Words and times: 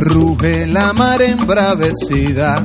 Ruge 0.00 0.64
la 0.68 0.92
mar 0.92 1.20
embravecida, 1.20 2.64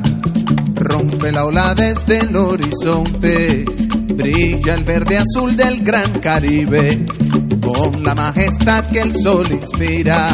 rompe 0.76 1.32
la 1.32 1.46
ola 1.46 1.74
desde 1.74 2.20
el 2.20 2.36
horizonte, 2.36 3.66
brilla 3.66 4.76
el 4.76 4.84
verde 4.84 5.18
azul 5.18 5.56
del 5.58 5.84
gran 5.84 6.20
Caribe, 6.20 7.06
con 7.60 8.04
la 8.04 8.14
majestad 8.14 8.86
que 8.92 9.02
el 9.02 9.16
sol 9.16 9.48
inspira. 9.52 10.30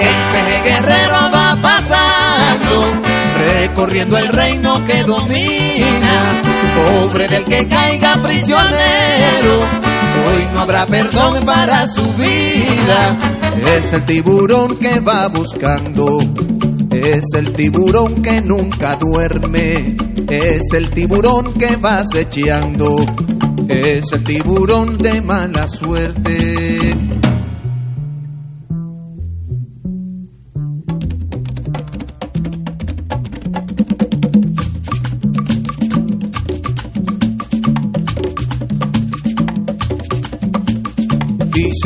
El 0.00 0.16
peje 0.32 0.62
guerrero 0.64 1.30
va 1.32 1.56
pasando, 1.62 3.00
recorriendo 3.38 4.18
el 4.18 4.28
reino 4.32 4.84
que 4.84 5.04
domina, 5.04 6.22
pobre 6.74 7.28
del 7.28 7.44
que 7.44 7.68
caiga 7.68 8.20
prisionero, 8.20 9.60
hoy 10.26 10.46
no 10.52 10.60
habrá 10.62 10.84
perdón 10.84 11.44
para 11.44 11.86
su 11.86 12.02
vida 12.14 13.37
es 13.66 13.92
el 13.92 14.04
tiburón 14.04 14.76
que 14.76 15.00
va 15.00 15.28
buscando, 15.28 16.18
es 16.90 17.24
el 17.34 17.52
tiburón 17.52 18.22
que 18.22 18.40
nunca 18.40 18.96
duerme, 18.96 19.96
es 20.28 20.62
el 20.72 20.90
tiburón 20.90 21.54
que 21.54 21.76
va 21.76 22.00
acechando, 22.00 22.96
es 23.68 24.12
el 24.12 24.24
tiburón 24.24 24.98
de 24.98 25.20
mala 25.22 25.66
suerte. 25.68 27.27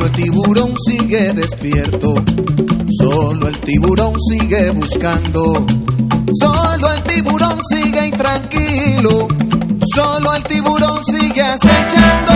Solo 0.00 0.12
el 0.16 0.24
tiburón 0.24 0.74
sigue 0.86 1.32
despierto, 1.34 2.14
solo 2.88 3.48
el 3.48 3.60
tiburón 3.60 4.14
sigue 4.18 4.70
buscando, 4.70 5.66
solo 6.40 6.92
el 6.94 7.02
tiburón 7.02 7.60
sigue 7.68 8.06
intranquilo, 8.06 9.28
solo 9.94 10.34
el 10.34 10.42
tiburón 10.44 11.04
sigue 11.04 11.42
acechando. 11.42 12.32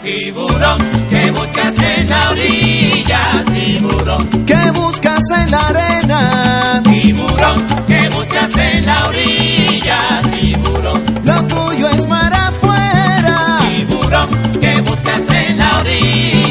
Tiburón, 0.00 1.06
¿qué 1.10 1.28
buscas 1.32 1.76
en 1.76 2.08
la 2.08 2.30
orilla? 2.30 3.44
Tiburón, 3.52 4.28
¿qué 4.46 4.70
buscas 4.70 5.22
en 5.38 5.50
la 5.50 5.66
arena? 5.66 6.82
Tiburón, 6.84 7.66
¿qué 7.84 8.08
buscas 8.14 8.56
en 8.56 8.86
la 8.86 9.08
orilla? 9.08 10.22
Tiburón, 10.30 11.02
lo 11.24 11.42
tuyo 11.46 11.88
es 11.88 12.06
mar 12.06 12.32
afuera. 12.32 13.58
Tiburón, 13.68 14.28
¿qué 14.60 14.80
buscas 14.82 15.28
en 15.30 15.58
la 15.58 15.78
orilla? 15.80 16.41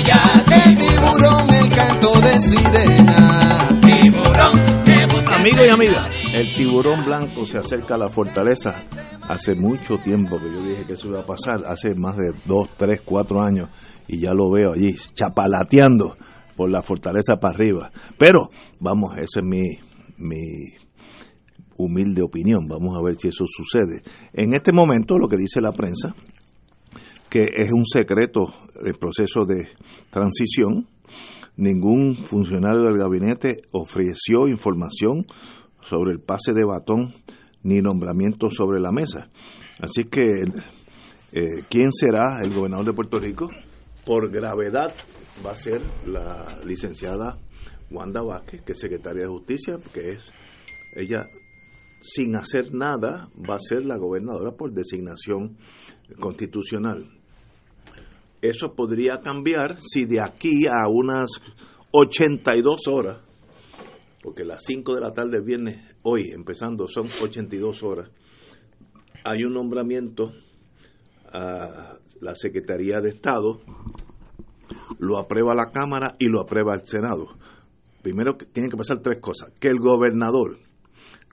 Y 5.44 5.70
amigas, 5.70 6.10
el 6.34 6.56
tiburón 6.56 7.06
blanco 7.06 7.46
se 7.46 7.58
acerca 7.58 7.96
a 7.96 7.98
la 7.98 8.10
fortaleza. 8.10 8.88
Hace 9.22 9.54
mucho 9.54 9.98
tiempo 9.98 10.40
que 10.40 10.52
yo 10.52 10.62
dije 10.64 10.86
que 10.86 10.94
eso 10.94 11.10
iba 11.10 11.22
a 11.22 11.26
pasar, 11.26 11.66
hace 11.66 11.94
más 11.94 12.16
de 12.16 12.34
dos, 12.48 12.70
tres, 12.78 13.02
cuatro 13.06 13.42
años, 13.42 13.70
y 14.08 14.20
ya 14.20 14.34
lo 14.34 14.50
veo 14.50 14.74
allí, 14.74 14.96
chapalateando 15.14 16.16
por 16.56 16.72
la 16.72 16.82
fortaleza 16.82 17.38
para 17.38 17.54
arriba. 17.54 17.92
Pero, 18.18 18.50
vamos, 18.80 19.12
esa 19.18 19.40
es 19.40 19.46
mi, 19.46 19.78
mi 20.18 20.74
humilde 21.78 22.22
opinión, 22.22 22.68
vamos 22.68 22.98
a 22.98 23.04
ver 23.04 23.16
si 23.20 23.28
eso 23.28 23.46
sucede. 23.46 24.02
En 24.34 24.54
este 24.54 24.72
momento, 24.72 25.18
lo 25.18 25.28
que 25.28 25.38
dice 25.38 25.62
la 25.62 25.74
prensa, 25.74 26.16
que 27.30 27.44
es 27.44 27.72
un 27.72 27.86
secreto 27.86 28.48
el 28.84 28.96
proceso 28.96 29.46
de 29.46 29.68
transición, 30.10 30.88
ningún 31.58 32.18
funcionario 32.26 32.84
del 32.84 32.98
gabinete 32.98 33.62
ofreció 33.72 34.48
información 34.48 35.26
sobre 35.82 36.12
el 36.12 36.20
pase 36.20 36.54
de 36.54 36.66
batón 36.66 37.14
ni 37.64 37.82
nombramiento 37.82 38.50
sobre 38.50 38.80
la 38.80 38.92
mesa. 38.92 39.30
Así 39.80 40.06
que, 40.06 40.44
eh, 41.32 41.64
¿quién 41.70 41.92
será 41.92 42.42
el 42.44 42.54
gobernador 42.54 42.86
de 42.86 42.94
Puerto 42.94 43.20
Rico? 43.20 43.50
Por 44.06 44.32
gravedad 44.32 44.94
va 45.46 45.52
a 45.52 45.56
ser 45.56 45.82
la 46.06 46.60
licenciada 46.66 47.38
Wanda 47.90 48.22
Vázquez, 48.22 48.62
que 48.64 48.72
es 48.74 48.80
secretaria 48.80 49.24
de 49.24 49.30
Justicia, 49.30 49.78
que 49.94 50.12
es 50.12 50.32
ella, 50.96 51.26
sin 52.02 52.36
hacer 52.36 52.74
nada, 52.74 53.30
va 53.50 53.56
a 53.56 53.60
ser 53.60 53.86
la 53.86 53.98
gobernadora 53.98 54.52
por 54.52 54.74
designación 54.74 55.58
constitucional. 56.20 57.21
Eso 58.42 58.74
podría 58.74 59.22
cambiar 59.22 59.78
si 59.80 60.06
de 60.06 60.20
aquí 60.20 60.66
a 60.68 60.88
unas 60.90 61.30
82 61.92 62.88
horas, 62.88 63.20
porque 64.24 64.44
las 64.44 64.64
5 64.66 64.96
de 64.96 65.02
la 65.02 65.14
tarde 65.14 65.32
del 65.38 65.44
viernes, 65.44 65.96
hoy 66.02 66.32
empezando, 66.34 66.88
son 66.88 67.08
82 67.22 67.84
horas, 67.84 68.10
hay 69.24 69.44
un 69.44 69.54
nombramiento 69.54 70.32
a 71.32 71.98
la 72.20 72.36
Secretaría 72.36 73.00
de 73.00 73.10
Estado, 73.10 73.62
lo 75.00 75.18
aprueba 75.18 75.54
la 75.54 75.72
Cámara 75.72 76.16
y 76.20 76.28
lo 76.28 76.42
aprueba 76.42 76.74
el 76.74 76.88
Senado. 76.88 77.28
Primero 78.02 78.36
tienen 78.36 78.70
que 78.70 78.78
pasar 78.78 79.00
tres 79.02 79.20
cosas. 79.20 79.52
Que 79.60 79.68
el 79.68 79.80
gobernador, 79.80 80.58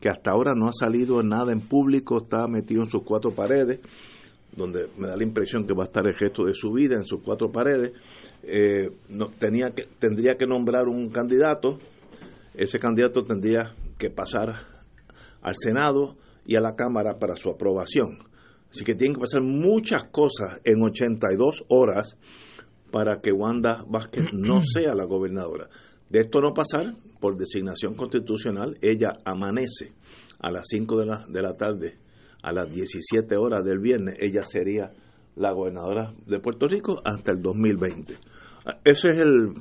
que 0.01 0.09
hasta 0.09 0.31
ahora 0.31 0.55
no 0.55 0.69
ha 0.69 0.73
salido 0.73 1.23
nada 1.23 1.53
en 1.53 1.61
público, 1.61 2.19
está 2.19 2.47
metido 2.47 2.83
en 2.83 2.91
sus 2.91 3.03
cuatro 3.03 3.31
paredes, 3.31 3.81
donde 4.53 4.89
me 4.97 5.09
da 5.09 5.17
la 5.17 5.23
impresión 5.23 5.67
que 5.67 5.75
va 5.75 5.85
a 5.85 5.87
estar 5.87 6.07
el 6.07 6.15
gesto 6.15 6.45
de 6.45 6.55
su 6.55 6.73
vida 6.73 6.97
en 6.97 7.05
sus 7.05 7.23
cuatro 7.23 7.51
paredes, 7.51 7.93
eh, 8.43 8.91
no, 9.09 9.29
tenía 9.39 9.71
que, 9.71 9.85
tendría 9.99 10.37
que 10.37 10.47
nombrar 10.47 10.89
un 10.89 11.11
candidato, 11.11 11.79
ese 12.55 12.79
candidato 12.79 13.23
tendría 13.23 13.75
que 13.99 14.11
pasar 14.11 14.67
al 15.43 15.55
Senado 15.57 16.17
y 16.45 16.57
a 16.57 16.61
la 16.61 16.75
Cámara 16.75 17.15
para 17.19 17.37
su 17.37 17.51
aprobación. 17.51 18.19
Así 18.71 18.85
que 18.85 18.95
tienen 18.95 19.15
que 19.15 19.21
pasar 19.21 19.43
muchas 19.43 20.05
cosas 20.11 20.61
en 20.65 20.83
82 20.83 21.65
horas 21.69 22.17
para 22.91 23.21
que 23.21 23.33
Wanda 23.33 23.85
Vázquez 23.89 24.33
no 24.33 24.63
sea 24.65 24.95
la 24.95 25.05
gobernadora. 25.05 25.69
De 26.09 26.21
esto 26.21 26.41
no 26.41 26.55
pasar, 26.55 26.95
por 27.21 27.37
designación 27.37 27.95
constitucional, 27.95 28.75
ella 28.81 29.13
amanece 29.25 29.93
a 30.41 30.51
las 30.51 30.65
5 30.69 30.99
de 30.99 31.07
la, 31.07 31.27
de 31.29 31.43
la 31.43 31.57
tarde 31.57 31.99
a 32.43 32.53
las 32.53 32.71
17 32.71 33.37
horas 33.37 33.65
del 33.65 33.79
viernes, 33.79 34.17
ella 34.21 34.45
sería 34.45 34.93
la 35.37 35.53
gobernadora 35.53 36.13
de 36.27 36.41
Puerto 36.41 36.67
Rico 36.69 37.01
hasta 37.05 37.33
el 37.33 37.43
2020. 37.43 38.15
Ese 38.85 39.09
es 39.09 39.17
el 39.17 39.53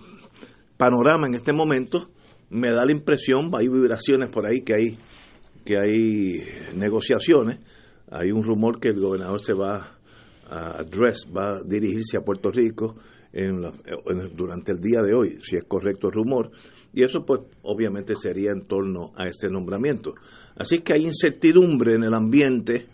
panorama 0.77 1.27
en 1.27 1.35
este 1.35 1.53
momento. 1.53 2.09
Me 2.49 2.71
da 2.71 2.85
la 2.85 2.91
impresión, 2.91 3.51
hay 3.53 3.67
vibraciones 3.67 4.31
por 4.31 4.45
ahí 4.45 4.61
que 4.61 4.73
hay 4.73 4.97
que 5.67 5.77
hay 5.77 6.75
negociaciones. 6.75 7.59
Hay 8.09 8.31
un 8.31 8.41
rumor 8.43 8.79
que 8.79 8.87
el 8.87 9.01
gobernador 9.01 9.41
se 9.41 9.53
va 9.53 9.97
a 10.49 10.79
address, 10.79 11.27
va 11.35 11.57
a 11.57 11.61
dirigirse 11.61 12.15
a 12.15 12.21
Puerto 12.21 12.49
Rico 12.49 12.95
en 13.33 13.61
durante 14.33 14.71
el 14.71 14.79
día 14.79 15.01
de 15.01 15.13
hoy, 15.13 15.37
si 15.41 15.57
es 15.57 15.65
correcto 15.65 16.07
el 16.07 16.13
rumor. 16.13 16.51
Y 16.93 17.03
eso 17.03 17.25
pues 17.25 17.41
obviamente 17.63 18.15
sería 18.15 18.51
en 18.51 18.65
torno 18.65 19.11
a 19.15 19.27
este 19.27 19.49
nombramiento. 19.49 20.15
Así 20.55 20.79
que 20.79 20.93
hay 20.93 21.05
incertidumbre 21.05 21.95
en 21.95 22.03
el 22.03 22.13
ambiente, 22.13 22.87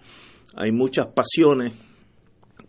hay 0.56 0.72
muchas 0.72 1.08
pasiones, 1.08 1.74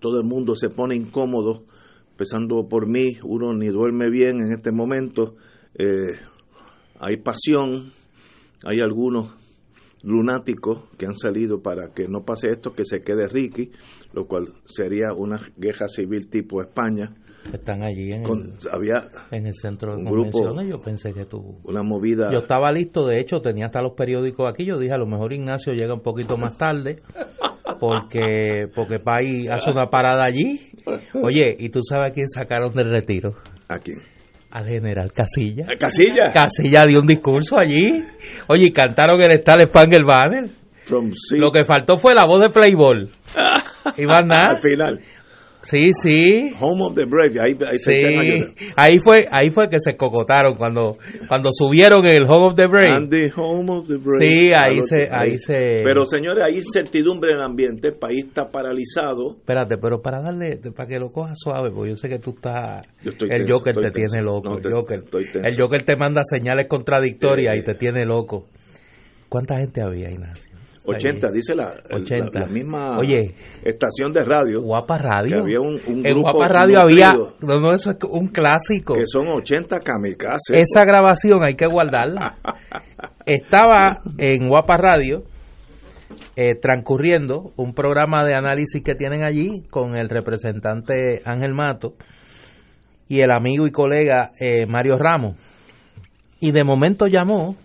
todo 0.00 0.20
el 0.20 0.26
mundo 0.26 0.54
se 0.54 0.68
pone 0.68 0.94
incómodo 0.94 1.64
empezando 2.10 2.68
por 2.68 2.86
mí, 2.88 3.18
uno 3.24 3.52
ni 3.54 3.68
duerme 3.68 4.08
bien 4.08 4.40
en 4.40 4.52
este 4.52 4.70
momento, 4.70 5.34
eh, 5.76 6.12
hay 7.00 7.16
pasión, 7.16 7.92
hay 8.64 8.78
algunos 8.80 9.34
lunáticos 10.04 10.84
que 10.96 11.06
han 11.06 11.18
salido 11.18 11.60
para 11.60 11.92
que 11.92 12.06
no 12.06 12.24
pase 12.24 12.50
esto, 12.50 12.72
que 12.72 12.84
se 12.84 13.02
quede 13.02 13.26
Ricky, 13.26 13.72
lo 14.12 14.26
cual 14.26 14.52
sería 14.66 15.12
una 15.12 15.40
guerra 15.56 15.88
civil 15.88 16.28
tipo 16.28 16.62
España. 16.62 17.16
Están 17.52 17.82
allí 17.82 18.12
en, 18.12 18.22
Con- 18.22 18.42
el, 18.42 18.68
había 18.72 19.04
en 19.30 19.46
el 19.46 19.54
centro 19.54 19.92
de 19.94 19.98
un 20.02 20.04
grupo- 20.06 20.30
convenciones. 20.32 20.70
Yo 20.70 20.80
pensé 20.80 21.12
que 21.12 21.24
tú. 21.26 21.58
una 21.64 21.82
movida. 21.82 22.30
Yo 22.32 22.38
estaba 22.40 22.72
listo, 22.72 23.06
de 23.06 23.20
hecho, 23.20 23.40
tenía 23.42 23.66
hasta 23.66 23.82
los 23.82 23.92
periódicos 23.92 24.50
aquí. 24.50 24.64
Yo 24.64 24.78
dije, 24.78 24.92
a 24.94 24.98
lo 24.98 25.06
mejor 25.06 25.32
Ignacio 25.32 25.72
llega 25.74 25.94
un 25.94 26.00
poquito 26.02 26.36
más 26.36 26.56
tarde, 26.56 27.00
porque 27.78 28.68
porque 28.74 28.98
Pai 28.98 29.46
hace 29.48 29.70
una 29.70 29.86
parada 29.90 30.24
allí. 30.24 30.60
Oye, 31.22 31.56
¿y 31.58 31.68
tú 31.70 31.80
sabes 31.82 32.10
a 32.10 32.14
quién 32.14 32.28
sacaron 32.28 32.72
del 32.72 32.90
retiro? 32.90 33.34
aquí. 33.68 33.92
Al 34.50 34.66
general 34.66 35.10
Casilla. 35.12 35.66
Casilla. 35.78 36.32
Casilla 36.32 36.84
dio 36.86 37.00
un 37.00 37.06
discurso 37.08 37.58
allí. 37.58 38.04
Oye, 38.46 38.66
y 38.66 38.70
cantaron 38.70 39.20
el 39.20 39.32
Star 39.40 39.60
Spangled 39.66 40.04
Banner. 40.06 40.48
From 40.84 41.10
Lo 41.32 41.50
que 41.50 41.64
faltó 41.64 41.98
fue 41.98 42.14
la 42.14 42.24
voz 42.24 42.40
de 42.42 42.50
Playboy. 42.50 43.10
Y 43.98 44.06
más 44.06 44.24
nada. 44.26 44.50
al 44.56 44.62
final. 44.62 45.00
Sí, 45.64 45.90
sí. 45.94 46.52
Home 46.60 46.84
of 46.84 46.94
the 46.94 47.04
Brave. 47.06 47.40
Ahí, 47.40 47.56
ahí 47.66 47.78
se 47.78 47.92
Sí, 47.94 48.04
ayudando. 48.04 48.54
ahí 48.76 48.98
fue, 49.00 49.26
ahí 49.32 49.50
fue 49.50 49.68
que 49.68 49.78
se 49.80 49.96
cocotaron 49.96 50.54
cuando, 50.56 50.96
cuando 51.28 51.50
subieron 51.52 52.06
el 52.06 52.22
Home 52.24 52.46
of 52.48 52.54
the 52.54 52.66
Brave. 52.66 52.94
And 52.94 53.10
the 53.10 53.32
home 53.34 53.70
of 53.72 53.88
the 53.88 53.94
brave. 53.96 54.18
Sí, 54.26 54.52
ahí 54.52 54.80
se- 54.82 55.08
ahí 55.10 55.38
se- 55.38 55.80
Pero 55.82 56.06
señores, 56.06 56.44
hay 56.46 56.56
incertidumbre 56.58 57.32
en 57.32 57.38
el 57.38 57.42
ambiente. 57.42 57.88
El 57.88 57.94
país 57.94 58.24
está 58.26 58.50
paralizado. 58.50 59.36
Espérate, 59.38 59.76
pero 59.78 60.00
para 60.02 60.20
darle, 60.20 60.58
para 60.76 60.86
que 60.88 60.98
lo 60.98 61.10
cojas 61.10 61.38
suave, 61.40 61.70
porque 61.70 61.90
yo 61.90 61.96
sé 61.96 62.08
que 62.08 62.18
tú 62.18 62.30
estás, 62.36 62.86
Yo 63.02 63.10
estoy 63.10 63.30
el 63.32 63.38
tenso, 63.38 63.54
Joker 63.54 63.70
estoy 63.72 63.84
te 63.84 63.90
tenso. 63.90 64.12
tiene 64.12 64.24
loco, 64.24 64.48
No, 64.50 64.56
el 64.56 64.62
te- 64.62 64.70
Joker, 64.70 65.02
el 65.44 65.56
Joker 65.60 65.82
te 65.82 65.96
manda 65.96 66.22
señales 66.24 66.66
contradictorias 66.68 67.54
Eh, 67.54 67.58
y 67.60 67.62
te 67.62 67.74
tiene 67.74 68.04
loco. 68.04 68.46
¿Cuánta 69.28 69.56
gente 69.58 69.80
había, 69.82 70.10
Ignacio? 70.10 70.53
80, 70.86 71.26
Ahí. 71.28 71.32
dice 71.34 71.54
la, 71.54 71.74
el- 71.88 72.02
80. 72.02 72.38
la, 72.40 72.46
la 72.46 72.52
misma 72.52 72.98
Oye. 72.98 73.34
estación 73.62 74.12
de 74.12 74.24
radio. 74.24 74.60
Guapa 74.62 74.98
Radio. 74.98 75.36
Que 75.36 75.42
había 75.42 75.60
un- 75.60 75.80
un 75.86 76.06
en 76.06 76.12
grupo 76.14 76.32
Guapa 76.32 76.48
Radio 76.48 76.80
había, 76.80 77.12
no, 77.40 77.60
no, 77.60 77.70
eso 77.74 77.90
es 77.90 77.96
un 78.08 78.28
clásico. 78.28 78.94
Que 78.94 79.06
son 79.06 79.26
80 79.28 79.80
kamikazes. 79.80 80.50
Esa 80.56 80.84
grabación 80.84 81.42
hay 81.44 81.54
que 81.54 81.66
guardarla. 81.66 82.36
Estaba 83.26 84.02
en 84.18 84.48
Guapa 84.48 84.76
Radio 84.76 85.24
eh, 86.36 86.54
transcurriendo 86.60 87.52
un 87.56 87.74
programa 87.74 88.24
de 88.26 88.34
análisis 88.34 88.82
que 88.82 88.94
tienen 88.94 89.22
allí 89.24 89.62
con 89.70 89.96
el 89.96 90.08
representante 90.08 91.22
Ángel 91.24 91.54
Mato 91.54 91.94
y 93.08 93.20
el 93.20 93.30
amigo 93.32 93.66
y 93.66 93.70
colega 93.70 94.32
eh, 94.40 94.66
Mario 94.66 94.98
Ramos. 94.98 95.36
Y 96.40 96.50
de 96.52 96.64
momento 96.64 97.06
llamó 97.06 97.56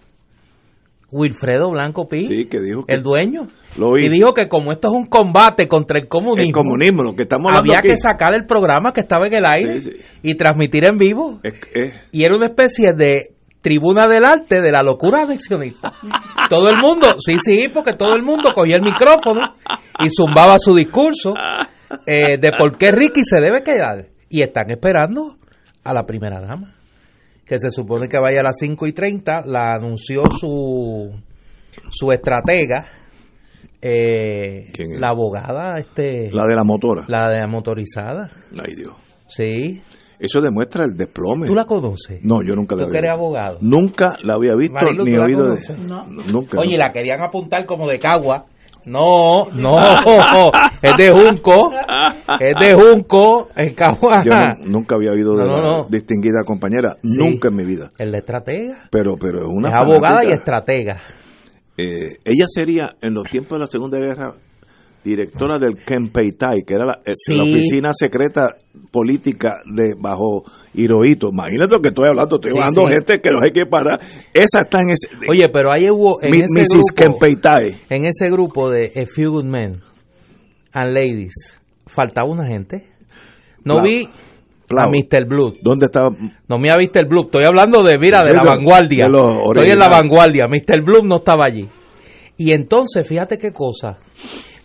Wilfredo 1.12 1.70
Blanco 1.72 2.08
Pi, 2.08 2.26
Sí, 2.28 2.46
que 2.46 2.60
dijo 2.60 2.86
que 2.86 2.94
el 2.94 3.02
dueño, 3.04 3.48
Lo 3.78 3.98
y 3.98 4.10
dijo 4.10 4.34
que 4.34 4.48
como 4.48 4.72
esto 4.72 4.90
es 4.90 4.94
un 4.94 5.08
combate 5.08 5.68
contra 5.68 6.00
el 6.00 6.08
comunismo, 6.08 6.46
el 6.48 6.52
comunismo, 6.54 7.04
lo 7.04 7.16
que 7.16 7.24
estamos 7.24 7.48
hablando 7.48 7.72
había 7.72 7.80
aquí. 7.80 7.88
que 7.90 7.98
sacar 7.98 8.34
el 8.36 8.46
programa 8.46 8.92
que 8.94 9.02
estaba 9.02 9.26
en 9.28 9.34
el 9.34 9.44
aire 9.50 9.82
Sí, 9.82 9.92
sí. 9.92 9.98
y 10.24 10.36
transmitir 10.36 10.86
en 10.86 10.98
vivo 10.98 11.40
Es- 11.44 11.54
es- 11.74 11.94
y 12.12 12.24
era 12.24 12.36
una 12.36 12.48
especie 12.48 12.94
de 12.94 13.34
tribuna 13.62 14.08
del 14.08 14.24
arte 14.24 14.62
de 14.62 14.72
la 14.72 14.82
locura 14.84 15.24
anexionista. 15.24 15.92
Todo 16.50 16.70
el 16.70 16.78
mundo, 16.78 17.08
sí, 17.20 17.38
sí, 17.40 17.68
porque 17.74 17.92
todo 17.94 18.14
el 18.16 18.24
mundo 18.24 18.52
cogía 18.56 18.78
el 18.78 18.82
micrófono 18.82 19.42
y 20.04 20.10
zumbaba 20.10 20.58
su 20.58 20.74
discurso 20.74 21.34
eh, 22.06 22.38
de 22.40 22.52
por 22.58 22.78
qué 22.78 22.92
Ricky 22.92 23.24
se 23.26 23.42
debe 23.42 23.62
quedar. 23.64 24.06
Y 24.30 24.42
están 24.44 24.72
esperando 24.72 25.36
a 25.84 25.94
la 25.94 26.06
primera 26.06 26.40
dama, 26.40 26.74
que 27.50 27.58
se 27.58 27.72
supone 27.72 28.08
que 28.08 28.20
vaya 28.20 28.42
a 28.42 28.44
las 28.44 28.58
5 28.60 28.86
y 28.86 28.94
30, 28.94 29.42
la 29.48 29.74
anunció 29.74 30.22
su, 30.40 31.12
su 31.90 32.12
estratega, 32.12 32.86
eh, 33.82 34.70
¿Quién 34.72 34.94
es? 34.94 35.00
la 35.00 35.10
abogada, 35.10 35.80
este, 35.80 36.30
la 36.32 36.46
de 36.46 36.56
la 36.56 36.64
motora. 36.64 37.06
la 37.08 37.28
de 37.30 37.40
la 37.40 37.48
motorizada. 37.48 38.30
Ay, 38.52 38.76
Dios. 38.76 38.94
Sí. 39.28 39.82
Eso 40.20 40.42
demuestra 40.42 40.84
el 40.86 40.96
desplome. 40.98 41.48
¿Tú 41.48 41.56
la 41.56 41.66
conoces? 41.66 42.20
No, 42.24 42.44
yo 42.44 42.54
nunca 42.54 42.76
la 42.76 42.82
¿Tú 42.84 42.88
había 42.90 42.92
que 42.92 43.08
eres 43.08 43.12
visto. 43.12 43.24
abogado? 43.26 43.58
Nunca 43.62 44.18
la 44.24 44.36
había 44.36 44.54
visto 44.56 44.76
Marilu, 44.76 45.06
ni 45.06 45.14
¿tú 45.16 45.22
oído 45.22 45.44
de 45.46 45.50
conoces? 45.50 45.80
Nunca. 46.32 46.60
Oye, 46.60 46.72
nunca. 46.74 46.78
la 46.78 46.92
querían 46.92 47.22
apuntar 47.24 47.66
como 47.66 47.88
de 47.88 47.98
cagua. 48.00 48.46
No, 48.86 49.46
no, 49.52 49.78
es 50.82 50.94
de 50.98 51.10
Junco, 51.12 51.72
es 52.40 52.56
de 52.60 52.74
Junco, 52.74 53.50
en 53.56 53.74
Cagua. 53.76 54.24
Yo 54.24 54.32
nu- 54.34 54.72
nunca 54.72 54.96
había 54.96 55.12
oído 55.12 55.36
de 55.36 55.44
No, 55.46 55.58
no, 55.58 55.62
la 55.62 55.78
no. 55.80 55.88
distinguida 55.90 56.44
compañera, 56.46 56.96
Sí. 57.04 57.18
nunca 57.18 57.50
en 57.50 57.56
mi 57.56 57.66
vida. 57.66 57.92
El 57.98 58.12
de 58.12 58.18
estratega. 58.20 58.78
Pero, 58.92 59.16
pero 59.20 59.42
es 59.42 59.48
una 59.48 59.70
es 59.70 59.76
abogada 59.76 60.24
y 60.24 60.30
estratega. 60.32 61.02
Eh, 61.78 62.18
ella 62.26 62.46
sería, 62.48 62.96
en 63.02 63.14
los 63.14 63.24
tiempos 63.30 63.58
de 63.58 63.60
la 63.60 63.68
Segunda 63.68 63.98
Guerra, 64.00 64.34
directora 65.04 65.58
del 65.60 65.78
Kempeitai, 65.78 66.64
que 66.68 66.74
era 66.76 66.86
la, 66.86 66.94
eh, 67.06 67.12
Sí. 67.14 67.36
la 67.36 67.44
oficina 67.44 67.92
secreta 67.94 68.56
política 68.92 69.58
de 69.66 69.94
bajo 69.98 70.44
Hirohito. 70.74 71.30
Imagínate 71.32 71.74
lo 71.76 71.82
que 71.82 71.88
estoy 71.90 72.06
hablando, 72.10 72.36
estoy 72.36 72.52
Sí, 72.52 72.58
hablando 72.58 72.88
sí. 72.88 72.94
gente 72.94 73.22
que 73.22 73.30
no 73.32 73.40
hay 73.44 73.52
que 73.52 73.66
parar. 73.66 74.00
Esa 74.34 74.60
está 74.62 74.82
en 74.82 74.90
ese... 74.90 75.08
Oye, 75.28 75.48
pero 75.52 75.70
ahí 75.74 75.90
hubo 75.90 76.22
en 76.22 76.32
Mi- 76.32 76.38
ese 76.40 76.48
Mrs. 76.62 76.70
grupo, 76.74 76.96
Kempeitai. 76.96 77.78
en 77.90 78.06
ese 78.06 78.30
grupo 78.30 78.70
de 78.70 78.92
A 78.96 79.06
Few 79.06 79.32
Good 79.32 79.46
Men 79.46 79.82
and 80.74 80.92
Ladies, 80.94 81.60
faltaba 81.88 82.30
una 82.30 82.46
gente. 82.48 82.88
No 83.64 83.82
vi 83.82 84.08
Plau. 84.68 84.88
a 84.88 84.92
Mr. 84.92 85.26
Blue. 85.28 85.54
¿Dónde 85.62 85.86
estaba? 85.88 86.10
No 86.48 86.58
me 86.60 86.70
ha 86.72 86.78
visto 86.78 87.00
el 87.00 87.08
Bloom. 87.08 87.26
Estoy 87.26 87.44
hablando 87.44 87.82
de, 87.84 87.98
mira, 87.98 88.24
de 88.26 88.34
la 88.34 88.44
vanguardia. 88.44 89.08
los 89.10 89.36
Estoy 89.56 89.72
en 89.72 89.80
la 89.80 89.88
vanguardia. 89.90 90.48
Mr. 90.48 90.84
Bloom 90.84 91.08
no 91.08 91.18
estaba 91.18 91.46
allí. 91.46 91.68
Y 92.38 92.52
entonces, 92.52 93.06
fíjate 93.08 93.38
qué 93.38 93.52
cosa. 93.52 93.98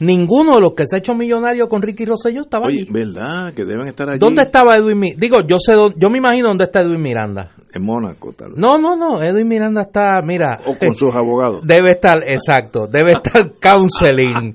Ninguno 0.00 0.56
de 0.56 0.60
los 0.60 0.72
que 0.74 0.84
se 0.86 0.96
ha 0.96 0.98
hecho 0.98 1.14
millonario 1.14 1.68
con 1.68 1.80
Ricky 1.82 2.04
Rosselló 2.04 2.42
estaba 2.42 2.66
Oye, 2.66 2.82
allí. 2.82 2.92
¿verdad? 2.92 3.54
Que 3.54 3.64
deben 3.64 3.86
estar 3.88 4.08
allí. 4.08 4.18
¿Dónde 4.18 4.42
estaba 4.42 4.74
Edwin 4.76 4.98
Miranda? 4.98 5.20
Digo, 5.20 5.36
yo 5.46 5.58
sé, 5.58 5.72
dónde- 5.74 5.94
yo 5.98 6.10
me 6.10 6.18
imagino 6.18 6.48
dónde 6.48 6.64
está 6.64 6.80
Edwin 6.80 7.00
Miranda. 7.02 7.52
En 7.72 7.84
Mónaco, 7.84 8.32
tal 8.32 8.50
vez. 8.50 8.58
No, 8.58 8.78
no, 8.78 8.96
no. 8.96 9.22
Edwin 9.22 9.48
Miranda 9.48 9.82
está, 9.82 10.20
mira. 10.24 10.60
O 10.66 10.76
con 10.78 10.94
sus 10.94 11.14
abogados. 11.14 11.62
Debe 11.64 11.90
estar, 11.92 12.18
exacto, 12.26 12.86
debe 12.90 13.12
estar 13.22 13.52
counseling. 13.60 14.52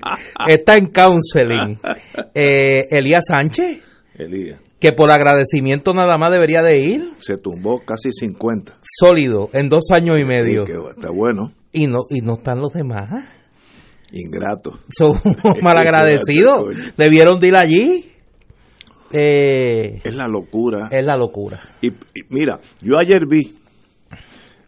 Está 0.48 0.76
en 0.76 0.86
counseling. 0.86 1.78
Eh, 2.34 2.86
Elías 2.90 3.24
Sánchez, 3.28 3.80
Elías. 4.14 4.60
que 4.78 4.92
por 4.92 5.10
agradecimiento 5.10 5.92
nada 5.92 6.16
más 6.18 6.30
debería 6.32 6.62
de 6.62 6.78
ir. 6.78 7.10
Se 7.20 7.36
tumbó 7.36 7.80
casi 7.84 8.10
50. 8.12 8.76
Sólido, 8.82 9.48
en 9.52 9.68
dos 9.68 9.84
años 9.92 10.18
y 10.20 10.24
medio. 10.24 10.64
Sí, 10.66 10.72
que 10.72 10.90
está 10.90 11.10
bueno. 11.10 11.48
Y 11.72 11.86
no, 11.86 11.98
y 12.08 12.20
no 12.20 12.34
están 12.34 12.58
los 12.58 12.72
demás. 12.72 13.08
Ingrato. 14.12 14.80
Son 14.96 15.12
malagradecidos. 15.62 16.68
Debieron 16.96 17.40
de 17.40 17.48
ir 17.48 17.56
allí. 17.56 18.04
Eh, 19.12 20.00
Es 20.04 20.14
la 20.14 20.28
locura. 20.28 20.88
es 20.90 21.04
la 21.06 21.16
locura. 21.16 21.60
Y, 21.80 21.88
y 21.88 21.94
mira, 22.30 22.60
yo 22.82 22.96
ayer 22.98 23.26
vi 23.28 23.56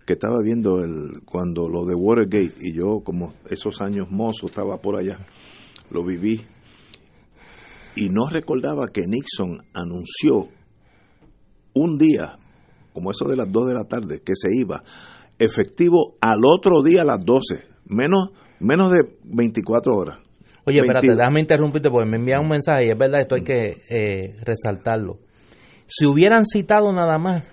que 0.05 0.15
estaba 0.15 0.39
viendo 0.43 0.81
el 0.81 1.23
cuando 1.25 1.69
lo 1.69 1.85
de 1.85 1.95
Watergate 1.95 2.55
y 2.61 2.75
yo 2.75 3.01
como 3.05 3.35
esos 3.49 3.81
años 3.81 4.11
mozo 4.11 4.47
estaba 4.47 4.79
por 4.79 4.99
allá, 4.99 5.19
lo 5.91 6.05
viví 6.05 6.41
y 7.95 8.09
no 8.09 8.29
recordaba 8.29 8.89
que 8.93 9.03
Nixon 9.07 9.59
anunció 9.75 10.49
un 11.75 11.99
día, 11.99 12.37
como 12.93 13.13
eso 13.13 13.27
de 13.29 13.37
las 13.37 13.51
2 13.51 13.67
de 13.69 13.75
la 13.75 13.85
tarde, 13.85 14.21
que 14.25 14.33
se 14.35 14.49
iba 14.55 14.83
efectivo 15.39 16.15
al 16.21 16.41
otro 16.45 16.83
día 16.83 17.03
a 17.03 17.05
las 17.05 17.25
12, 17.25 17.63
menos 17.87 18.31
menos 18.63 18.91
de 18.91 19.01
24 19.25 19.95
horas. 19.95 20.19
Oye, 20.65 20.79
espérate, 20.79 21.09
22. 21.09 21.17
déjame 21.17 21.41
interrumpirte 21.41 21.91
porque 21.91 22.09
me 22.09 22.17
envían 22.19 22.43
un 22.43 22.49
mensaje 22.51 22.87
y 22.87 22.91
es 22.91 22.99
verdad, 22.99 23.21
esto 23.21 23.35
hay 23.35 23.43
que 23.43 23.75
eh, 23.91 24.37
resaltarlo. 24.45 25.19
Si 25.87 26.07
hubieran 26.07 26.45
citado 26.47 26.93
nada 26.93 27.19
más 27.19 27.45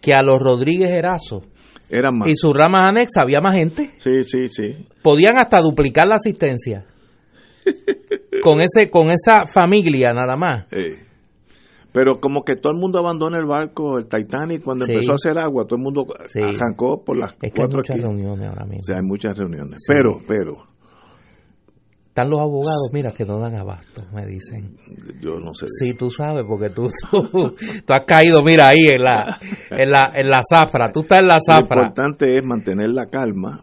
que 0.00 0.14
a 0.14 0.22
los 0.22 0.38
Rodríguez 0.40 0.90
Erazo 0.90 1.42
Eran 1.90 2.18
más. 2.18 2.28
y 2.28 2.36
sus 2.36 2.56
ramas 2.56 2.88
anexas, 2.88 3.22
había 3.22 3.40
más 3.40 3.56
gente. 3.56 3.90
Sí, 3.98 4.24
sí, 4.24 4.48
sí. 4.48 4.86
Podían 5.02 5.36
hasta 5.38 5.60
duplicar 5.60 6.06
la 6.06 6.14
asistencia. 6.14 6.86
Con 8.42 8.60
ese 8.60 8.90
con 8.90 9.10
esa 9.10 9.44
familia 9.52 10.12
nada 10.12 10.36
más. 10.36 10.64
Eh, 10.72 10.96
Pero 11.92 12.20
como 12.20 12.42
que 12.42 12.54
todo 12.56 12.72
el 12.72 12.78
mundo 12.78 12.98
abandona 12.98 13.38
el 13.38 13.46
barco, 13.46 13.98
el 13.98 14.06
Titanic, 14.08 14.62
cuando 14.62 14.86
Sí. 14.86 14.92
empezó 14.92 15.12
a 15.12 15.14
hacer 15.16 15.38
agua, 15.38 15.66
todo 15.66 15.76
el 15.76 15.82
mundo 15.82 16.06
Sí. 16.26 16.40
arrancó 16.40 17.04
por 17.04 17.16
las 17.18 17.34
Es 17.42 17.52
que 17.52 17.62
hay 17.62 17.68
muchas 17.68 17.96
reuniones 17.96 18.48
ahora 18.48 18.64
mismo. 18.64 18.78
O 18.80 18.84
sea, 18.86 18.96
hay 18.96 19.02
muchas 19.06 19.36
reuniones. 19.36 19.74
Sí. 19.86 19.92
Pero, 19.94 20.18
pero, 20.26 20.52
Están 22.08 22.28
los 22.28 22.40
abogados, 22.40 22.90
mira, 22.92 23.10
que 23.16 23.24
no 23.24 23.38
dan 23.38 23.54
abasto, 23.54 24.02
me 24.14 24.26
dicen. 24.26 24.76
yo 25.18 25.40
no 25.40 25.54
sé. 25.54 25.64
Sí, 25.80 25.94
tú 25.94 26.10
sabes, 26.10 26.44
porque 26.46 26.68
tú, 26.68 26.86
tú, 27.10 27.22
tú 27.86 27.92
has 27.94 28.04
caído, 28.06 28.42
mira, 28.42 28.68
ahí 28.68 28.88
en 28.88 29.02
la, 29.02 29.38
en 29.70 29.90
la, 29.90 30.12
en 30.14 30.28
la 30.28 30.40
zafra. 30.46 30.92
Tú 30.92 31.00
estás 31.00 31.20
en 31.20 31.28
la 31.28 31.36
Lo 31.36 31.40
zafra. 31.40 31.80
importante 31.84 32.36
es 32.36 32.44
mantener 32.44 32.90
la 32.90 33.06
calma 33.06 33.60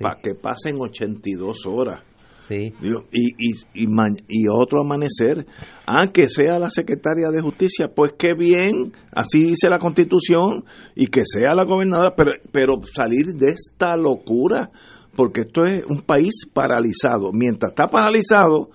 para 0.00 0.16
que 0.20 0.34
pasen 0.34 0.80
82 0.80 1.64
horas. 1.66 2.00
Sí. 2.46 2.72
Y, 2.80 2.88
y, 3.12 3.84
y, 3.84 3.86
y 4.28 4.48
otro 4.48 4.80
amanecer, 4.80 5.46
aunque 5.86 6.28
sea 6.28 6.58
la 6.58 6.70
secretaria 6.70 7.28
de 7.32 7.42
justicia, 7.42 7.92
pues 7.94 8.12
qué 8.18 8.34
bien, 8.34 8.92
así 9.12 9.44
dice 9.44 9.68
la 9.68 9.78
constitución, 9.78 10.64
y 10.94 11.06
que 11.06 11.22
sea 11.24 11.54
la 11.54 11.64
gobernadora, 11.64 12.14
pero, 12.16 12.32
pero 12.52 12.74
salir 12.92 13.26
de 13.34 13.50
esta 13.50 13.96
locura, 13.96 14.70
porque 15.14 15.42
esto 15.42 15.64
es 15.64 15.84
un 15.88 16.02
país 16.02 16.46
paralizado. 16.52 17.30
Mientras 17.32 17.72
está 17.72 17.86
paralizado, 17.88 18.70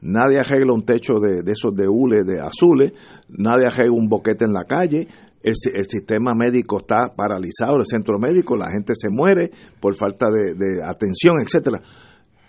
nadie 0.00 0.38
arregla 0.38 0.72
un 0.72 0.84
techo 0.84 1.14
de, 1.14 1.42
de 1.42 1.52
esos 1.52 1.74
de 1.74 1.88
hule, 1.88 2.24
de 2.24 2.40
azules, 2.40 2.92
nadie 3.28 3.66
arregla 3.66 3.92
un 3.92 4.08
boquete 4.08 4.44
en 4.44 4.52
la 4.52 4.64
calle, 4.64 5.08
el, 5.42 5.54
el 5.74 5.84
sistema 5.84 6.34
médico 6.34 6.78
está 6.78 7.12
paralizado, 7.16 7.76
el 7.76 7.86
centro 7.86 8.18
médico, 8.18 8.56
la 8.56 8.70
gente 8.70 8.92
se 8.96 9.08
muere 9.08 9.50
por 9.80 9.94
falta 9.94 10.26
de 10.30 10.82
atención, 10.82 11.36
etcétera 11.42 11.80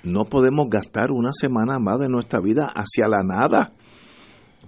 no 0.03 0.25
podemos 0.25 0.70
gastar 0.70 1.12
una 1.12 1.32
semana 1.34 1.79
más 1.79 2.00
de 2.00 2.10
nuestra 2.10 2.39
vida 2.39 2.72
hacia 2.74 3.08
la 3.08 3.24
nada. 3.24 3.74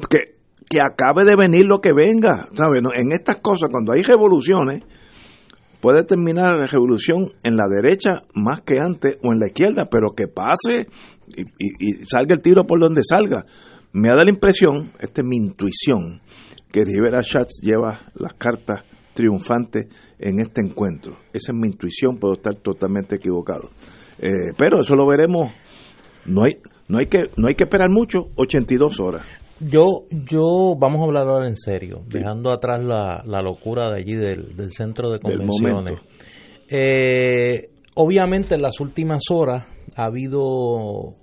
Que, 0.09 0.35
que 0.69 0.81
acabe 0.81 1.23
de 1.25 1.35
venir 1.35 1.65
lo 1.65 1.79
que 1.79 1.93
venga, 1.93 2.47
¿sabes? 2.53 2.81
En 2.95 3.11
estas 3.11 3.37
cosas, 3.37 3.69
cuando 3.71 3.91
hay 3.93 4.01
revoluciones, 4.03 4.83
puede 5.81 6.03
terminar 6.03 6.57
la 6.57 6.67
revolución 6.67 7.25
en 7.43 7.55
la 7.57 7.65
derecha 7.67 8.23
más 8.35 8.61
que 8.61 8.79
antes 8.79 9.15
o 9.23 9.33
en 9.33 9.39
la 9.39 9.47
izquierda, 9.47 9.85
pero 9.91 10.09
que 10.15 10.27
pase 10.27 10.87
y, 11.35 11.41
y- 11.41 12.01
y 12.01 12.05
salga 12.05 12.35
el 12.35 12.41
tiro 12.41 12.63
por 12.65 12.79
donde 12.79 13.01
salga. 13.03 13.45
Me 13.93 14.09
da 14.09 14.23
la 14.23 14.29
impresión, 14.29 14.91
esta 14.99 15.21
es 15.21 15.27
mi 15.27 15.37
intuición, 15.37 16.21
que 16.71 16.85
Rivera 16.85 17.21
Schatz 17.21 17.59
lleva 17.61 17.99
las 18.15 18.33
cartas 18.35 18.79
triunfantes 19.13 19.87
en 20.19 20.39
este 20.39 20.61
encuentro. 20.61 21.17
Esa 21.33 21.51
es 21.51 21.57
mi 21.57 21.67
intuición, 21.67 22.17
puedo 22.17 22.35
estar 22.35 22.55
totalmente 22.55 23.15
equivocado. 23.17 23.69
Eh, 24.21 24.53
pero 24.57 24.81
eso 24.81 24.95
lo 24.95 25.07
veremos. 25.07 25.51
No 26.25 26.43
hay, 26.43 26.57
no 26.87 26.99
hay 26.99 27.07
que, 27.07 27.19
no 27.37 27.47
hay 27.47 27.55
que 27.55 27.63
esperar 27.63 27.89
mucho, 27.89 28.27
82 28.35 28.99
horas. 28.99 29.25
Yo, 29.59 30.05
yo, 30.09 30.75
vamos 30.77 31.01
a 31.01 31.05
hablar 31.05 31.27
ahora 31.27 31.47
en 31.47 31.55
serio, 31.55 32.01
dejando 32.07 32.51
atrás 32.51 32.83
la, 32.83 33.23
la 33.25 33.41
locura 33.41 33.91
de 33.91 33.99
allí 33.99 34.15
del, 34.15 34.55
del 34.55 34.71
centro 34.71 35.11
de 35.11 35.19
convenciones. 35.19 35.99
Eh, 36.67 37.69
obviamente 37.95 38.55
en 38.55 38.61
las 38.61 38.79
últimas 38.79 39.23
horas 39.29 39.65
ha 39.95 40.05
habido 40.05 41.15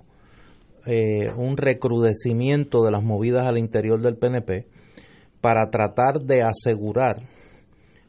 eh, 0.85 1.31
un 1.35 1.57
recrudecimiento 1.57 2.81
de 2.81 2.91
las 2.91 3.03
movidas 3.03 3.45
al 3.45 3.57
interior 3.57 4.01
del 4.01 4.15
PNP 4.15 4.67
para 5.41 5.69
tratar 5.69 6.21
de 6.21 6.43
asegurar 6.43 7.17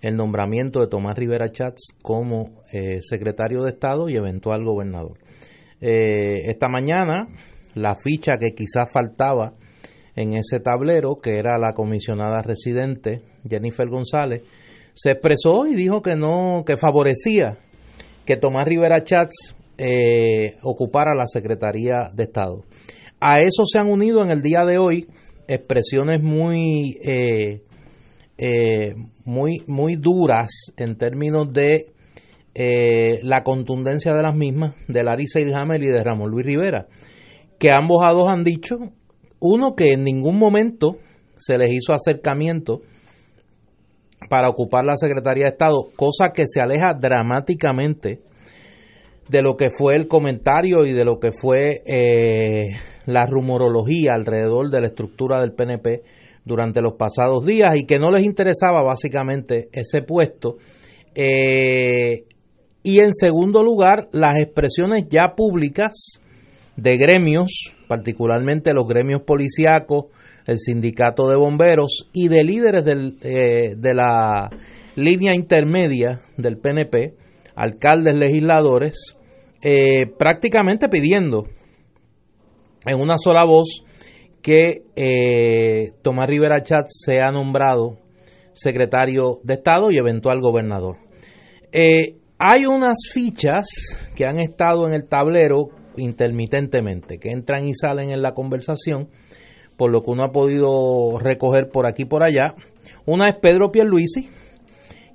el 0.00 0.16
nombramiento 0.16 0.80
de 0.80 0.88
Tomás 0.88 1.16
Rivera 1.16 1.50
Chats 1.50 1.94
como 2.02 2.62
eh, 2.72 3.00
secretario 3.02 3.62
de 3.62 3.70
Estado 3.70 4.08
y 4.08 4.16
eventual 4.16 4.64
gobernador. 4.64 5.18
Eh, 5.80 6.42
esta 6.46 6.68
mañana, 6.68 7.28
la 7.74 7.96
ficha 7.96 8.38
que 8.38 8.54
quizás 8.54 8.90
faltaba 8.92 9.54
en 10.16 10.34
ese 10.34 10.60
tablero, 10.60 11.16
que 11.16 11.38
era 11.38 11.58
la 11.58 11.72
comisionada 11.72 12.42
residente 12.42 13.22
Jennifer 13.48 13.88
González, 13.88 14.42
se 14.94 15.12
expresó 15.12 15.66
y 15.66 15.74
dijo 15.74 16.02
que 16.02 16.16
no, 16.16 16.64
que 16.66 16.76
favorecía 16.76 17.58
que 18.26 18.36
Tomás 18.36 18.66
Rivera 18.66 19.02
Chats 19.02 19.54
eh, 19.78 20.56
ocupara 20.62 21.14
la 21.14 21.26
Secretaría 21.26 22.10
de 22.14 22.24
Estado. 22.24 22.64
A 23.20 23.40
eso 23.40 23.64
se 23.64 23.78
han 23.78 23.88
unido 23.88 24.22
en 24.22 24.30
el 24.30 24.42
día 24.42 24.60
de 24.66 24.78
hoy 24.78 25.08
expresiones 25.48 26.22
muy 26.22 26.96
eh, 27.02 27.62
eh, 28.38 28.94
muy 29.30 29.62
muy 29.68 29.94
duras 29.94 30.50
en 30.76 30.96
términos 30.96 31.52
de 31.52 31.92
eh, 32.52 33.20
la 33.22 33.44
contundencia 33.44 34.12
de 34.12 34.22
las 34.22 34.34
mismas 34.34 34.74
de 34.88 35.04
Larissa 35.04 35.38
Ilhamel 35.38 35.84
y 35.84 35.86
de 35.86 36.02
Ramón 36.02 36.32
Luis 36.32 36.44
Rivera, 36.44 36.88
que 37.60 37.70
ambos 37.70 38.04
a 38.04 38.10
dos 38.10 38.28
han 38.28 38.42
dicho, 38.42 38.76
uno 39.38 39.76
que 39.76 39.92
en 39.92 40.02
ningún 40.02 40.36
momento 40.36 40.96
se 41.38 41.56
les 41.58 41.70
hizo 41.72 41.92
acercamiento 41.92 42.80
para 44.28 44.48
ocupar 44.48 44.84
la 44.84 44.96
Secretaría 44.96 45.44
de 45.44 45.50
Estado, 45.50 45.76
cosa 45.94 46.30
que 46.34 46.44
se 46.46 46.60
aleja 46.60 46.92
dramáticamente 46.94 48.22
de 49.28 49.42
lo 49.42 49.56
que 49.56 49.70
fue 49.70 49.94
el 49.94 50.08
comentario 50.08 50.84
y 50.84 50.92
de 50.92 51.04
lo 51.04 51.20
que 51.20 51.30
fue 51.30 51.82
eh, 51.86 52.70
la 53.06 53.26
rumorología 53.26 54.10
alrededor 54.12 54.70
de 54.70 54.80
la 54.80 54.88
estructura 54.88 55.40
del 55.40 55.52
PNP 55.52 56.02
durante 56.44 56.80
los 56.80 56.94
pasados 56.94 57.44
días 57.44 57.74
y 57.76 57.86
que 57.86 57.98
no 57.98 58.10
les 58.10 58.24
interesaba 58.24 58.82
básicamente 58.82 59.68
ese 59.72 60.02
puesto. 60.02 60.56
Eh, 61.14 62.24
y 62.82 63.00
en 63.00 63.12
segundo 63.12 63.62
lugar, 63.62 64.08
las 64.12 64.38
expresiones 64.38 65.06
ya 65.08 65.34
públicas 65.36 66.20
de 66.76 66.96
gremios, 66.96 67.74
particularmente 67.88 68.72
los 68.72 68.86
gremios 68.86 69.22
policíacos, 69.22 70.06
el 70.46 70.58
sindicato 70.58 71.28
de 71.28 71.36
bomberos 71.36 72.08
y 72.12 72.28
de 72.28 72.42
líderes 72.42 72.84
del, 72.84 73.18
eh, 73.22 73.74
de 73.76 73.94
la 73.94 74.50
línea 74.96 75.34
intermedia 75.34 76.22
del 76.36 76.56
PNP, 76.56 77.14
alcaldes, 77.54 78.16
legisladores, 78.16 79.16
eh, 79.62 80.06
prácticamente 80.18 80.88
pidiendo 80.88 81.46
en 82.86 82.98
una 82.98 83.16
sola 83.18 83.44
voz 83.44 83.84
que 84.42 84.82
eh, 84.96 85.92
Tomás 86.02 86.26
Rivera 86.26 86.62
Chat 86.62 86.86
sea 86.88 87.30
nombrado 87.30 87.98
secretario 88.52 89.40
de 89.42 89.54
Estado 89.54 89.90
y 89.90 89.98
eventual 89.98 90.40
gobernador. 90.40 90.96
Eh, 91.72 92.16
hay 92.38 92.66
unas 92.66 92.98
fichas 93.12 93.68
que 94.16 94.26
han 94.26 94.38
estado 94.38 94.86
en 94.86 94.94
el 94.94 95.06
tablero 95.06 95.68
intermitentemente, 95.96 97.18
que 97.18 97.30
entran 97.30 97.66
y 97.66 97.74
salen 97.74 98.10
en 98.10 98.22
la 98.22 98.32
conversación, 98.32 99.08
por 99.76 99.90
lo 99.90 100.02
que 100.02 100.10
uno 100.10 100.24
ha 100.24 100.32
podido 100.32 101.18
recoger 101.18 101.70
por 101.70 101.86
aquí 101.86 102.02
y 102.02 102.06
por 102.06 102.22
allá. 102.22 102.54
Una 103.06 103.28
es 103.28 103.36
Pedro 103.40 103.70
Pierluisi, 103.70 104.30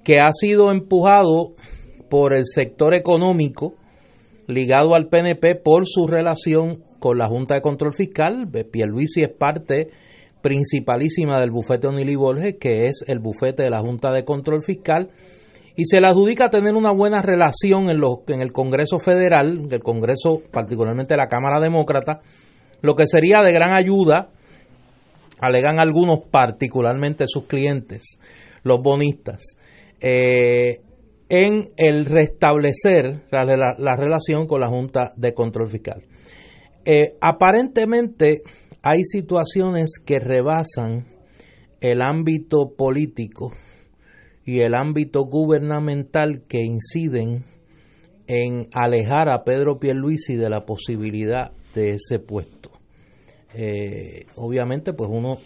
que 0.03 0.19
ha 0.19 0.31
sido 0.31 0.71
empujado 0.71 1.53
por 2.09 2.35
el 2.35 2.45
sector 2.45 2.93
económico 2.93 3.73
ligado 4.47 4.93
al 4.93 5.07
PNP 5.07 5.55
por 5.55 5.87
su 5.87 6.07
relación 6.07 6.83
con 6.99 7.17
la 7.17 7.27
Junta 7.27 7.55
de 7.55 7.61
Control 7.61 7.93
Fiscal. 7.93 8.47
Pierluisi 8.71 9.21
es 9.21 9.33
parte 9.33 9.89
principalísima 10.41 11.39
del 11.39 11.51
bufete 11.51 11.87
Onili 11.87 12.15
Borges, 12.15 12.57
que 12.59 12.85
es 12.85 13.03
el 13.07 13.19
bufete 13.19 13.63
de 13.63 13.69
la 13.69 13.81
Junta 13.81 14.11
de 14.11 14.23
Control 14.23 14.61
Fiscal, 14.61 15.09
y 15.75 15.85
se 15.85 15.99
le 15.99 16.07
adjudica 16.07 16.49
tener 16.49 16.75
una 16.75 16.91
buena 16.91 17.21
relación 17.21 17.89
en, 17.89 18.41
el 18.41 18.51
Congreso 18.51 18.99
Federal, 18.99 19.67
el 19.69 19.83
Congreso, 19.83 20.41
particularmente 20.51 21.17
la 21.17 21.27
Cámara 21.27 21.59
Demócrata, 21.59 22.21
lo 22.81 22.95
que 22.95 23.07
sería 23.07 23.41
de 23.41 23.51
gran 23.51 23.73
ayuda, 23.73 24.29
alegan 25.39 25.79
algunos, 25.79 26.19
particularmente 26.29 27.25
sus 27.27 27.45
clientes, 27.45 28.19
los 28.63 28.81
bonistas, 28.81 29.57
eh, 29.99 30.81
en 31.27 31.71
el 31.77 32.05
restablecer 32.05 33.23
la, 33.31 33.95
relación 33.95 34.47
con 34.47 34.61
la 34.61 34.67
Junta 34.67 35.11
de 35.15 35.33
Control 35.33 35.69
Fiscal. 35.69 36.03
Eh, 36.85 37.15
aparentemente 37.19 38.43
hay 38.83 39.03
situaciones 39.03 39.99
que 40.03 40.19
rebasan 40.19 41.07
el 41.81 42.01
ámbito 42.01 42.75
político 42.77 43.51
y 44.45 44.59
el 44.59 44.75
ámbito 44.75 45.23
gubernamental 45.23 46.43
que 46.47 46.61
inciden 46.61 47.45
en 48.27 48.67
alejar 48.73 49.29
a 49.29 49.43
Pedro 49.43 49.79
Pierluisi 49.79 50.35
de 50.35 50.49
la 50.49 50.65
posibilidad 50.65 51.51
de 51.73 51.89
ese 51.89 52.19
puesto. 52.19 52.69
Eh, 53.55 54.25
obviamente, 54.35 54.93
pues 54.93 55.09
uno 55.11 55.37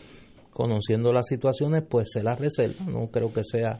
conociendo 0.51 1.13
las 1.13 1.27
situaciones, 1.27 1.84
pues 1.89 2.10
se 2.12 2.24
las 2.24 2.38
reserva. 2.38 2.86
No 2.86 3.08
creo 3.08 3.31
que 3.31 3.43
sea 3.46 3.79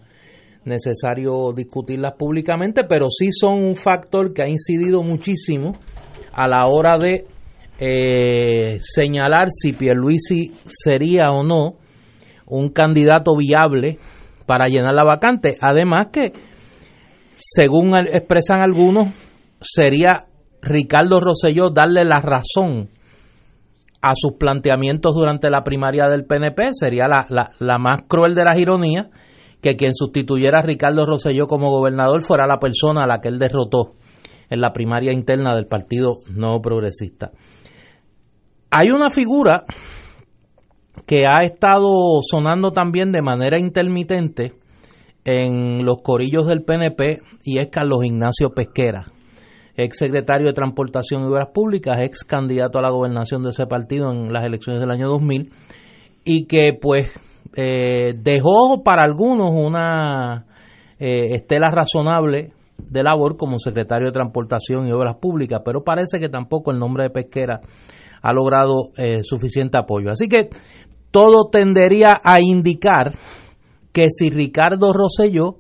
necesario 0.64 1.52
discutirlas 1.54 2.14
públicamente, 2.18 2.86
pero 2.86 3.08
sí 3.10 3.32
son 3.32 3.64
un 3.64 3.76
factor 3.76 4.34
que 4.34 4.44
ha 4.44 4.48
incidido 4.48 5.02
muchísimo 5.04 5.74
a 6.32 6.48
la 6.48 6.68
hora 6.68 6.98
de 6.98 7.26
eh, 7.80 8.80
señalar 8.82 9.50
si 9.52 9.74
Pierluisi 9.74 10.54
sería 10.66 11.30
o 11.32 11.44
no 11.44 11.76
un 12.46 12.70
candidato 12.70 13.36
viable 13.38 13.98
para 14.46 14.66
llenar 14.66 14.94
la 14.94 15.04
vacante. 15.04 15.58
Además 15.62 16.08
que, 16.12 16.34
según 17.36 17.96
expresan 17.98 18.62
algunos, 18.62 19.10
sería 19.62 20.26
Ricardo 20.62 21.20
Rosselló 21.20 21.70
darle 21.70 22.04
la 22.04 22.20
razón 22.20 22.90
a 24.02 24.12
sus 24.16 24.34
planteamientos 24.40 25.14
durante 25.14 25.50
la 25.50 25.64
primaria 25.64 26.08
del 26.08 26.26
PNP. 26.26 26.74
Sería 26.74 27.08
la, 27.08 27.26
la, 27.30 27.52
la 27.60 27.78
más 27.78 28.02
cruel 28.08 28.36
de 28.36 28.46
las 28.46 28.58
ironías 28.58 29.08
que 29.62 29.76
quien 29.76 29.94
sustituyera 29.94 30.60
a 30.60 30.64
Ricardo 30.64 31.06
Rosselló 31.06 31.48
como 31.48 31.70
gobernador 31.70 32.24
fuera 32.24 32.48
la 32.48 32.60
persona 32.60 33.04
a 33.04 33.08
la 33.08 33.20
que 33.22 33.28
él 33.28 33.40
derrotó 33.40 33.94
en 34.50 34.62
la 34.62 34.74
primaria 34.74 35.14
interna 35.14 35.54
del 35.54 35.68
Partido 35.68 36.20
No 36.34 36.60
Progresista. 36.62 37.32
Hay 38.72 38.90
una 38.92 39.10
figura 39.10 39.64
que 41.08 41.26
ha 41.28 41.44
estado 41.44 42.20
sonando 42.22 42.70
también 42.72 43.12
de 43.12 43.24
manera 43.24 43.58
intermitente 43.58 44.54
en 45.26 45.84
los 45.84 45.98
corillos 46.04 46.46
del 46.46 46.64
PNP 46.64 47.22
y 47.44 47.60
es 47.60 47.70
Carlos 47.70 48.06
Ignacio 48.06 48.52
Pesquera. 48.52 49.06
ex 49.76 49.98
secretario 49.98 50.48
de 50.48 50.54
Transportación 50.54 51.24
y 51.24 51.28
Obras 51.28 51.50
Públicas, 51.52 52.00
ex 52.02 52.24
candidato 52.24 52.78
a 52.78 52.84
la 52.84 52.92
gobernación 52.92 53.42
de 53.42 53.52
ese 53.52 53.66
partido 53.66 54.12
en 54.12 54.32
las 54.32 54.46
elecciones 54.46 54.82
del 54.82 54.92
año 54.92 55.08
2000, 55.08 55.52
y 56.26 56.46
que 56.46 56.78
pues 56.80 57.12
eh, 57.56 58.14
dejó 58.20 58.84
para 58.84 59.04
algunos 59.04 59.50
una 59.52 60.46
eh, 61.00 61.34
estela 61.34 61.72
razonable 61.72 62.52
de 62.78 63.04
labor 63.04 63.36
como 63.36 63.58
secretario 63.58 64.08
de 64.08 64.14
Transportación 64.14 64.88
y 64.88 64.92
Obras 64.92 65.16
Públicas, 65.16 65.62
pero 65.66 65.84
parece 65.84 66.20
que 66.20 66.30
tampoco 66.30 66.72
el 66.72 66.78
nombre 66.78 67.06
de 67.06 67.10
Pesquera 67.10 67.62
ha 68.22 68.34
logrado 68.34 68.92
eh, 68.98 69.20
suficiente 69.24 69.78
apoyo. 69.80 70.12
Así 70.12 70.28
que 70.28 70.50
todo 71.12 71.50
tendería 71.50 72.20
a 72.24 72.40
indicar 72.40 73.14
que 73.92 74.08
si 74.10 74.30
Ricardo 74.30 74.94
Rosselló 74.94 75.58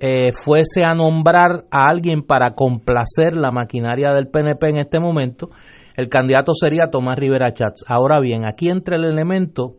eh, 0.00 0.32
fuese 0.32 0.84
a 0.84 0.94
nombrar 0.94 1.64
a 1.70 1.88
alguien 1.88 2.22
para 2.22 2.54
complacer 2.54 3.34
la 3.34 3.50
maquinaria 3.50 4.12
del 4.12 4.28
PNP 4.28 4.68
en 4.68 4.78
este 4.78 5.00
momento, 5.00 5.50
el 5.96 6.08
candidato 6.08 6.52
sería 6.54 6.90
Tomás 6.90 7.18
Rivera 7.18 7.54
Chats. 7.54 7.84
Ahora 7.86 8.20
bien, 8.20 8.44
aquí 8.44 8.68
entra 8.68 8.96
el 8.96 9.04
elemento 9.04 9.76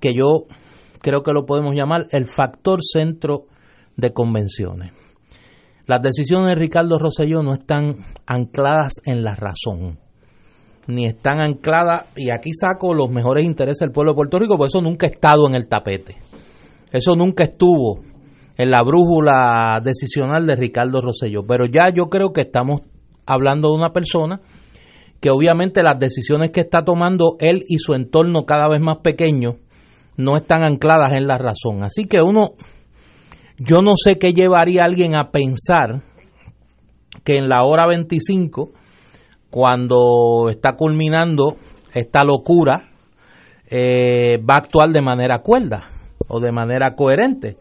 que 0.00 0.14
yo 0.14 0.46
creo 1.02 1.22
que 1.22 1.32
lo 1.32 1.44
podemos 1.44 1.74
llamar 1.74 2.06
el 2.10 2.26
factor 2.26 2.80
centro 2.82 3.44
de 3.96 4.12
convenciones. 4.12 4.90
Las 5.86 6.02
decisiones 6.02 6.48
de 6.48 6.54
Ricardo 6.54 6.98
Rosselló 6.98 7.42
no 7.42 7.54
están 7.54 7.96
ancladas 8.26 8.94
en 9.04 9.22
la 9.22 9.34
razón, 9.34 9.98
ni 10.90 11.06
están 11.06 11.40
ancladas, 11.40 12.06
y 12.16 12.30
aquí 12.30 12.52
saco 12.52 12.94
los 12.94 13.10
mejores 13.10 13.44
intereses 13.44 13.80
del 13.80 13.92
pueblo 13.92 14.12
de 14.12 14.16
Puerto 14.16 14.38
Rico, 14.38 14.56
porque 14.56 14.68
eso 14.68 14.82
nunca 14.82 15.06
ha 15.06 15.10
estado 15.10 15.46
en 15.48 15.54
el 15.54 15.68
tapete. 15.68 16.16
Eso 16.92 17.14
nunca 17.14 17.44
estuvo 17.44 18.00
en 18.56 18.70
la 18.70 18.82
brújula 18.82 19.80
decisional 19.82 20.46
de 20.46 20.56
Ricardo 20.56 21.00
Rosselló. 21.00 21.46
Pero 21.46 21.64
ya 21.64 21.84
yo 21.94 22.10
creo 22.10 22.32
que 22.32 22.42
estamos 22.42 22.82
hablando 23.24 23.70
de 23.70 23.76
una 23.76 23.90
persona 23.90 24.40
que 25.20 25.30
obviamente 25.30 25.82
las 25.82 25.98
decisiones 25.98 26.50
que 26.50 26.60
está 26.60 26.82
tomando 26.82 27.36
él 27.38 27.62
y 27.68 27.78
su 27.78 27.94
entorno 27.94 28.44
cada 28.44 28.68
vez 28.68 28.80
más 28.80 28.98
pequeño 28.98 29.56
no 30.16 30.36
están 30.36 30.62
ancladas 30.62 31.12
en 31.12 31.26
la 31.26 31.38
razón. 31.38 31.82
Así 31.82 32.04
que 32.04 32.20
uno, 32.20 32.52
yo 33.58 33.82
no 33.82 33.92
sé 33.96 34.18
qué 34.18 34.32
llevaría 34.32 34.82
a 34.82 34.86
alguien 34.86 35.14
a 35.14 35.30
pensar 35.30 36.02
que 37.24 37.36
en 37.36 37.48
la 37.48 37.64
hora 37.64 37.86
25, 37.86 38.72
cuando 39.50 40.48
está 40.48 40.76
culminando 40.76 41.56
esta 41.92 42.22
locura, 42.24 42.88
eh, 43.68 44.38
va 44.38 44.54
a 44.54 44.58
actuar 44.58 44.90
de 44.90 45.02
manera 45.02 45.40
cuerda 45.40 45.84
o 46.28 46.40
de 46.40 46.52
manera 46.52 46.94
coherente. 46.94 47.56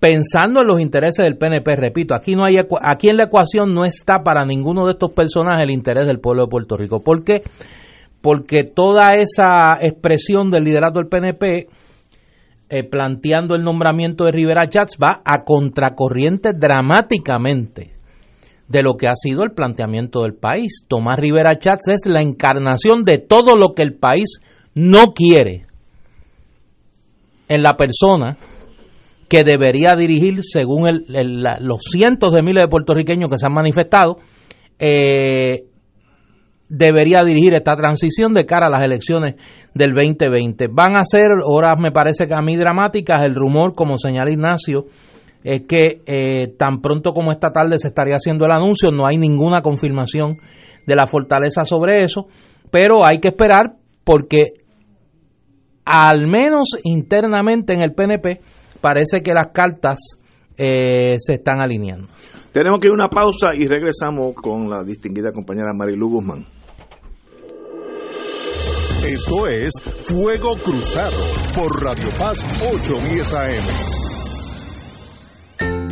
Pensando 0.00 0.60
en 0.60 0.66
los 0.68 0.80
intereses 0.80 1.24
del 1.24 1.36
PNP, 1.36 1.74
repito, 1.74 2.14
aquí 2.14 2.36
no 2.36 2.44
hay 2.44 2.56
aquí 2.82 3.08
en 3.08 3.16
la 3.16 3.24
ecuación 3.24 3.74
no 3.74 3.84
está 3.84 4.22
para 4.22 4.44
ninguno 4.44 4.86
de 4.86 4.92
estos 4.92 5.12
personajes 5.12 5.64
el 5.64 5.70
interés 5.70 6.06
del 6.06 6.20
pueblo 6.20 6.44
de 6.44 6.50
Puerto 6.50 6.76
Rico. 6.76 7.00
¿Por 7.00 7.24
qué? 7.24 7.42
Porque 8.20 8.62
toda 8.62 9.14
esa 9.14 9.78
expresión 9.80 10.50
del 10.50 10.64
liderato 10.64 11.00
del 11.00 11.08
PNP 11.08 11.68
eh, 12.70 12.84
planteando 12.84 13.54
el 13.54 13.64
nombramiento 13.64 14.24
de 14.24 14.32
Rivera 14.32 14.68
Chats 14.68 14.98
va 15.02 15.20
a 15.24 15.42
contracorriente 15.42 16.50
dramáticamente 16.52 17.97
de 18.68 18.82
lo 18.82 18.96
que 18.96 19.06
ha 19.06 19.14
sido 19.14 19.42
el 19.44 19.52
planteamiento 19.52 20.22
del 20.22 20.34
país. 20.34 20.84
Tomás 20.86 21.18
Rivera 21.18 21.58
Chats 21.58 21.88
es 21.88 22.06
la 22.06 22.20
encarnación 22.20 23.04
de 23.04 23.18
todo 23.18 23.56
lo 23.56 23.74
que 23.74 23.82
el 23.82 23.94
país 23.94 24.40
no 24.74 25.14
quiere 25.14 25.66
en 27.48 27.62
la 27.62 27.76
persona 27.76 28.36
que 29.28 29.44
debería 29.44 29.94
dirigir, 29.94 30.40
según 30.42 31.04
los 31.08 31.80
cientos 31.90 32.32
de 32.32 32.42
miles 32.42 32.64
de 32.64 32.68
puertorriqueños 32.68 33.30
que 33.30 33.38
se 33.38 33.46
han 33.46 33.52
manifestado, 33.52 34.18
eh, 34.78 35.64
debería 36.68 37.24
dirigir 37.24 37.54
esta 37.54 37.74
transición 37.74 38.34
de 38.34 38.46
cara 38.46 38.66
a 38.66 38.70
las 38.70 38.84
elecciones 38.84 39.34
del 39.74 39.92
2020. 39.94 40.68
Van 40.70 40.96
a 40.96 41.04
ser 41.04 41.30
horas, 41.44 41.78
me 41.78 41.90
parece 41.90 42.26
que 42.26 42.34
a 42.34 42.42
mí 42.42 42.56
dramáticas, 42.56 43.22
el 43.22 43.34
rumor, 43.34 43.74
como 43.74 43.96
señala 43.98 44.30
Ignacio, 44.30 44.86
es 45.44 45.62
que 45.68 46.02
eh, 46.06 46.54
tan 46.58 46.80
pronto 46.80 47.12
como 47.12 47.32
esta 47.32 47.50
tarde 47.52 47.78
se 47.78 47.88
estaría 47.88 48.16
haciendo 48.16 48.44
el 48.44 48.52
anuncio, 48.52 48.90
no 48.90 49.06
hay 49.06 49.16
ninguna 49.16 49.62
confirmación 49.62 50.38
de 50.86 50.96
la 50.96 51.06
fortaleza 51.06 51.64
sobre 51.64 52.02
eso, 52.02 52.26
pero 52.70 53.06
hay 53.06 53.20
que 53.20 53.28
esperar 53.28 53.76
porque 54.04 54.54
al 55.84 56.26
menos 56.26 56.68
internamente 56.84 57.72
en 57.72 57.82
el 57.82 57.94
PNP 57.94 58.40
parece 58.80 59.22
que 59.22 59.32
las 59.32 59.48
cartas 59.52 59.98
eh, 60.56 61.16
se 61.18 61.34
están 61.34 61.60
alineando. 61.60 62.08
Tenemos 62.52 62.80
que 62.80 62.86
ir 62.86 62.92
a 62.92 62.94
una 62.94 63.08
pausa 63.08 63.54
y 63.54 63.66
regresamos 63.66 64.34
con 64.34 64.68
la 64.68 64.82
distinguida 64.82 65.32
compañera 65.32 65.72
Marilu 65.72 66.08
Guzmán. 66.08 66.46
Esto 69.06 69.46
es 69.46 69.70
Fuego 70.06 70.56
Cruzado 70.62 71.16
por 71.54 71.82
Radio 71.82 72.08
Paz 72.18 72.44
810 72.60 73.34
AM. 73.34 74.07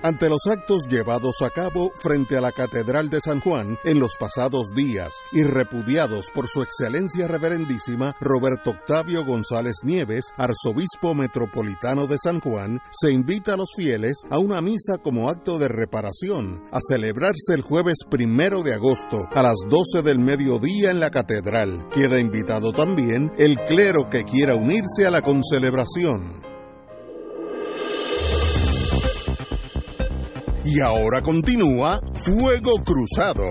Ante 0.02 0.28
los 0.28 0.46
actos 0.48 0.86
llevados 0.88 1.42
a 1.42 1.50
cabo 1.50 1.90
frente 2.00 2.36
a 2.36 2.40
la 2.40 2.52
Catedral 2.52 3.10
de 3.10 3.20
San 3.20 3.40
Juan 3.40 3.78
en 3.84 4.00
los 4.00 4.16
pasados 4.18 4.68
días 4.74 5.12
y 5.32 5.42
repudiados 5.42 6.26
por 6.34 6.48
su 6.48 6.62
excelencia 6.62 7.28
reverendísima 7.28 8.14
Roberto 8.20 8.70
Octavio 8.70 9.24
González 9.24 9.76
Nieves, 9.84 10.32
arzobispo 10.36 11.14
metropolitano 11.14 12.06
de 12.06 12.18
San 12.18 12.40
Juan, 12.40 12.80
se 12.90 13.12
invita 13.12 13.54
a 13.54 13.56
los 13.56 13.70
fieles 13.76 14.18
a 14.30 14.38
una 14.38 14.60
misa 14.60 14.98
como 14.98 15.28
acto 15.28 15.58
de 15.58 15.68
reparación 15.68 16.62
a 16.70 16.78
celebrarse 16.80 17.54
el 17.54 17.62
jueves 17.62 17.98
primero 18.08 18.62
de 18.62 18.74
agosto 18.74 19.28
a 19.34 19.42
las 19.42 19.56
12 19.68 20.02
del 20.02 20.18
mediodía 20.18 20.90
en 20.90 21.00
la 21.00 21.10
catedral. 21.10 21.88
Queda 21.92 22.18
invitado 22.18 22.72
también 22.72 23.32
el 23.38 23.56
clero 23.64 24.08
que 24.10 24.24
quiera 24.24 24.54
unirse 24.54 25.06
a 25.06 25.10
la 25.10 25.22
concelebración. 25.22 26.48
Y 30.70 30.80
ahora 30.80 31.22
continúa 31.22 31.98
Fuego 32.12 32.82
Cruzado. 32.84 33.42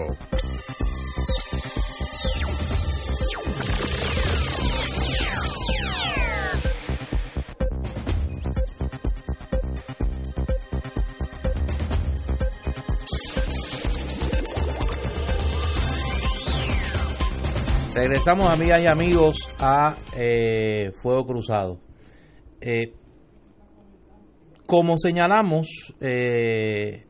Regresamos, 17.95 18.53
amigas 18.53 18.84
y 18.84 18.86
amigos, 18.86 19.49
a 19.60 19.95
eh, 20.15 20.91
Fuego 21.01 21.25
Cruzado. 21.25 21.80
Eh, 22.62 22.93
como 24.67 24.97
señalamos, 24.97 25.95
eh, 25.99 27.07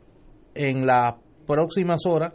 en 0.57 0.85
las 0.85 1.15
próximas 1.45 2.01
horas, 2.05 2.33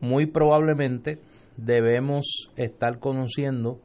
muy 0.00 0.26
probablemente 0.26 1.18
debemos 1.56 2.50
estar 2.56 2.98
conociendo 3.00 3.80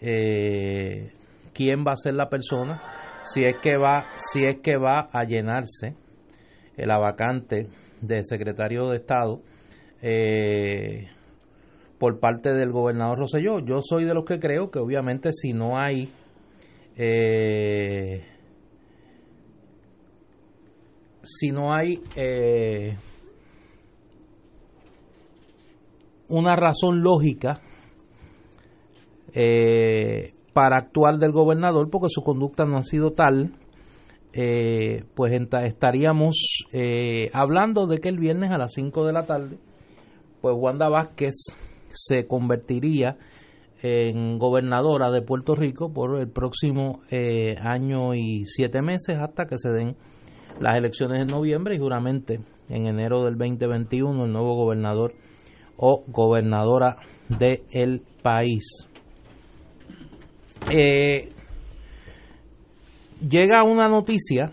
quién 0.00 1.84
va 1.86 1.92
a 1.92 1.96
ser 1.96 2.14
la 2.14 2.28
persona, 2.28 2.80
si 3.24 3.44
es 3.44 3.56
que 3.56 3.76
va, 3.76 4.04
si 4.16 4.44
es 4.44 4.56
que 4.56 4.76
va 4.76 5.08
a 5.12 5.24
llenarse 5.24 5.94
la 6.76 6.98
vacante 6.98 7.68
de 8.00 8.24
secretario 8.24 8.88
de 8.88 8.96
Estado. 8.96 9.40
Eh, 10.02 11.08
por 11.98 12.20
parte 12.20 12.52
del 12.52 12.72
gobernador 12.72 13.18
Roselló. 13.18 13.60
Yo 13.60 13.80
soy 13.82 14.04
de 14.04 14.14
los 14.14 14.24
que 14.24 14.38
creo 14.38 14.70
que 14.70 14.78
obviamente 14.78 15.30
si 15.32 15.52
no 15.52 15.78
hay 15.78 16.12
eh, 16.96 18.24
si 21.26 21.50
no 21.50 21.74
hay 21.74 22.00
eh, 22.14 22.96
una 26.28 26.56
razón 26.56 27.02
lógica 27.02 27.60
eh, 29.32 30.34
para 30.52 30.76
actuar 30.76 31.18
del 31.18 31.32
gobernador 31.32 31.90
porque 31.90 32.08
su 32.10 32.22
conducta 32.22 32.64
no 32.64 32.78
ha 32.78 32.82
sido 32.82 33.12
tal 33.12 33.54
pues 35.14 35.32
estaríamos 35.62 36.66
hablando 37.32 37.86
de 37.86 37.98
que 37.98 38.10
el 38.10 38.18
viernes 38.18 38.50
a 38.50 38.58
las 38.58 38.74
5 38.74 39.06
de 39.06 39.12
la 39.14 39.24
tarde 39.24 39.56
pues 40.42 40.54
Wanda 40.58 40.90
Vázquez 40.90 41.34
se 41.88 42.26
convertiría 42.26 43.16
en 43.82 44.38
gobernadora 44.38 45.10
de 45.10 45.22
Puerto 45.22 45.54
Rico 45.54 45.92
por 45.92 46.18
el 46.18 46.28
próximo 46.28 47.02
eh, 47.10 47.56
año 47.60 48.14
y 48.14 48.44
siete 48.44 48.82
meses 48.82 49.18
hasta 49.18 49.46
que 49.46 49.58
se 49.58 49.70
den 49.70 49.96
las 50.60 50.76
elecciones 50.76 51.22
en 51.22 51.28
noviembre 51.28 51.74
y 51.74 51.78
juramente 51.78 52.40
en 52.68 52.86
enero 52.86 53.24
del 53.24 53.36
2021 53.36 54.24
el 54.24 54.32
nuevo 54.32 54.54
gobernador 54.54 55.14
o 55.76 56.04
gobernadora 56.06 56.96
del 57.28 58.02
país. 58.22 58.64
Eh, 60.70 61.28
llega 63.20 63.62
una 63.64 63.88
noticia 63.88 64.52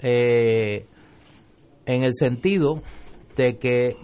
eh, 0.00 0.86
en 1.86 2.04
el 2.04 2.14
sentido 2.14 2.82
de 3.36 3.58
que 3.58 3.96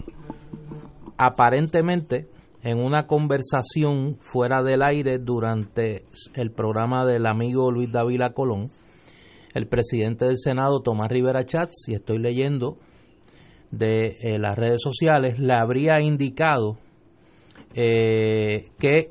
aparentemente 1.17 2.27
en 2.63 2.79
una 2.79 3.07
conversación 3.07 4.17
fuera 4.19 4.61
del 4.61 4.81
aire 4.83 5.19
durante 5.19 6.05
el 6.35 6.51
programa 6.51 7.05
del 7.05 7.25
amigo 7.25 7.71
Luis 7.71 7.91
Davila 7.91 8.33
Colón, 8.33 8.71
el 9.53 9.67
presidente 9.67 10.25
del 10.25 10.37
Senado, 10.37 10.81
Tomás 10.81 11.09
Rivera 11.09 11.45
Chats, 11.45 11.87
y 11.87 11.93
estoy 11.93 12.19
leyendo 12.19 12.77
de 13.71 14.17
eh, 14.21 14.39
las 14.39 14.57
redes 14.57 14.81
sociales, 14.81 15.39
le 15.39 15.53
habría 15.53 15.99
indicado 15.99 16.77
eh, 17.75 18.69
que 18.79 19.09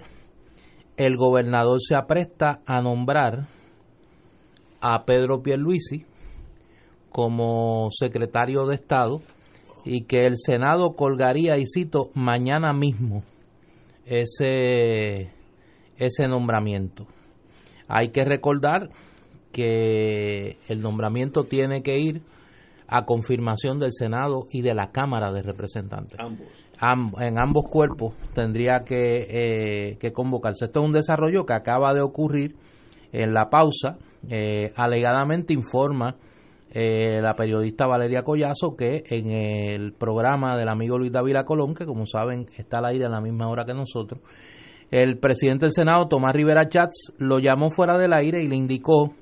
el 0.96 1.16
gobernador 1.16 1.78
se 1.80 1.94
apresta 1.94 2.60
a 2.66 2.80
nombrar 2.80 3.48
a 4.80 5.04
Pedro 5.04 5.42
Pierluisi 5.42 6.04
como 7.10 7.88
secretario 7.90 8.66
de 8.66 8.74
Estado 8.74 9.20
y 9.84 10.04
que 10.04 10.26
el 10.26 10.36
Senado 10.36 10.94
colgaría, 10.96 11.56
y 11.58 11.64
cito, 11.66 12.10
mañana 12.14 12.72
mismo 12.72 13.22
ese, 14.04 15.30
ese 15.96 16.28
nombramiento. 16.28 17.06
Hay 17.88 18.08
que 18.10 18.24
recordar 18.24 18.90
que 19.56 20.58
el 20.68 20.80
nombramiento 20.80 21.44
tiene 21.44 21.82
que 21.82 21.98
ir 21.98 22.20
a 22.88 23.06
confirmación 23.06 23.78
del 23.78 23.92
Senado 23.92 24.46
y 24.50 24.60
de 24.60 24.74
la 24.74 24.92
Cámara 24.92 25.32
de 25.32 25.40
Representantes. 25.40 26.20
Ambos. 26.78 27.22
en 27.22 27.38
ambos 27.38 27.64
cuerpos 27.70 28.14
tendría 28.34 28.84
que, 28.84 29.26
eh, 29.30 29.96
que, 29.98 30.12
convocarse. 30.12 30.66
Esto 30.66 30.80
es 30.80 30.86
un 30.86 30.92
desarrollo 30.92 31.46
que 31.46 31.54
acaba 31.54 31.94
de 31.94 32.02
ocurrir 32.02 32.54
en 33.12 33.32
la 33.32 33.48
pausa. 33.48 33.96
Eh, 34.28 34.72
alegadamente 34.76 35.54
informa 35.54 36.16
eh, 36.70 37.22
la 37.22 37.32
periodista 37.34 37.86
Valeria 37.86 38.22
Collazo 38.22 38.76
que 38.76 39.04
en 39.08 39.30
el 39.30 39.94
programa 39.94 40.58
del 40.58 40.68
amigo 40.68 40.98
Luis 40.98 41.12
David 41.12 41.36
Colón, 41.46 41.74
que 41.74 41.86
como 41.86 42.04
saben 42.04 42.46
está 42.58 42.78
al 42.78 42.86
aire 42.86 43.06
a 43.06 43.08
la 43.08 43.22
misma 43.22 43.48
hora 43.48 43.64
que 43.64 43.72
nosotros, 43.72 44.20
el 44.90 45.18
presidente 45.18 45.64
del 45.64 45.72
Senado, 45.72 46.06
Tomás 46.08 46.34
Rivera 46.34 46.68
Chats, 46.68 47.14
lo 47.18 47.38
llamó 47.38 47.70
fuera 47.70 47.96
del 47.98 48.12
aire 48.12 48.44
y 48.44 48.48
le 48.48 48.56
indicó 48.56 49.14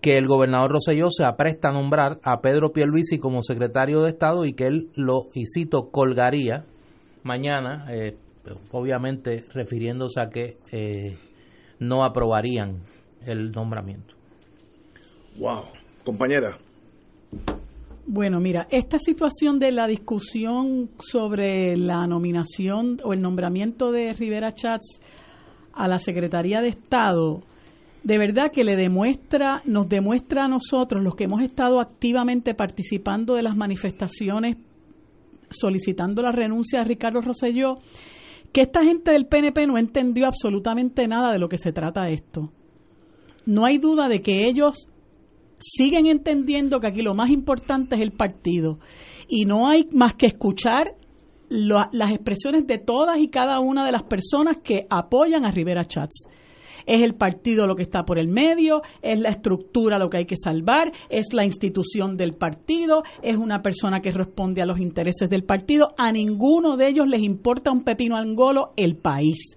que 0.00 0.16
el 0.16 0.26
gobernador 0.26 0.72
Roselló 0.72 1.10
se 1.10 1.24
apresta 1.24 1.68
a 1.68 1.72
nombrar 1.72 2.20
a 2.22 2.40
Pedro 2.40 2.72
Pierluisi 2.72 3.18
como 3.18 3.42
secretario 3.42 4.00
de 4.00 4.10
Estado 4.10 4.44
y 4.44 4.54
que 4.54 4.66
él 4.66 4.88
lo, 4.94 5.28
y 5.34 5.44
cito, 5.46 5.90
colgaría 5.90 6.64
mañana, 7.22 7.86
eh, 7.90 8.16
obviamente 8.72 9.44
refiriéndose 9.52 10.20
a 10.20 10.30
que 10.30 10.56
eh, 10.72 11.18
no 11.78 12.04
aprobarían 12.04 12.80
el 13.26 13.52
nombramiento. 13.52 14.14
Wow, 15.38 15.64
compañera. 16.04 16.58
Bueno, 18.06 18.40
mira, 18.40 18.66
esta 18.70 18.98
situación 18.98 19.58
de 19.58 19.70
la 19.70 19.86
discusión 19.86 20.90
sobre 20.98 21.76
la 21.76 22.06
nominación 22.06 22.96
o 23.04 23.12
el 23.12 23.20
nombramiento 23.20 23.92
de 23.92 24.12
Rivera 24.14 24.52
Chats 24.52 25.00
a 25.72 25.86
la 25.86 25.98
Secretaría 25.98 26.60
de 26.60 26.68
Estado, 26.68 27.42
de 28.02 28.18
verdad 28.18 28.50
que 28.52 28.64
le 28.64 28.76
demuestra, 28.76 29.62
nos 29.64 29.88
demuestra 29.88 30.44
a 30.44 30.48
nosotros, 30.48 31.02
los 31.02 31.14
que 31.14 31.24
hemos 31.24 31.42
estado 31.42 31.80
activamente 31.80 32.54
participando 32.54 33.34
de 33.34 33.42
las 33.42 33.56
manifestaciones 33.56 34.56
solicitando 35.50 36.22
la 36.22 36.32
renuncia 36.32 36.78
de 36.78 36.84
Ricardo 36.84 37.20
Rosselló, 37.20 37.78
que 38.52 38.62
esta 38.62 38.82
gente 38.82 39.12
del 39.12 39.26
PNP 39.26 39.66
no 39.66 39.78
entendió 39.78 40.26
absolutamente 40.26 41.06
nada 41.06 41.32
de 41.32 41.38
lo 41.38 41.48
que 41.48 41.58
se 41.58 41.72
trata 41.72 42.08
esto. 42.08 42.52
No 43.46 43.64
hay 43.64 43.78
duda 43.78 44.08
de 44.08 44.20
que 44.20 44.46
ellos 44.46 44.86
siguen 45.58 46.06
entendiendo 46.06 46.80
que 46.80 46.88
aquí 46.88 47.02
lo 47.02 47.14
más 47.14 47.30
importante 47.30 47.96
es 47.96 48.02
el 48.02 48.12
partido 48.12 48.78
y 49.28 49.44
no 49.44 49.68
hay 49.68 49.84
más 49.92 50.14
que 50.14 50.26
escuchar 50.26 50.94
las 51.48 52.10
expresiones 52.12 52.66
de 52.66 52.78
todas 52.78 53.18
y 53.18 53.28
cada 53.28 53.58
una 53.58 53.84
de 53.84 53.92
las 53.92 54.04
personas 54.04 54.58
que 54.62 54.86
apoyan 54.88 55.44
a 55.44 55.50
Rivera 55.50 55.84
Chats. 55.84 56.26
Es 56.86 57.02
el 57.02 57.14
partido 57.14 57.66
lo 57.66 57.76
que 57.76 57.82
está 57.82 58.04
por 58.04 58.18
el 58.18 58.28
medio, 58.28 58.82
es 59.02 59.18
la 59.18 59.30
estructura 59.30 59.98
lo 59.98 60.10
que 60.10 60.18
hay 60.18 60.26
que 60.26 60.36
salvar, 60.36 60.92
es 61.08 61.32
la 61.32 61.44
institución 61.44 62.16
del 62.16 62.34
partido, 62.34 63.02
es 63.22 63.36
una 63.36 63.62
persona 63.62 64.00
que 64.00 64.10
responde 64.10 64.62
a 64.62 64.66
los 64.66 64.80
intereses 64.80 65.28
del 65.28 65.44
partido. 65.44 65.94
A 65.96 66.12
ninguno 66.12 66.76
de 66.76 66.88
ellos 66.88 67.06
les 67.06 67.22
importa 67.22 67.70
un 67.70 67.84
pepino 67.84 68.16
angolo 68.16 68.72
el 68.76 68.96
país 68.96 69.56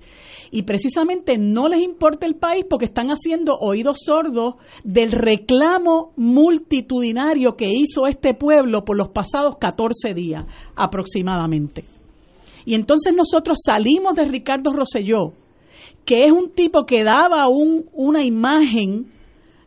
y 0.54 0.62
precisamente 0.64 1.40
no 1.40 1.68
les 1.68 1.82
importa 1.82 2.28
el 2.28 2.36
país 2.36 2.64
porque 2.70 2.86
están 2.86 3.08
haciendo 3.08 3.56
oídos 3.60 3.98
sordos 4.06 4.54
del 4.84 5.12
reclamo 5.12 6.14
multitudinario 6.16 7.56
que 7.56 7.72
hizo 7.74 8.06
este 8.06 8.36
pueblo 8.36 8.86
por 8.86 8.96
los 8.96 9.10
pasados 9.10 9.58
14 9.60 10.14
días 10.14 10.46
aproximadamente. 10.76 11.86
Y 12.66 12.76
entonces 12.76 13.14
nosotros 13.16 13.58
salimos 13.66 14.16
de 14.16 14.26
Ricardo 14.26 14.72
Rosselló, 14.72 15.34
que 16.06 16.26
es 16.26 16.32
un 16.32 16.52
tipo 16.52 16.86
que 16.86 17.04
daba 17.04 17.48
un, 17.48 17.90
una 17.94 18.24
imagen 18.24 19.08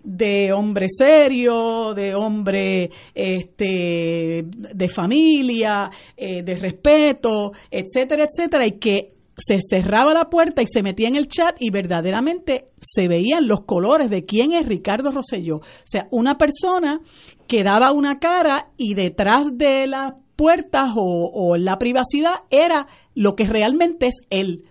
de 0.06 0.52
hombre 0.52 0.86
serio, 0.88 1.92
de 1.92 2.14
hombre 2.14 2.90
este, 3.14 4.44
de 4.46 4.88
familia, 4.88 5.90
eh, 6.16 6.42
de 6.42 6.54
respeto, 6.56 7.52
etcétera, 7.70 8.24
etcétera, 8.24 8.66
y 8.66 8.78
que 8.78 9.08
se 9.36 9.58
cerraba 9.60 10.14
la 10.14 10.30
puerta 10.30 10.62
y 10.62 10.66
se 10.66 10.82
metía 10.82 11.08
en 11.08 11.16
el 11.16 11.28
chat 11.28 11.56
y 11.60 11.70
verdaderamente 11.70 12.68
se 12.80 13.08
veían 13.08 13.46
los 13.46 13.64
colores 13.64 14.08
de 14.08 14.22
quién 14.22 14.52
es 14.52 14.66
Ricardo 14.66 15.10
Rosselló. 15.10 15.56
O 15.56 15.62
sea, 15.84 16.06
una 16.10 16.38
persona 16.38 17.00
que 17.46 17.62
daba 17.62 17.92
una 17.92 18.14
cara 18.14 18.68
y 18.76 18.94
detrás 18.94 19.46
de 19.52 19.86
las 19.88 20.14
puertas 20.36 20.92
o, 20.96 21.30
o 21.32 21.56
la 21.56 21.78
privacidad 21.78 22.34
era 22.50 22.86
lo 23.14 23.34
que 23.34 23.46
realmente 23.46 24.06
es 24.06 24.14
él. 24.30 24.64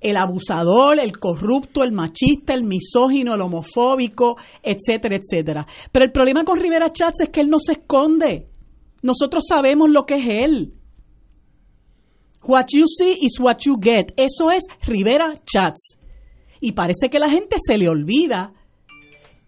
El 0.00 0.16
abusador, 0.16 0.98
el 0.98 1.12
corrupto, 1.12 1.84
el 1.84 1.92
machista, 1.92 2.54
el 2.54 2.64
misógino, 2.64 3.34
el 3.34 3.40
homofóbico, 3.42 4.36
etcétera, 4.62 5.16
etcétera. 5.16 5.66
Pero 5.92 6.04
el 6.04 6.12
problema 6.12 6.44
con 6.44 6.58
Rivera 6.58 6.90
Chats 6.90 7.20
es 7.20 7.28
que 7.28 7.40
él 7.40 7.50
no 7.50 7.58
se 7.58 7.72
esconde 7.72 8.48
Nosotros 9.02 9.44
sabemos 9.48 9.90
lo 9.90 10.04
que 10.04 10.14
es 10.14 10.26
él. 10.26 10.74
What 12.42 12.66
you 12.72 12.86
see 12.86 13.16
is 13.20 13.38
what 13.38 13.58
you 13.64 13.76
get. 13.80 14.12
Eso 14.16 14.50
es 14.50 14.64
Rivera 14.86 15.34
Chats. 15.44 15.98
Y 16.60 16.72
parece 16.72 17.08
que 17.10 17.18
la 17.18 17.30
gente 17.30 17.56
se 17.64 17.76
le 17.78 17.88
olvida 17.88 18.52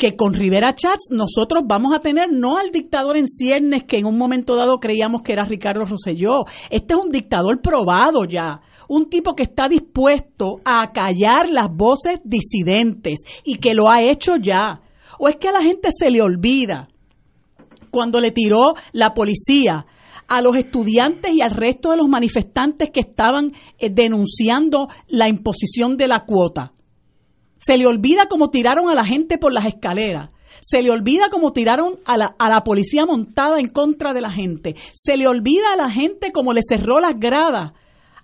que 0.03 0.17
con 0.17 0.35
Rivera 0.35 0.73
Chats 0.73 1.11
nosotros 1.11 1.63
vamos 1.65 1.93
a 1.95 2.01
tener 2.01 2.27
no 2.33 2.57
al 2.57 2.71
dictador 2.71 3.17
en 3.17 3.29
ciernes 3.29 3.85
que 3.85 3.99
en 3.99 4.07
un 4.07 4.19
momento 4.19 4.57
dado 4.57 4.79
creíamos 4.79 5.23
que 5.23 5.33
era 5.33 5.45
Ricardo 5.45 5.85
Rosselló. 5.85 6.45
Este 6.71 6.95
es 6.95 7.01
un 7.01 7.11
dictador 7.11 7.61
probado 7.61 8.25
ya. 8.25 8.61
Un 8.95 9.09
tipo 9.09 9.35
que 9.35 9.45
está 9.45 9.69
dispuesto 9.69 10.61
a 10.67 10.93
callar 10.93 11.49
las 11.49 11.75
voces 11.75 12.21
disidentes 12.25 13.21
y 13.43 13.55
que 13.55 13.73
lo 13.73 13.91
ha 13.91 14.03
hecho 14.03 14.33
ya. 14.37 14.83
¿O 15.19 15.31
es 15.31 15.37
que 15.37 15.49
a 15.49 15.53
la 15.53 15.63
gente 15.63 15.89
se 15.99 16.11
le 16.11 16.21
olvida 16.21 16.89
cuando 17.91 18.21
le 18.21 18.33
tiró 18.33 18.75
la 18.93 19.15
policía 19.15 19.87
a 20.29 20.43
los 20.43 20.57
estudiantes 20.57 21.33
y 21.33 21.41
al 21.41 21.53
resto 21.53 21.91
de 21.91 21.97
los 21.97 22.07
manifestantes 22.07 22.91
que 22.91 23.01
estaban 23.01 23.53
eh, 23.79 23.89
denunciando 23.89 24.89
la 25.09 25.27
imposición 25.27 25.97
de 25.97 26.09
la 26.09 26.27
cuota? 26.27 26.75
Se 27.57 27.79
le 27.79 27.87
olvida 27.87 28.27
cómo 28.29 28.51
tiraron 28.51 28.91
a 28.91 28.95
la 28.95 29.07
gente 29.07 29.39
por 29.39 29.55
las 29.55 29.65
escaleras. 29.65 30.31
Se 30.61 30.83
le 30.83 30.91
olvida 30.91 31.31
cómo 31.31 31.55
tiraron 31.55 31.95
a 32.05 32.19
la, 32.19 32.35
a 32.39 32.51
la 32.51 32.63
policía 32.63 33.07
montada 33.07 33.59
en 33.59 33.71
contra 33.71 34.13
de 34.13 34.21
la 34.21 34.33
gente. 34.33 34.75
Se 34.93 35.17
le 35.17 35.29
olvida 35.29 35.73
a 35.73 35.77
la 35.77 35.91
gente 35.91 36.31
cómo 36.31 36.53
le 36.53 36.61
cerró 36.69 37.01
las 37.01 37.19
gradas 37.19 37.73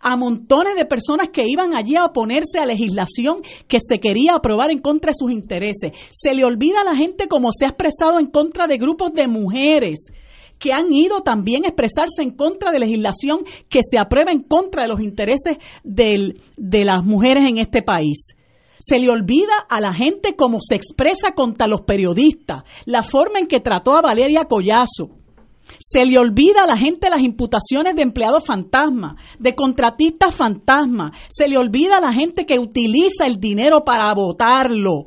a 0.00 0.16
montones 0.16 0.74
de 0.76 0.84
personas 0.84 1.28
que 1.32 1.42
iban 1.46 1.74
allí 1.74 1.96
a 1.96 2.04
oponerse 2.04 2.58
a 2.58 2.66
legislación 2.66 3.42
que 3.66 3.78
se 3.80 3.98
quería 3.98 4.34
aprobar 4.36 4.70
en 4.70 4.78
contra 4.78 5.10
de 5.10 5.16
sus 5.18 5.30
intereses. 5.30 5.92
Se 6.10 6.34
le 6.34 6.44
olvida 6.44 6.80
a 6.80 6.84
la 6.84 6.96
gente 6.96 7.28
cómo 7.28 7.50
se 7.52 7.66
ha 7.66 7.68
expresado 7.68 8.18
en 8.18 8.26
contra 8.26 8.66
de 8.66 8.78
grupos 8.78 9.12
de 9.12 9.28
mujeres 9.28 10.12
que 10.58 10.72
han 10.72 10.92
ido 10.92 11.22
también 11.22 11.64
a 11.64 11.68
expresarse 11.68 12.22
en 12.22 12.32
contra 12.32 12.72
de 12.72 12.80
legislación 12.80 13.44
que 13.68 13.80
se 13.88 13.98
aprueba 13.98 14.32
en 14.32 14.42
contra 14.42 14.82
de 14.82 14.88
los 14.88 15.00
intereses 15.00 15.56
de 15.84 16.34
las 16.56 17.04
mujeres 17.04 17.44
en 17.48 17.58
este 17.58 17.82
país. 17.82 18.34
Se 18.80 18.98
le 18.98 19.10
olvida 19.10 19.54
a 19.68 19.80
la 19.80 19.92
gente 19.92 20.36
cómo 20.36 20.58
se 20.60 20.76
expresa 20.76 21.32
contra 21.34 21.66
los 21.66 21.82
periodistas, 21.82 22.62
la 22.86 23.02
forma 23.02 23.38
en 23.38 23.46
que 23.46 23.60
trató 23.60 23.96
a 23.96 24.02
Valeria 24.02 24.44
Collazo. 24.44 25.10
Se 25.78 26.04
le 26.06 26.18
olvida 26.18 26.62
a 26.64 26.66
la 26.66 26.76
gente 26.76 27.10
las 27.10 27.20
imputaciones 27.20 27.94
de 27.94 28.02
empleados 28.02 28.44
fantasma, 28.44 29.16
de 29.38 29.54
contratistas 29.54 30.34
fantasma. 30.34 31.12
Se 31.28 31.48
le 31.48 31.58
olvida 31.58 31.98
a 31.98 32.00
la 32.00 32.12
gente 32.12 32.46
que 32.46 32.58
utiliza 32.58 33.26
el 33.26 33.38
dinero 33.38 33.84
para 33.84 34.12
votarlo, 34.14 35.06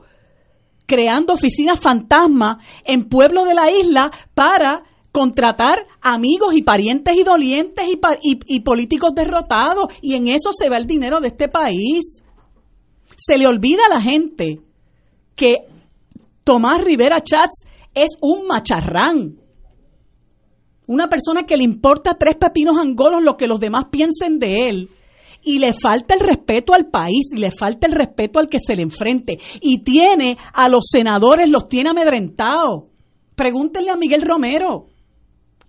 creando 0.86 1.34
oficinas 1.34 1.80
fantasma 1.80 2.60
en 2.86 3.10
pueblos 3.10 3.45
de 3.45 3.56
la 3.56 3.71
isla 3.71 4.12
para 4.34 4.84
contratar 5.12 5.80
amigos 6.02 6.56
y 6.56 6.62
parientes 6.62 7.15
y 7.17 7.24
dolientes 7.24 7.86
y, 7.88 8.39
y 8.45 8.60
políticos 8.62 9.12
derrotados. 9.13 9.88
Y 10.02 10.15
en 10.15 10.28
eso 10.28 10.52
se 10.54 10.69
va 10.69 10.78
el 10.78 10.88
dinero 10.88 11.19
de 11.19 11.30
este 11.30 11.50
país. 11.50 12.24
Se 13.17 13.38
le 13.38 13.47
olvida 13.47 13.82
a 13.86 13.95
la 13.95 14.02
gente 14.02 14.62
que 15.36 15.65
Tomás 16.43 16.84
Rivera 16.84 17.19
Chats 17.21 17.65
es 17.93 18.10
un 18.21 18.47
macharrán. 18.47 19.40
Una 20.88 21.08
persona 21.08 21.44
que 21.44 21.58
le 21.58 21.63
importa 21.63 22.17
tres 22.20 22.36
pepinos 22.36 22.78
angolos 22.78 23.22
lo 23.24 23.38
que 23.38 23.48
los 23.48 23.60
demás 23.60 23.86
piensen 23.91 24.39
de 24.39 24.70
él. 24.70 24.89
Y 25.44 25.60
le 25.60 25.74
falta 25.74 26.13
el 26.13 26.20
respeto 26.20 26.74
al 26.74 26.89
país, 26.89 27.32
y 27.34 27.39
le 27.39 27.50
falta 27.50 27.88
el 27.88 27.94
respeto 27.94 28.39
al 28.39 28.48
que 28.48 28.60
se 28.60 28.76
le 28.76 28.84
enfrente. 28.84 29.39
Y 29.60 29.80
tiene 29.84 30.38
a 30.54 30.70
los 30.70 30.84
senadores, 30.91 31.50
los 31.50 31.67
tiene 31.67 31.89
amedrentados. 31.89 32.84
Pregúntenle 33.36 33.89
a 33.89 33.96
Miguel 33.96 34.22
Romero, 34.22 34.88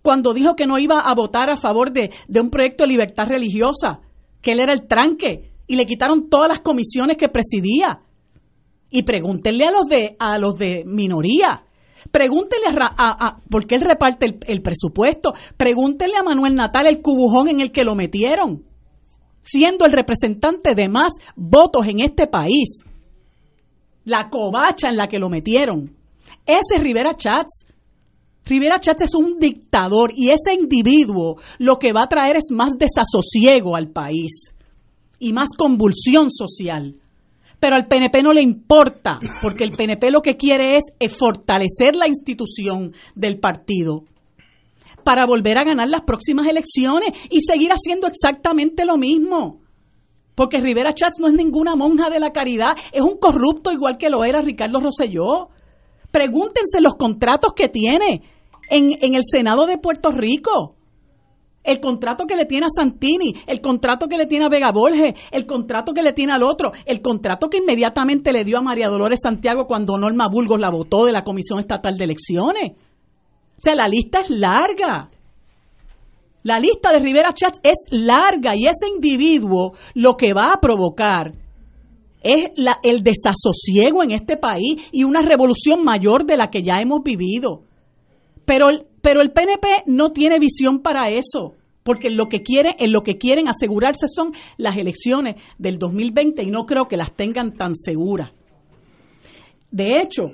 cuando 0.03 0.35
dijo 0.35 0.57
que 0.57 0.67
no 0.67 0.79
iba 0.79 1.01
a 1.01 1.15
votar 1.15 1.49
a 1.49 1.57
favor 1.57 1.93
de, 1.93 2.11
de 2.29 2.41
un 2.41 2.51
proyecto 2.51 2.85
de 2.85 2.89
libertad 2.89 3.25
religiosa, 3.27 4.01
que 4.43 4.53
él 4.53 4.61
era 4.61 4.73
el 4.73 4.87
tranque 4.87 5.53
y 5.67 5.77
le 5.77 5.87
quitaron 5.87 6.29
todas 6.29 6.49
las 6.49 6.61
comisiones 6.61 7.17
que 7.17 7.29
presidía. 7.29 8.01
Y 8.91 9.05
pregúntenle 9.05 9.65
a 9.65 9.71
los 9.71 9.87
de, 9.87 10.17
a 10.19 10.39
los 10.39 10.59
de 10.59 10.85
minoría. 10.85 11.65
Pregúntenle 12.11 12.67
a, 12.81 13.27
a, 13.27 13.41
por 13.49 13.67
qué 13.67 13.77
él 13.77 13.83
reparte 13.83 14.27
el, 14.27 14.39
el, 14.47 14.63
presupuesto. 14.63 15.33
Pregúntenle 15.57 16.17
a 16.17 16.23
Manuel 16.23 16.55
Natal 16.55 16.87
el 16.87 17.01
cubujón 17.01 17.49
en 17.49 17.61
el 17.61 17.73
que 17.73 17.85
lo 17.85 17.95
metieron, 17.95 18.65
siendo 19.43 19.85
el 19.85 19.93
representante 19.93 20.75
de 20.75 20.89
más 20.89 21.13
votos 21.37 21.87
en 21.87 22.01
este 22.01 22.27
país. 22.27 22.81
La 24.05 24.29
covacha 24.29 24.89
en 24.89 24.97
la 24.97 25.07
que 25.07 25.19
lo 25.19 25.29
metieron. 25.29 25.97
Ese 26.47 26.77
es 26.77 26.83
Rivera 26.83 27.15
Chats. 27.15 27.67
Rivera 28.45 28.81
Chats 28.81 29.03
es 29.03 29.15
un 29.15 29.39
dictador 29.39 30.13
y 30.17 30.31
ese 30.31 30.55
individuo 30.55 31.37
lo 31.59 31.79
que 31.79 31.93
va 31.93 32.03
a 32.05 32.09
traer 32.09 32.37
es 32.37 32.47
más 32.51 32.73
desasosiego 32.77 33.77
al 33.77 33.91
país 33.91 34.55
y 35.21 35.33
más 35.33 35.51
convulsión 35.57 36.29
social. 36.31 37.02
Pero 37.63 37.77
al 37.77 37.87
PNP 37.87 38.25
no 38.25 38.33
le 38.33 38.43
importa, 38.43 39.21
porque 39.41 39.63
el 39.63 39.71
PNP 39.71 40.11
lo 40.11 40.21
que 40.21 40.37
quiere 40.37 40.79
es, 40.79 40.83
fortalecer 41.17 41.95
la 41.95 42.09
institución 42.09 42.93
del 43.15 43.39
partido 43.39 44.03
para 45.05 45.27
volver 45.27 45.59
a 45.59 45.65
ganar 45.65 45.89
las 45.89 46.01
próximas 46.01 46.49
elecciones 46.49 47.17
y 47.31 47.39
seguir 47.41 47.71
haciendo 47.71 48.09
exactamente 48.09 48.85
lo 48.85 48.97
mismo. 48.97 49.61
Porque 50.35 50.59
Rivera 50.59 50.93
Chats 50.93 51.21
no 51.21 51.29
es 51.29 51.35
ninguna 51.35 51.77
monja 51.77 52.11
de 52.11 52.19
la 52.19 52.33
caridad, 52.33 52.77
es 52.91 53.01
un 53.01 53.17
corrupto 53.19 53.71
igual 53.71 53.97
que 53.97 54.11
lo 54.11 54.25
era 54.25 54.41
Ricardo 54.41 54.81
Rosselló. 54.81 55.51
Pregúntense 56.11 56.81
los 56.81 56.97
contratos 56.97 57.53
que 57.55 57.69
tiene 57.69 58.23
en, 58.71 58.91
en 59.01 59.15
el 59.15 59.23
Senado 59.25 59.67
de 59.67 59.79
Puerto 59.79 60.11
Rico 60.11 60.75
el 61.65 61.81
contrato 61.81 62.27
que 62.27 62.37
le 62.37 62.47
tiene 62.47 62.67
a 62.67 62.83
Santini, 62.83 63.35
el 63.47 63.61
contrato 63.61 64.09
que 64.09 64.17
le 64.17 64.27
tiene 64.27 64.47
a 64.47 64.49
Vega 64.49 64.73
Borges, 64.73 65.15
el 65.31 65.47
contrato 65.47 65.93
que 65.93 66.03
le 66.03 66.13
tiene 66.13 66.33
al 66.33 66.43
otro, 66.43 66.73
el 66.85 67.01
contrato 67.01 67.49
que 67.49 67.59
inmediatamente 67.59 68.33
le 68.33 68.45
dio 68.45 68.59
a 68.59 68.63
María 68.63 68.89
Dolores 68.89 69.21
Santiago 69.23 69.67
cuando 69.67 69.97
Norma 69.99 70.29
Burgos 70.29 70.59
la 70.59 70.71
votó 70.71 71.07
de 71.07 71.13
la 71.13 71.23
Comisión 71.23 71.61
Estatal 71.61 71.97
de 71.97 72.05
Elecciones. 72.05 72.73
O 72.73 73.61
sea, 73.65 73.75
la 73.75 73.89
lista 73.89 74.21
es 74.21 74.31
larga. 74.31 75.09
La 76.43 76.59
lista 76.59 76.91
de 76.91 76.99
Rivera 76.99 77.33
Chats 77.33 77.61
es 77.63 77.79
larga 77.91 78.57
y 78.57 78.67
ese 78.67 78.89
individuo 78.93 79.75
lo 79.95 80.17
que 80.17 80.33
va 80.33 80.51
a 80.53 80.61
provocar 80.61 81.33
es 82.25 82.51
el 82.83 83.03
desasosiego 83.03 84.03
en 84.03 84.13
este 84.13 84.37
país 84.37 84.83
y 84.91 85.05
una 85.05 85.23
revolución 85.23 85.85
mayor 85.85 86.25
de 86.25 86.37
la 86.37 86.51
que 86.51 86.63
ya 86.63 86.81
hemos 86.81 87.03
vivido. 87.03 87.63
Pero 88.45 88.71
el, 88.71 88.87
pero 89.03 89.21
el 89.21 89.33
PNP 89.33 89.85
no 89.87 90.13
tiene 90.13 90.39
visión 90.39 90.81
para 90.81 91.11
eso, 91.11 91.55
porque 91.83 92.09
lo 92.09 92.29
que 92.29 92.43
quiere, 92.43 92.71
en 92.79 92.93
lo 92.93 93.03
que 93.03 93.19
quieren 93.19 93.49
asegurarse 93.49 94.07
son 94.09 94.33
las 94.57 94.77
elecciones 94.77 95.43
del 95.59 95.79
2020 95.79 96.43
y 96.43 96.51
no 96.51 96.65
creo 96.65 96.87
que 96.87 96.97
las 96.97 97.15
tengan 97.15 97.53
tan 97.55 97.75
seguras. 97.75 98.31
De 99.71 100.01
hecho, 100.01 100.31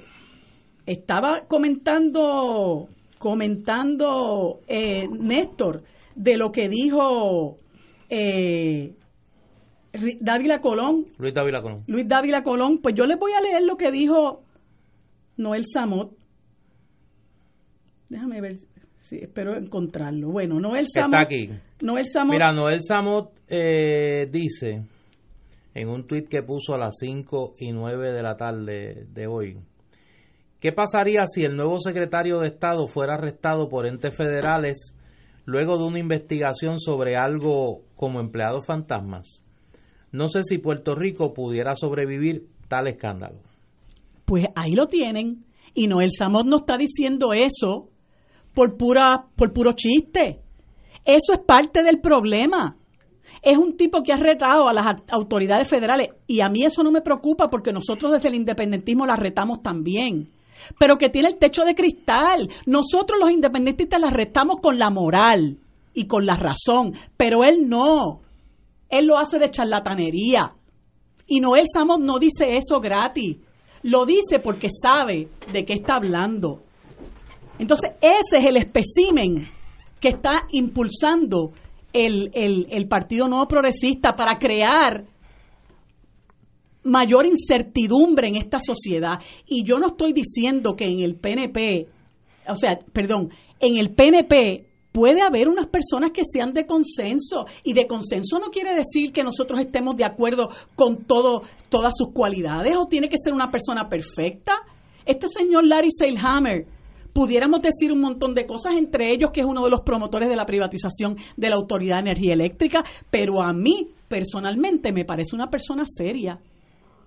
estaba 0.84 1.46
comentando, 1.48 2.88
comentando 3.18 4.60
eh, 4.68 5.08
Néstor 5.08 5.84
de 6.14 6.36
lo 6.36 6.52
que 6.52 6.68
dijo 6.68 7.56
eh, 8.10 8.94
Dávila 10.20 10.60
Colón. 10.60 11.06
Luis 11.18 11.32
Dávila 11.32 11.62
Colón. 11.62 11.84
Luis 11.86 12.06
Dávila 12.06 12.42
Colón, 12.42 12.78
pues 12.82 12.94
yo 12.94 13.06
les 13.06 13.18
voy 13.18 13.32
a 13.32 13.40
leer 13.40 13.62
lo 13.62 13.76
que 13.76 13.90
dijo 13.90 14.42
Noel 15.36 15.64
Samot 15.72 16.18
Déjame 18.08 18.40
ver, 18.40 18.56
si 19.00 19.16
espero 19.16 19.56
encontrarlo. 19.56 20.30
Bueno, 20.30 20.60
Noel 20.60 20.86
Samot. 20.92 21.14
Está 21.14 21.22
aquí. 21.22 21.50
Noel 21.82 22.06
Samot. 22.06 22.32
Mira, 22.32 22.52
Noel 22.52 22.80
Samot 22.82 23.32
eh, 23.48 24.28
dice 24.30 24.82
en 25.74 25.88
un 25.88 26.06
tuit 26.06 26.28
que 26.28 26.42
puso 26.42 26.74
a 26.74 26.78
las 26.78 26.96
5 26.98 27.54
y 27.58 27.72
9 27.72 28.12
de 28.12 28.22
la 28.22 28.36
tarde 28.36 29.06
de 29.12 29.26
hoy. 29.26 29.58
¿Qué 30.60 30.72
pasaría 30.72 31.24
si 31.26 31.44
el 31.44 31.54
nuevo 31.54 31.78
secretario 31.78 32.40
de 32.40 32.48
Estado 32.48 32.86
fuera 32.88 33.14
arrestado 33.14 33.68
por 33.68 33.86
entes 33.86 34.16
federales 34.16 34.96
luego 35.44 35.78
de 35.78 35.84
una 35.84 36.00
investigación 36.00 36.80
sobre 36.80 37.16
algo 37.16 37.82
como 37.94 38.18
empleados 38.18 38.66
fantasmas? 38.66 39.44
No 40.10 40.26
sé 40.26 40.42
si 40.42 40.58
Puerto 40.58 40.96
Rico 40.96 41.32
pudiera 41.32 41.76
sobrevivir 41.76 42.46
tal 42.66 42.88
escándalo. 42.88 43.38
Pues 44.24 44.46
ahí 44.56 44.74
lo 44.74 44.88
tienen. 44.88 45.44
Y 45.74 45.86
Noel 45.86 46.10
Samot 46.10 46.46
no 46.46 46.58
está 46.58 46.76
diciendo 46.76 47.32
eso 47.32 47.90
por, 48.58 48.76
pura, 48.76 49.24
por 49.36 49.52
puro 49.52 49.70
chiste. 49.70 50.40
Eso 51.04 51.32
es 51.32 51.38
parte 51.46 51.84
del 51.84 52.00
problema. 52.00 52.76
Es 53.40 53.56
un 53.56 53.76
tipo 53.76 54.02
que 54.02 54.12
ha 54.12 54.16
retado 54.16 54.68
a 54.68 54.72
las 54.72 54.84
autoridades 55.12 55.68
federales 55.68 56.08
y 56.26 56.40
a 56.40 56.48
mí 56.48 56.64
eso 56.64 56.82
no 56.82 56.90
me 56.90 57.00
preocupa 57.00 57.48
porque 57.48 57.72
nosotros 57.72 58.12
desde 58.12 58.30
el 58.30 58.34
independentismo 58.34 59.06
las 59.06 59.20
retamos 59.20 59.62
también. 59.62 60.32
Pero 60.76 60.96
que 60.96 61.08
tiene 61.08 61.28
el 61.28 61.38
techo 61.38 61.62
de 61.62 61.76
cristal. 61.76 62.48
Nosotros 62.66 63.20
los 63.20 63.30
independentistas 63.30 64.00
las 64.00 64.12
retamos 64.12 64.56
con 64.60 64.76
la 64.76 64.90
moral 64.90 65.58
y 65.94 66.08
con 66.08 66.26
la 66.26 66.34
razón, 66.34 66.94
pero 67.16 67.44
él 67.44 67.68
no. 67.68 68.22
Él 68.88 69.06
lo 69.06 69.18
hace 69.18 69.38
de 69.38 69.52
charlatanería. 69.52 70.52
Y 71.28 71.38
Noel 71.38 71.66
Samos 71.72 72.00
no 72.00 72.18
dice 72.18 72.56
eso 72.56 72.80
gratis. 72.80 73.36
Lo 73.84 74.04
dice 74.04 74.40
porque 74.42 74.68
sabe 74.68 75.28
de 75.52 75.64
qué 75.64 75.74
está 75.74 75.94
hablando. 75.94 76.64
Entonces, 77.58 77.92
ese 78.00 78.38
es 78.38 78.44
el 78.44 78.56
espécimen 78.56 79.48
que 80.00 80.08
está 80.08 80.46
impulsando 80.50 81.52
el, 81.92 82.30
el, 82.34 82.66
el 82.70 82.86
Partido 82.88 83.28
Nuevo 83.28 83.48
Progresista 83.48 84.14
para 84.14 84.38
crear 84.38 85.02
mayor 86.84 87.26
incertidumbre 87.26 88.28
en 88.28 88.36
esta 88.36 88.58
sociedad. 88.60 89.20
Y 89.46 89.64
yo 89.64 89.78
no 89.78 89.88
estoy 89.88 90.12
diciendo 90.12 90.74
que 90.74 90.84
en 90.84 91.00
el 91.00 91.16
PNP, 91.16 91.88
o 92.48 92.56
sea, 92.56 92.78
perdón, 92.92 93.30
en 93.60 93.76
el 93.76 93.94
PNP 93.94 94.66
puede 94.92 95.20
haber 95.20 95.48
unas 95.48 95.66
personas 95.66 96.12
que 96.12 96.22
sean 96.24 96.52
de 96.52 96.66
consenso 96.66 97.46
y 97.62 97.72
de 97.72 97.86
consenso 97.86 98.38
no 98.38 98.50
quiere 98.50 98.74
decir 98.74 99.12
que 99.12 99.22
nosotros 99.22 99.60
estemos 99.60 99.96
de 99.96 100.04
acuerdo 100.04 100.48
con 100.74 101.04
todo 101.04 101.42
todas 101.68 101.92
sus 101.96 102.12
cualidades 102.12 102.74
o 102.76 102.86
tiene 102.86 103.08
que 103.08 103.18
ser 103.22 103.32
una 103.32 103.50
persona 103.50 103.88
perfecta. 103.88 104.54
Este 105.04 105.28
señor 105.28 105.66
Larry 105.66 105.90
Seilhammer, 105.90 106.66
pudiéramos 107.12 107.62
decir 107.62 107.92
un 107.92 108.00
montón 108.00 108.34
de 108.34 108.46
cosas, 108.46 108.76
entre 108.76 109.12
ellos 109.12 109.30
que 109.32 109.40
es 109.40 109.46
uno 109.46 109.64
de 109.64 109.70
los 109.70 109.80
promotores 109.80 110.28
de 110.28 110.36
la 110.36 110.46
privatización 110.46 111.16
de 111.36 111.50
la 111.50 111.56
Autoridad 111.56 111.96
de 111.96 112.10
Energía 112.10 112.34
Eléctrica, 112.34 112.84
pero 113.10 113.42
a 113.42 113.52
mí 113.52 113.88
personalmente 114.08 114.92
me 114.92 115.04
parece 115.04 115.34
una 115.34 115.50
persona 115.50 115.84
seria 115.86 116.40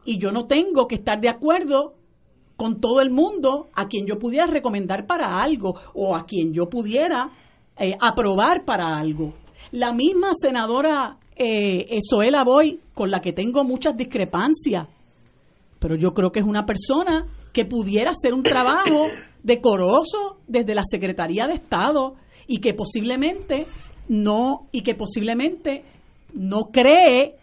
y 0.05 0.17
yo 0.17 0.31
no 0.31 0.45
tengo 0.45 0.87
que 0.87 0.95
estar 0.95 1.19
de 1.19 1.29
acuerdo 1.29 1.95
con 2.55 2.79
todo 2.79 3.01
el 3.01 3.09
mundo 3.09 3.69
a 3.73 3.87
quien 3.87 4.05
yo 4.05 4.19
pudiera 4.19 4.45
recomendar 4.45 5.05
para 5.05 5.39
algo 5.41 5.75
o 5.93 6.15
a 6.15 6.25
quien 6.25 6.53
yo 6.53 6.69
pudiera 6.69 7.31
eh, 7.77 7.95
aprobar 7.99 8.65
para 8.65 8.97
algo. 8.97 9.33
La 9.71 9.93
misma 9.93 10.29
senadora 10.33 11.17
eh, 11.35 11.99
Zoela 12.07 12.43
Boy, 12.43 12.79
con 12.93 13.09
la 13.09 13.19
que 13.19 13.33
tengo 13.33 13.63
muchas 13.63 13.95
discrepancias, 13.95 14.87
pero 15.79 15.95
yo 15.95 16.13
creo 16.13 16.31
que 16.31 16.39
es 16.39 16.45
una 16.45 16.65
persona 16.65 17.25
que 17.51 17.65
pudiera 17.65 18.11
hacer 18.11 18.33
un 18.33 18.43
trabajo 18.43 19.07
decoroso 19.43 20.39
desde 20.47 20.75
la 20.75 20.83
Secretaría 20.83 21.47
de 21.47 21.53
Estado 21.53 22.15
y 22.47 22.59
que 22.59 22.73
posiblemente 22.73 23.65
no 24.07 24.67
y 24.71 24.81
que 24.81 24.95
posiblemente 24.95 25.83
no 26.33 26.69
cree 26.71 27.35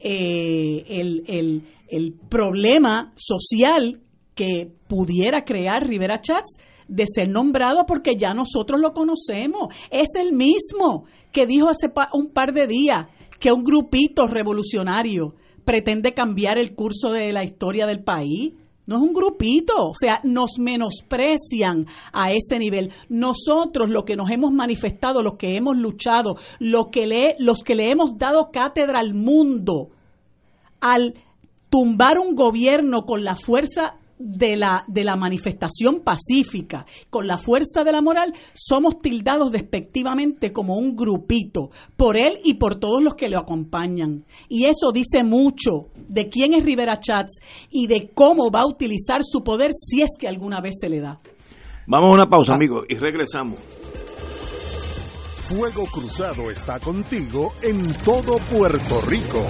eh, 0.00 0.84
el, 0.88 1.24
el, 1.26 1.62
el 1.88 2.14
problema 2.28 3.12
social 3.16 4.00
que 4.34 4.70
pudiera 4.88 5.44
crear 5.44 5.86
Rivera 5.86 6.18
Chats 6.18 6.56
de 6.88 7.04
ser 7.06 7.28
nombrado 7.28 7.86
porque 7.86 8.16
ya 8.16 8.34
nosotros 8.34 8.80
lo 8.80 8.92
conocemos. 8.92 9.74
Es 9.90 10.08
el 10.18 10.32
mismo 10.32 11.04
que 11.32 11.46
dijo 11.46 11.68
hace 11.68 11.90
un 12.12 12.30
par 12.30 12.52
de 12.52 12.66
días 12.66 13.06
que 13.40 13.52
un 13.52 13.64
grupito 13.64 14.26
revolucionario 14.26 15.34
pretende 15.64 16.12
cambiar 16.12 16.58
el 16.58 16.74
curso 16.74 17.10
de 17.10 17.32
la 17.32 17.44
historia 17.44 17.86
del 17.86 18.02
país. 18.02 18.54
No 18.86 18.96
es 18.96 19.02
un 19.02 19.14
grupito, 19.14 19.88
o 19.88 19.94
sea, 19.94 20.20
nos 20.24 20.58
menosprecian 20.58 21.86
a 22.12 22.32
ese 22.32 22.58
nivel. 22.58 22.92
Nosotros, 23.08 23.88
lo 23.88 24.04
que 24.04 24.16
nos 24.16 24.30
hemos 24.30 24.52
manifestado, 24.52 25.22
los 25.22 25.36
que 25.36 25.56
hemos 25.56 25.76
luchado, 25.76 26.36
lo 26.58 26.90
que 26.90 27.06
le, 27.06 27.34
los 27.38 27.64
que 27.64 27.74
le 27.74 27.90
hemos 27.90 28.18
dado 28.18 28.50
cátedra 28.52 29.00
al 29.00 29.14
mundo, 29.14 29.88
al 30.80 31.14
tumbar 31.70 32.18
un 32.18 32.34
gobierno 32.34 33.04
con 33.06 33.24
la 33.24 33.36
fuerza 33.36 33.94
de 34.18 34.56
la, 34.56 34.84
de 34.86 35.04
la 35.04 35.16
manifestación 35.16 36.00
pacífica, 36.04 36.86
con 37.10 37.26
la 37.26 37.38
fuerza 37.38 37.84
de 37.84 37.92
la 37.92 38.02
moral, 38.02 38.32
somos 38.54 39.00
tildados 39.00 39.50
despectivamente 39.50 40.52
como 40.52 40.76
un 40.76 40.96
grupito, 40.96 41.70
por 41.96 42.16
él 42.16 42.38
y 42.44 42.54
por 42.54 42.78
todos 42.78 43.02
los 43.02 43.14
que 43.14 43.28
lo 43.28 43.38
acompañan. 43.38 44.24
Y 44.48 44.64
eso 44.64 44.92
dice 44.92 45.24
mucho 45.24 45.88
de 46.08 46.28
quién 46.28 46.54
es 46.54 46.64
Rivera 46.64 46.96
Chats 46.98 47.38
y 47.70 47.86
de 47.86 48.10
cómo 48.14 48.50
va 48.50 48.62
a 48.62 48.66
utilizar 48.66 49.20
su 49.22 49.42
poder 49.42 49.70
si 49.72 50.02
es 50.02 50.10
que 50.18 50.28
alguna 50.28 50.60
vez 50.60 50.74
se 50.80 50.88
le 50.88 51.00
da. 51.00 51.20
Vamos 51.86 52.10
a 52.10 52.14
una 52.14 52.26
pausa, 52.26 52.54
amigos, 52.54 52.86
y 52.88 52.96
regresamos. 52.96 53.58
Fuego 55.44 55.84
Cruzado 55.92 56.50
está 56.50 56.80
contigo 56.80 57.52
en 57.62 57.92
todo 58.02 58.38
Puerto 58.38 59.02
Rico. 59.02 59.44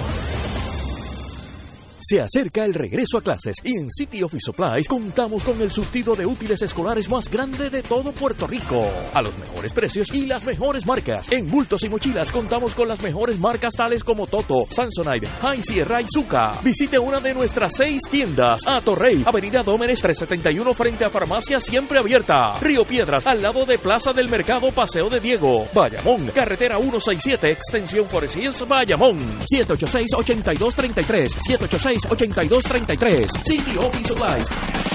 Se 2.07 2.21
acerca 2.21 2.63
el 2.63 2.75
regreso 2.75 3.17
a 3.17 3.21
clases 3.23 3.55
y 3.63 3.79
en 3.79 3.89
City 3.89 4.21
Office 4.21 4.45
Supplies 4.45 4.87
contamos 4.87 5.41
con 5.41 5.59
el 5.59 5.71
surtido 5.71 6.13
de 6.13 6.23
útiles 6.23 6.61
escolares 6.61 7.09
más 7.09 7.27
grande 7.27 7.71
de 7.71 7.81
todo 7.81 8.11
Puerto 8.11 8.45
Rico. 8.45 8.87
A 9.11 9.23
los 9.23 9.35
mejores 9.39 9.73
precios 9.73 10.13
y 10.13 10.27
las 10.27 10.45
mejores 10.45 10.85
marcas. 10.85 11.31
En 11.31 11.49
bultos 11.49 11.83
y 11.83 11.89
mochilas 11.89 12.31
contamos 12.31 12.75
con 12.75 12.87
las 12.87 13.01
mejores 13.01 13.39
marcas 13.39 13.73
tales 13.73 14.03
como 14.03 14.27
Toto, 14.27 14.67
Samsonite, 14.69 15.25
High 15.25 15.63
Sierra 15.63 15.99
y 15.99 16.05
Zuka. 16.13 16.59
Visite 16.63 16.99
una 16.99 17.19
de 17.19 17.33
nuestras 17.33 17.73
seis 17.75 18.03
tiendas. 18.11 18.61
A 18.67 18.81
Torrey, 18.81 19.23
Avenida 19.25 19.63
Dómenes 19.63 19.99
371 19.99 20.75
frente 20.75 21.05
a 21.05 21.09
Farmacia 21.09 21.59
Siempre 21.59 21.97
Abierta. 21.97 22.59
Río 22.59 22.83
Piedras, 22.83 23.25
al 23.25 23.41
lado 23.41 23.65
de 23.65 23.79
Plaza 23.79 24.13
del 24.13 24.29
Mercado 24.29 24.69
Paseo 24.69 25.09
de 25.09 25.19
Diego. 25.19 25.63
Bayamón, 25.73 26.27
Carretera 26.27 26.77
167, 26.77 27.49
Extensión 27.49 28.07
Forest 28.07 28.35
Hills, 28.35 28.67
Bayamón. 28.67 29.17
786-8233. 29.51 31.29
786 31.29 31.94
8233 32.03 33.27
City 33.43 33.77
Office 33.77 34.07
Supplies. 34.07 34.94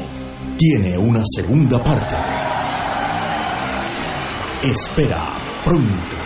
tiene 0.58 0.98
una 0.98 1.22
segunda 1.36 1.84
parte. 1.84 2.16
Espera 4.64 5.38
pronto. 5.64 6.23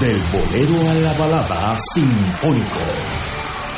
Del 0.00 0.22
bolero 0.32 0.90
a 0.90 0.94
la 0.94 1.12
balada 1.14 1.76
sinfónico 1.92 3.27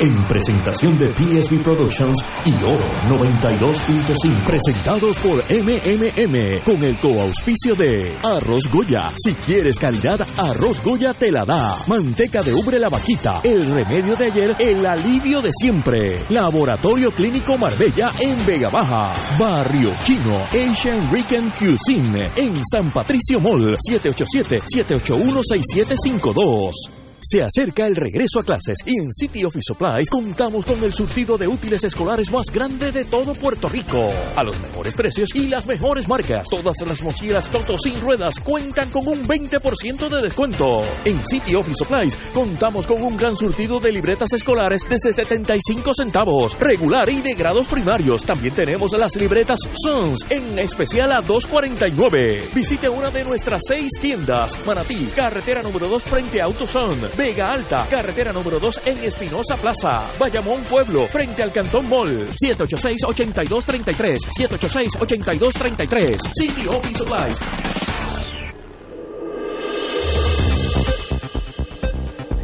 en 0.01 0.15
presentación 0.23 0.97
de 0.97 1.11
PSB 1.11 1.61
Productions 1.61 2.17
y 2.43 2.53
Oro 2.63 2.83
92.5. 3.07 4.45
Presentados 4.45 5.17
por 5.19 5.43
MMM 5.47 6.63
con 6.65 6.83
el 6.83 6.99
coauspicio 6.99 7.75
de 7.75 8.17
Arroz 8.23 8.61
Goya. 8.71 9.07
Si 9.15 9.35
quieres 9.35 9.77
calidad, 9.77 10.25
Arroz 10.37 10.83
Goya 10.83 11.13
te 11.13 11.31
la 11.31 11.45
da. 11.45 11.77
Manteca 11.87 12.41
de 12.41 12.51
ubre 12.51 12.79
la 12.79 12.89
vaquita. 12.89 13.41
El 13.43 13.63
remedio 13.63 14.15
de 14.15 14.25
ayer, 14.25 14.55
el 14.57 14.83
alivio 14.83 15.39
de 15.39 15.51
siempre. 15.53 16.25
Laboratorio 16.29 17.11
Clínico 17.11 17.55
Marbella 17.59 18.09
en 18.19 18.43
Vega 18.43 18.69
Baja. 18.69 19.13
Barrio 19.37 19.91
Chino 20.03 20.41
Asian 20.49 21.11
Rican 21.11 21.51
Cuisine 21.51 22.31
en 22.35 22.55
San 22.65 22.91
Patricio 22.91 23.39
Mall 23.39 23.77
787 23.79 24.63
781 24.65 25.41
6752. 25.43 27.00
Se 27.23 27.43
acerca 27.43 27.85
el 27.85 27.95
regreso 27.95 28.39
a 28.39 28.43
clases 28.43 28.77
y 28.83 28.97
en 28.97 29.13
City 29.13 29.43
Office 29.43 29.65
Supplies 29.67 30.09
contamos 30.09 30.65
con 30.65 30.83
el 30.83 30.91
surtido 30.91 31.37
de 31.37 31.47
útiles 31.47 31.83
escolares 31.83 32.31
más 32.31 32.47
grande 32.51 32.89
de 32.89 33.05
todo 33.05 33.33
Puerto 33.33 33.69
Rico. 33.69 34.09
A 34.35 34.43
los 34.43 34.59
mejores 34.59 34.95
precios 34.95 35.29
y 35.35 35.47
las 35.47 35.67
mejores 35.67 36.07
marcas. 36.07 36.47
Todas 36.49 36.75
las 36.83 36.99
mochilas 37.03 37.45
Toto 37.51 37.77
sin 37.77 38.01
ruedas 38.01 38.39
cuentan 38.39 38.89
con 38.89 39.07
un 39.07 39.23
20% 39.27 40.09
de 40.09 40.21
descuento. 40.21 40.81
En 41.05 41.23
City 41.27 41.53
Office 41.53 41.75
Supplies 41.77 42.15
contamos 42.33 42.87
con 42.87 43.03
un 43.03 43.15
gran 43.15 43.35
surtido 43.35 43.79
de 43.79 43.91
libretas 43.91 44.33
escolares 44.33 44.81
desde 44.89 45.13
75 45.13 45.93
centavos, 45.93 46.59
regular 46.59 47.07
y 47.07 47.21
de 47.21 47.35
grados 47.35 47.67
primarios. 47.67 48.23
También 48.23 48.55
tenemos 48.55 48.93
las 48.93 49.15
libretas 49.15 49.59
Sons 49.83 50.25
en 50.27 50.57
especial 50.57 51.11
a 51.11 51.19
2.49. 51.19 52.51
Visite 52.55 52.89
una 52.89 53.11
de 53.11 53.23
nuestras 53.23 53.61
seis 53.67 53.91
tiendas. 54.01 54.57
Manatí, 54.65 55.07
carretera 55.15 55.61
número 55.61 55.87
2 55.87 56.01
frente 56.01 56.41
a 56.41 56.45
AutoZone. 56.45 57.10
Vega 57.17 57.51
Alta, 57.51 57.85
carretera 57.89 58.31
número 58.31 58.59
2 58.59 58.81
en 58.85 59.03
Espinosa 59.03 59.57
Plaza. 59.57 60.09
Bayamón 60.19 60.61
Pueblo, 60.63 61.07
frente 61.07 61.43
al 61.43 61.51
Cantón 61.51 61.87
Mall. 61.89 62.27
786-8233. 62.41 64.17
786-8233. 64.39 66.19
City 66.33 66.67
Office 66.67 66.97
Supplies. 66.97 67.37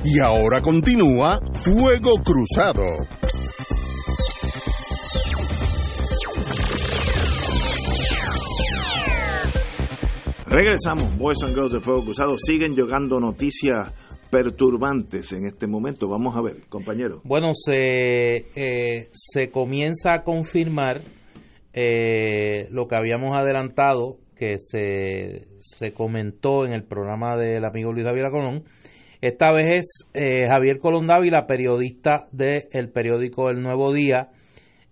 Y 0.03 0.19
ahora 0.19 0.61
continúa 0.61 1.39
Fuego 1.63 2.13
Cruzado. 2.23 2.83
Regresamos, 10.49 11.17
Boys 11.17 11.43
and 11.43 11.53
Girls 11.53 11.73
de 11.73 11.81
Fuego 11.81 12.05
Cruzado. 12.05 12.35
Siguen 12.37 12.73
llegando 12.73 13.19
noticias 13.19 13.91
perturbantes 14.29 15.31
en 15.33 15.45
este 15.45 15.67
momento. 15.67 16.07
Vamos 16.07 16.35
a 16.35 16.41
ver, 16.41 16.67
compañero. 16.69 17.21
Bueno, 17.23 17.51
se, 17.53 18.45
eh, 18.55 19.09
se 19.11 19.49
comienza 19.49 20.13
a 20.13 20.23
confirmar 20.23 21.01
eh, 21.73 22.67
lo 22.71 22.87
que 22.87 22.95
habíamos 22.95 23.37
adelantado, 23.37 24.17
que 24.35 24.55
se, 24.59 25.47
se 25.59 25.93
comentó 25.93 26.65
en 26.65 26.73
el 26.73 26.83
programa 26.83 27.37
del 27.37 27.65
amigo 27.65 27.91
Luis 27.91 28.05
David 28.05 28.31
Colón. 28.31 28.63
Esta 29.21 29.51
vez 29.51 29.73
es 29.73 30.07
eh, 30.13 30.47
Javier 30.47 30.77
Colón 30.79 31.07
Dávila, 31.07 31.47
periodista 31.47 32.27
del 32.31 32.89
periódico 32.91 33.49
El 33.49 33.61
Nuevo 33.61 33.91
Día, 33.91 34.29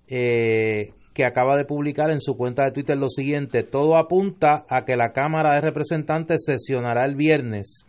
eh, 0.08 0.94
que 1.14 1.26
acaba 1.26 1.58
de 1.58 1.66
publicar 1.66 2.12
en 2.12 2.22
su 2.22 2.36
cuenta 2.36 2.66
de 2.66 2.72
Twitter 2.72 2.98
lo 2.98 3.10
siguiente, 3.10 3.64
todo 3.64 3.98
apunta 3.98 4.66
a 4.70 4.84
que 4.84 4.96
la 4.96 5.12
Cámara 5.12 5.56
de 5.56 5.62
Representantes 5.62 6.44
sesionará 6.46 7.06
el 7.06 7.16
viernes 7.16 7.86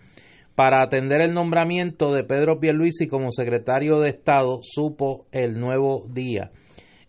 para 0.56 0.82
atender 0.82 1.20
el 1.20 1.34
nombramiento 1.34 2.12
de 2.14 2.24
Pedro 2.24 2.58
Pierluisi 2.58 3.06
como 3.06 3.30
secretario 3.30 4.00
de 4.00 4.08
Estado, 4.08 4.60
supo 4.62 5.26
el 5.30 5.60
nuevo 5.60 6.06
día. 6.08 6.50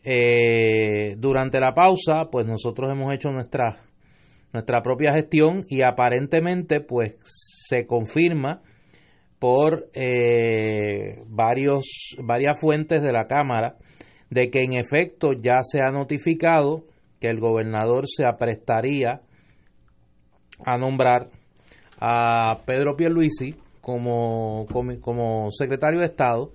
Eh, 0.03 1.15
durante 1.17 1.59
la 1.61 1.73
pausa, 1.73 2.29
pues 2.29 2.45
nosotros 2.45 2.91
hemos 2.91 3.13
hecho 3.13 3.29
nuestra, 3.29 3.77
nuestra 4.51 4.81
propia 4.81 5.13
gestión 5.13 5.65
y 5.69 5.81
aparentemente 5.81 6.81
pues 6.81 7.15
se 7.23 7.87
confirma 7.87 8.61
por 9.39 9.89
eh, 9.93 11.21
varios, 11.27 12.15
varias 12.21 12.59
fuentes 12.59 13.01
de 13.01 13.13
la 13.13 13.27
Cámara 13.27 13.77
de 14.29 14.49
que 14.49 14.59
en 14.59 14.73
efecto 14.73 15.31
ya 15.31 15.59
se 15.63 15.79
ha 15.81 15.89
notificado 15.89 16.83
que 17.21 17.29
el 17.29 17.39
gobernador 17.39 18.05
se 18.07 18.25
aprestaría 18.25 19.21
a 20.65 20.77
nombrar 20.77 21.29
a 21.99 22.61
Pedro 22.65 22.95
Pierluisi 22.95 23.55
como, 23.81 24.65
como, 25.01 25.51
secretario 25.51 25.99
de 25.99 26.07
Estado, 26.07 26.51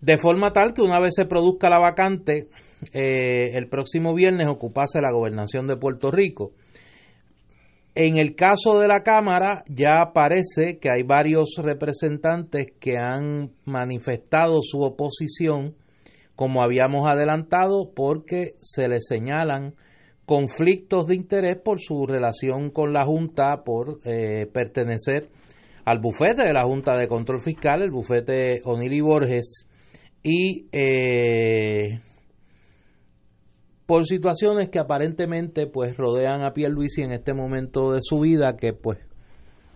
de 0.00 0.18
forma 0.18 0.52
tal 0.52 0.74
que 0.74 0.82
una 0.82 0.98
vez 0.98 1.14
se 1.14 1.26
produzca 1.26 1.70
la 1.70 1.78
vacante, 1.78 2.48
eh, 2.92 3.52
el 3.54 3.68
próximo 3.68 4.14
viernes 4.14 4.48
ocupase 4.48 5.00
la 5.00 5.12
gobernación 5.12 5.66
de 5.66 5.76
Puerto 5.76 6.10
Rico. 6.10 6.52
En 7.94 8.18
el 8.18 8.34
caso 8.34 8.78
de 8.78 8.88
la 8.88 9.02
Cámara 9.02 9.64
ya 9.68 10.12
parece 10.12 10.78
que 10.78 10.90
hay 10.90 11.02
varios 11.02 11.56
representantes 11.58 12.68
que 12.80 12.98
han 12.98 13.50
manifestado 13.64 14.60
su 14.62 14.80
oposición, 14.80 15.74
como 16.34 16.62
habíamos 16.62 17.08
adelantado, 17.10 17.92
porque 17.94 18.54
se 18.60 18.88
les 18.88 19.06
señalan 19.06 19.74
conflictos 20.30 21.08
de 21.08 21.16
interés 21.16 21.56
por 21.60 21.80
su 21.80 22.06
relación 22.06 22.70
con 22.70 22.92
la 22.92 23.04
Junta, 23.04 23.64
por 23.64 23.98
eh, 24.04 24.46
pertenecer 24.46 25.28
al 25.84 25.98
bufete 25.98 26.44
de 26.44 26.52
la 26.52 26.62
Junta 26.62 26.96
de 26.96 27.08
Control 27.08 27.40
Fiscal, 27.40 27.82
el 27.82 27.90
bufete 27.90 28.60
Onili 28.62 29.00
Borges, 29.00 29.66
y 30.22 30.68
eh, 30.70 31.98
por 33.86 34.06
situaciones 34.06 34.68
que 34.68 34.78
aparentemente 34.78 35.66
pues 35.66 35.96
rodean 35.96 36.42
a 36.42 36.52
Pierluisi 36.52 37.02
en 37.02 37.10
este 37.10 37.34
momento 37.34 37.90
de 37.90 37.98
su 38.00 38.20
vida 38.20 38.56
que 38.56 38.72
pues 38.72 39.00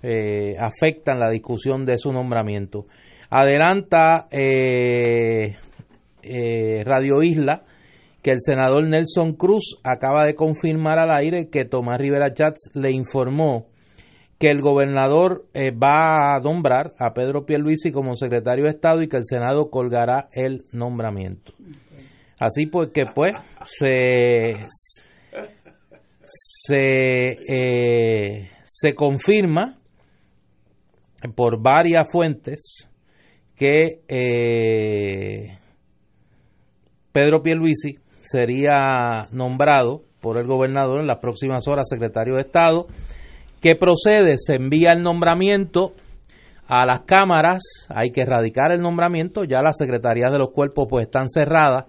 eh, 0.05 0.55
afectan 0.57 1.18
la 1.18 1.30
discusión 1.30 1.84
de 1.84 1.98
su 1.98 2.12
nombramiento. 2.12 2.86
Adelanta 3.28 4.28
Radio 6.84 7.22
Isla 7.24 7.64
que 8.25 8.31
el 8.31 8.41
senador 8.41 8.89
Nelson 8.89 9.35
Cruz 9.35 9.77
acaba 9.85 10.25
de 10.25 10.35
confirmar 10.35 10.99
al 10.99 11.14
aire 11.14 11.51
que 11.51 11.66
Tomás 11.66 12.01
Rivera 12.01 12.33
Chats 12.33 12.70
le 12.72 12.91
informó 12.91 13.66
que 14.39 14.49
el 14.49 14.62
gobernador 14.62 15.45
va 15.55 16.35
a 16.35 16.41
nombrar 16.41 16.95
a 16.99 17.12
Pedro 17.12 17.45
Pierluisi 17.45 17.93
como 17.93 18.16
secretario 18.16 18.64
de 18.64 18.70
Estado 18.70 19.03
y 19.03 19.09
que 19.09 19.18
el 19.18 19.27
Senado 19.27 19.68
colgará 19.68 20.29
el 20.33 20.64
nombramiento. 20.72 21.53
Así 22.41 22.64
pues 22.64 22.89
que 22.95 23.05
pues 23.14 23.35
se, 23.66 24.57
se, 26.22 27.37
eh, 27.47 28.51
se 28.62 28.95
confirma 28.95 29.79
por 31.35 31.62
varias 31.62 32.11
fuentes 32.11 32.89
que 33.55 34.01
eh, 34.09 35.59
Pedro 37.12 37.43
Pierluisi 37.43 37.99
sería 38.25 39.29
nombrado 39.33 40.03
por 40.20 40.39
el 40.39 40.47
gobernador 40.47 41.01
en 41.01 41.07
las 41.07 41.18
próximas 41.18 41.68
horas 41.68 41.89
secretario 41.89 42.35
de 42.35 42.43
Estado. 42.43 42.87
que 43.61 43.77
procede? 43.77 44.37
Se 44.39 44.57
envía 44.57 44.93
el 44.93 45.03
nombramiento 45.03 45.93
a 46.66 46.85
las 46.87 47.03
cámaras, 47.03 47.62
hay 47.89 48.11
que 48.11 48.22
erradicar 48.22 48.72
el 48.72 48.81
nombramiento, 48.81 49.45
ya 49.45 49.62
las 49.62 49.77
secretarías 49.77 50.33
de 50.33 50.39
los 50.39 50.51
cuerpos 50.51 50.87
pues 50.89 51.05
están 51.07 51.29
cerradas 51.29 51.87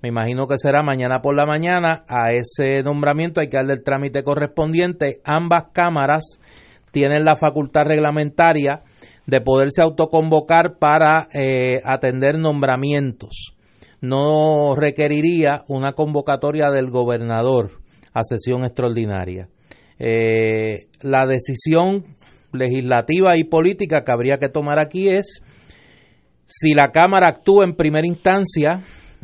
me 0.00 0.10
imagino 0.10 0.46
que 0.46 0.58
será 0.58 0.82
mañana 0.82 1.20
por 1.20 1.34
la 1.34 1.44
mañana. 1.44 2.04
A 2.08 2.30
ese 2.32 2.82
nombramiento 2.82 3.40
hay 3.40 3.48
que 3.48 3.56
darle 3.56 3.74
el 3.74 3.82
trámite 3.82 4.22
correspondiente. 4.22 5.20
Ambas 5.24 5.72
cámaras 5.72 6.40
tienen 6.92 7.24
la 7.24 7.36
facultad 7.36 7.82
reglamentaria 7.84 8.82
de 9.26 9.40
poderse 9.40 9.82
autoconvocar 9.82 10.78
para 10.78 11.28
eh, 11.32 11.80
atender 11.84 12.38
nombramientos. 12.38 13.57
No 14.00 14.74
requeriría 14.76 15.64
una 15.68 15.92
convocatoria 15.92 16.70
del 16.70 16.90
gobernador 16.90 17.70
a 18.12 18.22
sesión 18.22 18.64
extraordinaria. 18.64 19.48
Eh, 19.98 20.86
la 21.00 21.26
decisión 21.26 22.04
legislativa 22.52 23.36
y 23.36 23.44
política 23.44 24.04
que 24.04 24.12
habría 24.12 24.38
que 24.38 24.48
tomar 24.48 24.78
aquí 24.78 25.08
es 25.08 25.42
si 26.46 26.72
la 26.72 26.92
Cámara 26.92 27.28
actúa 27.28 27.64
en 27.64 27.74
primera 27.74 28.06
instancia 28.06 28.80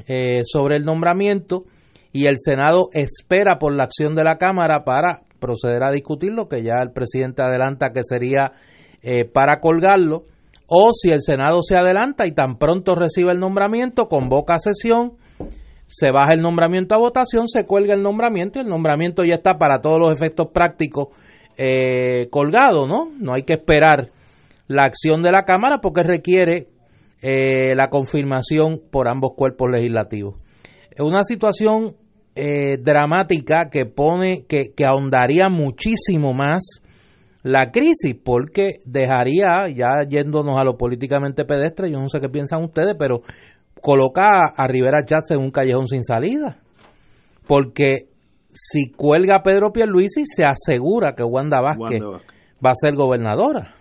eh, 0.07 0.43
sobre 0.45 0.77
el 0.77 0.85
nombramiento 0.85 1.65
y 2.13 2.27
el 2.27 2.37
Senado 2.39 2.91
espera 2.93 3.59
por 3.59 3.75
la 3.75 3.85
acción 3.85 4.15
de 4.15 4.25
la 4.25 4.37
Cámara 4.37 4.85
para 4.85 5.23
proceder 5.41 5.83
a 5.83 5.91
discutirlo, 5.91 6.49
que 6.49 6.63
ya 6.63 6.75
el 6.83 6.93
presidente 6.93 7.43
adelanta 7.43 7.93
que 7.93 8.03
sería 8.05 8.53
eh, 9.03 9.25
para 9.25 9.61
colgarlo, 9.61 10.25
o 10.67 10.91
si 10.93 11.11
el 11.11 11.23
Senado 11.23 11.61
se 11.63 11.77
adelanta 11.77 12.27
y 12.27 12.33
tan 12.33 12.57
pronto 12.59 12.95
recibe 12.95 13.33
el 13.33 13.39
nombramiento, 13.39 14.09
convoca 14.09 14.59
sesión, 14.59 15.15
se 15.87 16.11
baja 16.11 16.33
el 16.33 16.41
nombramiento 16.41 16.95
a 16.95 16.99
votación, 16.99 17.49
se 17.49 17.67
cuelga 17.67 17.95
el 17.95 18.03
nombramiento 18.03 18.59
y 18.59 18.63
el 18.63 18.69
nombramiento 18.69 19.25
ya 19.25 19.35
está 19.35 19.59
para 19.59 19.81
todos 19.81 19.99
los 20.01 20.13
efectos 20.13 20.49
prácticos 20.53 21.09
eh, 21.57 22.29
colgado, 22.31 22.87
¿no? 22.87 23.11
No 23.19 23.35
hay 23.35 23.43
que 23.43 23.55
esperar 23.55 24.09
la 24.67 24.85
acción 24.85 25.23
de 25.23 25.31
la 25.31 25.45
Cámara 25.45 25.79
porque 25.81 26.03
requiere 26.03 26.69
eh, 27.23 27.75
la 27.75 27.91
confirmación 27.91 28.81
por 28.91 29.09
ambos 29.09 29.33
cuerpos 29.37 29.71
legislativos. 29.71 30.37
Es 30.91 31.01
una 31.01 31.23
situación 31.25 31.97
eh, 32.35 32.79
dramática 32.79 33.69
que 33.71 33.87
pone, 33.87 34.45
que, 34.49 34.73
que 34.75 34.85
ahondaría 34.85 35.49
muchísimo 35.49 36.33
más 36.33 36.83
la 37.45 37.71
crisis, 37.71 38.17
porque 38.25 38.81
dejaría, 38.87 39.69
ya 39.69 39.91
yéndonos 40.09 40.57
a 40.57 40.65
lo 40.65 40.79
políticamente 40.79 41.45
pedestre, 41.45 41.91
yo 41.91 42.01
no 42.01 42.09
sé 42.09 42.19
qué 42.19 42.31
piensan 42.31 42.65
ustedes, 42.65 42.97
pero 42.99 43.21
coloca 43.83 44.27
a 44.57 44.67
Rivera 44.67 45.05
Chats 45.05 45.31
en 45.33 45.41
un 45.41 45.51
callejón 45.51 45.87
sin 45.87 46.05
salida. 46.05 46.57
Porque 47.47 48.09
si 48.49 48.91
cuelga 48.91 49.37
a 49.37 49.43
Pedro 49.43 49.73
Pierluisi, 49.73 50.25
se 50.25 50.45
asegura 50.47 51.15
que 51.15 51.23
Wanda 51.23 51.61
Vázquez 51.61 52.01
va 52.65 52.71
a 52.71 52.75
ser 52.75 52.95
gobernadora. 52.95 53.75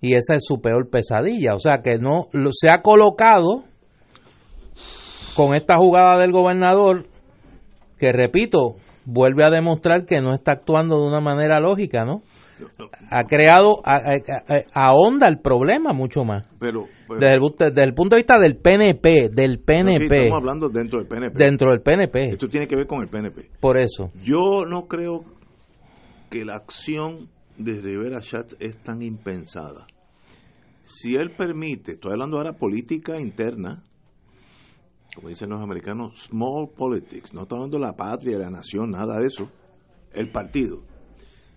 y 0.00 0.14
esa 0.14 0.34
es 0.34 0.44
su 0.44 0.60
peor 0.60 0.88
pesadilla. 0.90 1.54
O 1.54 1.58
sea 1.58 1.78
que 1.82 1.98
no 1.98 2.28
lo, 2.32 2.50
se 2.52 2.70
ha 2.70 2.82
colocado 2.82 3.64
con 5.34 5.56
esta 5.56 5.76
jugada 5.76 6.20
del 6.20 6.30
gobernador 6.30 7.06
que 7.98 8.12
repito 8.12 8.76
vuelve 9.04 9.44
a 9.44 9.50
demostrar 9.50 10.06
que 10.06 10.20
no 10.20 10.34
está 10.34 10.52
actuando 10.52 11.00
de 11.00 11.08
una 11.08 11.20
manera 11.20 11.58
lógica, 11.58 12.04
¿no? 12.04 12.22
Ha 13.10 13.24
creado, 13.24 13.82
ahonda 14.72 15.26
el 15.28 15.40
problema 15.40 15.92
mucho 15.92 16.24
más. 16.24 16.48
Pero, 16.58 16.86
desde, 17.08 17.34
el, 17.34 17.40
desde, 17.58 17.82
el, 17.82 17.94
punto 17.94 18.16
de 18.16 18.20
vista 18.20 18.38
del 18.38 18.56
PNP, 18.56 19.30
del 19.32 19.60
PNP. 19.60 20.04
estamos 20.04 20.38
hablando 20.38 20.68
dentro 20.68 21.00
del 21.00 21.08
PNP. 21.08 21.38
Dentro 21.38 21.70
del 21.70 21.80
PNP. 21.80 22.30
Esto 22.30 22.48
tiene 22.48 22.66
que 22.66 22.76
ver 22.76 22.86
con 22.86 23.02
el 23.02 23.08
PNP. 23.08 23.50
Por 23.60 23.78
eso. 23.78 24.10
Yo 24.22 24.64
no 24.66 24.86
creo 24.86 25.24
que 26.30 26.44
la 26.44 26.56
acción 26.56 27.28
de 27.58 27.80
Rivera 27.80 28.20
Schatz 28.20 28.56
es 28.60 28.76
tan 28.82 29.02
impensada. 29.02 29.86
Si 30.84 31.16
él 31.16 31.30
permite, 31.30 31.92
estoy 31.92 32.12
hablando 32.12 32.38
ahora 32.38 32.54
política 32.54 33.20
interna, 33.20 33.82
como 35.14 35.28
dicen 35.28 35.50
los 35.50 35.60
americanos, 35.60 36.28
small 36.28 36.68
politics, 36.76 37.32
no 37.32 37.42
estoy 37.42 37.56
hablando 37.56 37.78
de 37.78 37.84
la 37.84 37.96
patria, 37.96 38.38
de 38.38 38.44
la 38.44 38.50
nación, 38.50 38.90
nada 38.90 39.18
de 39.18 39.26
eso, 39.26 39.48
el 40.12 40.30
partido. 40.30 40.82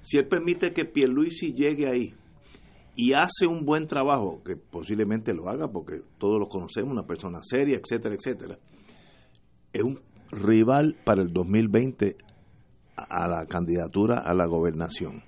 Si 0.04 0.18
él 0.18 0.28
permite 0.28 0.74
que 0.74 0.86
Pierluisi 0.86 1.54
llegue 1.54 1.88
ahí 1.88 2.14
y 2.96 3.14
hace 3.14 3.48
un 3.48 3.66
buen 3.66 3.88
trabajo, 3.88 4.44
que 4.44 4.58
posiblemente 4.58 5.34
lo 5.34 5.50
haga 5.50 5.70
porque 5.70 6.02
todos 6.18 6.40
lo 6.40 6.48
conocemos, 6.48 6.92
una 6.92 7.08
persona 7.08 7.40
seria, 7.42 7.78
etcétera, 7.78 8.14
etcétera, 8.14 8.60
es 9.72 9.82
un 9.82 10.02
rival 10.30 10.98
para 11.06 11.22
el 11.22 11.32
2020 11.32 12.18
a 12.98 13.28
la 13.28 13.46
candidatura 13.46 14.20
a 14.20 14.34
la 14.34 14.46
gobernación. 14.46 15.24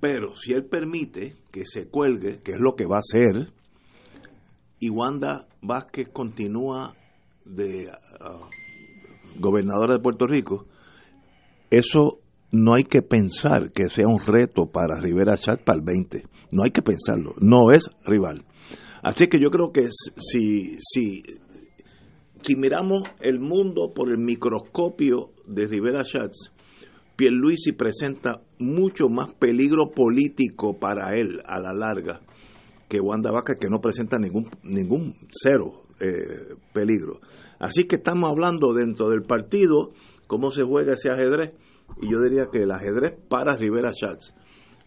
Pero 0.00 0.36
si 0.36 0.52
él 0.52 0.66
permite 0.66 1.36
que 1.50 1.64
se 1.64 1.88
cuelgue, 1.88 2.40
que 2.42 2.52
es 2.52 2.60
lo 2.60 2.74
que 2.74 2.86
va 2.86 2.96
a 2.96 3.00
hacer, 3.00 3.52
y 4.78 4.90
Wanda 4.90 5.46
Vázquez 5.62 6.10
continúa 6.10 6.94
de 7.44 7.88
uh, 7.88 9.40
gobernadora 9.40 9.94
de 9.94 10.00
Puerto 10.00 10.26
Rico, 10.26 10.66
eso 11.70 12.21
no 12.52 12.74
hay 12.76 12.84
que 12.84 13.02
pensar 13.02 13.72
que 13.72 13.88
sea 13.88 14.06
un 14.06 14.20
reto 14.20 14.66
para 14.66 15.00
Rivera 15.00 15.36
Chat 15.36 15.62
para 15.62 15.78
el 15.78 15.84
20. 15.84 16.24
No 16.52 16.62
hay 16.62 16.70
que 16.70 16.82
pensarlo. 16.82 17.34
No 17.40 17.72
es 17.72 17.90
rival. 18.04 18.44
Así 19.02 19.26
que 19.26 19.40
yo 19.40 19.50
creo 19.50 19.72
que 19.72 19.88
si, 20.16 20.76
si, 20.78 21.22
si 22.42 22.56
miramos 22.56 23.02
el 23.20 23.40
mundo 23.40 23.92
por 23.94 24.10
el 24.10 24.18
microscopio 24.18 25.30
de 25.46 25.66
Rivera 25.66 26.04
Schatz, 26.04 26.52
Pierluisi 27.16 27.72
presenta 27.72 28.42
mucho 28.58 29.08
más 29.08 29.32
peligro 29.34 29.90
político 29.90 30.78
para 30.78 31.18
él 31.18 31.40
a 31.46 31.58
la 31.58 31.72
larga 31.72 32.20
que 32.88 33.00
Wanda 33.00 33.32
Vaca, 33.32 33.54
que 33.54 33.70
no 33.70 33.80
presenta 33.80 34.18
ningún, 34.18 34.50
ningún 34.62 35.14
cero 35.30 35.84
eh, 35.98 36.56
peligro. 36.74 37.20
Así 37.58 37.84
que 37.84 37.96
estamos 37.96 38.30
hablando 38.30 38.74
dentro 38.74 39.08
del 39.08 39.22
partido, 39.22 39.92
cómo 40.26 40.50
se 40.50 40.62
juega 40.62 40.92
ese 40.92 41.10
ajedrez, 41.10 41.52
y 42.00 42.10
yo 42.10 42.20
diría 42.20 42.48
que 42.50 42.62
el 42.62 42.70
ajedrez 42.70 43.14
para 43.28 43.56
Rivera 43.56 43.92
Schatz 43.92 44.34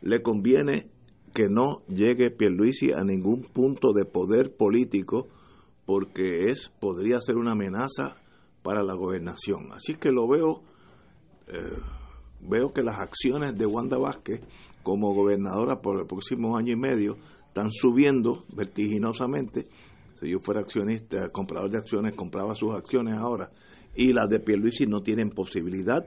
le 0.01 0.21
conviene 0.21 0.89
que 1.33 1.49
no 1.49 1.85
llegue 1.87 2.31
Pierluisi 2.31 2.91
a 2.93 3.03
ningún 3.03 3.43
punto 3.43 3.91
de 3.93 4.05
poder 4.05 4.55
político 4.55 5.27
porque 5.85 6.49
es 6.49 6.69
podría 6.79 7.19
ser 7.21 7.35
una 7.35 7.51
amenaza 7.51 8.15
para 8.63 8.81
la 8.81 8.95
gobernación. 8.95 9.71
Así 9.73 9.95
que 9.95 10.11
lo 10.11 10.27
veo 10.27 10.63
eh, 11.47 11.77
veo 12.41 12.73
que 12.73 12.83
las 12.83 12.99
acciones 12.99 13.55
de 13.55 13.65
Wanda 13.65 13.97
Vázquez 13.97 14.41
como 14.83 15.13
gobernadora 15.13 15.81
por 15.81 15.99
el 15.99 16.05
próximo 16.05 16.57
año 16.57 16.73
y 16.73 16.75
medio 16.75 17.17
están 17.47 17.71
subiendo 17.71 18.45
vertiginosamente. 18.55 19.67
Si 20.19 20.29
yo 20.29 20.39
fuera 20.39 20.61
accionista, 20.61 21.29
comprador 21.29 21.71
de 21.71 21.77
acciones, 21.77 22.15
compraba 22.15 22.55
sus 22.55 22.73
acciones 22.73 23.17
ahora. 23.17 23.51
Y 23.95 24.13
las 24.13 24.29
de 24.29 24.39
Pierluisi 24.39 24.85
no 24.85 25.01
tienen 25.01 25.29
posibilidad 25.29 26.05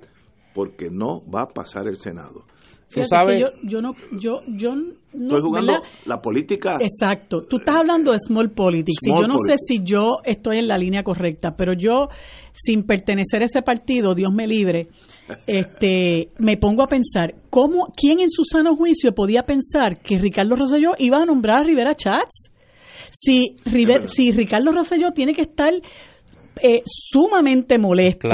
porque 0.55 0.91
no 0.91 1.23
va 1.29 1.43
a 1.43 1.49
pasar 1.49 1.87
el 1.87 1.97
Senado. 1.97 2.45
sabes? 2.89 3.45
yo, 3.63 3.81
no, 3.81 3.93
yo, 4.13 4.41
yo 4.49 4.75
no, 4.75 4.95
Estoy 5.13 5.41
jugando 5.41 5.73
la 6.05 6.19
política. 6.19 6.79
Exacto. 6.81 7.43
Tú 7.43 7.59
estás 7.59 7.77
hablando 7.77 8.13
de 8.13 8.19
small 8.19 8.51
politics 8.51 8.99
y 9.03 9.11
yo 9.11 9.27
no 9.27 9.37
sé 9.39 9.55
si 9.57 9.83
yo 9.83 10.19
estoy 10.25 10.59
en 10.59 10.69
la 10.69 10.77
línea 10.77 11.03
correcta, 11.03 11.55
pero 11.57 11.73
yo, 11.73 12.09
sin 12.53 12.85
pertenecer 12.85 13.43
a 13.43 13.47
ese 13.47 13.63
partido, 13.63 14.15
Dios 14.15 14.33
me 14.33 14.47
libre, 14.47 14.89
este, 15.47 16.31
me 16.39 16.57
pongo 16.57 16.83
a 16.83 16.87
pensar, 16.87 17.35
¿cómo, 17.51 17.93
¿quién 17.97 18.21
en 18.21 18.31
su 18.31 18.45
sano 18.45 18.77
juicio 18.77 19.15
podía 19.15 19.43
pensar 19.45 19.99
que 20.01 20.19
Ricardo 20.19 20.57
Rosselló 20.57 20.93
iba 20.99 21.19
a 21.19 21.25
nombrar 21.25 21.61
a 21.61 21.65
Rivera 21.65 21.95
Chats? 21.95 22.51
Si, 23.11 23.55
si 24.13 24.33
Ricardo 24.33 24.71
Rosselló 24.71 25.13
tiene 25.13 25.33
que 25.33 25.43
estar 25.43 25.73
eh, 26.63 26.83
sumamente 26.85 27.79
molesto 27.79 28.29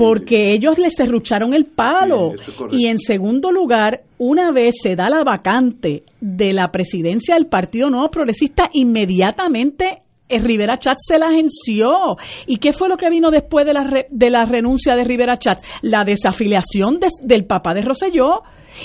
porque 0.00 0.54
ellos 0.54 0.78
le 0.78 0.88
cerrucharon 0.90 1.52
el 1.52 1.66
palo. 1.66 2.32
y 2.70 2.86
en 2.86 2.98
segundo 2.98 3.52
lugar, 3.52 4.00
una 4.16 4.50
vez 4.50 4.76
se 4.82 4.96
da 4.96 5.10
la 5.10 5.22
vacante 5.22 6.04
de 6.22 6.54
la 6.54 6.72
presidencia 6.72 7.34
del 7.34 7.48
Partido 7.48 7.90
Nuevo 7.90 8.10
Progresista, 8.10 8.64
inmediatamente 8.72 9.98
Rivera 10.30 10.78
Chats 10.78 11.02
se 11.06 11.18
la 11.18 11.26
agenció. 11.26 12.16
¿Y 12.46 12.56
qué 12.56 12.72
fue 12.72 12.88
lo 12.88 12.96
que 12.96 13.10
vino 13.10 13.30
después 13.30 13.66
de 13.66 13.74
la, 13.74 14.06
de 14.08 14.30
la 14.30 14.46
renuncia 14.46 14.96
de 14.96 15.04
Rivera 15.04 15.36
Chats? 15.36 15.62
La 15.82 16.04
desafiliación 16.04 16.98
del 17.20 17.44
papá 17.44 17.74
de 17.74 17.82
Roselló 17.82 18.40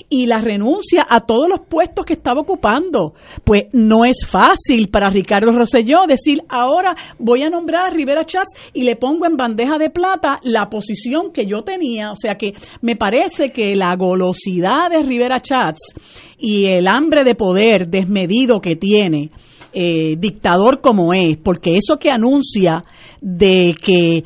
y 0.09 0.25
la 0.25 0.37
renuncia 0.37 1.05
a 1.07 1.21
todos 1.21 1.47
los 1.49 1.61
puestos 1.67 2.05
que 2.05 2.13
estaba 2.13 2.41
ocupando. 2.41 3.13
Pues 3.43 3.65
no 3.73 4.05
es 4.05 4.25
fácil 4.27 4.89
para 4.89 5.09
Ricardo 5.09 5.51
Rosselló 5.51 6.05
decir 6.07 6.41
ahora 6.49 6.95
voy 7.19 7.41
a 7.43 7.49
nombrar 7.49 7.87
a 7.87 7.93
Rivera 7.93 8.23
Chats 8.23 8.71
y 8.73 8.83
le 8.83 8.95
pongo 8.95 9.25
en 9.25 9.37
bandeja 9.37 9.77
de 9.77 9.89
plata 9.89 10.39
la 10.43 10.69
posición 10.69 11.31
que 11.31 11.45
yo 11.45 11.63
tenía. 11.63 12.11
O 12.11 12.15
sea 12.15 12.35
que 12.35 12.53
me 12.81 12.95
parece 12.95 13.49
que 13.49 13.75
la 13.75 13.95
golosidad 13.95 14.89
de 14.89 15.03
Rivera 15.03 15.39
Chats 15.39 15.93
y 16.37 16.65
el 16.65 16.87
hambre 16.87 17.23
de 17.23 17.35
poder 17.35 17.87
desmedido 17.87 18.59
que 18.59 18.75
tiene 18.75 19.29
eh, 19.77 20.15
dictador 20.17 20.79
como 20.79 21.13
es, 21.13 21.37
porque 21.37 21.75
eso 21.75 21.97
que 21.99 22.09
anuncia 22.09 22.77
de 23.21 23.75
que 23.83 24.23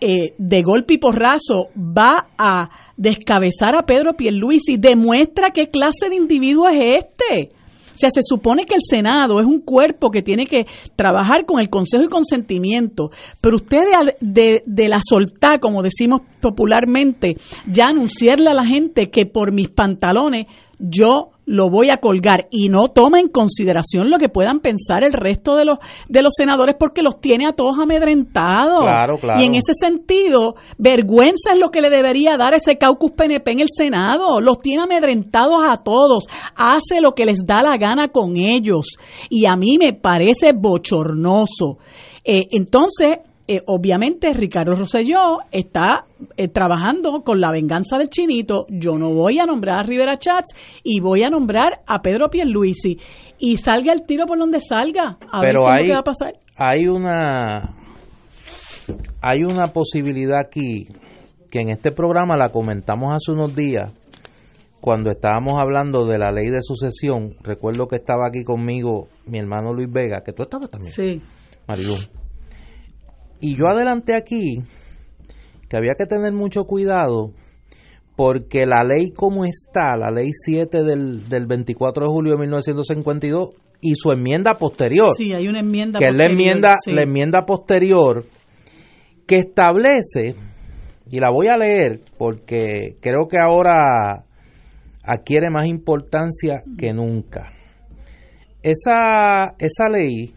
eh, 0.00 0.34
de 0.36 0.62
golpe 0.62 0.94
y 0.94 0.98
porrazo 0.98 1.68
va 1.76 2.26
a 2.36 2.89
descabezar 3.00 3.74
a 3.74 3.86
Pedro 3.86 4.12
Pierluisi 4.12 4.76
demuestra 4.76 5.52
qué 5.52 5.70
clase 5.70 6.10
de 6.10 6.16
individuo 6.16 6.68
es 6.68 7.04
este. 7.04 7.52
O 7.94 7.96
sea, 8.00 8.10
se 8.10 8.20
supone 8.22 8.66
que 8.66 8.74
el 8.74 8.82
Senado 8.86 9.40
es 9.40 9.46
un 9.46 9.60
cuerpo 9.60 10.10
que 10.10 10.22
tiene 10.22 10.44
que 10.44 10.66
trabajar 10.96 11.44
con 11.46 11.60
el 11.60 11.70
consejo 11.70 12.04
y 12.04 12.08
consentimiento, 12.08 13.10
pero 13.40 13.56
usted 13.56 13.80
de, 14.20 14.62
de, 14.64 14.88
la 14.88 15.00
soltar, 15.06 15.60
como 15.60 15.82
decimos 15.82 16.20
popularmente, 16.40 17.36
ya 17.66 17.86
anunciarle 17.88 18.50
a 18.50 18.54
la 18.54 18.66
gente 18.66 19.10
que 19.10 19.26
por 19.26 19.52
mis 19.52 19.68
pantalones 19.68 20.46
yo 20.78 21.30
lo 21.50 21.68
voy 21.68 21.90
a 21.90 21.96
colgar 21.96 22.46
y 22.52 22.68
no 22.68 22.86
toma 22.94 23.18
en 23.18 23.26
consideración 23.26 24.08
lo 24.08 24.18
que 24.18 24.28
puedan 24.28 24.60
pensar 24.60 25.02
el 25.02 25.12
resto 25.12 25.56
de 25.56 25.64
los 25.64 25.78
de 26.08 26.22
los 26.22 26.32
senadores 26.36 26.76
porque 26.78 27.02
los 27.02 27.20
tiene 27.20 27.48
a 27.48 27.52
todos 27.52 27.76
amedrentados. 27.80 28.84
Y 29.36 29.46
en 29.46 29.56
ese 29.56 29.72
sentido, 29.74 30.54
vergüenza 30.78 31.52
es 31.52 31.58
lo 31.58 31.70
que 31.70 31.80
le 31.80 31.90
debería 31.90 32.36
dar 32.38 32.54
ese 32.54 32.78
caucus 32.78 33.10
PNP 33.12 33.50
en 33.50 33.60
el 33.60 33.68
Senado. 33.76 34.40
Los 34.40 34.60
tiene 34.60 34.84
amedrentados 34.84 35.60
a 35.64 35.82
todos. 35.82 36.28
Hace 36.54 37.00
lo 37.00 37.14
que 37.16 37.26
les 37.26 37.44
da 37.44 37.62
la 37.62 37.76
gana 37.76 38.08
con 38.08 38.36
ellos. 38.36 38.96
Y 39.28 39.46
a 39.46 39.56
mí 39.56 39.76
me 39.76 39.92
parece 39.92 40.52
bochornoso. 40.52 41.78
Eh, 42.24 42.46
entonces, 42.52 43.18
eh, 43.52 43.64
obviamente 43.66 44.32
Ricardo 44.32 44.76
Rosselló 44.76 45.38
está 45.50 46.04
eh, 46.36 46.46
trabajando 46.46 47.22
con 47.24 47.40
la 47.40 47.50
venganza 47.50 47.98
del 47.98 48.08
chinito. 48.08 48.64
Yo 48.68 48.96
no 48.96 49.12
voy 49.12 49.40
a 49.40 49.44
nombrar 49.44 49.80
a 49.80 49.82
Rivera 49.82 50.16
Chats 50.16 50.54
y 50.84 51.00
voy 51.00 51.24
a 51.24 51.30
nombrar 51.30 51.80
a 51.84 52.00
Pedro 52.00 52.30
Pierluisi. 52.30 52.96
Y 53.40 53.56
salga 53.56 53.92
el 53.92 54.06
tiro 54.06 54.26
por 54.26 54.38
donde 54.38 54.60
salga. 54.60 55.18
A 55.32 55.40
Pero 55.40 55.64
ver 55.64 55.72
hay, 55.72 55.86
qué 55.88 55.92
va 55.94 55.98
a 55.98 56.04
pasar. 56.04 56.34
Hay 56.56 56.86
una, 56.86 57.74
hay 59.20 59.42
una 59.42 59.66
posibilidad 59.72 60.38
aquí 60.38 60.86
que 61.50 61.60
en 61.60 61.70
este 61.70 61.90
programa 61.90 62.36
la 62.36 62.50
comentamos 62.50 63.12
hace 63.12 63.32
unos 63.32 63.52
días 63.56 63.90
cuando 64.80 65.10
estábamos 65.10 65.58
hablando 65.60 66.06
de 66.06 66.18
la 66.18 66.30
ley 66.30 66.50
de 66.50 66.62
sucesión. 66.62 67.34
Recuerdo 67.42 67.88
que 67.88 67.96
estaba 67.96 68.28
aquí 68.28 68.44
conmigo 68.44 69.08
mi 69.26 69.40
hermano 69.40 69.72
Luis 69.72 69.90
Vega, 69.90 70.22
que 70.24 70.32
tú 70.32 70.44
estabas 70.44 70.70
también. 70.70 70.92
Sí. 70.92 71.20
Y 73.40 73.56
yo 73.56 73.66
adelanté 73.66 74.14
aquí 74.14 74.62
que 75.68 75.76
había 75.76 75.94
que 75.96 76.06
tener 76.06 76.32
mucho 76.32 76.64
cuidado 76.64 77.32
porque 78.16 78.66
la 78.66 78.84
ley 78.84 79.12
como 79.12 79.44
está, 79.44 79.96
la 79.96 80.10
ley 80.10 80.30
7 80.32 80.82
del, 80.82 81.28
del 81.28 81.46
24 81.46 82.04
de 82.04 82.10
julio 82.10 82.32
de 82.32 82.38
1952 82.40 83.50
y 83.80 83.94
su 83.94 84.12
enmienda 84.12 84.54
posterior. 84.58 85.14
Sí, 85.16 85.32
hay 85.32 85.48
una 85.48 85.60
enmienda 85.60 85.98
que 85.98 86.06
es 86.06 86.14
la 86.14 86.26
enmienda, 86.26 86.76
la 86.86 87.02
enmienda 87.02 87.46
posterior 87.46 88.26
que 89.26 89.38
establece, 89.38 90.34
y 91.08 91.20
la 91.20 91.30
voy 91.30 91.46
a 91.46 91.56
leer 91.56 92.00
porque 92.18 92.96
creo 93.00 93.28
que 93.28 93.38
ahora 93.38 94.24
adquiere 95.02 95.50
más 95.50 95.66
importancia 95.66 96.62
que 96.76 96.92
nunca. 96.92 97.52
esa, 98.62 99.54
esa 99.58 99.88
ley 99.88 100.34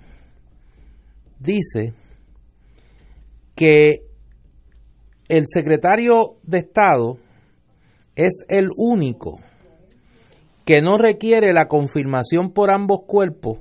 dice 1.39 1.93
que 3.55 4.03
el 5.27 5.43
secretario 5.47 6.35
de 6.43 6.59
Estado 6.59 7.17
es 8.15 8.45
el 8.49 8.69
único 8.75 9.39
que 10.65 10.81
no 10.81 10.97
requiere 10.97 11.53
la 11.53 11.67
confirmación 11.67 12.53
por 12.53 12.71
ambos 12.71 13.01
cuerpos 13.05 13.59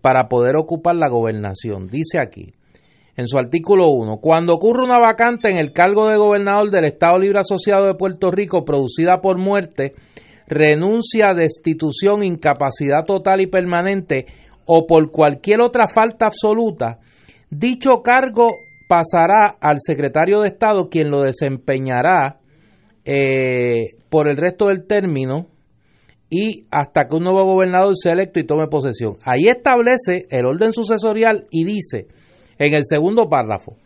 para 0.00 0.28
poder 0.28 0.56
ocupar 0.56 0.96
la 0.96 1.08
gobernación. 1.08 1.86
Dice 1.86 2.18
aquí, 2.20 2.54
en 3.16 3.28
su 3.28 3.38
artículo 3.38 3.88
1, 3.90 4.18
cuando 4.18 4.52
ocurre 4.54 4.84
una 4.84 4.98
vacante 4.98 5.48
en 5.50 5.58
el 5.58 5.72
cargo 5.72 6.08
de 6.08 6.16
gobernador 6.16 6.70
del 6.70 6.84
Estado 6.84 7.18
Libre 7.18 7.40
Asociado 7.40 7.86
de 7.86 7.94
Puerto 7.94 8.30
Rico 8.30 8.64
producida 8.64 9.20
por 9.20 9.38
muerte, 9.38 9.92
renuncia, 10.46 11.34
destitución, 11.34 12.24
incapacidad 12.24 13.04
total 13.06 13.40
y 13.40 13.46
permanente 13.46 14.26
o 14.66 14.86
por 14.86 15.10
cualquier 15.10 15.60
otra 15.62 15.86
falta 15.86 16.26
absoluta, 16.26 16.98
dicho 17.50 18.02
cargo 18.02 18.50
pasará 18.88 19.56
al 19.60 19.76
secretario 19.78 20.40
de 20.40 20.48
Estado, 20.48 20.88
quien 20.88 21.10
lo 21.10 21.22
desempeñará 21.22 22.40
eh, 23.04 23.96
por 24.08 24.28
el 24.28 24.36
resto 24.36 24.68
del 24.68 24.86
término 24.86 25.46
y 26.30 26.66
hasta 26.70 27.06
que 27.06 27.16
un 27.16 27.24
nuevo 27.24 27.44
gobernador 27.44 27.94
sea 27.96 28.12
electo 28.12 28.40
y 28.40 28.46
tome 28.46 28.66
posesión. 28.66 29.16
Ahí 29.24 29.48
establece 29.48 30.26
el 30.30 30.46
orden 30.46 30.72
sucesorial 30.72 31.46
y 31.50 31.64
dice 31.64 32.08
en 32.58 32.74
el 32.74 32.82
segundo 32.84 33.28
párrafo, 33.28 33.76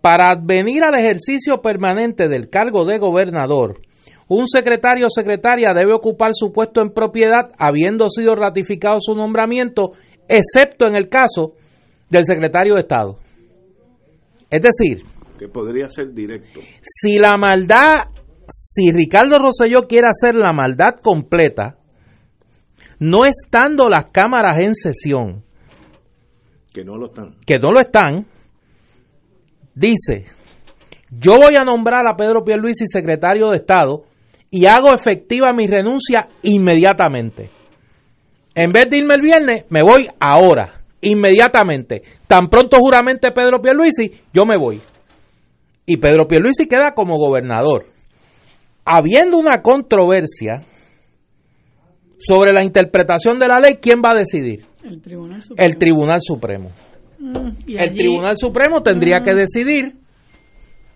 para 0.00 0.30
advenir 0.30 0.82
al 0.82 0.98
ejercicio 0.98 1.60
permanente 1.62 2.28
del 2.28 2.48
cargo 2.48 2.84
de 2.84 2.98
gobernador, 2.98 3.80
un 4.28 4.46
secretario 4.46 5.06
o 5.06 5.10
secretaria 5.10 5.74
debe 5.74 5.92
ocupar 5.92 6.30
su 6.32 6.52
puesto 6.52 6.80
en 6.80 6.92
propiedad 6.92 7.50
habiendo 7.58 8.08
sido 8.08 8.36
ratificado 8.36 8.98
su 9.00 9.14
nombramiento, 9.14 9.92
excepto 10.28 10.86
en 10.86 10.94
el 10.94 11.08
caso 11.08 11.54
del 12.08 12.24
secretario 12.24 12.74
de 12.74 12.82
Estado. 12.82 13.18
Es 14.50 14.62
decir, 14.62 15.04
que 15.38 15.48
podría 15.48 15.88
ser 15.88 16.12
directo. 16.12 16.60
Si 16.82 17.18
la 17.18 17.36
maldad, 17.36 18.08
si 18.46 18.92
Ricardo 18.92 19.38
Rosselló 19.38 19.86
quiere 19.86 20.08
hacer 20.08 20.34
la 20.34 20.52
maldad 20.52 20.96
completa, 21.02 21.78
no 22.98 23.24
estando 23.24 23.88
las 23.88 24.06
cámaras 24.12 24.60
en 24.60 24.74
sesión, 24.74 25.44
que 26.72 26.84
no 26.84 26.96
lo 26.98 27.06
están, 27.06 27.36
que 27.46 27.58
no 27.58 27.72
lo 27.72 27.80
están, 27.80 28.26
dice, 29.74 30.26
yo 31.10 31.36
voy 31.36 31.56
a 31.56 31.64
nombrar 31.64 32.06
a 32.06 32.16
Pedro 32.16 32.44
Pierluisi 32.44 32.86
secretario 32.86 33.50
de 33.50 33.56
Estado 33.56 34.04
y 34.50 34.66
hago 34.66 34.92
efectiva 34.92 35.52
mi 35.52 35.66
renuncia 35.66 36.28
inmediatamente. 36.42 37.50
En 38.54 38.72
vez 38.72 38.90
de 38.90 38.98
irme 38.98 39.14
el 39.14 39.22
viernes, 39.22 39.64
me 39.70 39.82
voy 39.82 40.08
ahora, 40.20 40.79
inmediatamente. 41.02 42.02
Tan 42.26 42.48
pronto 42.48 42.76
juramente 42.78 43.30
Pedro 43.32 43.60
Pierluisi, 43.60 44.10
yo 44.32 44.44
me 44.44 44.56
voy. 44.58 44.80
Y 45.86 45.96
Pedro 45.96 46.26
Pierluisi 46.28 46.66
queda 46.66 46.92
como 46.94 47.16
gobernador. 47.16 47.86
Habiendo 48.84 49.38
una 49.38 49.62
controversia 49.62 50.62
sobre 52.18 52.52
la 52.52 52.62
interpretación 52.62 53.38
de 53.38 53.48
la 53.48 53.58
ley, 53.60 53.76
¿quién 53.80 54.00
va 54.04 54.12
a 54.12 54.18
decidir? 54.18 54.64
El 54.84 55.00
Tribunal 55.00 55.42
Supremo. 55.42 55.66
El 55.68 55.78
Tribunal 55.78 56.18
Supremo. 56.20 56.70
Mm, 57.18 57.48
y 57.66 57.76
el 57.76 57.94
Tribunal 57.94 58.36
Supremo 58.36 58.82
tendría 58.82 59.20
Mm. 59.20 59.24
que 59.24 59.34
decidir 59.34 59.94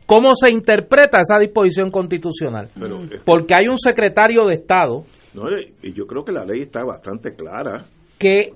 cómo 0.07 0.35
se 0.35 0.51
interpreta 0.51 1.19
esa 1.19 1.39
disposición 1.39 1.91
constitucional. 1.91 2.71
Pero 2.79 3.09
que- 3.09 3.19
Porque 3.25 3.55
hay 3.55 3.69
un 3.69 3.79
secretario 3.79 4.47
de 4.47 4.55
Estado 4.55 5.05
no, 5.35 5.45
y 5.83 5.93
yo 5.93 6.07
creo 6.07 6.25
que 6.25 6.33
la 6.33 6.45
ley 6.45 6.61
está 6.63 6.85
bastante 6.85 7.35
clara. 7.35 7.87
que, 8.19 8.53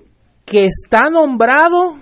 que 0.49 0.65
está 0.65 1.09
nombrado 1.11 1.97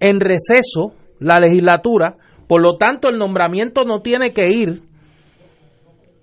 en 0.00 0.20
receso 0.20 0.94
la 1.18 1.38
legislatura, 1.40 2.16
por 2.48 2.60
lo 2.62 2.76
tanto 2.76 3.08
el 3.08 3.18
nombramiento 3.18 3.84
no 3.84 4.00
tiene 4.00 4.32
que 4.32 4.48
ir 4.50 4.82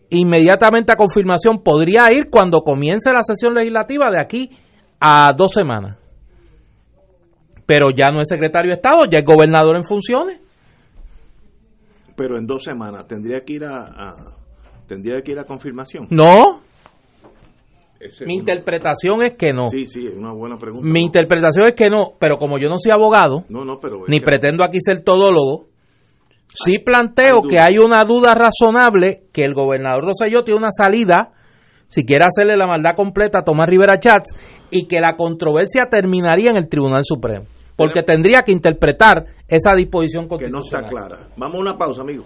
inmediatamente 0.10 0.91
a 0.91 0.95
confirmación, 0.95 1.62
podría 1.64 2.12
ir 2.12 2.30
cuando 2.30 2.62
comience 2.62 3.12
la 3.12 3.24
sesión 3.24 3.53
legislativa 3.53 4.10
de 4.12 4.22
aquí 4.22 4.49
a 4.99 5.34
dos 5.38 5.51
semanas. 5.51 5.97
Pero 7.66 7.89
ya 7.91 8.12
no 8.12 8.20
es 8.22 8.30
secretario 8.30 8.70
de 8.72 8.76
Estado, 8.76 9.05
ya 9.05 9.20
es 9.20 9.26
gobernador 9.26 9.76
en 9.76 9.84
funciones. 9.84 10.39
Pero 12.16 12.38
en 12.38 12.47
dos 12.47 12.64
semanas 12.64 13.05
tendría 13.05 13.41
que 13.45 13.53
ir 13.53 13.66
a, 13.66 13.84
a- 13.84 14.36
tendría 14.88 15.22
que 15.22 15.34
ir 15.34 15.39
a 15.39 15.43
confirmación. 15.43 16.08
No, 16.10 16.62
Ese 18.08 18.26
mi 18.26 18.36
interpretación 18.36 19.22
es 19.24 19.34
que 19.36 19.53
no. 19.53 19.70
Sí, 19.70 19.86
sí, 19.86 20.08
es 20.08 20.18
una 20.18 20.34
buena 20.34 20.58
pregunta. 20.58 20.88
Mi 20.88 21.01
interpretación 21.03 21.68
es 21.68 21.74
que 21.74 21.89
no, 21.89 22.14
pero 22.20 22.38
como 22.38 22.58
yo 22.58 22.70
no 22.70 22.76
soy 22.78 22.91
abogado, 22.91 23.43
No, 23.49 23.64
no, 23.64 23.80
pero 23.80 23.97
es 24.03 24.10
ni 24.10 24.20
que- 24.20 24.26
pretendo 24.26 24.64
aquí 24.64 24.80
ser 24.82 25.01
todólogo, 25.01 25.66
sí 26.53 26.80
planteo 26.80 27.41
hay 27.43 27.49
que 27.49 27.60
hay 27.60 27.78
una 27.78 28.03
duda 28.05 28.34
razonable 28.34 29.24
que 29.32 29.43
el 29.43 29.53
gobernador 29.53 30.03
Rosselló 30.05 30.43
tiene 30.43 30.60
una 30.60 30.72
salida, 30.72 31.34
si 31.88 32.03
quiere 32.05 32.26
hacerle 32.26 32.58
la 32.58 32.68
maldad 32.68 32.95
completa 32.95 33.39
a 33.39 33.43
Tomás 33.43 33.68
Rivera 33.70 33.99
Chats, 33.99 34.36
y 34.72 34.88
que 34.88 34.99
la 34.99 35.16
controversia 35.16 35.88
terminaría 35.89 36.49
en 36.51 36.58
el 36.58 36.68
Tribunal 36.68 37.01
Supremo. 37.03 37.45
Porque 37.76 38.01
tendría 38.01 38.41
que 38.41 38.51
interpretar 38.51 39.26
esa 39.47 39.76
disposición 39.76 40.28
que 40.28 40.49
no 40.49 40.62
está 40.62 40.80
constitucional. 40.82 40.89
clara. 40.89 41.28
Vamos 41.38 41.55
a 41.55 41.60
una 41.60 41.78
pausa, 41.78 42.01
amigo. 42.01 42.26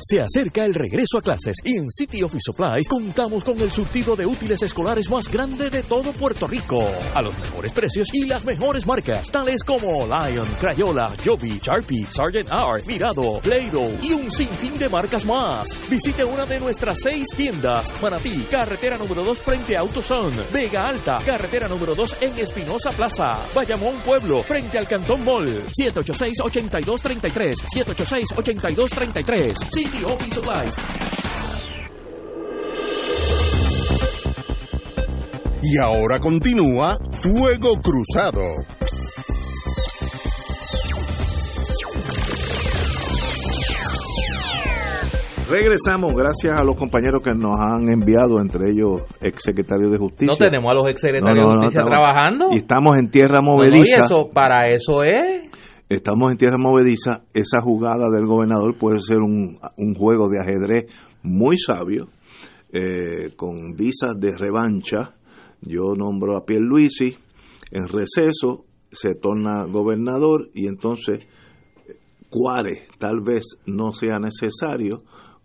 Se 0.00 0.20
acerca 0.20 0.64
el 0.64 0.74
regreso 0.74 1.18
a 1.18 1.22
clases 1.22 1.56
y 1.64 1.76
en 1.76 1.90
City 1.90 2.22
Office 2.22 2.42
Supplies 2.44 2.86
contamos 2.86 3.42
con 3.42 3.58
el 3.58 3.70
surtido 3.70 4.14
de 4.14 4.26
útiles 4.26 4.62
escolares 4.62 5.08
más 5.10 5.32
grande 5.32 5.70
de 5.70 5.82
todo 5.82 6.12
Puerto 6.12 6.46
Rico. 6.46 6.86
A 7.14 7.22
los 7.22 7.36
mejores 7.38 7.72
precios 7.72 8.12
y 8.12 8.26
las 8.26 8.44
mejores 8.44 8.86
marcas, 8.86 9.30
tales 9.30 9.64
como 9.64 10.06
Lion, 10.06 10.46
Crayola, 10.60 11.10
Joby, 11.24 11.58
Sharpie, 11.62 12.06
Sargent 12.10 12.52
Art, 12.52 12.84
Mirado, 12.86 13.40
Play-Doh 13.40 13.96
y 14.02 14.12
un 14.12 14.30
sinfín 14.30 14.78
de 14.78 14.90
marcas 14.90 15.24
más. 15.24 15.80
Visite 15.88 16.24
una 16.24 16.44
de 16.44 16.60
nuestras 16.60 16.98
seis 17.02 17.26
tiendas. 17.34 17.92
Manatí, 18.02 18.46
carretera 18.50 18.98
número 18.98 19.24
2 19.24 19.38
frente 19.38 19.76
a 19.76 19.80
AutoZone. 19.80 20.42
Vega 20.52 20.88
Alta, 20.88 21.16
carretera 21.24 21.68
número 21.68 21.94
2 21.94 22.16
en 22.20 22.38
Espinosa 22.38 22.90
Plaza. 22.90 23.40
Bayamón 23.54 23.94
Pueblo, 24.04 24.42
frente 24.42 24.76
al 24.78 24.86
Cantón 24.86 25.24
Mall. 25.24 25.64
786-8233. 25.80 27.56
786-8233. 27.74 29.86
City 29.96 30.04
Office 30.04 30.34
Supplies. 30.34 30.74
Y 35.62 35.78
ahora 35.78 36.20
continúa 36.20 36.98
Fuego 37.22 37.80
Cruzado. 37.80 38.42
Regresamos 45.48 46.12
gracias 46.14 46.58
a 46.58 46.64
los 46.64 46.74
compañeros 46.76 47.22
que 47.22 47.30
nos 47.32 47.54
han 47.56 47.88
enviado, 47.88 48.40
entre 48.40 48.70
ellos 48.72 49.02
exsecretarios 49.20 49.92
de 49.92 49.98
Justicia. 49.98 50.26
No 50.26 50.36
tenemos 50.36 50.72
a 50.72 50.74
los 50.74 50.88
exsecretarios 50.90 51.38
No, 51.38 51.44
no, 51.44 51.50
de 51.50 51.54
no, 51.56 51.62
Justicia 51.62 51.80
estamos- 51.82 51.98
trabajando. 51.98 52.44
Y 52.52 52.56
estamos 52.56 52.98
en 52.98 53.10
tierra 53.10 53.40
No, 53.40 53.42
no, 53.50 53.56
movediza. 53.58 54.00
y 54.00 54.04
eso, 54.04 54.28
para 54.32 54.62
eso 54.62 55.04
es. 55.04 55.42
Estamos 55.88 56.32
en 56.32 56.36
tierra 56.36 56.58
movediza. 56.58 57.22
Esa 57.32 57.60
jugada 57.60 58.10
del 58.10 58.26
gobernador 58.26 58.76
puede 58.76 58.98
ser 59.00 59.18
un, 59.18 59.56
juego 59.96 60.28
de 60.28 60.40
ajedrez 60.40 60.86
muy 61.22 61.58
sabio, 61.58 62.08
eh, 62.72 63.36
con 63.36 63.76
visas 63.76 64.18
de 64.18 64.36
revancha. 64.36 65.14
Yo 65.60 65.94
nombro 65.96 66.36
a 66.36 66.44
Pierluisi 66.44 67.16
en 67.70 67.86
receso, 67.86 68.64
se 68.90 69.14
torna 69.14 69.64
gobernador 69.66 70.50
y 70.54 70.66
entonces 70.66 71.20
Cuare 72.30 72.88
tal 72.98 73.20
vez 73.20 73.44
no 73.66 73.92
sea 73.92 74.18
necesario 74.18 75.04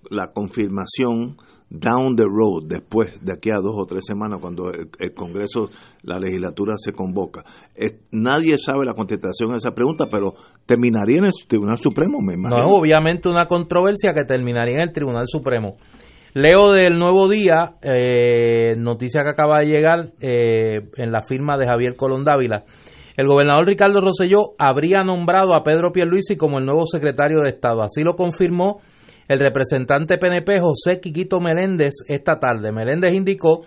la 0.10 0.32
confirmación 0.34 1.38
down 1.74 2.18
the 2.18 2.24
road, 2.26 2.68
después, 2.68 3.14
de 3.24 3.32
aquí 3.32 3.50
a 3.50 3.56
dos 3.64 3.74
o 3.78 3.86
tres 3.86 4.04
semanas, 4.06 4.40
cuando 4.42 4.70
el, 4.72 4.90
el 5.00 5.14
Congreso, 5.14 5.70
la 6.04 6.20
legislatura 6.20 6.74
se 6.78 6.92
convoca. 6.92 7.46
Es- 7.74 7.96
nadie 8.12 8.58
sabe 8.58 8.86
la 8.86 8.94
contestación 8.94 9.54
a 9.54 9.58
esa 9.58 9.74
pregunta, 9.74 10.08
pero 10.12 10.34
terminaría 10.66 11.20
en 11.20 11.26
el 11.26 11.32
Tribunal 11.48 11.78
Supremo, 11.80 12.20
me 12.20 12.34
No 12.34 12.50
imagino. 12.50 12.68
obviamente 12.76 13.30
una 13.30 13.48
controversia 13.48 14.14
que 14.14 14.26
terminaría 14.26 14.76
en 14.76 14.82
el 14.82 14.92
Tribunal 14.92 15.24
Supremo. 15.28 15.78
Leo 16.34 16.72
del 16.74 16.98
Nuevo 17.00 17.30
Día, 17.30 17.76
eh, 17.82 18.76
noticia 18.78 19.24
que 19.24 19.30
acaba 19.30 19.60
de 19.60 19.66
llegar 19.68 20.12
eh, 20.22 20.90
en 20.98 21.12
la 21.12 21.24
firma 21.24 21.58
de 21.58 21.68
Javier 21.68 21.96
Colón 21.96 22.24
Dávila. 22.26 22.64
El 23.18 23.28
gobernador 23.28 23.68
Ricardo 23.68 24.00
Rosselló 24.00 24.56
habría 24.58 25.04
nombrado 25.04 25.54
a 25.54 25.64
Pedro 25.64 25.92
Pierluisi 25.92 26.38
como 26.38 26.60
el 26.60 26.66
nuevo 26.66 26.86
secretario 26.86 27.42
de 27.44 27.50
Estado. 27.50 27.82
Así 27.84 28.04
lo 28.04 28.14
confirmó 28.16 28.80
el 29.32 29.40
representante 29.40 30.18
PNP 30.18 30.60
José 30.60 31.00
Quiquito 31.00 31.40
Meléndez 31.40 31.94
esta 32.08 32.38
tarde. 32.40 32.74
Meléndez 32.74 33.14
indicó 33.14 33.62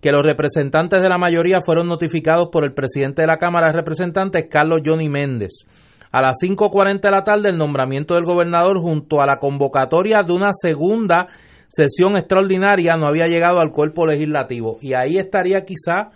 que 0.00 0.12
los 0.12 0.24
representantes 0.24 1.00
de 1.00 1.08
la 1.08 1.16
mayoría 1.16 1.60
fueron 1.64 1.88
notificados 1.88 2.48
por 2.52 2.64
el 2.64 2.74
presidente 2.74 3.22
de 3.22 3.28
la 3.28 3.38
Cámara 3.38 3.68
de 3.68 3.72
Representantes, 3.72 4.46
Carlos 4.50 4.82
Johnny 4.84 5.08
Méndez. 5.08 5.66
A 6.12 6.20
las 6.20 6.36
5.40 6.42 7.00
de 7.00 7.10
la 7.10 7.24
tarde, 7.24 7.48
el 7.48 7.56
nombramiento 7.56 8.14
del 8.14 8.24
gobernador 8.24 8.78
junto 8.78 9.22
a 9.22 9.26
la 9.26 9.38
convocatoria 9.38 10.22
de 10.22 10.32
una 10.32 10.50
segunda 10.52 11.28
sesión 11.68 12.16
extraordinaria 12.16 12.96
no 12.96 13.06
había 13.06 13.26
llegado 13.26 13.60
al 13.60 13.72
cuerpo 13.72 14.06
legislativo. 14.06 14.76
Y 14.82 14.92
ahí 14.92 15.18
estaría 15.18 15.64
quizá 15.64 16.10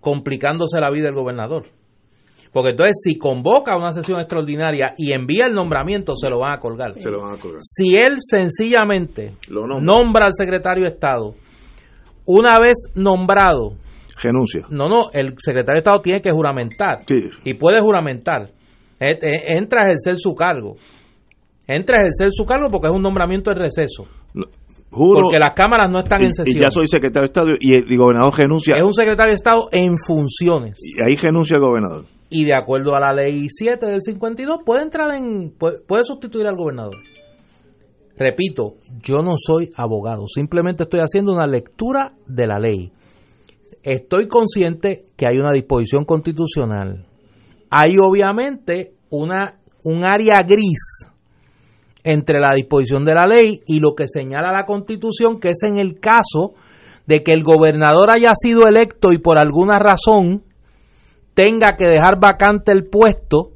complicándose 0.00 0.80
la 0.80 0.90
vida 0.90 1.06
del 1.06 1.14
gobernador. 1.14 1.66
Porque 2.56 2.70
entonces 2.70 2.96
si 3.04 3.18
convoca 3.18 3.76
una 3.76 3.92
sesión 3.92 4.18
extraordinaria 4.18 4.94
y 4.96 5.12
envía 5.12 5.44
el 5.46 5.52
nombramiento, 5.52 6.16
se 6.16 6.30
lo 6.30 6.38
van 6.38 6.52
a 6.54 6.58
colgar. 6.58 6.94
Se 6.94 7.10
lo 7.10 7.20
van 7.20 7.34
a 7.34 7.36
colgar. 7.38 7.60
Si 7.60 7.98
él 7.98 8.14
sencillamente 8.18 9.34
Lo 9.50 9.66
nombra. 9.66 9.80
nombra 9.84 10.24
al 10.24 10.32
secretario 10.32 10.84
de 10.84 10.90
Estado, 10.90 11.34
una 12.24 12.58
vez 12.58 12.78
nombrado, 12.94 13.74
Renuncia. 14.22 14.62
no, 14.70 14.88
no, 14.88 15.10
el 15.12 15.34
secretario 15.36 15.74
de 15.74 15.78
Estado 15.80 16.00
tiene 16.00 16.22
que 16.22 16.30
juramentar. 16.30 16.96
Sí. 17.06 17.16
Y 17.44 17.52
puede 17.54 17.78
juramentar. 17.82 18.48
E- 18.98 19.18
e- 19.20 19.58
Entra 19.58 19.82
a 19.82 19.84
ejercer 19.88 20.16
su 20.16 20.34
cargo. 20.34 20.76
Entra 21.66 21.98
a 21.98 22.00
ejercer 22.00 22.30
su 22.32 22.46
cargo 22.46 22.70
porque 22.70 22.88
es 22.88 22.94
un 22.94 23.02
nombramiento 23.02 23.50
de 23.50 23.56
receso. 23.56 24.06
Juro, 24.90 25.24
porque 25.24 25.38
las 25.38 25.52
cámaras 25.52 25.90
no 25.90 25.98
están 25.98 26.22
y, 26.22 26.26
en 26.28 26.32
sesión. 26.32 26.56
y 26.56 26.60
ya 26.62 26.70
soy 26.70 26.86
secretario 26.88 27.24
de 27.24 27.26
Estado 27.26 27.48
y 27.60 27.74
el, 27.74 27.92
y 27.92 27.96
gobernador 27.98 28.32
renuncia. 28.34 28.76
Es 28.76 28.82
un 28.82 28.94
secretario 28.94 29.32
de 29.32 29.36
Estado 29.36 29.66
en 29.72 29.92
funciones. 30.06 30.78
Y 30.82 31.02
ahí 31.06 31.16
renuncia 31.16 31.56
el 31.56 31.62
gobernador. 31.62 32.04
Y 32.28 32.44
de 32.44 32.54
acuerdo 32.54 32.96
a 32.96 33.00
la 33.00 33.12
ley 33.12 33.46
7 33.48 33.86
del 33.86 34.02
52, 34.02 34.58
puede 34.64 34.82
entrar 34.82 35.14
en. 35.14 35.52
puede, 35.56 35.78
puede 35.80 36.04
sustituir 36.04 36.46
al 36.46 36.56
gobernador. 36.56 36.96
Repito, 38.16 38.76
yo 39.02 39.22
no 39.22 39.34
soy 39.36 39.70
abogado, 39.76 40.26
simplemente 40.26 40.84
estoy 40.84 41.00
haciendo 41.00 41.34
una 41.34 41.46
lectura 41.46 42.12
de 42.26 42.46
la 42.46 42.58
ley. 42.58 42.90
Estoy 43.82 44.26
consciente 44.26 45.02
que 45.16 45.26
hay 45.26 45.38
una 45.38 45.52
disposición 45.52 46.04
constitucional. 46.04 47.06
Hay 47.70 47.98
obviamente 47.98 48.94
una, 49.10 49.60
un 49.84 50.04
área 50.04 50.42
gris 50.42 51.08
entre 52.02 52.40
la 52.40 52.54
disposición 52.54 53.04
de 53.04 53.14
la 53.14 53.26
ley 53.26 53.60
y 53.66 53.80
lo 53.80 53.94
que 53.94 54.06
señala 54.08 54.50
la 54.50 54.64
constitución, 54.64 55.38
que 55.38 55.50
es 55.50 55.62
en 55.62 55.78
el 55.78 56.00
caso 56.00 56.54
de 57.06 57.22
que 57.22 57.32
el 57.32 57.42
gobernador 57.42 58.10
haya 58.10 58.32
sido 58.34 58.66
electo 58.66 59.12
y 59.12 59.18
por 59.18 59.38
alguna 59.38 59.78
razón 59.78 60.42
tenga 61.36 61.76
que 61.76 61.86
dejar 61.86 62.18
vacante 62.18 62.72
el 62.72 62.86
puesto 62.86 63.50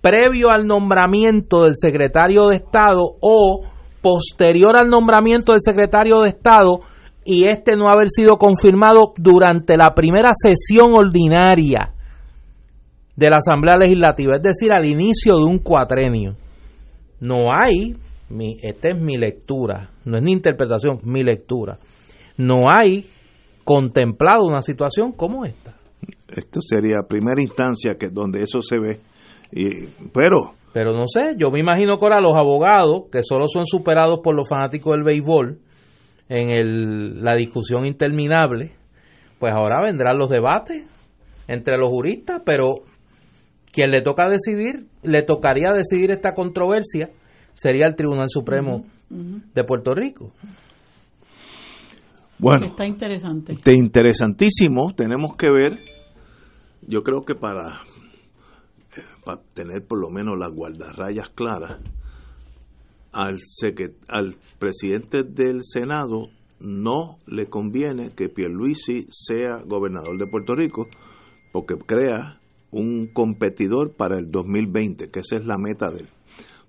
previo 0.00 0.50
al 0.50 0.68
nombramiento 0.68 1.62
del 1.62 1.74
secretario 1.74 2.46
de 2.46 2.56
Estado 2.56 3.00
o 3.20 3.62
posterior 4.00 4.76
al 4.76 4.88
nombramiento 4.88 5.50
del 5.50 5.60
secretario 5.60 6.20
de 6.20 6.28
Estado 6.28 6.78
y 7.24 7.48
este 7.48 7.74
no 7.74 7.88
haber 7.88 8.08
sido 8.08 8.36
confirmado 8.36 9.14
durante 9.16 9.76
la 9.76 9.94
primera 9.94 10.30
sesión 10.32 10.94
ordinaria 10.94 11.92
de 13.16 13.30
la 13.30 13.38
Asamblea 13.38 13.78
Legislativa, 13.78 14.36
es 14.36 14.42
decir, 14.42 14.72
al 14.72 14.84
inicio 14.84 15.36
de 15.36 15.44
un 15.44 15.58
cuatrenio. 15.58 16.36
No 17.18 17.48
hay, 17.52 17.96
mi, 18.28 18.58
esta 18.62 18.90
es 18.90 19.00
mi 19.00 19.16
lectura, 19.16 19.90
no 20.04 20.18
es 20.18 20.22
ni 20.22 20.32
interpretación, 20.32 21.00
mi 21.02 21.24
lectura. 21.24 21.78
No 22.36 22.70
hay 22.70 23.06
contemplado 23.64 24.44
una 24.44 24.62
situación 24.62 25.12
como 25.12 25.44
esta. 25.44 25.73
Esto 26.28 26.60
sería 26.60 27.02
primera 27.08 27.40
instancia 27.42 27.96
que 27.98 28.08
donde 28.08 28.42
eso 28.42 28.60
se 28.60 28.78
ve. 28.78 29.00
Y, 29.52 29.86
pero 30.12 30.54
Pero 30.72 30.92
no 30.92 31.06
sé, 31.06 31.34
yo 31.38 31.50
me 31.50 31.60
imagino 31.60 31.98
que 31.98 32.04
ahora 32.04 32.20
los 32.20 32.36
abogados, 32.36 33.04
que 33.12 33.22
solo 33.22 33.46
son 33.48 33.64
superados 33.66 34.20
por 34.22 34.34
los 34.34 34.48
fanáticos 34.48 34.94
del 34.94 35.04
béisbol, 35.04 35.58
en 36.28 36.50
el, 36.50 37.22
la 37.22 37.34
discusión 37.34 37.86
interminable, 37.86 38.72
pues 39.38 39.52
ahora 39.54 39.82
vendrán 39.82 40.18
los 40.18 40.30
debates 40.30 40.84
entre 41.46 41.76
los 41.76 41.90
juristas, 41.90 42.42
pero 42.44 42.76
quien 43.72 43.90
le 43.90 44.00
toca 44.00 44.28
decidir, 44.28 44.86
le 45.02 45.22
tocaría 45.22 45.68
decidir 45.74 46.10
esta 46.10 46.32
controversia, 46.32 47.10
sería 47.52 47.86
el 47.86 47.94
Tribunal 47.94 48.28
Supremo 48.28 48.84
de 49.10 49.64
Puerto 49.64 49.94
Rico. 49.94 50.32
bueno, 52.38 52.66
Está 52.66 52.86
interesante. 52.86 53.56
de 53.64 53.76
interesantísimo, 53.76 54.92
tenemos 54.96 55.36
que 55.36 55.50
ver, 55.50 55.78
yo 56.86 57.02
creo 57.02 57.24
que 57.24 57.34
para, 57.34 57.82
eh, 58.96 59.36
tener 59.54 59.86
por 59.86 59.98
lo 59.98 60.10
menos 60.10 60.38
las 60.38 60.50
guardarrayas 60.50 61.30
claras, 61.30 61.80
al, 63.12 63.38
al 64.08 64.34
presidente 64.58 65.22
del 65.22 65.60
Senado 65.62 66.30
no 66.60 67.18
le 67.26 67.46
conviene 67.46 68.10
que 68.14 68.28
Pierluisi 68.28 69.06
sea 69.10 69.62
gobernador 69.64 70.18
de 70.18 70.26
Puerto 70.26 70.54
Rico, 70.54 70.88
porque 71.52 71.76
crea 71.76 72.40
un 72.70 73.06
competidor 73.06 73.92
para 73.92 74.18
el 74.18 74.30
2020, 74.30 75.10
que 75.10 75.20
esa 75.20 75.36
es 75.36 75.46
la 75.46 75.58
meta 75.58 75.90
de 75.90 76.00
él. 76.00 76.08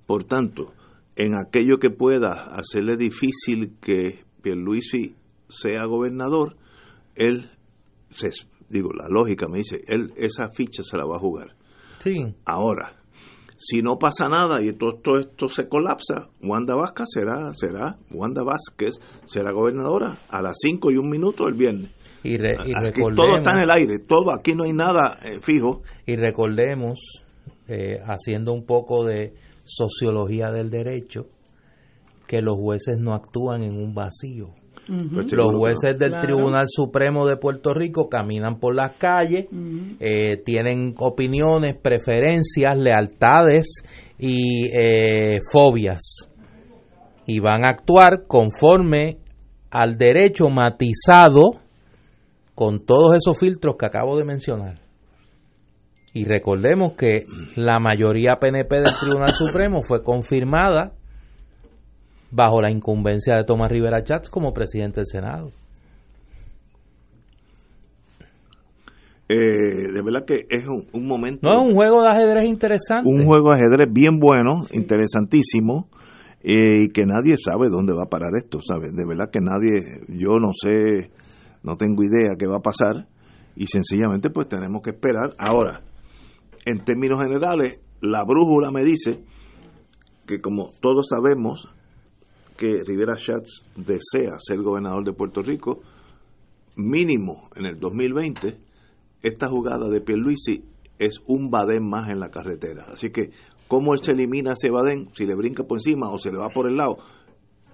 Por 0.05 0.25
tanto, 0.25 0.73
en 1.15 1.33
aquello 1.35 1.79
que 1.79 1.89
pueda 1.89 2.55
hacerle 2.55 2.97
difícil 2.97 3.73
que 3.81 4.23
Pierluisi 4.41 5.15
sea 5.49 5.85
gobernador, 5.85 6.57
él, 7.15 7.49
se, 8.11 8.29
digo, 8.69 8.89
la 8.93 9.07
lógica 9.09 9.47
me 9.47 9.59
dice, 9.59 9.81
él 9.87 10.11
esa 10.17 10.49
ficha 10.49 10.83
se 10.83 10.97
la 10.97 11.05
va 11.05 11.17
a 11.17 11.19
jugar. 11.19 11.55
Sí. 11.99 12.35
Ahora, 12.45 12.93
si 13.57 13.81
no 13.81 13.97
pasa 13.97 14.27
nada 14.29 14.61
y 14.61 14.73
todo, 14.73 14.95
todo 14.95 15.19
esto 15.19 15.47
se 15.49 15.67
colapsa, 15.69 16.29
Wanda 16.43 16.75
Vázquez 16.75 17.05
será, 17.13 17.53
será, 17.53 17.97
Wanda 18.11 18.43
Vázquez 18.43 18.99
será 19.25 19.51
gobernadora 19.51 20.17
a 20.29 20.41
las 20.41 20.57
5 20.61 20.91
y 20.91 20.97
un 20.97 21.09
minuto 21.09 21.47
el 21.47 21.53
viernes. 21.55 21.91
Y, 22.23 22.37
re- 22.37 22.55
y 22.65 22.71
Aquí 22.75 22.85
recordemos, 22.91 23.15
todo 23.15 23.37
está 23.37 23.51
en 23.53 23.59
el 23.63 23.71
aire, 23.71 23.99
todo, 23.99 24.31
aquí 24.33 24.53
no 24.55 24.63
hay 24.63 24.73
nada 24.73 25.17
eh, 25.23 25.39
fijo. 25.41 25.83
y 26.05 26.15
recordemos, 26.15 26.99
eh, 27.67 27.99
haciendo 28.05 28.51
un 28.51 28.65
poco 28.65 29.05
de 29.05 29.33
sociología 29.63 30.51
del 30.51 30.69
derecho, 30.69 31.27
que 32.27 32.41
los 32.41 32.57
jueces 32.57 32.97
no 32.99 33.13
actúan 33.13 33.61
en 33.63 33.75
un 33.77 33.93
vacío. 33.93 34.49
Pues 34.87 35.33
Los 35.33 35.51
jueces 35.51 35.97
del 35.97 36.11
Claro. 36.11 36.27
Tribunal 36.27 36.65
Supremo 36.67 37.25
de 37.25 37.37
Puerto 37.37 37.73
Rico 37.73 38.07
caminan 38.07 38.59
por 38.59 38.75
las 38.75 38.93
calles, 38.93 39.47
eh, 39.99 40.37
tienen 40.45 40.93
opiniones, 40.97 41.79
preferencias, 41.81 42.77
lealtades 42.77 43.81
y 44.19 44.67
eh, 44.67 45.39
fobias. 45.51 46.29
Y 47.25 47.39
van 47.39 47.65
a 47.65 47.69
actuar 47.69 48.25
conforme 48.27 49.17
al 49.71 49.97
derecho 49.97 50.49
matizado 50.49 51.59
con 52.53 52.85
todos 52.85 53.15
esos 53.15 53.37
filtros 53.37 53.75
que 53.77 53.87
acabo 53.87 54.17
de 54.17 54.23
mencionar. 54.23 54.79
Y 56.13 56.23
recordemos 56.23 56.93
que 56.93 57.25
la 57.57 57.79
mayoría 57.79 58.37
PNP 58.39 58.75
del 58.75 58.93
Tribunal 58.97 59.33
Supremo 59.33 59.81
fue 59.81 60.01
confirmada 60.01 60.93
bajo 62.35 62.61
la 62.61 62.69
incumbencia 62.69 63.35
de 63.35 63.45
Tomás 63.45 63.71
Rivera 63.71 64.03
Chats 64.03 64.29
como 64.29 64.53
presidente 64.53 64.99
del 64.99 65.07
Senado. 65.07 65.51
Eh, 69.27 69.35
de 69.35 70.03
verdad 70.03 70.25
que 70.25 70.45
es 70.49 70.67
un, 70.67 70.85
un 70.91 71.07
momento. 71.07 71.47
No, 71.47 71.63
es 71.63 71.69
un 71.69 71.75
juego 71.75 72.03
de 72.03 72.09
ajedrez 72.09 72.45
interesante. 72.45 73.09
un 73.09 73.25
juego 73.25 73.51
de 73.51 73.61
ajedrez 73.61 73.91
bien 73.91 74.19
bueno, 74.19 74.65
interesantísimo, 74.71 75.87
eh, 76.43 76.83
y 76.83 76.89
que 76.89 77.05
nadie 77.05 77.35
sabe 77.43 77.69
dónde 77.69 77.93
va 77.93 78.03
a 78.03 78.09
parar 78.09 78.31
esto, 78.37 78.59
¿sabes? 78.61 78.93
De 78.93 79.05
verdad 79.07 79.31
que 79.31 79.39
nadie, 79.39 80.01
yo 80.09 80.37
no 80.39 80.51
sé, 80.53 81.09
no 81.63 81.77
tengo 81.77 82.03
idea 82.03 82.35
qué 82.37 82.45
va 82.45 82.57
a 82.57 82.61
pasar, 82.61 83.07
y 83.55 83.65
sencillamente 83.67 84.29
pues 84.29 84.47
tenemos 84.47 84.81
que 84.83 84.91
esperar. 84.91 85.33
Ahora, 85.39 85.81
en 86.65 86.83
términos 86.83 87.19
generales, 87.23 87.79
la 88.01 88.23
brújula 88.25 88.69
me 88.71 88.83
dice 88.83 89.23
que 90.27 90.41
como 90.41 90.71
todos 90.81 91.07
sabemos 91.09 91.73
que 92.57 92.83
Rivera 92.85 93.17
Schatz 93.17 93.63
desea 93.75 94.37
ser 94.39 94.61
gobernador 94.61 95.03
de 95.03 95.13
Puerto 95.13 95.41
Rico, 95.41 95.81
mínimo 96.75 97.49
en 97.55 97.65
el 97.65 97.79
2020, 97.79 98.57
esta 99.21 99.47
jugada 99.47 99.89
de 99.89 100.01
Pierluisi 100.01 100.63
es 100.99 101.21
un 101.27 101.49
badén 101.49 101.87
más 101.89 102.09
en 102.09 102.19
la 102.19 102.29
carretera. 102.29 102.87
Así 102.93 103.09
que, 103.09 103.31
¿cómo 103.67 103.93
él 103.93 103.99
se 104.01 104.11
elimina 104.11 104.53
ese 104.53 104.69
badén? 104.69 105.09
Si 105.13 105.25
le 105.25 105.35
brinca 105.35 105.63
por 105.63 105.79
encima 105.79 106.09
o 106.09 106.19
se 106.19 106.31
le 106.31 106.37
va 106.37 106.49
por 106.49 106.69
el 106.69 106.77
lado. 106.77 106.97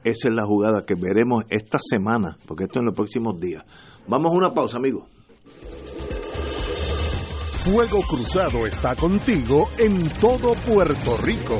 Esa 0.03 0.29
es 0.29 0.33
la 0.33 0.45
jugada 0.45 0.85
que 0.85 0.95
veremos 0.95 1.43
esta 1.49 1.77
semana, 1.79 2.37
porque 2.47 2.63
esto 2.63 2.79
en 2.79 2.85
los 2.85 2.95
próximos 2.95 3.39
días. 3.39 3.63
Vamos 4.07 4.31
a 4.31 4.35
una 4.35 4.53
pausa, 4.53 4.77
amigos. 4.77 5.07
Fuego 7.63 8.01
Cruzado 8.01 8.65
está 8.65 8.95
contigo 8.95 9.69
en 9.77 10.09
todo 10.19 10.53
Puerto 10.65 11.17
Rico. 11.17 11.59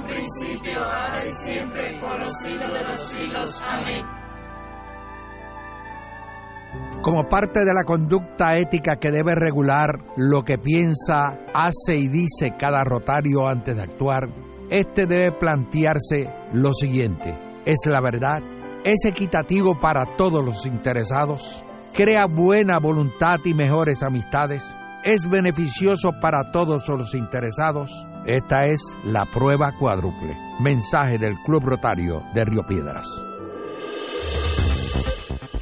siempre, 1.43 1.99
los 1.99 2.39
de 2.43 3.27
los. 3.27 3.61
Amén. 3.61 4.05
Como 7.01 7.27
parte 7.27 7.65
de 7.65 7.73
la 7.73 7.83
conducta 7.83 8.57
ética 8.57 8.97
que 8.97 9.11
debe 9.11 9.33
regular 9.35 9.99
lo 10.15 10.43
que 10.43 10.57
piensa, 10.57 11.39
hace 11.53 11.95
y 11.95 12.07
dice 12.07 12.53
cada 12.57 12.83
rotario 12.83 13.47
antes 13.47 13.75
de 13.75 13.81
actuar, 13.81 14.29
este 14.69 15.07
debe 15.07 15.31
plantearse 15.31 16.29
lo 16.53 16.73
siguiente: 16.73 17.35
¿es 17.65 17.79
la 17.87 18.01
verdad? 18.01 18.41
¿Es 18.83 19.05
equitativo 19.05 19.77
para 19.79 20.15
todos 20.15 20.43
los 20.45 20.65
interesados? 20.65 21.63
¿Crea 21.93 22.25
buena 22.25 22.79
voluntad 22.79 23.39
y 23.43 23.53
mejores 23.53 24.01
amistades? 24.01 24.63
¿Es 25.03 25.29
beneficioso 25.29 26.11
para 26.21 26.51
todos 26.51 26.87
los 26.87 27.13
interesados? 27.13 28.07
Esta 28.25 28.67
es 28.67 28.81
la 29.03 29.25
prueba 29.25 29.71
cuádruple. 29.77 30.37
Mensaje 30.59 31.17
del 31.17 31.39
Club 31.43 31.63
Rotario 31.65 32.21
de 32.35 32.45
Río 32.45 32.61
Piedras. 32.67 33.07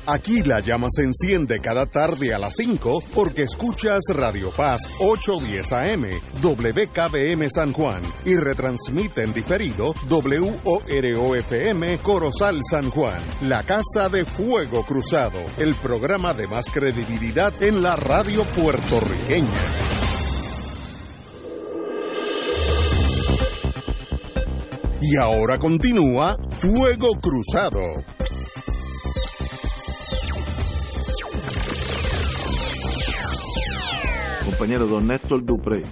Aquí 0.05 0.41
la 0.41 0.59
llama 0.59 0.87
se 0.89 1.03
enciende 1.03 1.59
cada 1.59 1.85
tarde 1.85 2.33
a 2.33 2.39
las 2.39 2.55
5 2.55 3.03
porque 3.13 3.43
escuchas 3.43 4.01
Radio 4.09 4.49
Paz 4.49 4.81
810 4.99 5.71
AM, 5.71 6.05
WKBM 6.41 7.47
San 7.49 7.71
Juan 7.73 8.01
y 8.25 8.35
retransmite 8.35 9.21
en 9.21 9.33
diferido 9.33 9.93
WOROFM 10.09 11.99
Corozal 12.01 12.59
San 12.69 12.89
Juan, 12.89 13.21
la 13.43 13.61
Casa 13.63 14.09
de 14.09 14.25
Fuego 14.25 14.83
Cruzado, 14.83 15.39
el 15.59 15.75
programa 15.75 16.33
de 16.33 16.47
más 16.47 16.65
credibilidad 16.73 17.53
en 17.61 17.83
la 17.83 17.95
radio 17.95 18.43
puertorriqueña. 18.43 19.98
Y 25.01 25.15
ahora 25.15 25.57
continúa 25.57 26.37
Fuego 26.59 27.07
Cruzado. 27.21 27.79
Compañero 34.43 34.87
don 34.87 35.07
Néstor 35.07 35.45
Dupré. 35.45 35.83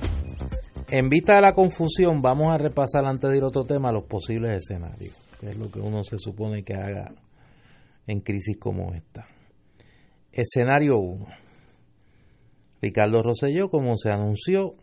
En 0.89 1.07
vista 1.07 1.35
de 1.35 1.41
la 1.41 1.53
confusión, 1.53 2.21
vamos 2.21 2.53
a 2.53 2.57
repasar 2.57 3.05
antes 3.05 3.31
de 3.31 3.37
ir 3.37 3.43
a 3.43 3.47
otro 3.47 3.63
tema 3.63 3.93
los 3.93 4.03
posibles 4.03 4.57
escenarios, 4.57 5.15
que 5.39 5.51
es 5.51 5.57
lo 5.57 5.71
que 5.71 5.79
uno 5.79 6.03
se 6.03 6.17
supone 6.19 6.63
que 6.63 6.73
haga 6.73 7.13
en 8.07 8.19
crisis 8.19 8.57
como 8.57 8.93
esta. 8.93 9.25
Escenario 10.33 10.97
1. 10.97 11.25
Ricardo 12.81 13.23
Rosselló, 13.23 13.69
como 13.69 13.95
se 13.95 14.11
anunció, 14.11 14.75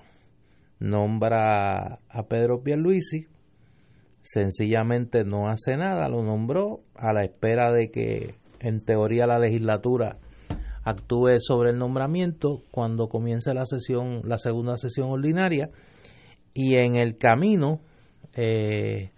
nombra 0.79 2.01
a 2.09 2.23
Pedro 2.27 2.63
Pierluisi, 2.63 3.27
sencillamente 4.25 5.25
no 5.25 5.49
hace 5.49 5.77
nada, 5.77 6.09
lo 6.09 6.23
nombró 6.23 6.81
a 6.95 7.13
la 7.13 7.25
espera 7.25 7.73
de 7.73 7.91
que 7.91 8.35
en 8.59 8.81
teoría 8.81 9.27
la 9.27 9.39
legislatura 9.39 10.17
actúe 10.83 11.41
sobre 11.41 11.71
el 11.71 11.79
nombramiento 11.79 12.63
cuando 12.71 13.09
comience 13.09 13.53
la 13.53 13.67
sesión, 13.67 14.23
la 14.25 14.39
segunda 14.39 14.79
sesión 14.79 15.11
ordinaria, 15.11 15.71
y 16.55 16.77
en 16.77 16.97
el 16.97 17.19
camino 17.19 17.81
eh, 18.33 19.11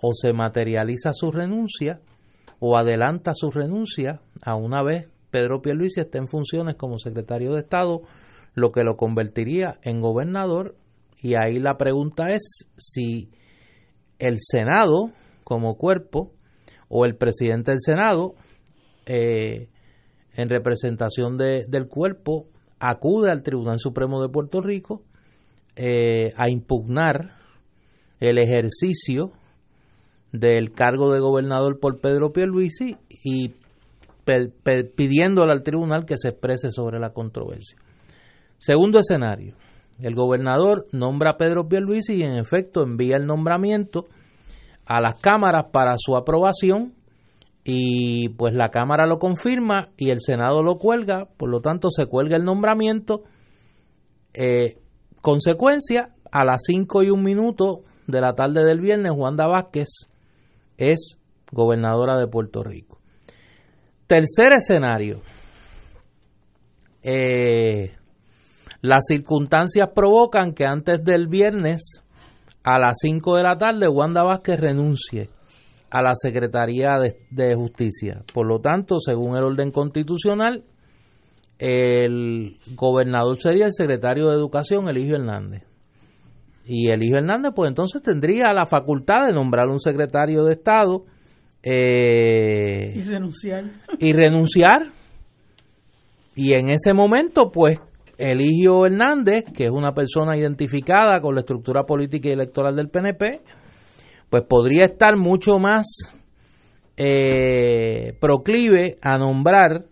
o 0.00 0.12
se 0.14 0.32
materializa 0.32 1.12
su 1.12 1.30
renuncia 1.30 2.00
o 2.58 2.78
adelanta 2.78 3.32
su 3.34 3.50
renuncia 3.50 4.20
a 4.42 4.56
una 4.56 4.82
vez 4.82 5.08
Pedro 5.30 5.60
Pierluisi 5.60 6.00
esté 6.00 6.18
en 6.18 6.28
funciones 6.28 6.76
como 6.76 6.98
secretario 6.98 7.52
de 7.52 7.60
Estado, 7.60 8.02
lo 8.54 8.70
que 8.70 8.84
lo 8.84 8.96
convertiría 8.96 9.80
en 9.82 10.00
gobernador. 10.00 10.76
Y 11.20 11.34
ahí 11.34 11.58
la 11.58 11.76
pregunta 11.76 12.32
es 12.32 12.68
si 12.76 13.30
el 14.26 14.38
Senado 14.40 15.10
como 15.44 15.76
cuerpo 15.76 16.32
o 16.88 17.04
el 17.04 17.16
presidente 17.16 17.72
del 17.72 17.80
Senado 17.80 18.34
eh, 19.06 19.68
en 20.34 20.48
representación 20.48 21.36
de, 21.36 21.64
del 21.68 21.88
cuerpo 21.88 22.46
acude 22.80 23.30
al 23.30 23.42
Tribunal 23.42 23.78
Supremo 23.78 24.22
de 24.22 24.28
Puerto 24.28 24.60
Rico 24.60 25.02
eh, 25.76 26.32
a 26.36 26.48
impugnar 26.48 27.36
el 28.20 28.38
ejercicio 28.38 29.32
del 30.32 30.72
cargo 30.72 31.12
de 31.12 31.20
gobernador 31.20 31.78
por 31.78 32.00
Pedro 32.00 32.32
Pierluisi 32.32 32.96
y 33.22 33.54
pidiéndole 34.96 35.52
al 35.52 35.62
tribunal 35.62 36.06
que 36.06 36.16
se 36.16 36.28
exprese 36.30 36.70
sobre 36.70 36.98
la 36.98 37.10
controversia. 37.10 37.78
Segundo 38.58 38.98
escenario, 38.98 39.54
el 40.00 40.14
gobernador 40.14 40.86
nombra 40.92 41.30
a 41.30 41.36
Pedro 41.36 41.68
Pierluisi 41.68 42.16
y 42.16 42.22
en 42.22 42.36
efecto 42.36 42.82
envía 42.82 43.16
el 43.16 43.26
nombramiento 43.26 44.06
a 44.86 45.00
las 45.00 45.20
cámaras 45.20 45.66
para 45.72 45.94
su 45.98 46.16
aprobación 46.16 46.94
y 47.64 48.28
pues 48.30 48.54
la 48.54 48.68
Cámara 48.68 49.06
lo 49.06 49.18
confirma 49.18 49.88
y 49.96 50.10
el 50.10 50.20
Senado 50.20 50.62
lo 50.62 50.76
cuelga, 50.76 51.26
por 51.38 51.48
lo 51.48 51.60
tanto 51.60 51.88
se 51.90 52.06
cuelga 52.06 52.36
el 52.36 52.44
nombramiento. 52.44 53.22
Eh, 54.34 54.76
consecuencia, 55.22 56.10
a 56.30 56.44
las 56.44 56.62
5 56.66 57.04
y 57.04 57.10
un 57.10 57.22
minuto 57.22 57.84
de 58.06 58.20
la 58.20 58.34
tarde 58.34 58.64
del 58.64 58.80
viernes, 58.80 59.12
Juanda 59.12 59.46
Vázquez 59.46 59.88
es 60.76 61.18
gobernadora 61.50 62.18
de 62.18 62.26
Puerto 62.26 62.62
Rico. 62.62 62.98
Tercer 64.06 64.52
escenario. 64.56 65.22
Eh, 67.02 67.94
las 68.84 69.06
circunstancias 69.06 69.88
provocan 69.94 70.52
que 70.52 70.66
antes 70.66 71.02
del 71.02 71.26
viernes, 71.26 72.02
a 72.62 72.78
las 72.78 72.98
5 73.00 73.36
de 73.36 73.42
la 73.42 73.56
tarde, 73.56 73.88
Wanda 73.88 74.22
Vázquez 74.22 74.60
renuncie 74.60 75.30
a 75.88 76.02
la 76.02 76.12
Secretaría 76.14 76.96
de, 77.30 77.54
Justicia. 77.54 78.22
Por 78.34 78.46
lo 78.46 78.60
tanto, 78.60 79.00
según 79.00 79.38
el 79.38 79.44
orden 79.44 79.70
constitucional, 79.70 80.64
el 81.58 82.58
gobernador 82.74 83.38
sería 83.38 83.64
el 83.64 83.72
secretario 83.72 84.28
de 84.28 84.34
Educación, 84.34 84.86
Eligio 84.86 85.16
Hernández. 85.16 85.62
Y 86.66 86.90
Eligio 86.90 87.16
Hernández, 87.16 87.52
pues 87.56 87.70
entonces 87.70 88.02
tendría 88.02 88.52
la 88.52 88.66
facultad 88.66 89.28
de 89.28 89.32
nombrar 89.32 89.68
un 89.68 89.80
secretario 89.80 90.44
de 90.44 90.52
Estado. 90.52 91.06
Eh, 91.62 92.92
y 92.96 93.02
renunciar. 93.02 93.64
Y 93.98 94.12
renunciar. 94.12 94.90
Y 96.34 96.52
en 96.52 96.68
ese 96.68 96.92
momento, 96.92 97.50
pues, 97.50 97.78
Eligio 98.18 98.86
Hernández, 98.86 99.44
que 99.54 99.64
es 99.64 99.70
una 99.70 99.92
persona 99.92 100.36
identificada 100.36 101.20
con 101.20 101.34
la 101.34 101.40
estructura 101.40 101.84
política 101.84 102.28
y 102.28 102.32
electoral 102.32 102.76
del 102.76 102.88
PNP, 102.88 103.40
pues 104.30 104.42
podría 104.48 104.84
estar 104.84 105.16
mucho 105.16 105.58
más 105.58 105.86
eh, 106.96 108.16
proclive 108.20 108.98
a 109.02 109.18
nombrar 109.18 109.84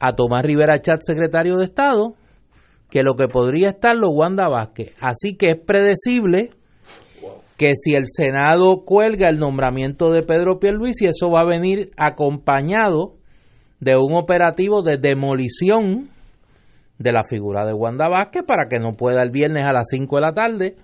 a 0.00 0.12
Tomás 0.14 0.42
Rivera 0.42 0.80
Chat 0.80 1.00
secretario 1.02 1.56
de 1.56 1.64
Estado 1.64 2.14
que 2.90 3.02
lo 3.02 3.14
que 3.14 3.28
podría 3.28 3.70
estar 3.70 3.94
lo 3.96 4.10
Wanda 4.10 4.48
Vázquez. 4.48 4.94
Así 5.00 5.36
que 5.36 5.50
es 5.50 5.56
predecible 5.60 6.50
que 7.56 7.72
si 7.74 7.94
el 7.94 8.04
Senado 8.06 8.84
cuelga 8.84 9.28
el 9.28 9.38
nombramiento 9.38 10.10
de 10.10 10.22
Pedro 10.22 10.58
Pierluisi, 10.58 11.06
eso 11.06 11.28
va 11.28 11.42
a 11.42 11.46
venir 11.46 11.90
acompañado 11.96 13.14
de 13.80 13.96
un 13.96 14.14
operativo 14.14 14.82
de 14.82 14.96
demolición 14.96 16.08
de 16.98 17.12
la 17.12 17.22
figura 17.24 17.64
de 17.64 17.72
Wanda 17.72 18.08
Vázquez 18.08 18.42
para 18.46 18.68
que 18.68 18.80
no 18.80 18.94
pueda 18.94 19.22
el 19.22 19.30
viernes 19.30 19.64
a 19.64 19.72
las 19.72 19.88
5 19.90 20.16
de 20.16 20.22
la 20.22 20.32
tarde 20.32 20.76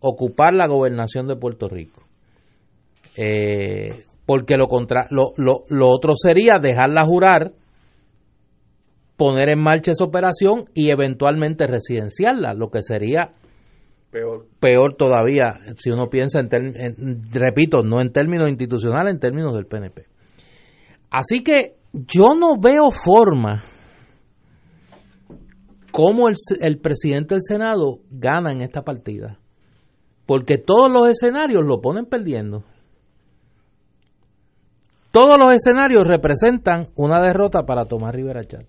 ocupar 0.00 0.54
la 0.54 0.66
gobernación 0.66 1.28
de 1.28 1.36
Puerto 1.36 1.68
Rico. 1.68 2.02
Eh, 3.16 4.04
porque 4.24 4.56
lo, 4.56 4.68
contra, 4.68 5.06
lo, 5.10 5.32
lo, 5.36 5.64
lo, 5.68 5.88
otro 5.88 6.14
sería 6.14 6.58
dejarla 6.60 7.04
jurar, 7.04 7.52
poner 9.16 9.50
en 9.50 9.60
marcha 9.60 9.92
esa 9.92 10.04
operación 10.04 10.66
y 10.72 10.90
eventualmente 10.90 11.66
residenciarla, 11.66 12.54
lo 12.54 12.70
que 12.70 12.82
sería 12.82 13.32
peor, 14.10 14.46
peor 14.58 14.94
todavía 14.94 15.58
si 15.76 15.90
uno 15.90 16.08
piensa 16.08 16.40
en, 16.40 17.30
repito, 17.32 17.82
no 17.82 18.00
en 18.00 18.12
términos 18.12 18.48
institucionales, 18.48 19.12
en 19.12 19.20
términos 19.20 19.54
del 19.54 19.66
PNP. 19.66 20.06
Así 21.10 21.42
que 21.42 21.74
yo 21.92 22.34
no 22.34 22.56
veo 22.58 22.90
forma 22.90 23.62
cómo 25.90 26.28
el, 26.28 26.34
el 26.60 26.78
presidente 26.78 27.34
del 27.34 27.42
Senado 27.42 28.00
gana 28.10 28.52
en 28.52 28.62
esta 28.62 28.82
partida. 28.82 29.38
Porque 30.26 30.58
todos 30.58 30.90
los 30.90 31.08
escenarios 31.08 31.64
lo 31.64 31.80
ponen 31.80 32.06
perdiendo. 32.06 32.64
Todos 35.10 35.38
los 35.38 35.52
escenarios 35.52 36.06
representan 36.06 36.88
una 36.94 37.20
derrota 37.20 37.64
para 37.64 37.86
Tomás 37.86 38.14
Rivera 38.14 38.44
Chávez. 38.44 38.68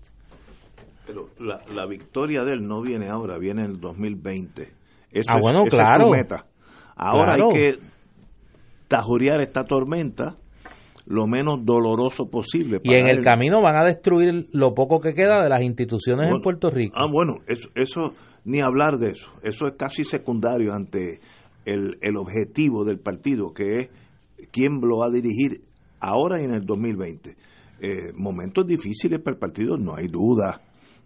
Pero 1.06 1.28
la, 1.38 1.86
victoria 1.86 2.42
de 2.44 2.54
él 2.54 2.66
no 2.66 2.80
viene 2.80 3.08
ahora, 3.08 3.38
viene 3.38 3.64
en 3.64 3.72
el 3.72 3.80
2020. 3.80 4.62
Eso 5.12 5.30
ah, 5.30 5.38
bueno, 5.40 5.60
claro. 5.68 6.10
meta. 6.10 6.46
Ahora 6.96 7.34
hay 7.34 7.52
que 7.52 7.78
tajurear 8.88 9.40
esta 9.40 9.64
tormenta 9.64 10.36
lo 11.06 11.26
menos 11.26 11.64
doloroso 11.64 12.30
posible. 12.30 12.80
y 12.82 12.94
en 12.94 13.08
el 13.08 13.24
camino 13.24 13.60
van 13.60 13.76
a 13.76 13.84
destruir 13.84 14.48
lo 14.52 14.74
poco 14.74 15.00
que 15.00 15.14
queda 15.14 15.42
de 15.42 15.48
las 15.48 15.62
instituciones 15.62 16.28
en 16.32 16.40
Puerto 16.40 16.70
Rico. 16.70 16.96
Ah, 16.96 17.06
bueno, 17.10 17.38
eso, 17.46 17.68
eso, 17.74 18.14
ni 18.44 18.60
hablar 18.60 18.98
de 18.98 19.10
eso. 19.10 19.30
Eso 19.42 19.66
es 19.66 19.74
casi 19.76 20.04
secundario 20.04 20.72
ante 20.72 21.20
el, 21.64 21.98
el 22.00 22.16
objetivo 22.16 22.84
del 22.84 22.98
partido, 22.98 23.52
que 23.52 23.78
es 23.78 23.88
quién 24.50 24.80
lo 24.80 24.98
va 24.98 25.06
a 25.06 25.10
dirigir 25.10 25.62
ahora 26.00 26.40
y 26.40 26.44
en 26.44 26.54
el 26.54 26.64
2020. 26.64 27.36
Eh, 27.80 28.12
momentos 28.14 28.66
difíciles 28.66 29.20
para 29.20 29.34
el 29.34 29.40
partido, 29.40 29.76
no 29.76 29.96
hay 29.96 30.06
duda, 30.06 30.60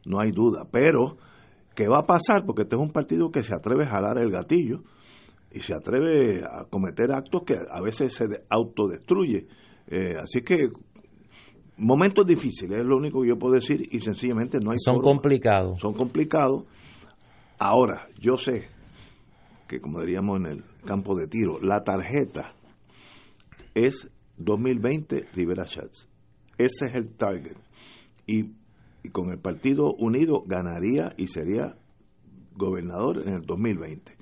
no 0.04 0.20
hay 0.20 0.30
duda, 0.30 0.66
pero 0.70 1.16
¿qué 1.74 1.88
va 1.88 2.00
a 2.00 2.06
pasar? 2.06 2.44
Porque 2.44 2.62
este 2.62 2.76
es 2.76 2.82
un 2.82 2.90
partido 2.90 3.30
que 3.30 3.42
se 3.42 3.54
atreve 3.54 3.84
a 3.84 3.88
jalar 3.88 4.18
el 4.18 4.30
gatillo 4.30 4.82
y 5.52 5.60
se 5.60 5.74
atreve 5.74 6.42
a 6.44 6.64
cometer 6.68 7.12
actos 7.12 7.44
que 7.46 7.54
a 7.54 7.80
veces 7.80 8.14
se 8.14 8.24
autodestruye. 8.50 9.46
Eh, 9.88 10.16
así 10.20 10.42
que 10.42 10.70
momentos 11.76 12.26
difíciles, 12.26 12.80
es 12.80 12.86
lo 12.86 12.96
único 12.96 13.22
que 13.22 13.28
yo 13.28 13.38
puedo 13.38 13.54
decir 13.54 13.82
y 13.90 14.00
sencillamente 14.00 14.58
no 14.64 14.70
hay 14.70 14.78
Son 14.78 15.00
complicados. 15.00 15.80
Son 15.80 15.94
complicados. 15.94 16.64
Ahora, 17.58 18.08
yo 18.18 18.36
sé 18.36 18.68
que 19.66 19.80
como 19.80 20.00
diríamos 20.00 20.40
en 20.40 20.46
el 20.46 20.64
campo 20.84 21.16
de 21.16 21.26
tiro, 21.26 21.58
la 21.60 21.82
tarjeta 21.82 22.54
es 23.74 24.08
2020 24.38 25.26
Rivera 25.34 25.66
Schatz. 25.66 26.08
Ese 26.58 26.86
es 26.86 26.94
el 26.94 27.14
target. 27.16 27.56
Y, 28.26 28.54
con 29.12 29.30
el 29.30 29.38
Partido 29.38 29.92
Unido 29.92 30.42
ganaría 30.44 31.14
y 31.16 31.28
sería 31.28 31.76
gobernador 32.56 33.22
en 33.24 33.34
el 33.34 33.42
2020. 33.42 34.16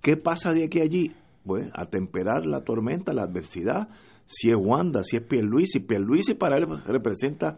¿Qué 0.00 0.16
pasa 0.16 0.52
de 0.52 0.64
aquí 0.64 0.78
a 0.78 0.84
allí? 0.84 1.12
Pues 1.44 1.68
a 1.74 1.86
temperar 1.86 2.46
la 2.46 2.62
tormenta, 2.62 3.12
la 3.12 3.22
adversidad, 3.22 3.88
si 4.30 4.48
es 4.50 4.56
Wanda, 4.56 5.02
si 5.02 5.16
es 5.16 5.24
Pierluisi. 5.24 5.80
Pierluisi 5.80 6.34
para 6.34 6.56
él 6.56 6.66
representa 6.86 7.56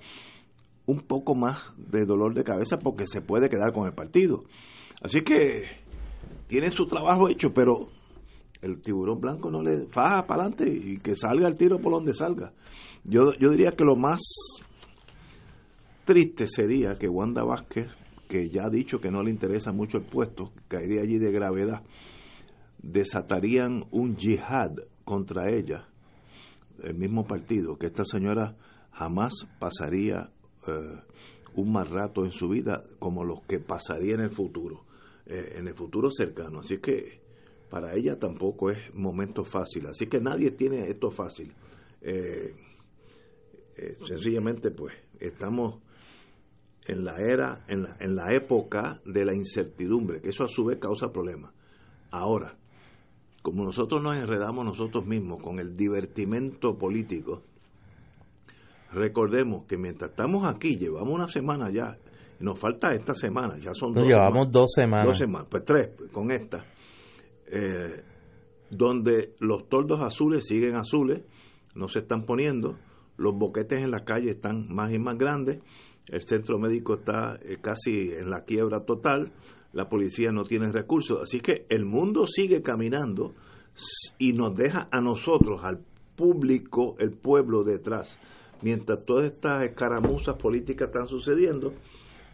un 0.87 1.01
poco 1.01 1.35
más 1.35 1.59
de 1.77 2.07
dolor 2.07 2.33
de 2.35 2.45
cabeza 2.45 2.79
porque 2.79 3.07
se 3.07 3.21
puede 3.21 3.51
quedar 3.51 3.73
con 3.73 3.87
el 3.87 3.93
partido. 3.93 4.45
Así 5.03 5.21
que 5.21 5.65
tiene 6.47 6.71
su 6.71 6.87
trabajo 6.87 7.29
hecho, 7.29 7.53
pero 7.53 7.89
el 8.63 8.81
tiburón 8.81 9.21
blanco 9.21 9.51
no 9.51 9.63
le 9.63 9.87
faja 9.89 10.27
para 10.27 10.45
adelante 10.45 10.73
y 10.73 10.97
que 10.97 11.15
salga 11.15 11.47
el 11.47 11.57
tiro 11.57 11.79
por 11.79 11.93
donde 11.93 12.15
salga. 12.15 12.55
Yo, 13.05 13.35
yo 13.39 13.51
diría 13.51 13.73
que 13.73 13.85
lo 13.85 13.95
más 13.95 14.23
triste 16.07 16.47
sería 16.47 16.97
que 16.99 17.07
Wanda 17.07 17.45
Vázquez, 17.45 17.91
que 18.29 18.49
ya 18.49 18.65
ha 18.65 18.71
dicho 18.71 18.99
que 18.99 19.11
no 19.11 19.23
le 19.23 19.31
interesa 19.31 19.73
mucho 19.73 19.99
el 19.99 20.05
puesto, 20.05 20.53
caería 20.69 21.03
allí 21.03 21.19
de 21.19 21.33
gravedad, 21.33 21.83
desatarían 22.83 23.83
un 23.91 24.17
yihad 24.17 24.73
contra 25.05 25.51
ella, 25.51 25.89
el 26.83 26.95
mismo 26.95 27.27
partido, 27.27 27.77
que 27.77 27.87
esta 27.87 28.05
señora 28.05 28.57
jamás 28.93 29.33
pasaría 29.59 30.31
eh, 30.67 31.01
un 31.55 31.73
mal 31.73 31.89
rato 31.89 32.25
en 32.25 32.33
su 32.33 32.49
vida 32.49 32.85
como 32.99 33.25
los 33.25 33.43
que 33.43 33.59
pasaría 33.59 34.15
en 34.15 34.21
el 34.21 34.31
futuro, 34.31 34.85
eh, 35.27 35.55
en 35.57 35.69
el 35.69 35.75
futuro 35.75 36.11
cercano. 36.11 36.61
Así 36.61 36.79
que 36.79 37.21
para 37.71 37.95
ella 37.95 38.19
tampoco 38.19 38.71
es 38.71 38.95
momento 38.95 39.45
fácil. 39.45 39.87
Así 39.87 40.07
que 40.07 40.21
nadie 40.21 40.51
tiene 40.51 40.89
esto 40.89 41.11
fácil. 41.11 41.53
Eh, 42.01 42.53
eh, 43.77 43.97
sencillamente, 44.07 44.71
pues, 44.71 44.95
estamos 45.19 45.81
en 46.87 47.05
la 47.05 47.17
era, 47.21 47.65
en 47.69 47.85
la, 47.85 47.97
en 48.01 48.15
la 48.15 48.35
época 48.35 49.01
de 49.05 49.25
la 49.25 49.35
incertidumbre, 49.35 50.21
que 50.21 50.31
eso 50.31 50.45
a 50.45 50.49
su 50.49 50.65
vez 50.65 50.79
causa 50.79 51.13
problemas. 51.13 51.55
Ahora, 52.11 52.59
como 53.43 53.65
nosotros 53.65 54.03
nos 54.03 54.17
enredamos 54.17 54.65
nosotros 54.65 55.05
mismos 55.05 55.43
con 55.43 55.59
el 55.59 55.77
divertimento 55.77 56.79
político, 56.79 57.43
recordemos 58.93 59.65
que 59.65 59.77
mientras 59.77 60.11
estamos 60.11 60.45
aquí, 60.47 60.77
llevamos 60.77 61.13
una 61.13 61.29
semana 61.29 61.71
ya, 61.71 61.99
nos 62.41 62.59
falta 62.59 62.95
esta 62.95 63.15
semana, 63.15 63.59
ya 63.59 63.75
son 63.75 63.93
dos 63.93 64.05
llevamos 64.05 64.47
semanas. 64.47 64.53
dos 64.53 64.73
semanas. 64.75 65.07
Dos 65.07 65.19
semanas, 65.19 65.49
pues 65.51 65.65
tres, 65.65 65.91
con 66.13 66.31
esta. 66.31 66.65
Eh, 67.47 68.03
donde 68.71 69.35
los 69.39 69.69
toldos 69.69 70.01
azules 70.01 70.47
siguen 70.47 70.77
azules, 70.77 71.23
no 71.75 71.89
se 71.89 72.01
están 72.01 72.25
poniendo, 72.25 72.79
los 73.17 73.35
boquetes 73.35 73.83
en 73.83 73.91
la 73.91 74.05
calle 74.05 74.31
están 74.31 74.73
más 74.73 74.93
y 74.93 74.99
más 74.99 75.19
grandes, 75.19 75.61
el 76.09 76.23
centro 76.23 76.59
médico 76.59 76.95
está 76.95 77.39
eh, 77.43 77.59
casi 77.61 78.13
en 78.13 78.31
la 78.31 78.45
quiebra 78.45 78.85
total, 78.85 79.33
la 79.73 79.89
policía 79.89 80.33
no 80.33 80.45
tiene 80.45 80.71
recursos, 80.71 81.21
así 81.23 81.41
que 81.41 81.67
el 81.69 81.85
mundo 81.85 82.27
sigue 82.27 82.63
caminando 82.63 83.35
y 84.19 84.33
nos 84.33 84.55
deja 84.55 84.89
a 84.91 85.01
nosotros, 85.01 85.61
al 85.65 85.81
público, 86.15 86.97
el 86.99 87.13
pueblo 87.13 87.65
detrás. 87.65 88.19
Mientras 88.63 89.05
todas 89.05 89.33
estas 89.33 89.65
escaramuzas 89.65 90.37
políticas 90.37 90.89
están 90.89 91.07
sucediendo, 91.09 91.73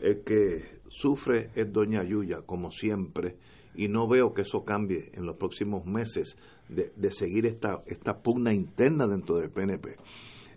el 0.01 0.23
que 0.25 0.81
sufre 0.89 1.51
es 1.55 1.73
Doña 1.73 2.05
Yuya, 2.05 2.43
como 2.45 2.71
siempre, 2.71 3.37
y 3.75 3.89
no 3.89 4.09
veo 4.09 4.35
que 4.35 4.43
eso 4.43 4.65
cambie 4.65 5.11
en 5.15 5.25
los 5.25 5.37
próximos 5.37 5.87
meses 5.87 6.37
de, 6.69 6.93
de 6.97 7.13
seguir 7.13 7.47
esta, 7.47 7.83
esta 7.87 8.21
pugna 8.21 8.53
interna 8.53 9.07
dentro 9.07 9.37
del 9.37 9.51
PNP. 9.51 9.97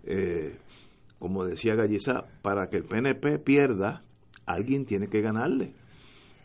Eh, 0.03 0.57
como 1.19 1.45
decía 1.45 1.75
Gallizá, 1.75 2.25
para 2.41 2.67
que 2.69 2.77
el 2.77 2.85
PNP 2.85 3.37
pierda, 3.39 4.03
alguien 4.47 4.85
tiene 4.85 5.07
que 5.07 5.21
ganarle. 5.21 5.75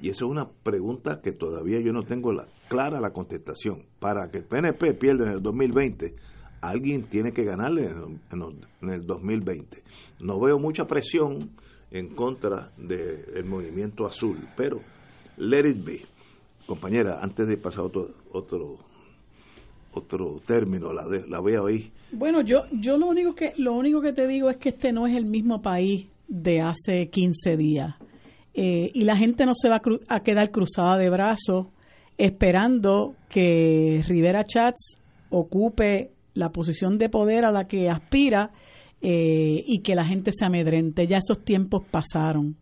Y 0.01 0.11
esa 0.11 0.25
es 0.27 0.31
una 0.31 0.47
pregunta 0.63 1.21
que 1.23 1.33
todavía 1.33 1.81
yo 1.81 1.93
no 1.93 2.03
tengo 2.03 2.33
la, 2.33 2.47
clara 2.69 3.01
la 3.01 3.11
contestación. 3.13 3.85
Para 3.99 4.31
que 4.31 4.39
el 4.39 4.45
PNP 4.45 4.95
pierda 4.95 5.25
en 5.27 5.33
el 5.33 5.43
2020, 5.43 6.15
alguien 6.61 7.05
tiene 7.05 7.33
que 7.33 7.45
ganarle 7.45 7.87
en, 7.87 8.21
en 8.33 8.43
el- 8.43 8.67
en 8.83 8.91
el 8.91 9.07
2020. 9.07 9.83
No 10.21 10.39
veo 10.41 10.59
mucha 10.59 10.87
presión 10.87 11.51
en 11.91 12.09
contra 12.15 12.73
del 12.77 13.45
movimiento 13.45 14.07
azul, 14.07 14.37
pero 14.57 14.81
let 15.39 15.69
it 15.69 15.85
be. 15.85 16.01
Compañera, 16.67 17.21
antes 17.23 17.47
de 17.49 17.57
pasar 17.57 17.85
otro, 17.85 18.11
otro, 18.33 18.77
otro 19.93 20.41
término, 20.47 20.93
la, 20.93 21.07
de- 21.09 21.27
la 21.27 21.41
voy 21.41 21.55
a 21.55 21.63
oír. 21.63 21.91
Bueno, 22.13 22.43
yo, 22.43 22.63
yo 22.73 22.97
lo 22.99 23.07
único 23.07 23.35
que 23.35 23.53
lo 23.57 23.73
único 23.75 24.01
que 24.03 24.13
te 24.13 24.27
digo 24.27 24.51
es 24.51 24.57
que 24.59 24.71
este 24.71 24.93
no 24.93 25.07
es 25.07 25.17
el 25.17 25.25
mismo 25.27 25.63
país 25.63 26.07
de 26.29 26.61
hace 26.61 27.09
15 27.09 27.57
días. 27.57 27.95
Eh, 28.59 28.91
y 28.95 29.03
la 29.03 29.19
gente 29.19 29.45
no 29.45 29.53
se 29.55 29.69
va 29.69 29.83
a, 30.09 30.21
quedar 30.21 30.51
cruzada 30.51 30.97
de 30.97 31.11
brazos 31.11 31.67
esperando 32.17 33.15
que 33.29 34.03
Rivera 34.09 34.45
Chats 34.45 34.97
ocupe 35.29 36.13
la 36.33 36.49
posición 36.49 36.97
de 36.97 37.11
poder 37.11 37.45
a 37.45 37.53
la 37.53 37.67
que 37.67 37.91
aspira 37.91 38.51
eh, 39.03 39.63
y 39.67 39.83
que 39.83 39.95
la 39.95 40.07
gente 40.07 40.31
se 40.33 40.47
amedrente. 40.47 41.07
Ya 41.07 41.19
esos 41.19 41.45
tiempos 41.45 41.83
pasaron. 41.91 42.57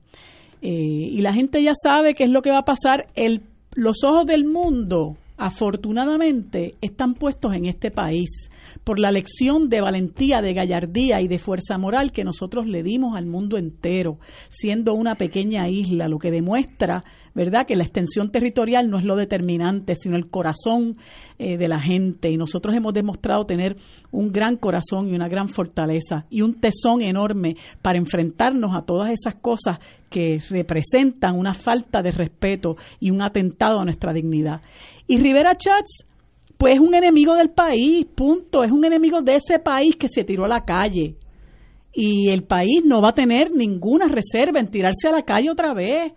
Eh, 0.61 0.68
y 0.72 1.22
la 1.22 1.32
gente 1.32 1.62
ya 1.62 1.74
sabe 1.80 2.14
qué 2.14 2.24
es 2.24 2.30
lo 2.30 2.42
que 2.42 2.51
va 2.51 2.59
a 2.59 2.64
pasar. 2.64 3.07
El, 3.14 3.42
los 3.76 4.03
ojos 4.03 4.26
del 4.26 4.45
mundo, 4.45 5.16
afortunadamente, 5.37 6.74
están 6.80 7.14
puestos 7.14 7.55
en 7.55 7.66
este 7.66 7.91
país 7.91 8.30
por 8.85 8.99
la 8.99 9.11
lección 9.11 9.68
de 9.68 9.80
valentía, 9.80 10.41
de 10.41 10.55
gallardía 10.55 11.20
y 11.20 11.28
de 11.28 11.39
fuerza 11.39 11.78
moral 11.78 12.12
que 12.12 12.24
nosotros 12.24 12.66
le 12.66 12.82
dimos 12.82 13.16
al 13.16 13.26
mundo 13.26 13.57
entero, 13.57 14.18
siendo 14.49 14.95
una 14.95 15.16
pequeña 15.16 15.68
isla, 15.68 16.09
lo 16.09 16.18
que 16.18 16.30
demuestra, 16.30 17.05
¿verdad?, 17.35 17.66
que 17.66 17.76
la 17.76 17.85
extensión 17.85 18.30
territorial 18.30 18.91
no 18.91 18.99
es 18.99 19.05
lo 19.05 19.16
determinante, 19.16 19.95
sino 19.97 20.16
el 20.16 20.28
corazón 20.28 20.97
eh, 21.39 21.57
de 21.57 21.68
la 21.68 21.80
gente. 21.80 22.30
Y 22.30 22.37
nosotros 22.37 22.74
hemos 22.74 22.95
demostrado 22.95 23.45
tener 23.45 23.76
un 24.11 24.32
gran 24.32 24.57
corazón 24.57 25.09
y 25.09 25.14
una 25.14 25.28
gran 25.28 25.49
fortaleza 25.49 26.26
y 26.30 26.43
un 26.43 26.61
tesón 26.61 27.01
enorme 27.01 27.57
para 27.82 27.99
enfrentarnos 27.99 28.70
a 28.74 28.85
todas 28.85 29.11
esas 29.11 29.35
cosas 29.37 29.78
que 30.11 30.41
representan 30.49 31.37
una 31.37 31.55
falta 31.55 32.01
de 32.01 32.12
respeto 32.12 32.76
y 33.01 33.11
un 33.11 33.20
atentado 33.20 33.80
a 33.80 33.85
nuestra 33.85 34.12
dignidad. 34.12 34.61
Y 35.07 35.18
Rivera 35.18 35.55
Chats, 35.55 36.05
pues 36.57 36.74
es 36.74 36.80
un 36.80 36.94
enemigo 36.94 37.34
del 37.34 37.50
país, 37.50 38.07
punto, 38.07 38.64
es 38.64 38.72
un 38.72 38.84
enemigo 38.84 39.20
de 39.22 39.36
ese 39.36 39.59
país 39.59 39.96
que 39.96 40.09
se 40.09 40.24
tiró 40.24 40.44
a 40.44 40.48
la 40.48 40.64
calle. 40.64 41.16
Y 41.92 42.30
el 42.30 42.44
país 42.44 42.82
no 42.84 43.00
va 43.00 43.11
a 43.11 43.14
tener 43.14 43.50
ninguna 43.52 44.07
reserva 44.07 44.59
en 44.59 44.70
tirarse 44.70 45.09
a 45.09 45.12
la 45.12 45.22
calle 45.22 45.50
otra 45.50 45.74
vez. 45.74 46.12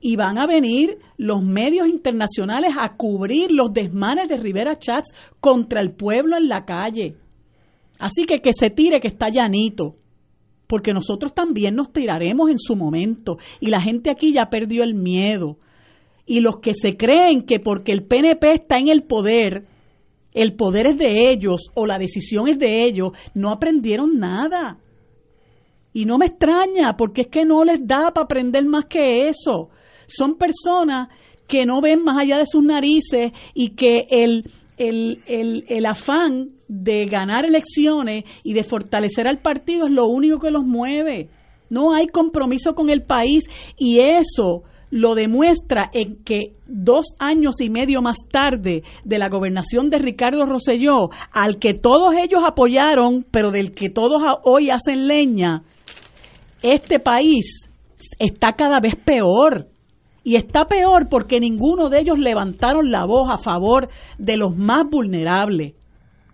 Y 0.00 0.16
van 0.16 0.38
a 0.38 0.46
venir 0.46 0.98
los 1.16 1.42
medios 1.42 1.88
internacionales 1.88 2.72
a 2.78 2.96
cubrir 2.96 3.52
los 3.52 3.72
desmanes 3.72 4.28
de 4.28 4.36
Rivera 4.36 4.76
Chats 4.76 5.10
contra 5.40 5.80
el 5.80 5.92
pueblo 5.92 6.36
en 6.36 6.48
la 6.48 6.64
calle. 6.64 7.16
Así 7.98 8.24
que 8.24 8.38
que 8.38 8.50
se 8.52 8.70
tire, 8.70 9.00
que 9.00 9.08
está 9.08 9.28
llanito 9.28 9.96
porque 10.72 10.94
nosotros 10.94 11.34
también 11.34 11.74
nos 11.74 11.92
tiraremos 11.92 12.48
en 12.50 12.58
su 12.58 12.76
momento 12.76 13.36
y 13.60 13.66
la 13.66 13.82
gente 13.82 14.08
aquí 14.08 14.32
ya 14.32 14.48
perdió 14.48 14.84
el 14.84 14.94
miedo. 14.94 15.58
Y 16.24 16.40
los 16.40 16.60
que 16.60 16.72
se 16.74 16.96
creen 16.96 17.42
que 17.42 17.58
porque 17.58 17.92
el 17.92 18.04
PNP 18.04 18.52
está 18.52 18.78
en 18.78 18.88
el 18.88 19.02
poder, 19.02 19.66
el 20.32 20.54
poder 20.54 20.86
es 20.86 20.96
de 20.96 21.30
ellos 21.30 21.62
o 21.74 21.86
la 21.86 21.98
decisión 21.98 22.48
es 22.48 22.58
de 22.58 22.84
ellos, 22.84 23.12
no 23.34 23.50
aprendieron 23.50 24.18
nada. 24.18 24.78
Y 25.92 26.06
no 26.06 26.16
me 26.16 26.26
extraña, 26.26 26.96
porque 26.96 27.22
es 27.22 27.26
que 27.28 27.44
no 27.44 27.64
les 27.64 27.86
da 27.86 28.12
para 28.14 28.24
aprender 28.24 28.64
más 28.64 28.86
que 28.86 29.28
eso. 29.28 29.68
Son 30.06 30.36
personas 30.36 31.08
que 31.46 31.66
no 31.66 31.80
ven 31.80 32.02
más 32.02 32.18
allá 32.18 32.38
de 32.38 32.46
sus 32.46 32.62
narices 32.62 33.32
y 33.52 33.70
que 33.70 34.06
el, 34.10 34.50
el, 34.78 35.22
el, 35.26 35.64
el 35.68 35.86
afán 35.86 36.52
de 36.66 37.04
ganar 37.04 37.44
elecciones 37.44 38.24
y 38.42 38.54
de 38.54 38.64
fortalecer 38.64 39.26
al 39.26 39.42
partido 39.42 39.86
es 39.86 39.92
lo 39.92 40.06
único 40.06 40.38
que 40.38 40.50
los 40.50 40.64
mueve. 40.64 41.28
No 41.68 41.92
hay 41.92 42.06
compromiso 42.06 42.74
con 42.74 42.88
el 42.88 43.02
país 43.02 43.44
y 43.76 43.98
eso 43.98 44.62
lo 44.92 45.14
demuestra 45.14 45.90
en 45.94 46.22
que 46.22 46.52
dos 46.66 47.14
años 47.18 47.62
y 47.62 47.70
medio 47.70 48.02
más 48.02 48.18
tarde 48.30 48.82
de 49.04 49.18
la 49.18 49.30
gobernación 49.30 49.88
de 49.88 49.98
Ricardo 49.98 50.44
Rosselló, 50.44 51.08
al 51.32 51.58
que 51.58 51.72
todos 51.72 52.12
ellos 52.22 52.44
apoyaron, 52.46 53.24
pero 53.30 53.50
del 53.50 53.72
que 53.72 53.88
todos 53.88 54.22
hoy 54.44 54.68
hacen 54.68 55.08
leña, 55.08 55.62
este 56.60 57.00
país 57.00 57.70
está 58.18 58.52
cada 58.52 58.80
vez 58.80 58.94
peor. 59.02 59.66
Y 60.24 60.36
está 60.36 60.66
peor 60.66 61.08
porque 61.08 61.40
ninguno 61.40 61.88
de 61.88 61.98
ellos 61.98 62.18
levantaron 62.18 62.92
la 62.92 63.06
voz 63.06 63.28
a 63.30 63.38
favor 63.38 63.88
de 64.18 64.36
los 64.36 64.54
más 64.54 64.84
vulnerables. 64.88 65.72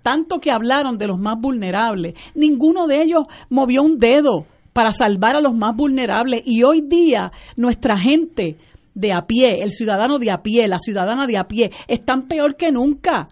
Tanto 0.02 0.40
que 0.40 0.50
hablaron 0.50 0.98
de 0.98 1.06
los 1.06 1.18
más 1.18 1.40
vulnerables. 1.40 2.14
Ninguno 2.34 2.86
de 2.88 3.02
ellos 3.02 3.22
movió 3.48 3.82
un 3.82 3.98
dedo 3.98 4.46
para 4.78 4.92
salvar 4.92 5.34
a 5.34 5.40
los 5.40 5.56
más 5.56 5.74
vulnerables. 5.74 6.42
Y 6.46 6.62
hoy 6.62 6.82
día 6.82 7.32
nuestra 7.56 7.98
gente 7.98 8.58
de 8.94 9.12
a 9.12 9.26
pie, 9.26 9.64
el 9.64 9.72
ciudadano 9.72 10.20
de 10.20 10.30
a 10.30 10.40
pie, 10.44 10.68
la 10.68 10.78
ciudadana 10.78 11.26
de 11.26 11.36
a 11.36 11.48
pie, 11.48 11.72
están 11.88 12.28
peor 12.28 12.54
que 12.54 12.70
nunca. 12.70 13.26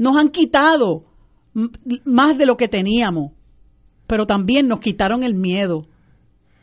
Nos 0.00 0.16
han 0.16 0.30
quitado 0.30 1.04
más 2.04 2.36
de 2.38 2.46
lo 2.46 2.56
que 2.56 2.66
teníamos, 2.66 3.30
pero 4.08 4.26
también 4.26 4.66
nos 4.66 4.80
quitaron 4.80 5.22
el 5.22 5.36
miedo. 5.36 5.86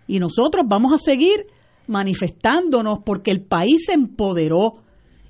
Y 0.07 0.19
nosotros 0.19 0.65
vamos 0.67 0.91
a 0.91 0.97
seguir 0.97 1.45
manifestándonos 1.87 2.99
porque 3.05 3.31
el 3.31 3.45
país 3.45 3.85
se 3.85 3.93
empoderó. 3.93 4.81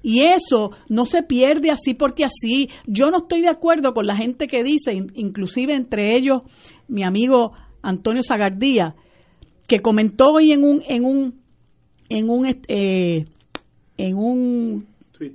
Y 0.02 0.22
eso 0.22 0.72
no 0.90 1.06
se 1.06 1.22
pierde 1.22 1.70
así 1.70 1.94
porque 1.94 2.24
así. 2.24 2.72
Yo 2.88 3.12
no 3.12 3.20
estoy 3.20 3.42
de 3.42 3.52
acuerdo 3.52 3.94
con 3.94 4.08
la 4.08 4.16
gente 4.16 4.48
que 4.48 4.64
dice, 4.64 4.92
in- 4.92 5.12
inclusive 5.14 5.76
entre 5.76 6.18
ellos 6.18 6.42
mi 6.88 7.04
amigo 7.04 7.52
Antonio 7.82 8.22
Zagardía, 8.24 8.96
que 9.68 9.80
comentó 9.82 10.32
hoy 10.34 10.52
en 10.52 10.64
un 10.64 10.82
en 10.88 11.06
un 11.06 11.42
en 12.10 12.30
un 12.30 12.46
eh, 12.68 13.26
en 13.98 14.18
un 14.18 14.88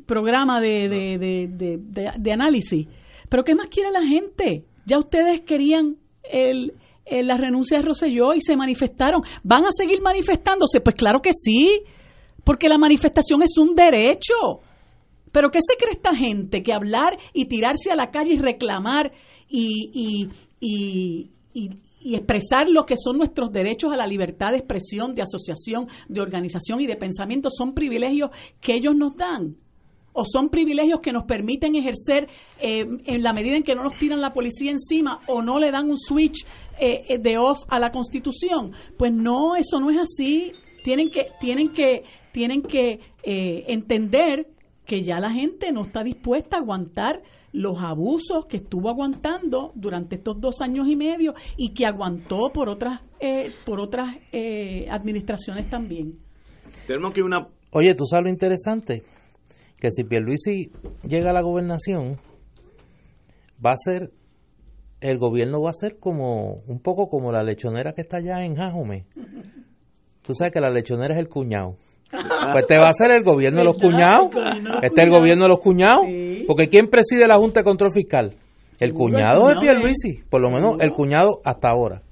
programa 0.04 0.60
de, 0.60 0.88
de, 0.88 1.18
de, 1.18 1.48
de- 1.48 1.78
de- 1.78 2.12
de 2.18 2.32
análisis. 2.32 2.88
Pero 3.28 3.44
¿qué 3.44 3.54
más 3.54 3.68
quiere 3.68 3.90
la 3.90 4.02
gente? 4.02 4.64
Ya 4.84 4.98
ustedes 4.98 5.42
querían 5.42 5.96
el, 6.30 6.72
el- 7.04 7.26
la 7.28 7.36
renuncia 7.36 7.78
de 7.78 7.84
Rosselló 7.84 8.34
y 8.34 8.40
se 8.40 8.56
manifestaron. 8.56 9.22
¿Van 9.44 9.64
a 9.64 9.68
seguir 9.70 10.00
manifestándose? 10.02 10.80
Pues 10.80 10.96
claro 10.96 11.20
que 11.22 11.30
sí, 11.32 11.82
porque 12.44 12.68
la 12.68 12.78
manifestación 12.78 13.42
es 13.42 13.56
un 13.58 13.74
derecho. 13.74 14.34
Pero 15.32 15.50
¿qué 15.50 15.58
se 15.60 15.76
cree 15.76 15.92
esta 15.92 16.14
gente? 16.16 16.62
Que 16.62 16.72
hablar 16.72 17.16
y 17.32 17.44
tirarse 17.46 17.90
a 17.90 17.96
la 17.96 18.10
calle 18.10 18.34
y 18.34 18.38
reclamar 18.38 19.12
y, 19.48 20.28
y, 20.60 21.30
y, 21.54 21.70
y- 22.06 22.16
expresar 22.16 22.68
lo 22.68 22.84
que 22.84 22.96
son 22.96 23.18
nuestros 23.18 23.50
derechos 23.52 23.92
a 23.92 23.96
la 23.96 24.06
libertad 24.06 24.50
de 24.50 24.58
expresión, 24.58 25.14
de 25.14 25.22
asociación, 25.22 25.88
de 26.08 26.20
organización 26.20 26.80
y 26.80 26.86
de 26.86 26.96
pensamiento 26.96 27.48
son 27.50 27.74
privilegios 27.74 28.30
que 28.60 28.74
ellos 28.74 28.94
nos 28.94 29.16
dan 29.16 29.56
o 30.18 30.24
son 30.24 30.48
privilegios 30.48 31.00
que 31.00 31.12
nos 31.12 31.24
permiten 31.24 31.74
ejercer 31.74 32.28
eh, 32.60 32.86
en 33.04 33.22
la 33.22 33.34
medida 33.34 33.56
en 33.56 33.62
que 33.62 33.74
no 33.74 33.82
nos 33.84 33.98
tiran 33.98 34.20
la 34.22 34.32
policía 34.32 34.70
encima 34.70 35.20
o 35.26 35.42
no 35.42 35.58
le 35.58 35.70
dan 35.70 35.90
un 35.90 35.98
switch 35.98 36.46
eh, 36.80 37.02
eh, 37.08 37.18
de 37.18 37.36
off 37.36 37.58
a 37.68 37.78
la 37.78 37.90
constitución. 37.90 38.72
Pues 38.96 39.12
no, 39.12 39.56
eso 39.56 39.78
no 39.78 39.90
es 39.90 39.98
así. 39.98 40.52
Tienen 40.84 41.10
que, 41.10 41.26
tienen 41.38 41.68
que, 41.74 42.02
tienen 42.32 42.62
que 42.62 43.00
eh, 43.22 43.64
entender 43.68 44.48
que 44.86 45.02
ya 45.02 45.18
la 45.18 45.30
gente 45.32 45.70
no 45.72 45.82
está 45.82 46.02
dispuesta 46.02 46.56
a 46.56 46.60
aguantar 46.60 47.22
los 47.52 47.80
abusos 47.80 48.46
que 48.46 48.58
estuvo 48.58 48.88
aguantando 48.88 49.72
durante 49.74 50.16
estos 50.16 50.40
dos 50.40 50.60
años 50.60 50.88
y 50.88 50.96
medio 50.96 51.34
y 51.56 51.74
que 51.74 51.86
aguantó 51.86 52.50
por 52.52 52.68
otras 52.68 53.00
eh, 53.20 53.50
por 53.64 53.80
otras 53.80 54.16
eh, 54.32 54.86
administraciones 54.90 55.70
también. 55.70 56.14
Tenemos 56.86 57.14
que 57.14 57.22
una 57.22 57.48
Oye, 57.78 57.94
tú 57.94 58.06
sabes 58.06 58.24
lo 58.24 58.30
interesante, 58.30 59.02
que 59.78 59.90
si 59.90 60.04
Pierluisi 60.04 60.70
llega 61.02 61.28
a 61.28 61.34
la 61.34 61.42
gobernación, 61.42 62.18
va 63.64 63.72
a 63.72 63.76
ser, 63.76 64.12
el 65.00 65.18
gobierno 65.18 65.60
va 65.60 65.70
a 65.70 65.74
ser 65.74 65.98
como, 65.98 66.62
un 66.66 66.80
poco 66.80 67.10
como 67.10 67.32
la 67.32 67.42
lechonera 67.42 67.92
que 67.92 68.00
está 68.00 68.16
allá 68.18 68.44
en 68.46 68.56
Jajome. 68.56 69.04
Tú 70.22 70.34
sabes 70.34 70.54
que 70.54 70.60
la 70.60 70.70
lechonera 70.70 71.12
es 71.12 71.20
el 71.20 71.28
cuñado. 71.28 71.76
Pues 72.52 72.62
este 72.62 72.78
va 72.78 72.88
a 72.88 72.92
ser 72.92 73.10
el 73.12 73.22
gobierno 73.22 73.58
de 73.58 73.64
los 73.64 73.76
cuñados. 73.76 74.30
Este 74.82 75.00
es 75.00 75.06
el 75.06 75.10
gobierno 75.10 75.44
de 75.44 75.48
los 75.48 75.58
cuñados. 75.60 76.06
Porque 76.46 76.68
¿quién 76.68 76.88
preside 76.88 77.26
la 77.26 77.36
Junta 77.36 77.60
de 77.60 77.64
Control 77.64 77.92
Fiscal? 77.92 78.34
El 78.78 78.92
cuñado 78.92 79.48
de 79.48 79.54
Pierluisi, 79.60 80.22
por 80.28 80.42
lo 80.42 80.50
menos 80.50 80.80
el 80.80 80.90
cuñado 80.92 81.40
hasta 81.44 81.70
ahora 81.70 82.02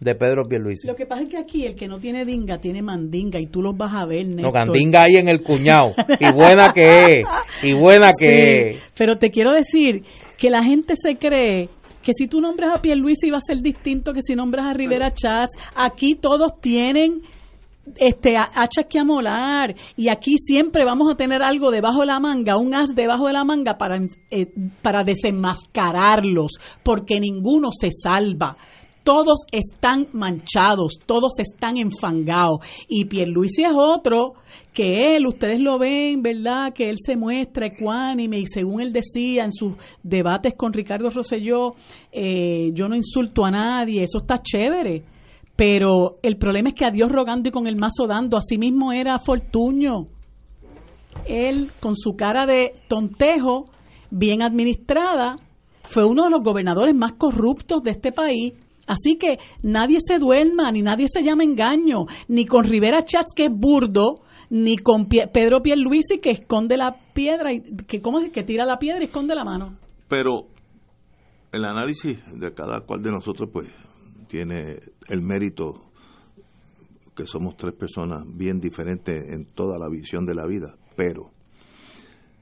de 0.00 0.14
Pedro 0.14 0.46
Pierluisi. 0.46 0.86
Lo 0.86 0.94
que 0.94 1.06
pasa 1.06 1.22
es 1.22 1.28
que 1.28 1.38
aquí 1.38 1.64
el 1.64 1.74
que 1.76 1.88
no 1.88 1.98
tiene 1.98 2.24
dinga 2.24 2.58
tiene 2.58 2.82
mandinga 2.82 3.40
y 3.40 3.46
tú 3.46 3.62
los 3.62 3.76
vas 3.76 3.94
a 3.94 4.04
ver, 4.04 4.26
No. 4.26 4.52
Gandinga 4.52 5.02
ahí 5.04 5.16
en 5.16 5.28
el 5.28 5.42
cuñado. 5.42 5.94
Y 6.20 6.32
buena 6.32 6.72
que 6.72 7.20
es. 7.20 7.28
Y 7.62 7.72
buena 7.72 8.10
que 8.18 8.26
Sí, 8.26 8.76
es. 8.76 8.82
Pero 8.96 9.16
te 9.16 9.30
quiero 9.30 9.52
decir 9.52 10.02
que 10.36 10.50
la 10.50 10.62
gente 10.62 10.94
se 10.96 11.16
cree 11.16 11.68
que 12.02 12.12
si 12.12 12.28
tú 12.28 12.40
nombras 12.40 12.76
a 12.76 12.82
Pierluisi 12.82 13.30
va 13.30 13.38
a 13.38 13.40
ser 13.40 13.62
distinto 13.62 14.12
que 14.12 14.20
si 14.22 14.36
nombras 14.36 14.66
a 14.66 14.74
Rivera 14.74 15.10
Chats. 15.10 15.54
Aquí 15.74 16.16
todos 16.16 16.60
tienen 16.60 17.22
este 17.96 18.36
hachas 18.36 18.86
que 18.88 18.98
amolar 18.98 19.74
y 19.96 20.08
aquí 20.08 20.36
siempre 20.38 20.84
vamos 20.84 21.10
a 21.10 21.16
tener 21.16 21.42
algo 21.42 21.70
debajo 21.70 22.00
de 22.00 22.06
la 22.06 22.20
manga, 22.20 22.56
un 22.56 22.74
as 22.74 22.88
debajo 22.94 23.26
de 23.26 23.32
la 23.32 23.44
manga 23.44 23.76
para, 23.76 23.98
eh, 24.30 24.46
para 24.82 25.04
desenmascararlos, 25.04 26.52
porque 26.82 27.20
ninguno 27.20 27.68
se 27.72 27.90
salva. 27.90 28.56
Todos 29.02 29.40
están 29.52 30.08
manchados, 30.12 30.94
todos 31.04 31.38
están 31.38 31.76
enfangados. 31.76 32.60
Y 32.88 33.04
Pierluisi 33.04 33.62
es 33.62 33.74
otro 33.74 34.32
que 34.72 35.14
él, 35.14 35.26
ustedes 35.26 35.60
lo 35.60 35.78
ven, 35.78 36.22
¿verdad? 36.22 36.72
Que 36.72 36.88
él 36.88 36.96
se 36.98 37.14
muestra 37.14 37.66
ecuánime 37.66 38.38
y 38.38 38.46
según 38.46 38.80
él 38.80 38.94
decía 38.94 39.44
en 39.44 39.52
sus 39.52 39.74
debates 40.02 40.54
con 40.56 40.72
Ricardo 40.72 41.10
Rosselló, 41.10 41.74
eh, 42.10 42.70
yo 42.72 42.88
no 42.88 42.96
insulto 42.96 43.44
a 43.44 43.50
nadie, 43.50 44.04
eso 44.04 44.18
está 44.18 44.38
chévere. 44.42 45.04
Pero 45.56 46.18
el 46.22 46.36
problema 46.36 46.70
es 46.70 46.74
que 46.74 46.84
a 46.84 46.90
Dios 46.90 47.10
rogando 47.10 47.48
y 47.48 47.52
con 47.52 47.66
el 47.66 47.76
mazo 47.76 48.06
dando, 48.08 48.36
así 48.36 48.58
mismo 48.58 48.92
era 48.92 49.18
Fortuño. 49.18 50.06
Él, 51.26 51.70
con 51.80 51.94
su 51.96 52.16
cara 52.16 52.44
de 52.46 52.72
tontejo, 52.88 53.66
bien 54.10 54.42
administrada, 54.42 55.36
fue 55.84 56.04
uno 56.04 56.24
de 56.24 56.30
los 56.30 56.42
gobernadores 56.42 56.94
más 56.94 57.12
corruptos 57.12 57.82
de 57.82 57.92
este 57.92 58.10
país. 58.10 58.54
Así 58.86 59.16
que 59.16 59.38
nadie 59.62 59.98
se 60.04 60.18
duerma, 60.18 60.70
ni 60.70 60.82
nadie 60.82 61.06
se 61.08 61.22
llama 61.22 61.44
engaño, 61.44 62.06
ni 62.28 62.46
con 62.46 62.64
Rivera 62.64 63.02
Chats, 63.02 63.32
que 63.34 63.46
es 63.46 63.52
burdo, 63.52 64.22
ni 64.50 64.76
con 64.76 65.06
Pedro 65.06 65.62
Pierluisi, 65.62 66.18
que 66.20 66.30
esconde 66.30 66.76
la 66.76 66.96
piedra, 67.14 67.52
y 67.52 67.62
que, 67.86 68.02
¿cómo 68.02 68.20
es? 68.20 68.30
que 68.30 68.42
tira 68.42 68.66
la 68.66 68.78
piedra 68.78 69.02
y 69.02 69.06
esconde 69.06 69.34
la 69.34 69.44
mano. 69.44 69.78
Pero 70.08 70.48
el 71.52 71.64
análisis 71.64 72.18
de 72.34 72.52
cada 72.52 72.80
cual 72.80 73.02
de 73.02 73.10
nosotros, 73.10 73.48
pues, 73.52 73.68
tiene 74.28 74.80
el 75.08 75.22
mérito 75.22 75.90
que 77.14 77.26
somos 77.26 77.56
tres 77.56 77.74
personas 77.74 78.24
bien 78.26 78.60
diferentes 78.60 79.32
en 79.32 79.44
toda 79.44 79.78
la 79.78 79.88
visión 79.88 80.24
de 80.26 80.34
la 80.34 80.46
vida. 80.46 80.76
Pero, 80.96 81.30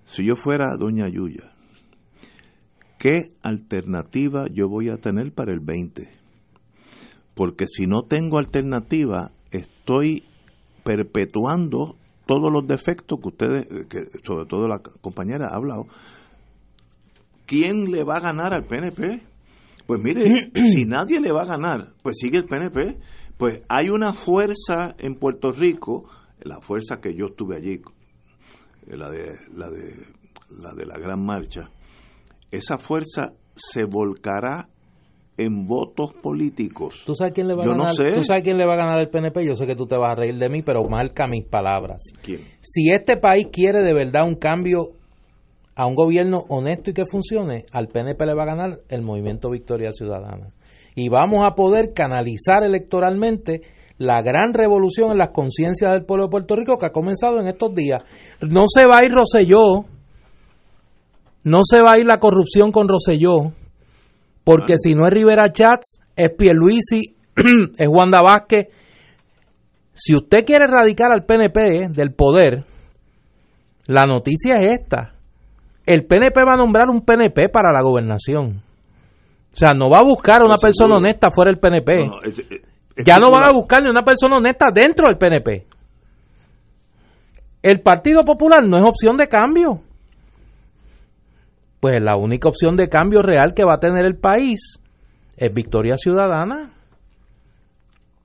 si 0.04 0.24
yo 0.24 0.34
fuera 0.36 0.76
Doña 0.78 1.08
Yuya, 1.08 1.52
¿qué 2.98 3.34
alternativa 3.42 4.46
yo 4.48 4.68
voy 4.68 4.88
a 4.88 4.96
tener 4.96 5.32
para 5.32 5.52
el 5.52 5.60
20? 5.60 6.08
Porque 7.34 7.66
si 7.66 7.86
no 7.86 8.02
tengo 8.02 8.38
alternativa, 8.38 9.32
estoy 9.50 10.24
perpetuando 10.84 11.96
todos 12.26 12.52
los 12.52 12.66
defectos 12.66 13.20
que 13.20 13.28
ustedes, 13.28 13.66
que 13.88 14.08
sobre 14.24 14.46
todo 14.46 14.68
la 14.68 14.78
compañera 14.78 15.48
ha 15.48 15.56
hablado. 15.56 15.86
¿Quién 17.46 17.90
le 17.90 18.04
va 18.04 18.16
a 18.16 18.20
ganar 18.20 18.54
al 18.54 18.64
PNP? 18.64 19.31
Pues 19.92 20.00
mire, 20.02 20.24
si 20.68 20.86
nadie 20.86 21.20
le 21.20 21.32
va 21.32 21.42
a 21.42 21.44
ganar, 21.46 21.92
pues 22.02 22.16
sigue 22.18 22.38
el 22.38 22.46
PNP. 22.46 22.96
Pues 23.36 23.60
hay 23.68 23.90
una 23.90 24.14
fuerza 24.14 24.94
en 24.98 25.16
Puerto 25.16 25.50
Rico, 25.50 26.08
la 26.40 26.60
fuerza 26.60 26.98
que 26.98 27.14
yo 27.14 27.26
estuve 27.26 27.56
allí, 27.56 27.74
eh, 28.86 28.96
la 28.96 29.10
de 29.10 29.34
la 29.54 29.68
de 29.70 29.94
la 30.48 30.72
de 30.72 30.86
la 30.86 30.96
gran 30.98 31.22
marcha. 31.22 31.68
Esa 32.50 32.78
fuerza 32.78 33.34
se 33.54 33.84
volcará 33.84 34.68
en 35.36 35.66
votos 35.66 36.14
políticos. 36.22 37.02
¿Tú 37.04 37.14
sabes 37.14 37.34
quién 37.34 37.48
le 37.48 37.54
va 37.54 37.64
a 37.64 37.66
Yo 37.66 37.72
no 37.72 37.80
ganar? 37.80 37.94
sé. 37.94 38.12
¿Tú 38.12 38.24
sabes 38.24 38.42
quién 38.44 38.56
le 38.56 38.66
va 38.66 38.72
a 38.72 38.78
ganar 38.78 38.96
al 38.96 39.10
PNP? 39.10 39.44
Yo 39.44 39.56
sé 39.56 39.66
que 39.66 39.76
tú 39.76 39.86
te 39.86 39.96
vas 39.98 40.12
a 40.12 40.14
reír 40.14 40.36
de 40.38 40.48
mí, 40.48 40.62
pero 40.62 40.82
marca 40.88 41.26
mis 41.26 41.44
palabras. 41.44 42.02
¿Quién? 42.22 42.40
Si 42.62 42.90
este 42.90 43.18
país 43.18 43.48
quiere 43.52 43.80
de 43.82 43.92
verdad 43.92 44.26
un 44.26 44.36
cambio 44.36 44.92
a 45.74 45.86
un 45.86 45.94
gobierno 45.94 46.44
honesto 46.48 46.90
y 46.90 46.94
que 46.94 47.04
funcione, 47.10 47.66
al 47.72 47.88
PNP 47.88 48.26
le 48.26 48.34
va 48.34 48.42
a 48.42 48.54
ganar 48.54 48.80
el 48.88 49.02
movimiento 49.02 49.50
Victoria 49.50 49.92
Ciudadana. 49.92 50.48
Y 50.94 51.08
vamos 51.08 51.44
a 51.44 51.54
poder 51.54 51.92
canalizar 51.94 52.62
electoralmente 52.62 53.62
la 53.98 54.20
gran 54.22 54.52
revolución 54.52 55.12
en 55.12 55.18
las 55.18 55.30
conciencias 55.30 55.92
del 55.92 56.04
pueblo 56.04 56.24
de 56.24 56.30
Puerto 56.30 56.56
Rico 56.56 56.76
que 56.78 56.86
ha 56.86 56.92
comenzado 56.92 57.40
en 57.40 57.46
estos 57.46 57.74
días. 57.74 58.02
No 58.40 58.64
se 58.66 58.84
va 58.84 58.98
a 58.98 59.04
ir 59.04 59.12
Roselló, 59.12 59.84
no 61.44 61.60
se 61.62 61.80
va 61.80 61.92
a 61.92 61.98
ir 61.98 62.06
la 62.06 62.18
corrupción 62.18 62.72
con 62.72 62.88
Roselló, 62.88 63.52
porque 64.44 64.74
si 64.76 64.94
no 64.94 65.06
es 65.06 65.14
Rivera 65.14 65.52
Chats, 65.52 66.00
es 66.16 66.30
Pierluisi, 66.36 67.16
es 67.78 67.88
Wanda 67.88 68.22
Vázquez. 68.22 68.68
Si 69.94 70.14
usted 70.14 70.44
quiere 70.44 70.64
erradicar 70.64 71.10
al 71.12 71.24
PNP 71.24 71.88
del 71.90 72.12
poder, 72.12 72.64
la 73.86 74.06
noticia 74.06 74.56
es 74.56 74.80
esta. 74.80 75.11
El 75.92 76.06
PNP 76.06 76.44
va 76.44 76.54
a 76.54 76.56
nombrar 76.56 76.88
un 76.88 77.02
PNP 77.02 77.48
para 77.50 77.72
la 77.72 77.82
gobernación. 77.82 78.62
O 79.52 79.54
sea, 79.54 79.70
no 79.76 79.90
va 79.90 79.98
a 79.98 80.02
buscar 80.04 80.40
a 80.40 80.44
una 80.44 80.54
Pues 80.54 80.62
persona 80.62 80.94
seguro. 80.94 80.98
honesta 80.98 81.30
fuera 81.30 81.50
del 81.50 81.60
PNP. 81.60 81.96
No, 81.96 82.04
no, 82.16 82.22
es- 82.22 82.38
es- 82.38 82.50
es 82.50 83.04
ya 83.04 83.18
no 83.18 83.30
van 83.30 83.44
a 83.44 83.52
buscar 83.52 83.82
ni 83.82 83.90
una 83.90 84.02
persona 84.02 84.36
honesta 84.38 84.66
dentro 84.72 85.06
del 85.06 85.18
PNP. 85.18 85.66
El 87.62 87.80
Partido 87.80 88.24
Popular 88.24 88.66
no 88.66 88.78
es 88.78 88.84
opción 88.84 89.16
de 89.16 89.28
cambio. 89.28 89.82
Pues 91.80 92.00
la 92.02 92.16
única 92.16 92.48
opción 92.48 92.76
de 92.76 92.88
cambio 92.88 93.22
real 93.22 93.54
que 93.54 93.64
va 93.64 93.74
a 93.74 93.80
tener 93.80 94.06
el 94.06 94.16
país 94.16 94.80
es 95.36 95.52
Victoria 95.52 95.96
Ciudadana. 95.98 96.72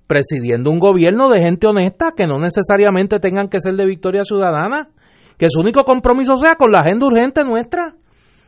Presidiendo 0.07 0.71
un 0.71 0.79
gobierno 0.79 1.29
de 1.29 1.41
gente 1.41 1.67
honesta 1.67 2.13
que 2.15 2.27
no 2.27 2.39
necesariamente 2.39 3.19
tengan 3.19 3.49
que 3.49 3.59
ser 3.59 3.75
de 3.75 3.85
Victoria 3.85 4.23
Ciudadana. 4.23 4.89
Que 5.37 5.47
su 5.49 5.59
único 5.59 5.83
compromiso 5.83 6.37
sea 6.37 6.55
con 6.55 6.71
la 6.71 6.79
agenda 6.79 7.05
urgente 7.05 7.43
nuestra. 7.43 7.95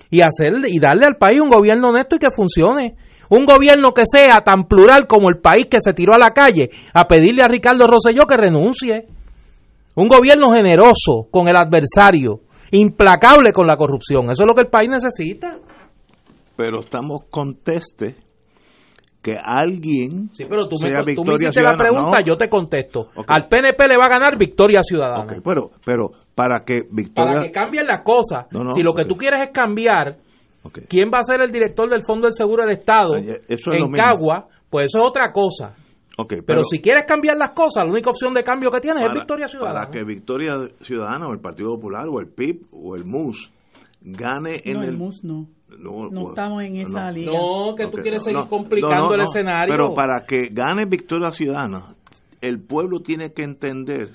Y, 0.10 0.22
hacer, 0.22 0.54
y 0.68 0.80
darle 0.80 1.06
al 1.06 1.18
país 1.18 1.40
un 1.40 1.50
gobierno 1.50 1.90
honesto 1.90 2.16
y 2.16 2.20
que 2.20 2.32
funcione. 2.36 2.96
Un 3.30 3.46
gobierno 3.46 3.94
que 3.94 4.04
sea 4.12 4.42
tan 4.42 4.64
plural 4.64 5.06
como 5.06 5.30
el 5.30 5.38
país 5.38 5.68
que 5.70 5.78
se 5.80 5.94
tiró 5.94 6.16
a 6.16 6.18
la 6.18 6.32
calle 6.32 6.70
a 6.96 7.08
pedirle 7.08 7.44
a 7.44 7.48
Ricardo 7.48 7.86
Rosselló 7.86 8.26
que 8.26 8.36
renuncie. 8.38 9.06
Un 9.96 10.08
gobierno 10.08 10.52
generoso 10.52 11.28
con 11.30 11.48
el 11.48 11.56
adversario, 11.56 12.40
implacable 12.72 13.52
con 13.52 13.68
la 13.68 13.76
corrupción. 13.78 14.32
Eso 14.32 14.44
es 14.44 14.48
lo 14.48 14.56
que 14.56 14.62
el 14.62 14.68
país 14.70 14.90
necesita. 14.90 15.60
Pero 16.56 16.82
estamos 16.82 17.26
conteste 17.30 18.16
que 19.22 19.36
alguien 19.42 20.30
Sí, 20.32 20.46
pero 20.50 20.68
tú 20.68 20.78
me, 20.82 20.90
tú 21.14 21.24
me 21.26 21.34
hiciste 21.36 21.62
la 21.62 21.78
pregunta, 21.78 22.20
No. 22.20 22.26
yo 22.26 22.36
te 22.38 22.50
contesto. 22.50 23.10
Al 23.28 23.48
PNP 23.48 23.88
le 23.88 23.98
va 23.98 24.06
a 24.06 24.10
ganar 24.10 24.38
Victoria 24.38 24.82
Ciudadana. 24.82 25.36
Pero 25.86 26.12
para 26.40 26.64
que 26.64 26.84
Victoria... 26.90 27.34
Para 27.34 27.44
que 27.44 27.52
cambien 27.52 27.86
las 27.86 28.02
cosas. 28.02 28.46
No, 28.52 28.64
no, 28.64 28.72
si 28.72 28.82
lo 28.82 28.94
que 28.94 29.02
ok. 29.02 29.10
tú 29.10 29.16
quieres 29.18 29.42
es 29.42 29.50
cambiar 29.52 30.20
quién 30.88 31.12
va 31.14 31.20
a 31.20 31.24
ser 31.24 31.42
el 31.42 31.52
director 31.52 31.90
del 31.90 32.02
Fondo 32.02 32.28
del 32.28 32.34
Seguro 32.34 32.64
del 32.64 32.78
Estado 32.78 33.16
Ay, 33.16 33.28
eso 33.46 33.72
es 33.74 33.80
lo 33.82 33.88
en. 33.88 33.92
Cagua, 33.92 34.48
pues 34.70 34.86
eso 34.86 35.00
es 35.00 35.06
otra 35.06 35.34
cosa. 35.34 35.76
Pero, 36.46 36.64
si 36.64 36.80
quieres 36.80 37.04
cambiar 37.06 37.36
las 37.36 37.52
cosas, 37.54 37.84
la 37.86 37.92
única 37.92 38.10
opción 38.10 38.34
de 38.34 38.42
cambio 38.44 38.72
que 38.72 38.80
tienes 38.80 39.04
es 39.06 39.14
Victoria 39.14 39.48
Ciudadana. 39.50 39.80
Para 39.82 39.92
que 39.92 40.04
Victoria 40.06 40.54
Ciudadana 40.80 41.28
o 41.28 41.34
el 41.34 41.40
Partido 41.40 41.76
Popular 41.76 42.08
o 42.10 42.22
el 42.22 42.28
PIB 42.28 42.68
o 42.72 42.96
el 42.96 43.04
MUS 43.04 43.52
gane 44.02 44.62
en 44.64 44.78
no, 44.78 44.84
el 44.84 44.90
el... 44.90 44.98
MUS 44.98 45.24
no. 45.24 45.48
No, 45.78 46.10
No 46.10 46.22
o- 46.22 46.30
estamos 46.30 46.64
en 46.64 46.78
esa 46.78 47.06
no. 47.08 47.12
liga. 47.12 47.32
No, 47.34 47.76
que 47.76 47.88
tú 47.88 47.98
quieres 48.02 48.22
no, 48.22 48.26
seguir 48.26 48.40
no, 48.40 48.48
complicando 48.48 48.98
no, 48.98 49.08
no, 49.08 49.14
el 49.14 49.18
no. 49.20 49.24
escenario. 49.26 49.74
Pero 49.76 49.94
para 49.94 50.26
que 50.26 50.50
gane 50.52 50.86
Victoria 50.86 51.32
Ciudadana, 51.32 51.94
el 52.42 52.62
pueblo 52.62 53.02
tiene 53.02 53.34
que 53.34 53.44
entender 53.44 54.12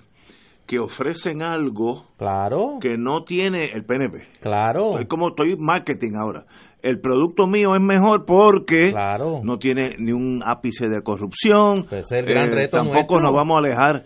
que 0.67 0.79
ofrecen 0.79 1.43
algo 1.43 2.05
Claro, 2.17 2.79
que 2.81 2.97
no 2.97 3.25
tiene 3.25 3.71
el 3.73 3.85
PNP. 3.85 4.27
claro, 4.41 4.99
Es 4.99 5.07
como 5.09 5.29
estoy 5.29 5.57
marketing 5.59 6.13
ahora. 6.21 6.47
El 6.83 7.01
producto 7.01 7.47
mío 7.47 7.75
es 7.75 7.83
mejor 7.83 8.25
porque 8.27 8.91
claro. 8.91 9.41
no 9.43 9.59
tiene 9.59 9.95
ni 9.99 10.13
un 10.13 10.41
ápice 10.45 10.89
de 10.89 11.03
corrupción. 11.03 11.87
Pues 11.89 12.11
el 12.13 12.25
gran 12.27 12.51
reto 12.51 12.77
tampoco 12.79 13.19
nuestro. 13.19 13.21
nos 13.21 13.33
vamos 13.33 13.57
a 13.57 13.59
alejar, 13.59 14.05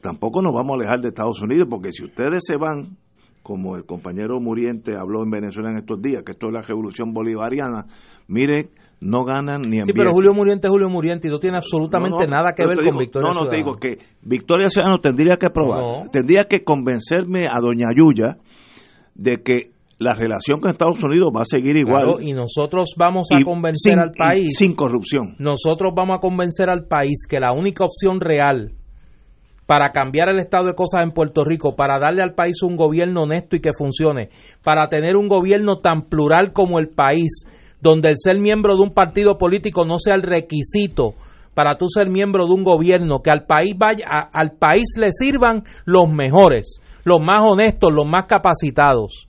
tampoco 0.00 0.42
nos 0.42 0.52
vamos 0.54 0.72
a 0.72 0.74
alejar 0.76 1.00
de 1.00 1.08
Estados 1.08 1.40
Unidos 1.42 1.66
porque 1.70 1.92
si 1.92 2.04
ustedes 2.04 2.42
se 2.46 2.56
van 2.56 2.96
como 3.42 3.76
el 3.76 3.84
compañero 3.86 4.38
Muriente 4.40 4.96
habló 4.96 5.22
en 5.22 5.30
Venezuela 5.30 5.70
en 5.70 5.78
estos 5.78 6.00
días, 6.02 6.22
que 6.24 6.32
esto 6.32 6.48
es 6.48 6.52
la 6.52 6.60
revolución 6.62 7.12
bolivariana, 7.12 7.86
mire, 8.28 8.68
no 9.00 9.24
ganan 9.24 9.62
ni 9.62 9.78
en 9.78 9.84
Sí, 9.86 9.92
pero 9.94 10.12
Julio 10.12 10.32
Muriente 10.34 10.66
es 10.66 10.70
Julio 10.70 10.88
Muriente 10.90 11.28
y 11.28 11.30
no 11.30 11.38
tiene 11.38 11.56
absolutamente 11.56 12.26
nada 12.26 12.52
que 12.54 12.66
ver 12.66 12.76
con 12.84 12.98
Victoria 12.98 13.28
No, 13.32 13.44
no, 13.44 13.48
te 13.50 13.56
digo 13.56 13.76
que 13.76 13.98
Victoria 14.22 14.68
Ciudadana 14.68 14.98
tendría 15.02 15.36
que 15.36 15.48
probar, 15.50 15.80
No. 15.82 16.02
tendría 16.12 16.44
que 16.44 16.62
convencerme 16.62 17.46
a 17.48 17.58
doña 17.60 17.88
Yuya 17.96 18.36
de 19.14 19.42
que 19.42 19.70
la 19.98 20.14
relación 20.14 20.60
con 20.60 20.70
Estados 20.70 21.02
Unidos 21.02 21.30
va 21.36 21.42
a 21.42 21.44
seguir 21.44 21.76
igual. 21.76 22.04
Claro, 22.04 22.20
y 22.20 22.32
nosotros 22.32 22.94
vamos 22.96 23.28
a 23.34 23.38
Y 23.38 23.42
convencer 23.42 23.92
sin- 23.92 23.98
al 23.98 24.12
país. 24.12 24.56
sin 24.56 24.74
corrupción. 24.74 25.34
Nosotros 25.38 25.92
vamos 25.94 26.16
a 26.16 26.20
convencer 26.20 26.70
al 26.70 26.84
país 26.86 27.26
que 27.28 27.38
la 27.40 27.52
única 27.52 27.84
opción 27.84 28.18
real 28.20 28.72
para 29.66 29.92
cambiar 29.92 30.30
el 30.30 30.38
estado 30.40 30.66
de 30.66 30.74
cosas 30.74 31.02
en 31.04 31.12
Puerto 31.12 31.44
Rico, 31.44 31.76
para 31.76 31.98
darle 31.98 32.22
al 32.22 32.34
país 32.34 32.62
un 32.62 32.76
gobierno 32.76 33.22
honesto 33.22 33.56
y 33.56 33.60
que 33.60 33.70
funcione, 33.78 34.30
para 34.64 34.88
tener 34.88 35.16
un 35.16 35.28
gobierno 35.28 35.78
tan 35.78 36.02
plural 36.08 36.52
como 36.52 36.78
el 36.78 36.88
país, 36.88 37.44
donde 37.80 38.10
el 38.10 38.16
ser 38.18 38.38
miembro 38.38 38.76
de 38.76 38.82
un 38.82 38.92
partido 38.94 39.38
político 39.38 39.84
no 39.84 39.98
sea 39.98 40.14
el 40.14 40.22
requisito 40.22 41.14
para 41.54 41.76
tú 41.76 41.86
ser 41.88 42.08
miembro 42.08 42.46
de 42.46 42.54
un 42.54 42.62
gobierno, 42.64 43.20
que 43.22 43.30
al 43.30 43.44
país 43.44 43.74
vaya, 43.76 44.06
a- 44.08 44.30
al 44.32 44.52
país 44.52 44.94
le 44.98 45.12
sirvan 45.12 45.64
los 45.84 46.08
mejores, 46.08 46.80
los 47.04 47.20
más 47.20 47.40
honestos, 47.42 47.92
los 47.92 48.06
más 48.06 48.26
capacitados 48.26 49.26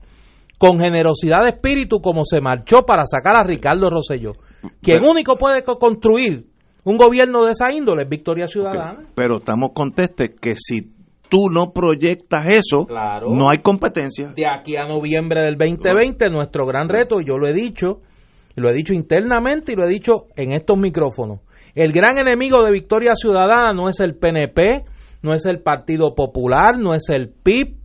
con 0.57 0.79
generosidad 0.79 1.41
de 1.43 1.49
espíritu 1.49 1.99
como 2.01 2.23
se 2.23 2.39
marchó 2.39 2.83
para 2.85 3.05
sacar 3.07 3.35
a 3.35 3.43
Ricardo 3.43 3.89
Rosselló. 3.89 4.33
Quien 4.81 5.03
único 5.03 5.35
puede 5.37 5.63
co- 5.63 5.79
construir 5.79 6.45
un 6.83 6.97
gobierno 6.97 7.45
de 7.45 7.53
esa 7.53 7.71
índole 7.71 8.03
es 8.03 8.09
Victoria 8.09 8.45
Ciudadana. 8.47 8.99
Pero 9.15 9.37
estamos 9.37 9.71
contestes 9.73 10.31
que 10.39 10.53
si 10.55 10.91
tú 11.29 11.49
no 11.49 11.71
proyectas 11.73 12.45
eso, 12.49 12.85
Claro. 12.85 13.29
no 13.31 13.49
hay 13.49 13.61
competencia. 13.63 14.33
De 14.35 14.45
aquí 14.47 14.75
a 14.77 14.85
noviembre 14.85 15.41
del 15.41 15.57
2020, 15.57 16.29
nuestro 16.29 16.67
gran 16.67 16.89
reto, 16.89 17.19
y 17.21 17.25
yo 17.25 17.37
lo 17.39 17.47
he 17.47 17.53
dicho, 17.53 18.01
y 18.55 18.61
lo 18.61 18.69
he 18.69 18.73
dicho 18.73 18.93
internamente 18.93 19.71
y 19.71 19.75
lo 19.75 19.85
he 19.85 19.89
dicho 19.89 20.25
en 20.35 20.53
estos 20.53 20.77
micrófonos. 20.77 21.39
El 21.75 21.91
gran 21.91 22.17
enemigo 22.17 22.63
de 22.63 22.71
Victoria 22.71 23.15
Ciudadana 23.15 23.73
no 23.73 23.87
es 23.87 23.99
el 23.99 24.15
PNP, 24.15 24.83
no 25.21 25.33
es 25.33 25.45
el 25.45 25.61
Partido 25.61 26.15
Popular, 26.15 26.77
no 26.77 26.93
es 26.93 27.09
el 27.09 27.29
PIB, 27.29 27.77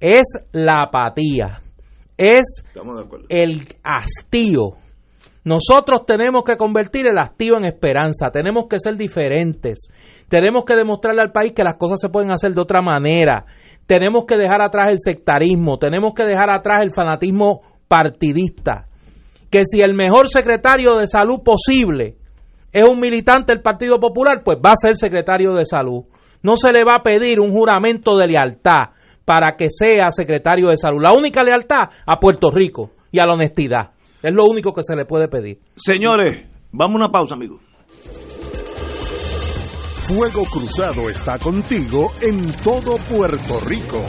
es 0.00 0.22
la 0.52 0.84
apatía, 0.84 1.60
es 2.16 2.64
el 3.28 3.66
hastío. 3.84 4.76
Nosotros 5.44 6.04
tenemos 6.06 6.44
que 6.44 6.56
convertir 6.56 7.06
el 7.06 7.18
hastío 7.18 7.56
en 7.56 7.64
esperanza, 7.64 8.30
tenemos 8.30 8.66
que 8.68 8.78
ser 8.78 8.96
diferentes, 8.96 9.88
tenemos 10.28 10.64
que 10.64 10.74
demostrarle 10.74 11.22
al 11.22 11.32
país 11.32 11.52
que 11.54 11.62
las 11.62 11.78
cosas 11.78 12.00
se 12.00 12.10
pueden 12.10 12.30
hacer 12.30 12.52
de 12.52 12.60
otra 12.60 12.82
manera, 12.82 13.46
tenemos 13.86 14.24
que 14.26 14.36
dejar 14.36 14.60
atrás 14.60 14.88
el 14.90 14.98
sectarismo, 14.98 15.78
tenemos 15.78 16.12
que 16.14 16.24
dejar 16.24 16.50
atrás 16.50 16.82
el 16.82 16.92
fanatismo 16.92 17.62
partidista, 17.88 18.88
que 19.50 19.64
si 19.64 19.80
el 19.80 19.94
mejor 19.94 20.28
secretario 20.28 20.96
de 20.96 21.06
salud 21.06 21.40
posible 21.44 22.16
es 22.72 22.84
un 22.84 23.00
militante 23.00 23.52
del 23.52 23.62
Partido 23.62 23.98
Popular, 23.98 24.42
pues 24.44 24.58
va 24.64 24.72
a 24.72 24.76
ser 24.76 24.96
secretario 24.96 25.54
de 25.54 25.64
salud. 25.64 26.04
No 26.42 26.56
se 26.56 26.72
le 26.72 26.84
va 26.84 26.96
a 26.96 27.02
pedir 27.02 27.40
un 27.40 27.52
juramento 27.52 28.16
de 28.16 28.26
lealtad 28.26 28.90
para 29.24 29.56
que 29.56 29.66
sea 29.70 30.10
secretario 30.10 30.68
de 30.68 30.76
salud. 30.76 31.02
La 31.02 31.12
única 31.12 31.42
lealtad 31.42 31.90
a 32.06 32.18
Puerto 32.18 32.50
Rico 32.50 32.90
y 33.10 33.20
a 33.20 33.26
la 33.26 33.34
honestidad. 33.34 33.90
Es 34.22 34.32
lo 34.32 34.44
único 34.44 34.72
que 34.72 34.82
se 34.82 34.96
le 34.96 35.04
puede 35.04 35.28
pedir. 35.28 35.58
Señores, 35.76 36.46
vamos 36.72 36.94
a 36.94 37.04
una 37.04 37.12
pausa, 37.12 37.34
amigos. 37.34 37.60
Fuego 40.08 40.44
Cruzado 40.50 41.10
está 41.10 41.38
contigo 41.38 42.12
en 42.22 42.50
todo 42.64 42.96
Puerto 42.96 43.60
Rico. 43.66 44.00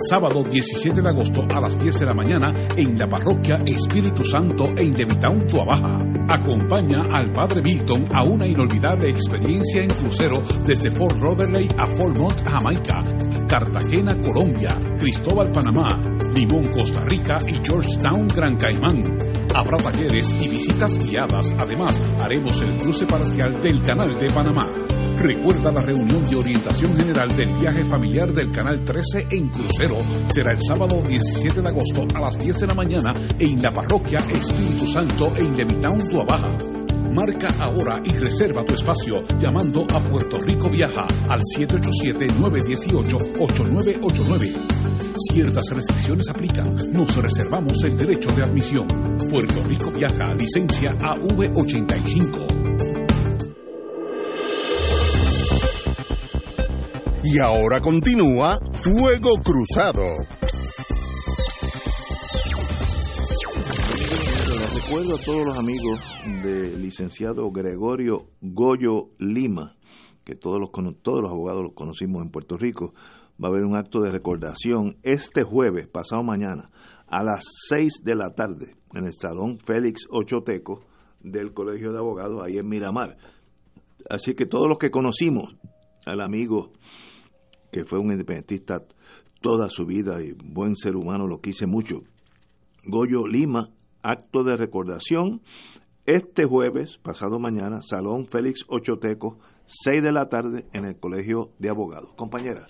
sábado 0.10 0.44
17 0.44 1.02
de 1.02 1.10
agosto 1.10 1.46
a 1.54 1.60
las 1.60 1.82
10 1.82 2.00
de 2.00 2.06
la 2.06 2.14
mañana 2.14 2.54
en 2.76 2.98
la 2.98 3.08
parroquia 3.08 3.58
Espíritu 3.66 4.24
Santo 4.24 4.70
en 4.78 4.94
Levitown, 4.94 5.48
Tuabaja. 5.48 6.00
Acompaña 6.28 7.04
al 7.12 7.32
Padre 7.32 7.62
Milton 7.62 8.08
a 8.14 8.24
una 8.24 8.48
inolvidable 8.48 9.10
experiencia 9.10 9.84
en 9.84 9.90
crucero 9.90 10.42
desde 10.66 10.92
Fort 10.92 11.18
Lauderdale 11.20 11.68
a 11.78 11.88
Fort 11.96 12.18
Jamaica, 12.44 13.04
Cartagena, 13.48 14.20
Colombia, 14.22 14.78
Cristóbal, 14.98 15.52
Panamá, 15.52 15.88
Limón, 16.34 16.72
Costa 16.72 17.04
Rica 17.06 17.38
y 17.48 17.60
Georgetown, 17.66 18.28
Gran 18.28 18.56
Caimán. 18.58 19.18
Habrá 19.54 19.78
talleres 19.78 20.34
y 20.42 20.48
visitas 20.48 20.98
guiadas. 21.06 21.54
Además, 21.60 22.02
haremos 22.20 22.62
el 22.62 22.78
cruce 22.78 23.06
parcial 23.06 23.62
del 23.62 23.82
Canal 23.82 24.18
de 24.18 24.28
Panamá. 24.28 24.81
Recuerda 25.24 25.72
la 25.72 25.82
reunión 25.82 26.28
de 26.28 26.36
orientación 26.36 26.98
general 26.98 27.30
del 27.38 27.54
viaje 27.60 27.86
familiar 27.86 28.34
del 28.34 28.50
Canal 28.50 28.84
13 28.84 29.28
en 29.30 29.50
crucero. 29.50 30.00
Será 30.26 30.54
el 30.54 30.60
sábado 30.60 31.04
17 31.08 31.62
de 31.62 31.70
agosto 31.70 32.08
a 32.16 32.22
las 32.22 32.40
10 32.40 32.62
de 32.62 32.66
la 32.66 32.74
mañana 32.74 33.14
en 33.38 33.62
la 33.62 33.72
parroquia 33.72 34.18
Espíritu 34.18 34.88
Santo 34.88 35.32
en 35.38 35.56
Levitown, 35.56 36.10
Tuabaja. 36.10 36.58
Marca 37.14 37.50
ahora 37.60 38.02
y 38.04 38.18
reserva 38.18 38.66
tu 38.66 38.74
espacio 38.74 39.22
llamando 39.38 39.86
a 39.94 40.00
Puerto 40.00 40.40
Rico 40.40 40.72
Viaja 40.72 41.06
al 41.30 41.42
787-918-8989. 41.56 44.56
Ciertas 45.32 45.70
restricciones 45.70 46.28
aplican. 46.30 46.76
Nos 46.94 47.16
reservamos 47.16 47.84
el 47.84 47.96
derecho 47.96 48.32
de 48.32 48.42
admisión. 48.42 48.88
Puerto 49.30 49.64
Rico 49.68 49.92
Viaja, 49.92 50.34
licencia 50.34 50.98
AV85. 50.98 52.61
Y 57.24 57.38
ahora 57.38 57.80
continúa 57.82 58.60
Fuego 58.82 59.36
Cruzado. 59.44 60.02
Les 64.50 64.84
recuerdo 64.84 65.16
a 65.16 65.24
todos 65.24 65.46
los 65.46 65.58
amigos 65.60 66.02
del 66.42 66.82
licenciado 66.82 67.52
Gregorio 67.52 68.26
Goyo 68.42 69.10
Lima, 69.20 69.76
que 70.24 70.34
todos 70.34 70.60
los, 70.60 70.72
todos 71.04 71.22
los 71.22 71.30
abogados 71.30 71.62
los 71.62 71.74
conocimos 71.74 72.24
en 72.24 72.32
Puerto 72.32 72.58
Rico. 72.58 72.96
Va 73.42 73.50
a 73.50 73.52
haber 73.52 73.66
un 73.66 73.76
acto 73.76 74.02
de 74.02 74.10
recordación 74.10 74.98
este 75.04 75.44
jueves, 75.44 75.88
pasado 75.88 76.24
mañana, 76.24 76.72
a 77.06 77.24
las 77.24 77.44
6 77.70 78.02
de 78.04 78.16
la 78.16 78.32
tarde, 78.32 78.76
en 78.96 79.06
el 79.06 79.14
Salón 79.14 79.60
Félix 79.60 80.08
Ochoteco 80.10 80.86
del 81.20 81.54
Colegio 81.54 81.92
de 81.92 82.00
Abogados, 82.00 82.42
ahí 82.44 82.58
en 82.58 82.68
Miramar. 82.68 83.18
Así 84.10 84.34
que 84.34 84.48
todos 84.48 84.68
los 84.68 84.80
que 84.80 84.90
conocimos 84.90 85.56
al 86.06 86.22
amigo 86.22 86.72
que 87.72 87.86
fue 87.86 88.00
un 88.00 88.12
independentista 88.12 88.84
toda 89.42 89.70
su 89.70 89.86
vida 89.86 90.22
y 90.22 90.34
buen 90.34 90.76
ser 90.76 90.96
humano, 90.96 91.28
lo 91.28 91.42
quise 91.42 91.66
mucho. 91.66 92.04
Goyo 92.86 93.28
Lima, 93.28 93.70
acto 94.04 94.44
de 94.44 94.58
recordación, 94.58 95.42
este 96.06 96.46
jueves, 96.46 96.98
pasado 97.02 97.40
mañana, 97.40 97.82
Salón 97.82 98.28
Félix 98.28 98.66
Ochoteco, 98.68 99.38
6 99.66 100.04
de 100.04 100.12
la 100.12 100.30
tarde 100.30 100.66
en 100.74 100.86
el 100.86 100.98
Colegio 100.98 101.52
de 101.60 101.70
Abogados. 101.70 102.12
Compañera. 102.16 102.68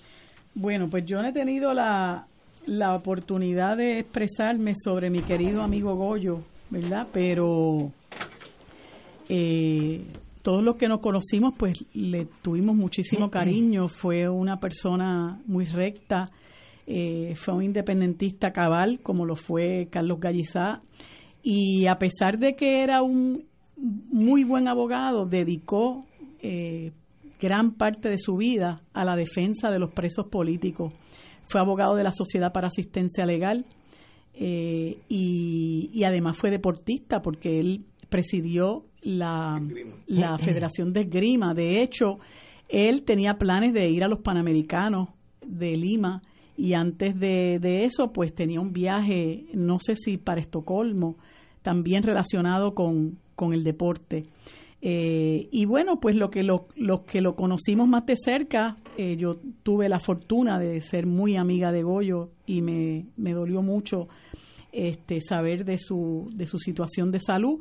Bueno, 0.53 0.89
pues 0.89 1.05
yo 1.05 1.21
no 1.21 1.29
he 1.29 1.33
tenido 1.33 1.73
la, 1.73 2.27
la 2.65 2.93
oportunidad 2.93 3.77
de 3.77 3.99
expresarme 3.99 4.73
sobre 4.75 5.09
mi 5.09 5.21
querido 5.21 5.63
amigo 5.63 5.95
Goyo, 5.95 6.41
¿verdad? 6.69 7.07
Pero 7.11 7.91
eh, 9.29 10.03
todos 10.41 10.63
los 10.63 10.75
que 10.75 10.87
nos 10.87 10.99
conocimos, 10.99 11.53
pues 11.57 11.85
le 11.93 12.25
tuvimos 12.41 12.75
muchísimo 12.75 13.29
cariño. 13.29 13.87
Fue 13.87 14.27
una 14.29 14.59
persona 14.59 15.39
muy 15.45 15.65
recta, 15.65 16.31
eh, 16.87 17.33
fue 17.35 17.55
un 17.55 17.63
independentista 17.63 18.51
cabal, 18.51 18.99
como 19.01 19.25
lo 19.25 19.35
fue 19.35 19.87
Carlos 19.91 20.19
Gallizá. 20.19 20.81
Y 21.43 21.87
a 21.87 21.97
pesar 21.97 22.37
de 22.37 22.55
que 22.55 22.83
era 22.83 23.01
un 23.01 23.45
muy 23.77 24.43
buen 24.43 24.67
abogado, 24.67 25.25
dedicó 25.25 26.05
eh, 26.41 26.91
gran 27.39 27.73
parte 27.73 28.09
de 28.09 28.17
su 28.17 28.35
vida 28.37 28.81
a 28.93 29.05
la 29.05 29.15
defensa 29.15 29.69
de 29.69 29.79
los 29.79 29.91
presos 29.91 30.27
políticos. 30.27 30.93
Fue 31.45 31.59
abogado 31.59 31.95
de 31.95 32.03
la 32.03 32.11
Sociedad 32.11 32.53
para 32.53 32.67
Asistencia 32.67 33.25
Legal 33.25 33.65
eh, 34.33 34.99
y, 35.09 35.89
y 35.93 36.03
además 36.03 36.37
fue 36.37 36.51
deportista 36.51 37.21
porque 37.21 37.59
él 37.59 37.85
presidió 38.09 38.85
la, 39.01 39.61
la 40.07 40.37
Federación 40.37 40.93
de 40.93 41.01
Esgrima. 41.01 41.53
De 41.53 41.81
hecho, 41.81 42.19
él 42.69 43.03
tenía 43.03 43.35
planes 43.37 43.73
de 43.73 43.89
ir 43.89 44.03
a 44.03 44.07
los 44.07 44.19
Panamericanos 44.19 45.09
de 45.45 45.75
Lima 45.75 46.21
y 46.57 46.73
antes 46.73 47.19
de, 47.19 47.59
de, 47.59 47.85
eso, 47.85 48.11
pues 48.13 48.33
tenía 48.35 48.61
un 48.61 48.73
viaje, 48.73 49.45
no 49.53 49.79
sé 49.79 49.95
si 49.95 50.17
para 50.17 50.41
Estocolmo, 50.41 51.17
también 51.61 52.03
relacionado 52.03 52.75
con, 52.75 53.17
con 53.35 53.53
el 53.53 53.63
deporte. 53.63 54.25
Eh, 54.81 55.47
y 55.51 55.65
bueno, 55.65 55.99
pues 55.99 56.15
lo 56.15 56.29
que 56.29 56.43
lo, 56.43 56.67
los 56.75 57.01
que 57.01 57.21
lo 57.21 57.35
conocimos 57.35 57.87
más 57.87 58.05
de 58.05 58.15
cerca, 58.15 58.77
eh, 58.97 59.15
yo 59.15 59.39
tuve 59.63 59.89
la 59.89 59.99
fortuna 59.99 60.59
de 60.59 60.81
ser 60.81 61.05
muy 61.05 61.37
amiga 61.37 61.71
de 61.71 61.83
Goyo 61.83 62.31
y 62.47 62.61
me, 62.61 63.05
me 63.15 63.33
dolió 63.33 63.61
mucho 63.61 64.07
este, 64.71 65.19
saber 65.21 65.65
de 65.65 65.77
su, 65.77 66.29
de 66.33 66.47
su 66.47 66.57
situación 66.57 67.11
de 67.11 67.19
salud, 67.19 67.59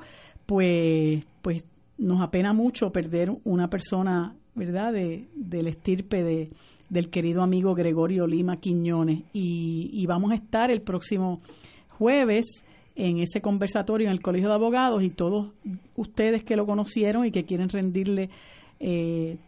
pues, 0.51 1.25
pues 1.43 1.63
nos 1.97 2.21
apena 2.21 2.53
mucho 2.53 2.91
perder 2.91 3.31
una 3.45 3.71
persona, 3.71 4.35
¿verdad?, 4.57 4.93
de, 4.93 5.29
del 5.37 5.69
estirpe 5.69 6.25
de, 6.25 6.51
del 6.89 7.09
querido 7.09 7.45
amigo 7.45 7.73
Gregorio 7.77 8.27
Lima 8.27 8.59
Quiñones. 8.59 9.23
Y, 9.33 10.05
vamos 10.09 10.33
a 10.33 10.35
estar 10.35 10.73
el 10.73 10.83
próximo 10.83 11.41
jueves 11.91 12.47
en 12.97 13.19
ese 13.19 13.41
conversatorio 13.41 14.09
en 14.09 14.13
el 14.13 14.23
Colegio 14.23 14.49
de 14.49 14.57
Abogados 14.57 15.05
y 15.05 15.11
todos 15.11 15.53
ustedes 15.95 16.43
que 16.43 16.57
lo 16.57 16.67
conocieron 16.67 17.25
y 17.25 17.31
que 17.31 17.45
quieren 17.45 17.69
rendirle 17.69 18.29
eh, 18.81 19.39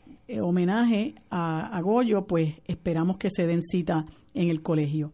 homenaje 0.41 1.17
a, 1.31 1.81
Goyo, 1.83 2.29
pues 2.29 2.61
esperamos 2.69 3.17
que 3.17 3.29
se 3.29 3.49
den 3.49 3.61
cita 3.61 4.05
en 4.35 4.51
el 4.51 4.63
colegio. 4.63 5.11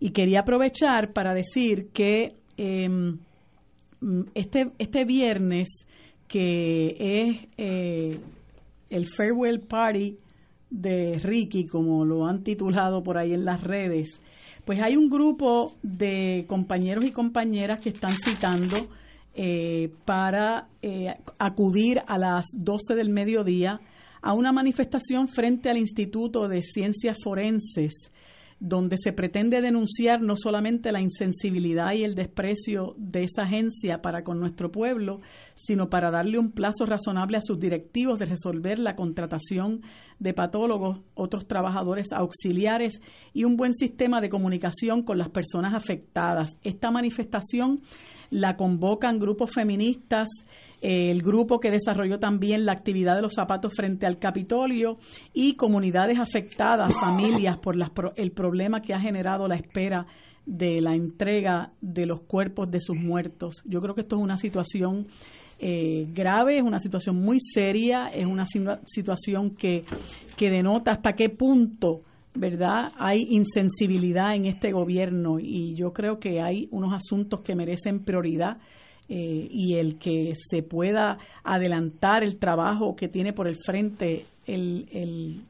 Y 0.00 0.10
quería 0.10 0.40
aprovechar 0.40 1.12
para 1.12 1.32
decir 1.32 1.90
que 1.92 2.34
eh, 2.56 3.14
este, 4.34 4.70
este 4.78 5.04
viernes, 5.04 5.68
que 6.26 6.96
es 6.98 7.48
eh, 7.56 8.20
el 8.90 9.06
Farewell 9.06 9.60
Party 9.60 10.16
de 10.70 11.18
Ricky, 11.18 11.66
como 11.66 12.04
lo 12.04 12.26
han 12.26 12.42
titulado 12.42 13.02
por 13.02 13.18
ahí 13.18 13.32
en 13.32 13.44
las 13.44 13.62
redes, 13.62 14.20
pues 14.64 14.80
hay 14.82 14.96
un 14.96 15.08
grupo 15.08 15.76
de 15.82 16.44
compañeros 16.46 17.04
y 17.04 17.10
compañeras 17.10 17.80
que 17.80 17.88
están 17.88 18.14
citando 18.22 18.88
eh, 19.34 19.90
para 20.04 20.68
eh, 20.82 21.14
acudir 21.38 22.02
a 22.06 22.18
las 22.18 22.44
12 22.52 22.94
del 22.94 23.08
mediodía 23.08 23.80
a 24.20 24.32
una 24.32 24.52
manifestación 24.52 25.28
frente 25.28 25.70
al 25.70 25.78
Instituto 25.78 26.48
de 26.48 26.60
Ciencias 26.60 27.16
Forenses 27.22 28.10
donde 28.60 28.96
se 28.98 29.12
pretende 29.12 29.60
denunciar 29.60 30.20
no 30.20 30.34
solamente 30.36 30.90
la 30.90 31.00
insensibilidad 31.00 31.92
y 31.92 32.04
el 32.04 32.14
desprecio 32.14 32.94
de 32.96 33.24
esa 33.24 33.42
agencia 33.42 34.02
para 34.02 34.24
con 34.24 34.40
nuestro 34.40 34.72
pueblo, 34.72 35.20
sino 35.54 35.88
para 35.88 36.10
darle 36.10 36.38
un 36.38 36.50
plazo 36.50 36.84
razonable 36.84 37.36
a 37.36 37.42
sus 37.42 37.60
directivos 37.60 38.18
de 38.18 38.26
resolver 38.26 38.78
la 38.78 38.96
contratación 38.96 39.82
de 40.18 40.34
patólogos, 40.34 41.00
otros 41.14 41.46
trabajadores 41.46 42.08
auxiliares 42.12 43.00
y 43.32 43.44
un 43.44 43.56
buen 43.56 43.74
sistema 43.74 44.20
de 44.20 44.28
comunicación 44.28 45.02
con 45.02 45.18
las 45.18 45.28
personas 45.28 45.74
afectadas. 45.74 46.58
Esta 46.64 46.90
manifestación 46.90 47.80
la 48.30 48.56
convocan 48.56 49.18
grupos 49.18 49.52
feministas, 49.52 50.28
el 50.80 51.22
grupo 51.22 51.60
que 51.60 51.70
desarrolló 51.70 52.18
también 52.18 52.64
la 52.64 52.72
actividad 52.72 53.16
de 53.16 53.22
los 53.22 53.34
zapatos 53.34 53.74
frente 53.74 54.06
al 54.06 54.18
Capitolio 54.18 54.98
y 55.32 55.54
comunidades 55.54 56.18
afectadas, 56.18 56.94
familias, 56.94 57.58
por 57.58 57.76
las, 57.76 57.90
el 58.16 58.32
problema 58.32 58.80
que 58.80 58.94
ha 58.94 59.00
generado 59.00 59.48
la 59.48 59.56
espera 59.56 60.06
de 60.46 60.80
la 60.80 60.94
entrega 60.94 61.72
de 61.80 62.06
los 62.06 62.20
cuerpos 62.22 62.70
de 62.70 62.80
sus 62.80 62.96
muertos. 62.96 63.62
Yo 63.64 63.80
creo 63.80 63.94
que 63.94 64.02
esto 64.02 64.16
es 64.16 64.22
una 64.22 64.38
situación 64.38 65.06
eh, 65.58 66.06
grave, 66.14 66.58
es 66.58 66.62
una 66.62 66.78
situación 66.78 67.16
muy 67.16 67.38
seria, 67.40 68.08
es 68.08 68.24
una 68.24 68.46
situación 68.46 69.50
que, 69.50 69.84
que 70.36 70.50
denota 70.50 70.92
hasta 70.92 71.12
qué 71.12 71.28
punto 71.28 72.02
¿verdad? 72.34 72.92
Hay 72.96 73.26
insensibilidad 73.30 74.34
en 74.34 74.46
este 74.46 74.70
gobierno 74.72 75.40
y 75.40 75.74
yo 75.74 75.92
creo 75.92 76.18
que 76.18 76.40
hay 76.40 76.68
unos 76.70 76.92
asuntos 76.92 77.40
que 77.40 77.56
merecen 77.56 78.04
prioridad 78.04 78.58
eh, 79.08 79.48
y 79.50 79.74
el 79.74 79.98
que 79.98 80.34
se 80.36 80.62
pueda 80.62 81.18
adelantar 81.42 82.22
el 82.22 82.36
trabajo 82.36 82.94
que 82.94 83.08
tiene 83.08 83.32
por 83.32 83.48
el 83.48 83.56
frente 83.56 84.26
el, 84.46 84.86
el, 84.92 85.42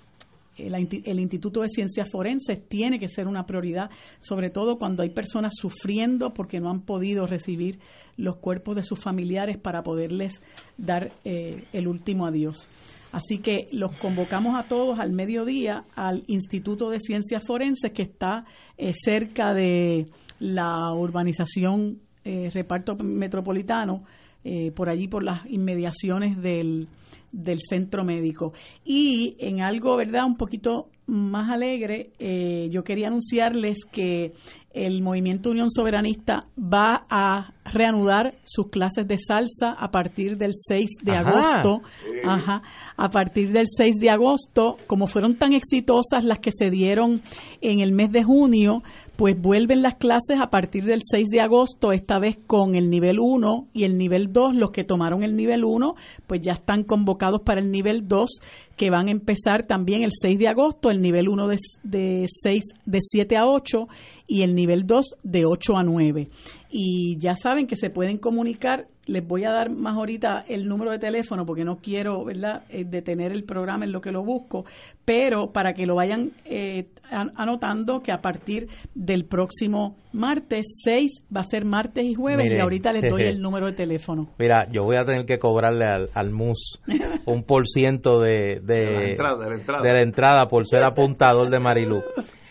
el, 0.59 1.21
Instituto 1.21 1.63
de 1.63 1.69
Ciencias 1.69 2.11
Forenses 2.11 2.69
tiene 2.69 2.99
que 2.99 3.09
ser 3.09 3.27
una 3.27 3.47
prioridad, 3.47 3.91
sobre 4.21 4.51
todo 4.51 4.79
cuando 4.79 5.03
hay 5.03 5.11
personas 5.11 5.55
sufriendo 5.57 6.35
porque 6.35 6.61
no 6.61 6.71
han 6.71 6.83
podido 6.83 7.27
recibir 7.27 7.79
los 8.17 8.37
cuerpos 8.37 8.77
de 8.77 8.83
sus 8.83 9.01
familiares 9.01 9.59
para 9.59 9.83
poderles 9.83 10.41
dar 10.77 11.13
eh, 11.25 11.65
el 11.73 11.89
último 11.89 12.27
adiós. 12.27 12.69
Así 13.11 13.39
que 13.39 13.69
los 13.73 13.97
convocamos 13.97 14.55
a 14.59 14.69
todos 14.69 14.99
al 14.99 15.13
mediodía 15.13 15.85
al 15.95 16.25
Instituto 16.27 16.91
de 16.91 17.01
Ciencias 17.01 17.47
Forenses 17.47 17.93
que 17.93 18.03
está 18.03 18.45
eh, 18.77 18.93
cerca 18.93 19.55
de 19.55 20.07
la 20.41 20.93
urbanización 20.93 22.01
eh, 22.29 22.51
reparto 22.53 22.95
metropolitano, 22.95 24.05
eh, 24.45 24.71
por 24.73 24.91
allí, 24.91 25.09
por 25.09 25.23
las 25.23 25.47
inmediaciones 25.47 26.37
del, 26.43 26.89
del 27.33 27.59
centro 27.59 28.05
médico. 28.05 28.53
Y 28.85 29.35
en 29.39 29.63
algo, 29.63 29.97
¿verdad?, 29.97 30.27
un 30.27 30.37
poquito 30.37 30.91
más 31.07 31.49
alegre, 31.49 32.11
eh, 32.19 32.69
yo 32.71 32.85
quería 32.85 33.07
anunciarles 33.07 33.79
que 33.91 34.35
el 34.75 35.01
Movimiento 35.01 35.51
Unión 35.51 35.71
Soberanista 35.71 36.49
va 36.59 37.07
a 37.09 37.55
reanudar 37.73 38.35
sus 38.45 38.69
clases 38.69 39.07
de 39.07 39.17
salsa 39.19 39.73
a 39.73 39.91
partir 39.91 40.37
del 40.37 40.53
6 40.55 40.91
de 41.03 41.13
Ajá. 41.13 41.61
agosto. 41.61 41.83
Ajá. 42.25 42.63
A 42.97 43.11
partir 43.11 43.53
del 43.53 43.67
6 43.69 43.97
de 43.99 44.11
agosto, 44.11 44.77
como 44.87 45.07
fueron 45.07 45.37
tan 45.37 45.53
exitosas 45.53 46.25
las 46.25 46.39
que 46.39 46.51
se 46.51 46.71
dieron 46.71 47.23
en 47.61 47.81
el 47.81 47.93
mes 47.93 48.11
de 48.13 48.23
junio, 48.25 48.83
pues 49.17 49.35
vuelven 49.37 49.83
las 49.83 49.97
clases 49.97 50.39
a 50.41 50.49
partir 50.49 50.85
del 50.85 51.01
6 51.03 51.27
de 51.29 51.41
agosto, 51.41 51.91
esta 51.91 52.21
vez 52.21 52.39
con 52.47 52.77
el 52.77 52.89
nivel 52.89 53.19
1 53.19 53.67
y 53.73 53.83
el 53.83 53.99
nivel 53.99 54.33
2. 54.33 54.55
Los 54.55 54.71
que 54.71 54.85
tomaron 54.85 55.25
el 55.25 55.35
nivel 55.35 55.65
1, 55.65 55.95
pues 56.29 56.41
ya 56.41 56.53
están 56.53 56.85
convocados 56.85 57.41
para 57.43 57.61
el 57.61 57.73
nivel 57.73 58.07
2, 58.07 58.31
que 58.77 58.91
van 58.91 59.09
a 59.09 59.11
empezar 59.11 59.67
también 59.67 60.05
el 60.05 60.13
6 60.13 60.39
de 60.39 60.47
agosto, 60.47 60.91
el 60.91 61.03
nivel 61.03 61.29
1 61.29 61.49
de, 61.49 61.59
de, 61.83 62.27
6, 62.29 62.63
de 62.87 62.99
7 63.01 63.37
a 63.37 63.47
8 63.47 63.89
y 64.29 64.43
el 64.43 64.55
nivel 64.55 64.87
2 64.87 65.17
de 65.25 65.47
8 65.47 65.79
a 65.79 65.83
9. 65.83 66.29
Y 66.71 67.19
ya 67.19 67.35
saben 67.35 67.67
que 67.67 67.77
se 67.77 67.89
pueden 67.89 68.19
comunicar. 68.19 68.87
Les 69.07 69.27
voy 69.27 69.45
a 69.45 69.51
dar 69.51 69.71
más 69.71 69.97
ahorita 69.97 70.45
el 70.49 70.69
número 70.69 70.91
de 70.91 70.99
teléfono 70.99 71.47
porque 71.47 71.65
no 71.65 71.79
quiero 71.79 72.27
verdad 72.27 72.65
eh, 72.69 72.85
detener 72.85 73.33
el 73.33 73.45
programa 73.45 73.87
en 73.87 73.93
lo 73.93 74.03
que 74.03 74.13
lo 74.13 74.23
busco 74.23 74.67
pero 75.07 75.51
para 75.51 75.73
que 75.73 75.87
lo 75.87 75.95
vayan 75.95 76.33
eh, 76.45 76.89
anotando 77.11 78.03
que 78.03 78.13
a 78.13 78.21
partir 78.21 78.69
del 78.95 79.25
próximo 79.25 79.97
martes 80.13 80.67
6 80.85 81.23
va 81.35 81.41
a 81.41 81.45
ser 81.45 81.65
martes 81.65 82.05
y 82.05 82.13
jueves 82.13 82.45
Mire, 82.45 82.59
y 82.59 82.61
ahorita 82.61 82.93
les 82.93 83.09
doy 83.09 83.23
el 83.23 83.41
número 83.41 83.65
de 83.65 83.73
teléfono. 83.73 84.29
Mira 84.39 84.69
yo 84.71 84.85
voy 84.85 84.97
a 84.97 85.07
tener 85.07 85.25
que 85.25 85.39
cobrarle 85.39 85.87
al, 85.87 86.11
al 86.13 86.31
MUS 86.31 86.83
un 87.25 87.45
por 87.45 87.67
ciento 87.67 88.21
de, 88.21 88.61
de, 88.63 88.75
de, 88.75 88.85
la 88.85 89.09
entrada, 89.09 89.45
de, 89.45 89.49
la 89.49 89.57
entrada. 89.57 89.83
de 89.83 89.93
la 89.95 90.03
entrada 90.03 90.49
por 90.49 90.67
ser 90.67 90.85
apuntador 90.85 91.49
de 91.49 91.59
Marilu 91.59 92.03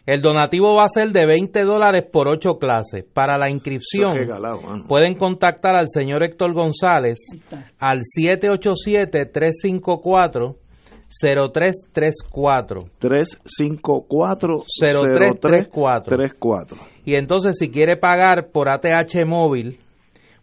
el 0.08 0.22
donativo 0.22 0.74
va 0.74 0.86
a 0.86 0.90
ser 0.90 1.12
de 1.12 1.26
20 1.26 1.64
dólares 1.64 2.06
por 2.10 2.30
8 2.30 2.58
clases. 2.58 3.04
Para 3.04 3.38
la 3.38 3.50
inscripción 3.50 4.16
regalado, 4.16 4.62
pueden 4.88 5.16
contactar 5.16 5.76
al 5.76 5.88
señor 5.88 6.24
Héctor 6.24 6.54
González 6.54 7.18
al 7.78 8.00
787-354. 8.18 10.56
0334 11.10 12.82
354 13.00 14.64
0334 14.78 16.78
Y 17.06 17.16
entonces 17.16 17.56
si 17.58 17.70
quiere 17.70 17.96
pagar 17.96 18.50
por 18.52 18.68
ATH 18.68 19.26
móvil 19.26 19.80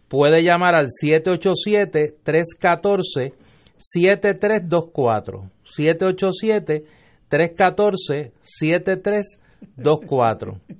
puede 0.07 0.41
llamar 0.41 0.73
al 0.73 0.87
787 0.89 2.15
314 2.23 3.33
7324 3.77 5.51
787 5.65 6.83
314 7.29 8.31
7324 8.41 9.44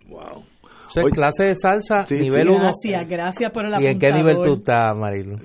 Wow. 0.08 0.44
Eso 0.88 1.00
es 1.00 1.06
Oye, 1.08 1.14
clase 1.14 1.46
de 1.48 1.56
salsa, 1.56 2.06
Sí, 2.06 2.16
nivel 2.16 2.44
sí. 2.48 2.54
1. 2.54 2.58
Gracias, 2.60 3.10
gracias 3.10 3.52
por 3.52 3.66
el 3.66 3.82
¿Y 3.82 3.86
en 3.88 4.00
qué 4.00 4.12
nivel 4.14 4.36
tú 4.36 4.42
apuntador. 4.44 4.60
estás, 4.60 4.98
Marilu? 4.98 5.36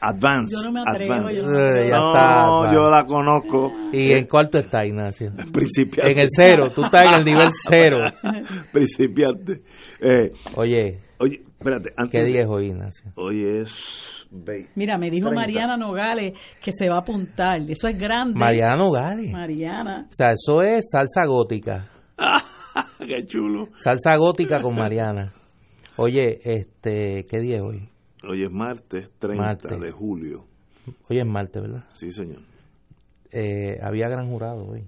Advance. 0.00 0.54
Yo 0.54 0.62
no 0.64 0.72
me 0.72 0.80
atrevo, 0.86 1.14
advance. 1.14 1.36
yo 1.36 1.42
no 1.46 1.48
me 1.56 1.80
Eh, 1.80 1.88
ya 1.88 1.96
No, 1.96 2.64
está. 2.64 2.74
yo 2.74 2.90
la 2.90 3.06
conozco. 3.06 3.72
¿Y 3.92 4.12
en 4.12 4.26
cuánto 4.26 4.58
está, 4.58 4.84
Ignacio? 4.84 5.32
Principiante. 5.52 6.12
En 6.12 6.18
el 6.18 6.26
cero, 6.28 6.70
tú 6.74 6.82
estás 6.84 7.06
en 7.06 7.14
el 7.14 7.24
nivel 7.24 7.48
cero. 7.50 7.98
Principiante. 8.72 9.62
Eh, 10.00 10.32
Oye, 10.56 10.98
oye, 11.18 11.40
espérate. 11.58 11.90
Antes 11.96 12.20
¿qué 12.20 12.26
día 12.26 12.40
es 12.42 12.46
hoy, 12.46 12.66
Ignacio? 12.66 13.12
Hoy 13.16 13.44
es... 13.46 14.26
Mira, 14.74 14.98
me 14.98 15.10
dijo 15.10 15.28
30. 15.30 15.40
Mariana 15.40 15.76
Nogales 15.78 16.34
que 16.60 16.72
se 16.72 16.88
va 16.88 16.96
a 16.96 17.00
apuntar. 17.00 17.58
Eso 17.68 17.88
es 17.88 17.98
grande. 17.98 18.38
Mariana 18.38 18.74
Nogales. 18.76 19.30
Mariana. 19.32 20.02
O 20.08 20.12
sea, 20.12 20.32
eso 20.32 20.60
es 20.62 20.90
salsa 20.90 21.26
gótica. 21.26 21.88
Qué 22.98 23.26
chulo. 23.26 23.68
Salsa 23.74 24.16
gótica 24.16 24.60
con 24.60 24.74
Mariana. 24.76 25.32
Oye, 25.96 26.40
este, 26.44 27.26
¿qué 27.28 27.38
día 27.40 27.56
es 27.56 27.62
hoy? 27.62 27.88
Hoy 28.28 28.44
es 28.44 28.50
martes 28.50 29.10
30 29.18 29.42
Martes. 29.42 29.80
de 29.80 29.90
julio. 29.92 30.44
Hoy 31.08 31.18
es 31.18 31.26
martes, 31.26 31.62
¿verdad? 31.62 31.84
Sí, 31.92 32.12
señor. 32.12 32.40
Eh, 33.32 33.78
había 33.82 34.08
gran 34.08 34.28
jurado 34.28 34.64
hoy. 34.66 34.86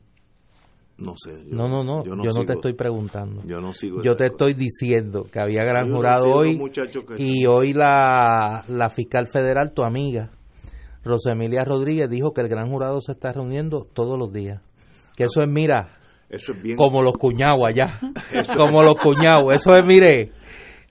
No 0.99 1.15
sé. 1.17 1.33
yo- 1.47 1.57
No, 1.57 1.69
no, 1.69 1.83
no, 1.85 2.05
yo 2.05 2.15
no, 2.17 2.23
te 2.23 2.31
sigo- 2.33 2.53
estoy 2.53 2.75
preguntando. 2.75 3.43
Yo 3.45 3.61
no 3.61 3.73
sigo. 3.73 4.03
Yo 4.03 4.17
te 4.17 4.25
cosa. 4.29 4.33
estoy 4.33 4.55
diciendo 4.55 5.25
que 5.31 5.41
había 5.41 5.65
gran 5.65 5.89
Yo 5.89 5.95
jurado 5.97 6.27
hoy 6.31 6.59
y 7.19 7.47
hoy 7.47 7.73
la, 7.73 8.65
la 8.69 8.91
fiscal 8.91 9.27
federal, 9.27 9.73
tu 9.75 9.83
amiga, 9.83 10.31
Rosemilia 11.05 11.65
Rodríguez, 11.65 12.09
dijo 12.09 12.33
que 12.33 12.43
el 12.43 12.49
gran 12.49 12.69
jurado 12.71 13.01
se 13.01 13.13
está 13.13 13.33
reuniendo 13.33 13.85
todos 13.93 14.19
los 14.19 14.33
días. 14.33 14.61
Que 15.17 15.25
eso 15.25 15.41
es, 15.43 15.49
mira, 15.49 15.99
Eso 16.33 16.53
es 16.53 16.63
bien. 16.63 16.77
como 16.77 17.03
los 17.03 17.13
cuñados 17.13 17.61
allá, 17.65 18.01
como 18.57 18.83
los 18.83 18.97
cuñados, 18.97 19.53
eso 19.53 19.77
es, 19.77 19.85
mire, 19.85 20.33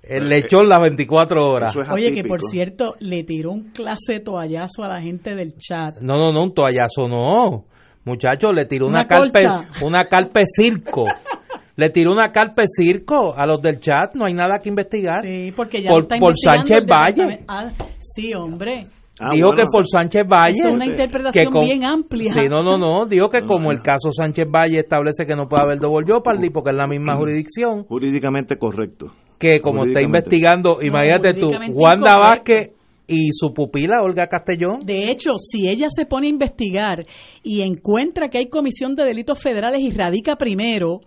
el 0.03 0.29
lechón 0.29 0.69
las 0.69 0.81
24 0.81 1.49
horas. 1.49 1.71
Eso 1.71 1.81
es 1.81 1.89
Oye, 1.89 2.13
que 2.13 2.23
por 2.23 2.41
cierto, 2.41 2.95
le 2.99 3.23
tiró 3.23 3.51
un 3.51 3.71
clase 3.71 4.19
toallazo 4.19 4.83
a 4.83 4.87
la 4.87 5.01
gente 5.01 5.35
del 5.35 5.55
chat. 5.57 5.99
No, 5.99 6.17
no, 6.17 6.31
no, 6.31 6.43
un 6.43 6.53
toallazo 6.53 7.07
no. 7.07 7.65
Muchacho, 8.05 8.51
le 8.51 8.65
tiró 8.65 8.87
una, 8.87 8.99
Una 8.99 9.07
carpe, 9.07 9.43
una 9.83 10.05
carpe 10.05 10.41
circo. 10.45 11.05
le 11.75 11.89
tiró 11.89 12.11
una 12.11 12.29
carpe 12.29 12.63
circo 12.67 13.35
a 13.35 13.45
los 13.45 13.61
del 13.61 13.79
chat, 13.79 14.15
no 14.15 14.25
hay 14.25 14.33
nada 14.33 14.59
que 14.61 14.69
investigar. 14.69 15.23
Sí, 15.23 15.51
porque 15.55 15.81
ya 15.81 15.89
por, 15.89 16.03
está 16.03 16.17
por 16.17 16.33
Sánchez 16.37 16.85
Valle. 16.85 17.43
Ah, 17.47 17.71
sí, 17.99 18.33
hombre. 18.33 18.85
Ah, 19.19 19.29
dijo 19.33 19.49
bueno. 19.49 19.63
que 19.63 19.67
por 19.71 19.87
Sánchez 19.87 20.23
Valle. 20.27 20.57
Es 20.59 20.65
una 20.65 20.85
interpretación 20.85 21.45
que 21.45 21.51
con- 21.51 21.65
bien 21.65 21.83
amplia. 21.83 22.31
Sí, 22.31 22.41
no, 22.49 22.63
no, 22.63 22.77
no. 22.77 23.05
Dijo 23.05 23.29
que 23.29 23.41
como 23.45 23.69
el 23.71 23.81
caso 23.81 24.11
Sánchez 24.11 24.45
Valle 24.49 24.79
establece 24.79 25.25
que 25.27 25.35
no 25.35 25.47
puede 25.47 25.63
haber 25.63 25.79
double 25.79 26.05
jeopardy 26.07 26.49
porque 26.49 26.71
es 26.71 26.77
la 26.77 26.87
misma 26.87 27.15
jurisdicción, 27.17 27.83
Jurídicamente 27.83 28.57
correcto. 28.57 29.13
que 29.37 29.59
como 29.61 29.83
está 29.85 30.01
investigando, 30.01 30.81
imagínate 30.81 31.33
tú, 31.33 31.49
Wanda 31.49 31.67
incorrecto. 31.67 32.19
Vázquez 32.19 32.71
y 33.07 33.29
su 33.33 33.53
pupila 33.53 34.01
Olga 34.01 34.27
Castellón. 34.27 34.79
De 34.85 35.11
hecho, 35.11 35.31
si 35.37 35.67
ella 35.67 35.87
se 35.89 36.05
pone 36.05 36.27
a 36.27 36.29
investigar 36.29 37.05
y 37.43 37.61
encuentra 37.61 38.29
que 38.29 38.37
hay 38.37 38.47
comisión 38.47 38.95
de 38.95 39.03
delitos 39.03 39.37
federales 39.41 39.81
y 39.81 39.91
radica 39.91 40.37
primero, 40.37 41.01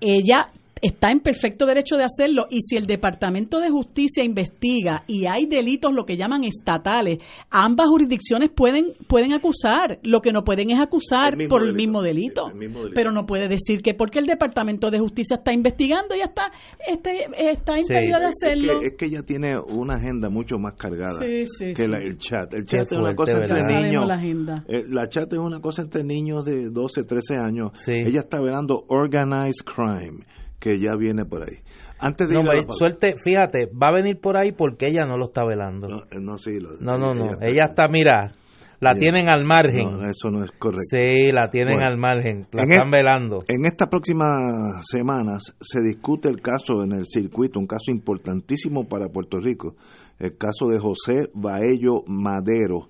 ella 0.00 0.46
está 0.82 1.10
en 1.12 1.20
perfecto 1.20 1.64
derecho 1.64 1.96
de 1.96 2.04
hacerlo 2.04 2.46
y 2.50 2.60
si 2.62 2.76
el 2.76 2.86
Departamento 2.86 3.60
de 3.60 3.70
Justicia 3.70 4.24
investiga 4.24 5.04
y 5.06 5.26
hay 5.26 5.46
delitos 5.46 5.92
lo 5.94 6.04
que 6.04 6.16
llaman 6.16 6.42
estatales, 6.44 7.18
ambas 7.50 7.86
jurisdicciones 7.86 8.50
pueden 8.50 8.92
pueden 9.06 9.32
acusar, 9.32 10.00
lo 10.02 10.20
que 10.20 10.32
no 10.32 10.42
pueden 10.44 10.70
es 10.72 10.80
acusar 10.80 11.40
El 11.40 11.48
por 11.48 11.62
el 11.62 11.72
mismo 11.74 12.02
delito, 12.02 12.48
El 12.48 12.56
mismo 12.56 12.80
delito. 12.80 12.94
pero 12.94 13.12
no 13.12 13.24
puede 13.26 13.46
decir 13.48 13.80
que 13.80 13.94
porque 13.94 14.18
el 14.18 14.26
Departamento 14.26 14.90
de 14.90 14.98
Justicia 14.98 15.36
está 15.36 15.52
investigando 15.52 16.14
ya 16.16 16.24
está 16.24 16.50
este 16.88 17.26
está 17.38 17.78
impedido 17.78 18.18
de 18.18 18.26
Es 18.28 18.34
hacerlo. 18.42 18.80
que, 18.80 18.86
es 18.88 18.92
que 18.98 19.06
ella 19.06 19.22
tiene 19.22 19.58
una 19.58 19.94
agenda 19.94 20.28
mucho 20.30 20.58
más 20.58 20.74
cargada 20.74 21.20
Sí, 21.22 21.46
sí, 21.46 21.66
que 21.66 21.84
sí. 21.84 21.86
la- 21.86 21.98
el 21.98 22.18
chat. 22.18 22.52
El 22.54 22.66
Qué 22.66 22.78
es 22.78 22.90
una 22.90 23.00
fuerte, 23.14 23.16
cosa 23.16 23.38
¿verdad? 23.38 23.56
entre 23.56 23.56
Ya 23.56 23.62
sabemos 23.80 23.86
niños. 23.92 24.08
la 24.08 24.14
agenda. 24.14 24.64
Eh, 24.68 24.84
la 24.88 25.08
chat 25.08 25.32
es 25.32 25.38
una 25.38 25.60
cosa 25.60 25.82
entre 25.82 26.02
niños 26.02 26.44
de 26.44 26.70
12, 26.70 27.04
13 27.04 27.36
años. 27.36 27.70
Sí. 27.74 27.92
Ella 27.92 28.20
está 28.20 28.40
velando 28.40 28.84
organized 28.88 29.64
crime, 29.64 30.24
que 30.62 30.78
ya 30.78 30.94
viene 30.96 31.24
por 31.24 31.42
ahí. 31.42 31.58
Antes 31.98 32.28
de 32.28 32.34
No, 32.34 32.40
ir 32.42 32.46
a 32.46 32.50
me- 32.52 32.56
la 32.60 32.66
pausa- 32.66 32.78
suerte, 32.78 33.14
fíjate, 33.22 33.66
va 33.66 33.88
a 33.88 33.92
venir 33.92 34.20
por 34.20 34.36
ahí 34.36 34.52
porque 34.52 34.86
ella 34.86 35.02
no 35.06 35.18
lo 35.18 35.24
está 35.26 35.44
velando. 35.44 35.88
No, 35.88 35.98
eh, 36.04 36.20
no, 36.20 36.38
sí, 36.38 36.60
lo- 36.60 36.76
No, 36.80 36.96
no, 36.98 37.14
no. 37.14 37.24
ella 37.24 37.32
está- 37.34 37.46
Ella 37.48 37.64
está, 37.64 37.88
mira, 37.88 38.32
la 38.80 38.90
Ella- 38.92 38.98
tienen 39.00 39.28
al 39.28 39.44
margen. 39.44 39.82
No, 39.90 40.04
eso 40.08 40.30
no 40.30 40.44
es 40.44 40.52
correcto. 40.52 40.82
Sí, 40.88 41.32
la 41.32 41.48
tienen 41.50 41.74
Bueno, 41.74 41.88
al 41.90 41.98
margen. 41.98 42.46
La 42.52 42.62
en 42.62 42.70
están 42.72 42.86
el- 42.86 42.92
velando. 42.92 43.38
En 43.48 43.66
estas 43.66 43.88
próximas 43.88 44.86
semanas 44.88 45.54
se 45.60 45.80
discute 45.80 46.28
el 46.28 46.40
caso 46.40 46.82
en 46.84 46.92
el 46.92 47.06
circuito, 47.06 47.58
un 47.58 47.66
caso 47.66 47.90
importantísimo 47.90 48.88
para 48.88 49.08
Puerto 49.08 49.38
Rico, 49.38 49.74
el 50.20 50.36
caso 50.36 50.68
de 50.68 50.78
José 50.78 51.28
Baello 51.34 52.02
Madero, 52.06 52.88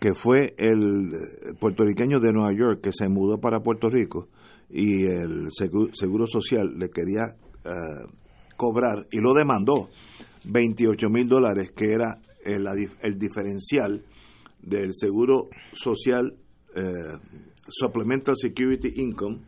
que 0.00 0.14
fue 0.14 0.54
el 0.58 1.12
eh, 1.14 1.54
puertorriqueño 1.58 2.20
de 2.20 2.32
Nueva 2.32 2.52
York 2.52 2.80
que 2.82 2.92
se 2.92 3.08
mudó 3.08 3.38
para 3.40 3.60
Puerto 3.60 3.88
Rico 3.88 4.28
y 4.70 5.04
el 5.06 5.48
Seguro, 5.52 6.26
Social 6.26 6.78
le 6.78 6.88
quería 6.90 7.36
eh, 7.64 7.70
cobrar 8.56 9.06
y 9.10 9.20
lo 9.20 9.32
demandó 9.34 9.88
28 10.44 11.08
mil 11.08 11.28
dólares, 11.28 11.72
que 11.76 11.92
era 11.92 12.14
el, 12.44 12.66
el 13.02 13.18
diferencial 13.18 14.04
del 14.62 14.90
Seguro 14.94 15.48
Social 15.72 16.34
eh, 16.74 16.82
Supplemental 17.68 18.34
Security 18.36 18.92
Income 18.96 19.40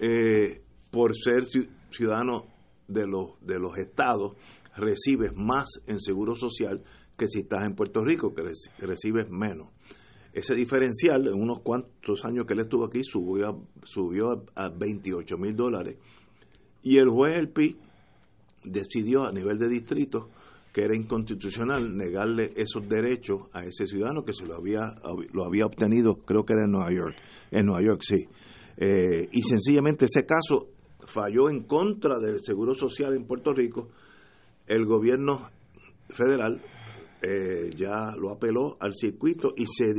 eh, 0.00 0.62
por 0.90 1.14
ser 1.16 1.42
ci- 1.44 1.68
ciudadano 1.90 2.46
de 2.86 3.06
los, 3.06 3.38
de 3.40 3.58
los 3.58 3.76
estados, 3.78 4.36
recibes 4.76 5.32
más 5.34 5.68
en 5.86 5.98
seguro 6.00 6.34
social 6.36 6.82
que 7.16 7.26
si 7.26 7.40
estás 7.40 7.64
en 7.66 7.74
Puerto 7.74 8.04
Rico, 8.04 8.32
que 8.34 8.42
reci- 8.42 8.70
recibes 8.78 9.28
menos. 9.30 9.68
Ese 10.38 10.54
diferencial, 10.54 11.26
en 11.26 11.34
unos 11.34 11.62
cuantos 11.62 12.24
años 12.24 12.46
que 12.46 12.54
él 12.54 12.60
estuvo 12.60 12.84
aquí, 12.84 13.02
subió 13.02 13.48
a, 13.48 13.58
subió 13.82 14.30
a, 14.30 14.66
a 14.66 14.68
28 14.68 15.36
mil 15.36 15.56
dólares. 15.56 15.96
Y 16.82 16.98
el 16.98 17.08
juez 17.08 17.36
El 17.36 17.48
Pi 17.48 17.76
decidió 18.64 19.24
a 19.24 19.32
nivel 19.32 19.58
de 19.58 19.68
distrito 19.68 20.30
que 20.72 20.82
era 20.82 20.94
inconstitucional 20.94 21.96
negarle 21.96 22.52
esos 22.54 22.88
derechos 22.88 23.48
a 23.52 23.64
ese 23.64 23.86
ciudadano 23.86 24.24
que 24.24 24.32
se 24.32 24.46
lo 24.46 24.56
había 24.56 24.94
lo 25.32 25.44
había 25.44 25.66
obtenido 25.66 26.18
creo 26.24 26.44
que 26.44 26.52
era 26.52 26.64
en 26.66 26.72
Nueva 26.72 26.92
York 26.92 27.16
en 27.50 27.66
Nueva 27.66 27.82
York 27.82 28.02
sí 28.04 28.28
Eh, 28.80 29.28
y 29.32 29.42
sencillamente 29.42 30.04
ese 30.04 30.24
caso 30.24 30.68
falló 31.04 31.50
en 31.50 31.64
contra 31.64 32.20
del 32.20 32.38
seguro 32.38 32.74
social 32.74 33.12
en 33.16 33.26
Puerto 33.26 33.52
Rico 33.52 33.88
el 34.66 34.84
gobierno 34.84 35.48
federal 36.10 36.62
eh, 37.22 37.70
ya 37.74 38.14
lo 38.16 38.30
apeló 38.30 38.76
al 38.78 38.94
circuito 38.94 39.52
y 39.56 39.66
se 39.66 39.92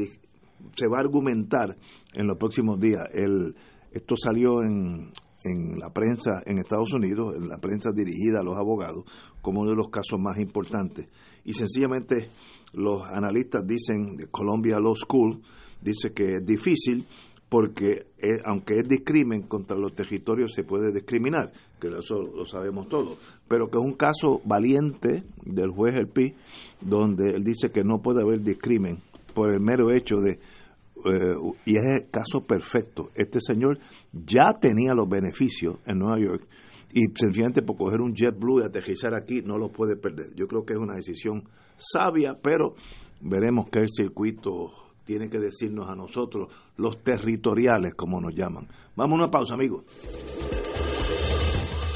se 0.76 0.88
va 0.88 0.98
a 0.98 1.02
argumentar 1.02 1.78
en 2.14 2.28
los 2.28 2.38
próximos 2.38 2.80
días 2.80 3.04
el 3.14 3.56
esto 3.92 4.16
salió 4.16 4.62
en 4.62 5.12
en 5.44 5.80
la 5.80 5.90
prensa 5.92 6.42
en 6.46 6.60
Estados 6.60 6.94
Unidos, 6.94 7.36
en 7.36 7.48
la 7.48 7.60
prensa 7.60 7.92
dirigida 7.92 8.40
a 8.42 8.44
los 8.44 8.58
abogados, 8.58 9.06
como 9.42 9.62
uno 9.62 9.72
de 9.72 9.78
los 9.78 9.90
casos 9.90 10.20
más 10.20 10.38
importantes. 10.38 11.08
Y 11.46 11.54
sencillamente 11.54 12.30
los 12.74 13.04
analistas 13.04 13.66
dicen, 13.66 14.28
Columbia 14.32 14.80
Law 14.80 14.96
School, 14.96 15.42
dice 15.82 16.12
que 16.14 16.36
es 16.36 16.46
difícil 16.46 17.06
porque 17.48 18.06
eh, 18.20 18.38
aunque 18.46 18.80
es 18.80 18.88
discrimen 18.88 19.44
contra 19.44 19.76
los 19.76 19.96
territorios 19.96 20.52
se 20.54 20.64
puede 20.64 20.94
discriminar, 20.94 21.52
que 21.82 21.88
eso 21.88 22.22
lo 22.22 22.46
sabemos 22.46 22.88
todos, 22.90 23.18
pero 23.48 23.72
que 23.72 23.80
es 23.80 23.84
un 23.84 23.96
caso 23.96 24.40
valiente 24.46 25.24
del 25.46 25.72
juez 25.72 25.96
El 25.96 26.10
Pi, 26.10 26.36
donde 26.80 27.32
él 27.32 27.44
dice 27.44 27.72
que 27.72 27.84
no 27.84 28.04
puede 28.04 28.22
haber 28.22 28.44
discrimen 28.44 29.00
por 29.40 29.54
el 29.54 29.62
mero 29.62 29.90
hecho 29.90 30.18
de 30.18 30.32
eh, 30.32 31.36
y 31.66 31.78
es 31.78 31.84
el 31.86 32.10
caso 32.12 32.42
perfecto. 32.46 33.10
Este 33.16 33.40
señor 33.40 33.80
ya 34.12 34.60
tenía 34.60 34.94
los 34.94 35.08
beneficios 35.08 35.78
en 35.86 36.00
Nueva 36.00 36.20
York 36.20 36.46
y 36.92 37.06
sencillamente 37.16 37.62
por 37.62 37.78
coger 37.78 38.02
un 38.02 38.14
JetBlue 38.14 38.60
y 38.60 38.66
aterrizar 38.66 39.14
aquí 39.16 39.42
no 39.42 39.58
lo 39.58 39.70
puede 39.70 39.96
perder. 39.96 40.36
Yo 40.36 40.46
creo 40.46 40.66
que 40.66 40.74
es 40.74 40.80
una 40.80 40.96
decisión 40.96 41.46
sabia, 41.78 42.38
pero 42.42 42.76
veremos 43.22 43.68
el 43.80 43.88
circuito 43.90 44.74
tiene 45.06 45.30
que 45.30 45.40
decirnos 45.40 45.88
a 45.88 45.96
nosotros, 45.96 46.52
los 46.76 47.02
territoriales, 47.02 47.96
como 47.96 48.20
nos 48.20 48.36
llaman. 48.36 48.68
Vamos 48.98 49.20
a 49.20 49.24
una 49.24 49.32
pausa, 49.32 49.54
amigos. 49.54 49.86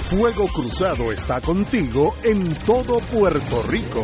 Fuego 0.10 0.48
Cruzado 0.48 1.12
está 1.12 1.42
contigo 1.42 2.14
en 2.24 2.54
todo 2.66 3.00
Puerto 3.12 3.64
Rico. 3.70 4.04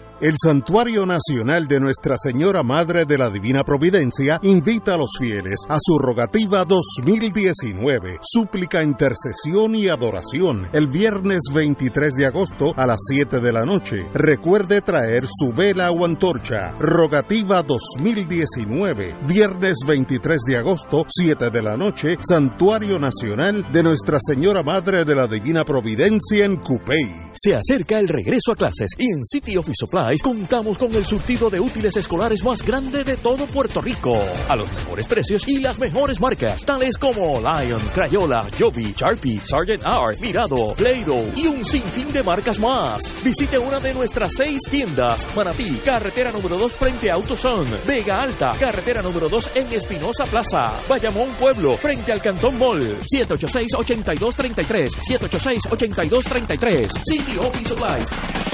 El 0.21 0.35
Santuario 0.37 1.07
Nacional 1.07 1.67
de 1.67 1.79
Nuestra 1.79 2.15
Señora 2.15 2.61
Madre 2.61 3.05
de 3.05 3.17
la 3.17 3.31
Divina 3.31 3.63
Providencia 3.63 4.39
invita 4.43 4.93
a 4.93 4.97
los 4.97 5.09
fieles 5.19 5.55
a 5.67 5.77
su 5.81 5.97
rogativa 5.97 6.63
2019, 6.63 8.19
súplica, 8.21 8.83
intercesión 8.83 9.73
y 9.73 9.87
adoración, 9.87 10.69
el 10.73 10.85
viernes 10.85 11.41
23 11.51 12.13
de 12.13 12.27
agosto 12.27 12.71
a 12.77 12.85
las 12.85 12.99
7 13.09 13.39
de 13.39 13.51
la 13.51 13.65
noche. 13.65 14.05
Recuerde 14.13 14.81
traer 14.81 15.25
su 15.25 15.53
vela 15.53 15.89
o 15.89 16.05
antorcha. 16.05 16.73
Rogativa 16.79 17.63
2019, 17.63 19.15
viernes 19.27 19.79
23 19.87 20.39
de 20.47 20.57
agosto, 20.57 21.03
7 21.09 21.49
de 21.49 21.61
la 21.63 21.75
noche, 21.75 22.19
Santuario 22.21 22.99
Nacional 22.99 23.65
de 23.71 23.81
Nuestra 23.81 24.19
Señora 24.21 24.61
Madre 24.61 25.03
de 25.03 25.15
la 25.15 25.25
Divina 25.25 25.65
Providencia 25.65 26.45
en 26.45 26.57
Cupey. 26.57 27.31
Se 27.33 27.55
acerca 27.55 27.97
el 27.97 28.07
regreso 28.07 28.51
a 28.51 28.55
clases 28.55 28.91
y 28.99 29.05
en 29.05 29.23
City 29.25 29.57
Office 29.57 29.83
Contamos 30.19 30.77
con 30.77 30.93
el 30.93 31.05
surtido 31.05 31.49
de 31.49 31.59
útiles 31.59 31.95
escolares 31.95 32.43
más 32.43 32.61
grande 32.65 33.03
de 33.03 33.15
todo 33.15 33.45
Puerto 33.45 33.81
Rico. 33.81 34.19
A 34.49 34.55
los 34.55 34.69
mejores 34.69 35.07
precios 35.07 35.47
y 35.47 35.59
las 35.59 35.79
mejores 35.79 36.19
marcas, 36.19 36.65
tales 36.65 36.97
como 36.97 37.39
Lion, 37.39 37.81
Crayola, 37.93 38.45
Joby, 38.59 38.93
Sharpie, 38.97 39.39
Sargent 39.39 39.83
Art, 39.85 40.19
Mirado, 40.19 40.73
Play-Doh 40.75 41.31
y 41.35 41.47
un 41.47 41.63
sinfín 41.63 42.11
de 42.11 42.23
marcas 42.23 42.59
más. 42.59 43.01
Visite 43.23 43.57
una 43.57 43.79
de 43.79 43.93
nuestras 43.93 44.33
seis 44.35 44.59
tiendas. 44.69 45.27
Manatí, 45.35 45.79
carretera 45.85 46.31
número 46.31 46.57
2 46.57 46.73
frente 46.73 47.09
a 47.09 47.13
AutoZone. 47.13 47.77
Vega 47.87 48.17
Alta, 48.17 48.51
carretera 48.59 49.01
número 49.01 49.29
2 49.29 49.51
en 49.55 49.71
Espinosa 49.71 50.25
Plaza. 50.25 50.73
Bayamón 50.89 51.29
Pueblo, 51.39 51.77
frente 51.77 52.11
al 52.11 52.21
Cantón 52.21 52.57
Mall. 52.57 52.99
786-8233. 53.01 54.89
786-8233. 55.09 56.89
City 57.05 57.37
Office 57.37 57.69
Supplies. 57.69 58.50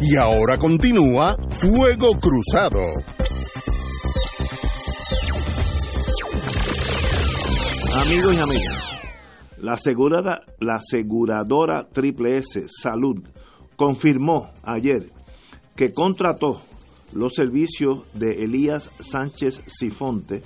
Y 0.00 0.14
ahora 0.16 0.58
continúa 0.58 1.36
Fuego 1.48 2.18
Cruzado. 2.20 2.80
Amigos 8.04 8.36
y 8.36 8.40
amigas, 8.40 9.08
la, 9.58 9.72
asegurada, 9.72 10.42
la 10.60 10.74
aseguradora 10.76 11.88
Triple 11.88 12.36
S 12.36 12.66
Salud 12.68 13.22
confirmó 13.76 14.50
ayer 14.62 15.10
que 15.74 15.92
contrató 15.92 16.60
los 17.14 17.34
servicios 17.34 18.06
de 18.12 18.44
Elías 18.44 18.90
Sánchez 19.00 19.62
Sifonte, 19.66 20.42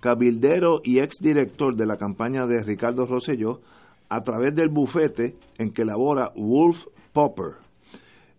cabildero 0.00 0.82
y 0.84 0.98
exdirector 0.98 1.76
de 1.76 1.86
la 1.86 1.96
campaña 1.96 2.46
de 2.46 2.62
Ricardo 2.62 3.06
Rosselló, 3.06 3.62
a 4.10 4.20
través 4.20 4.54
del 4.54 4.68
bufete 4.68 5.36
en 5.56 5.72
que 5.72 5.86
labora 5.86 6.30
Wolf 6.36 6.84
Popper. 7.14 7.71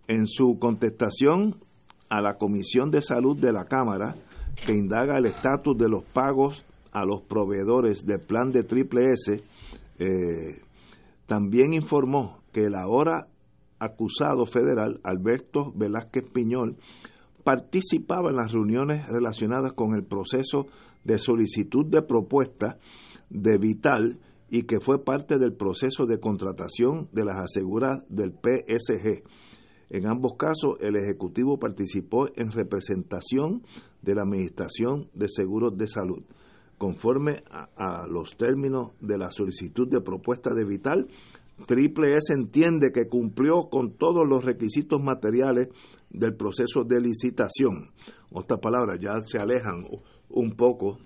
En 0.07 0.27
su 0.27 0.57
contestación 0.59 1.55
a 2.09 2.21
la 2.21 2.37
Comisión 2.37 2.91
de 2.91 3.01
Salud 3.01 3.37
de 3.39 3.53
la 3.53 3.65
Cámara, 3.65 4.15
que 4.65 4.73
indaga 4.73 5.17
el 5.17 5.25
estatus 5.25 5.77
de 5.77 5.89
los 5.89 6.03
pagos 6.03 6.65
a 6.91 7.05
los 7.05 7.21
proveedores 7.21 8.05
del 8.05 8.19
plan 8.19 8.51
de 8.51 8.63
Triple 8.63 9.11
S, 9.11 9.43
eh, 9.99 10.61
también 11.25 11.73
informó 11.73 12.43
que 12.51 12.65
el 12.65 12.75
ahora 12.75 13.27
acusado 13.79 14.45
federal 14.45 14.99
Alberto 15.03 15.71
Velázquez 15.75 16.25
Piñol 16.31 16.77
participaba 17.43 18.29
en 18.29 18.37
las 18.37 18.51
reuniones 18.51 19.07
relacionadas 19.07 19.73
con 19.73 19.95
el 19.95 20.03
proceso 20.03 20.67
de 21.03 21.17
solicitud 21.17 21.85
de 21.85 22.01
propuesta 22.01 22.77
de 23.29 23.57
Vital 23.57 24.19
y 24.49 24.63
que 24.63 24.79
fue 24.79 25.03
parte 25.03 25.39
del 25.39 25.53
proceso 25.53 26.05
de 26.05 26.19
contratación 26.19 27.09
de 27.11 27.25
las 27.25 27.37
aseguradas 27.37 28.03
del 28.07 28.31
PSG. 28.31 29.23
En 29.93 30.07
ambos 30.07 30.37
casos, 30.39 30.77
el 30.79 30.95
Ejecutivo 30.95 31.59
participó 31.59 32.27
en 32.35 32.51
representación 32.51 33.61
de 34.01 34.15
la 34.15 34.23
Administración 34.23 35.07
de 35.13 35.27
Seguros 35.29 35.77
de 35.77 35.87
Salud. 35.87 36.23
Conforme 36.79 37.43
a, 37.51 38.07
los 38.07 38.35
términos 38.35 38.93
de 39.01 39.19
la 39.19 39.29
solicitud 39.29 39.87
de 39.87 40.01
propuesta 40.01 40.49
de 40.55 40.65
Vital, 40.65 41.07
Triple 41.67 42.17
S 42.17 42.33
entiende 42.33 42.91
que 42.91 43.07
cumplió 43.07 43.69
con 43.69 43.93
todos 43.93 44.27
los 44.27 44.43
requisitos 44.43 44.99
materiales 44.99 45.67
del 46.09 46.35
proceso 46.35 46.83
de 46.83 46.99
licitación. 46.99 47.91
Otras 48.31 48.59
palabras, 48.59 48.99
ya 48.99 49.21
se 49.21 49.37
alejan 49.37 49.85
un 50.29 50.55
poco 50.55 50.97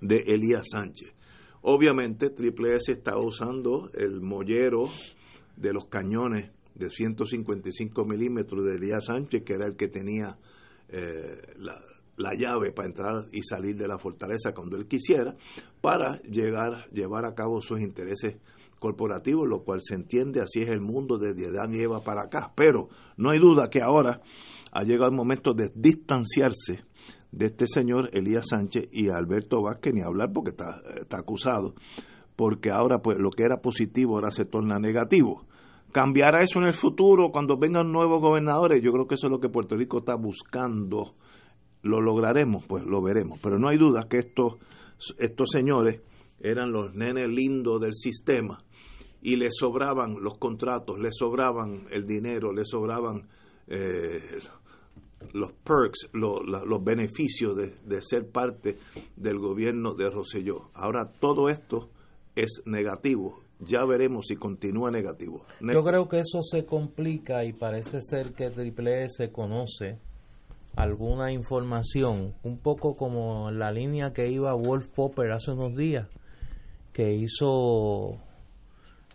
de 0.00 0.24
Elías 0.26 0.66
Sánchez. 0.72 1.14
Obviamente, 1.60 2.30
Triple 2.30 2.74
S 2.74 2.90
está 2.90 3.16
usando 3.16 3.90
el 3.94 4.20
mollero 4.20 4.88
de 5.56 5.72
los 5.72 5.84
cañones 5.84 6.50
de 6.74 6.90
155 6.90 8.04
milímetros 8.04 8.64
de 8.64 8.76
Elías 8.76 9.04
Sánchez, 9.06 9.42
que 9.44 9.54
era 9.54 9.66
el 9.66 9.76
que 9.76 9.88
tenía 9.88 10.38
eh, 10.88 11.40
la, 11.56 11.80
la 12.16 12.34
llave 12.34 12.72
para 12.72 12.88
entrar 12.88 13.28
y 13.32 13.42
salir 13.42 13.76
de 13.76 13.88
la 13.88 13.98
fortaleza 13.98 14.52
cuando 14.54 14.76
él 14.76 14.86
quisiera, 14.86 15.34
para 15.80 16.20
llegar, 16.22 16.88
llevar 16.90 17.24
a 17.24 17.34
cabo 17.34 17.60
sus 17.60 17.80
intereses 17.80 18.36
corporativos, 18.78 19.48
lo 19.48 19.62
cual 19.62 19.78
se 19.80 19.94
entiende, 19.94 20.40
así 20.40 20.60
es 20.60 20.68
el 20.68 20.80
mundo 20.80 21.16
desde 21.16 21.48
Adán 21.48 21.72
y 21.72 21.80
Eva 21.80 22.00
para 22.02 22.22
acá. 22.22 22.52
Pero 22.56 22.88
no 23.16 23.30
hay 23.30 23.38
duda 23.38 23.70
que 23.70 23.80
ahora 23.80 24.20
ha 24.72 24.82
llegado 24.82 25.10
el 25.10 25.16
momento 25.16 25.54
de 25.54 25.70
distanciarse 25.74 26.84
de 27.30 27.46
este 27.46 27.66
señor 27.66 28.10
Elías 28.12 28.48
Sánchez 28.50 28.88
y 28.90 29.08
Alberto 29.08 29.62
Vázquez, 29.62 29.94
ni 29.94 30.02
hablar 30.02 30.32
porque 30.32 30.50
está, 30.50 30.82
está 31.00 31.18
acusado, 31.18 31.74
porque 32.36 32.70
ahora 32.70 32.98
pues 32.98 33.18
lo 33.18 33.30
que 33.30 33.44
era 33.44 33.60
positivo 33.60 34.16
ahora 34.16 34.30
se 34.30 34.44
torna 34.44 34.78
negativo. 34.78 35.46
¿Cambiará 35.92 36.42
eso 36.42 36.58
en 36.58 36.66
el 36.66 36.72
futuro 36.72 37.30
cuando 37.30 37.58
vengan 37.58 37.92
nuevos 37.92 38.20
gobernadores? 38.20 38.82
Yo 38.82 38.92
creo 38.92 39.06
que 39.06 39.16
eso 39.16 39.26
es 39.26 39.30
lo 39.30 39.40
que 39.40 39.50
Puerto 39.50 39.76
Rico 39.76 39.98
está 39.98 40.14
buscando. 40.14 41.14
¿Lo 41.82 42.00
lograremos? 42.00 42.64
Pues 42.66 42.84
lo 42.84 43.02
veremos. 43.02 43.38
Pero 43.42 43.58
no 43.58 43.68
hay 43.68 43.76
duda 43.76 44.06
que 44.08 44.18
estos, 44.18 44.54
estos 45.18 45.50
señores 45.50 46.00
eran 46.40 46.72
los 46.72 46.94
nenes 46.94 47.28
lindos 47.28 47.80
del 47.80 47.94
sistema 47.94 48.64
y 49.20 49.36
les 49.36 49.54
sobraban 49.56 50.16
los 50.20 50.38
contratos, 50.38 50.98
les 50.98 51.14
sobraban 51.14 51.84
el 51.90 52.06
dinero, 52.06 52.52
les 52.52 52.68
sobraban 52.68 53.28
eh, 53.68 54.40
los 55.32 55.52
perks, 55.52 56.08
los 56.12 56.84
beneficios 56.84 57.54
de, 57.54 57.74
de 57.84 58.02
ser 58.02 58.30
parte 58.30 58.78
del 59.16 59.38
gobierno 59.38 59.94
de 59.94 60.10
Rosselló. 60.10 60.70
Ahora 60.74 61.12
todo 61.20 61.48
esto 61.48 61.90
es 62.34 62.62
negativo. 62.64 63.40
Ya 63.64 63.84
veremos 63.84 64.26
si 64.26 64.36
continúa 64.36 64.90
negativo. 64.90 65.44
Ne- 65.60 65.72
Yo 65.74 65.84
creo 65.84 66.08
que 66.08 66.18
eso 66.20 66.42
se 66.42 66.64
complica 66.64 67.44
y 67.44 67.52
parece 67.52 68.02
ser 68.02 68.32
que 68.32 68.50
Triple 68.50 69.04
S 69.04 69.30
conoce 69.30 69.98
alguna 70.74 71.32
información, 71.32 72.34
un 72.42 72.58
poco 72.58 72.96
como 72.96 73.50
la 73.50 73.70
línea 73.72 74.12
que 74.12 74.28
iba 74.30 74.54
Wolf 74.54 74.86
Popper 74.88 75.30
hace 75.32 75.52
unos 75.52 75.76
días, 75.76 76.08
que 76.92 77.12
hizo 77.14 78.14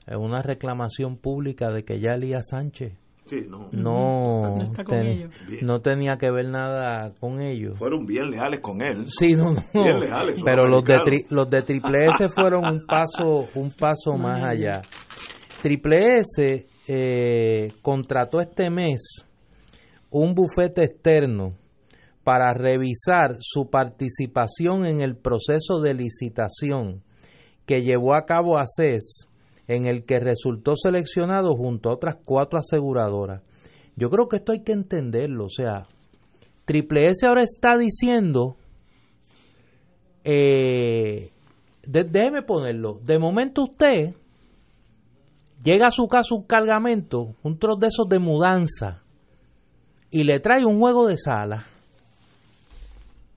eh, 0.06 0.15
una 0.15 0.41
reclamación 0.41 1.18
pública 1.18 1.72
de 1.72 1.84
que 1.84 1.99
ya 1.99 2.14
Elías 2.14 2.48
Sánchez 2.49 2.94
Sí, 3.27 3.45
no. 3.47 3.69
no, 3.71 4.57
ten- 4.87 5.81
tenía 5.83 6.17
que 6.17 6.31
ver 6.31 6.47
nada 6.47 7.11
con 7.19 7.41
ellos. 7.41 7.77
Fueron 7.77 8.05
bien 8.05 8.29
leales 8.31 8.59
con 8.61 8.81
él. 8.81 9.05
Sí, 9.07 9.33
no, 9.35 9.51
no. 9.51 9.61
Bien 9.73 9.99
leales, 9.99 10.37
Pero 10.45 10.65
los 10.67 10.83
de, 10.83 10.93
tri- 10.95 11.25
los 11.29 11.47
de 11.49 11.61
Triple 11.61 12.05
S 12.09 12.29
fueron 12.29 12.65
un 12.65 12.85
paso, 12.85 13.45
un 13.55 13.71
paso 13.71 14.17
más 14.17 14.41
allá. 14.41 14.81
Triple 15.61 16.19
S 16.19 16.67
eh, 16.87 17.71
contrató 17.81 18.39
este 18.39 18.69
mes 18.69 19.25
un 20.09 20.33
bufete 20.33 20.83
externo 20.85 21.53
para 22.23 22.53
revisar 22.53 23.35
su 23.39 23.69
participación 23.69 24.85
en 24.85 25.01
el 25.01 25.17
proceso 25.17 25.79
de 25.81 25.93
licitación 25.93 27.03
que 27.65 27.81
llevó 27.81 28.13
a 28.15 28.25
cabo 28.25 28.57
ACES, 28.57 29.27
en 29.68 29.85
el 29.85 30.06
que 30.06 30.19
resultó 30.19 30.76
seleccionado 30.76 31.56
junto 31.56 31.89
a 31.89 31.94
otras 31.94 32.18
cuatro 32.23 32.60
aseguradoras. 32.60 33.41
Yo 33.95 34.10
creo 34.10 34.27
que 34.27 34.38
esto 34.38 34.52
hay 34.52 34.64
que 34.64 34.72
entenderlo, 34.73 35.45
o 35.45 35.49
sea, 35.49 35.88
Triple 36.65 37.07
S 37.11 37.26
ahora 37.26 37.44
está 37.44 37.77
diciendo, 37.77 38.57
eh, 40.23 41.31
de- 41.84 42.03
déjeme 42.03 42.41
ponerlo, 42.41 42.99
de 43.03 43.18
momento 43.19 43.64
usted 43.64 44.14
llega 45.64 45.88
a 45.88 45.91
su 45.91 46.07
casa 46.07 46.35
un 46.35 46.44
cargamento, 46.44 47.35
un 47.44 47.57
trozo 47.57 47.80
de 47.80 47.88
esos 47.88 48.10
de 48.10 48.19
mudanza, 48.19 49.02
y 50.11 50.23
le 50.23 50.39
trae 50.39 50.65
un 50.65 50.80
juego 50.80 51.07
de 51.07 51.18
sala. 51.18 51.65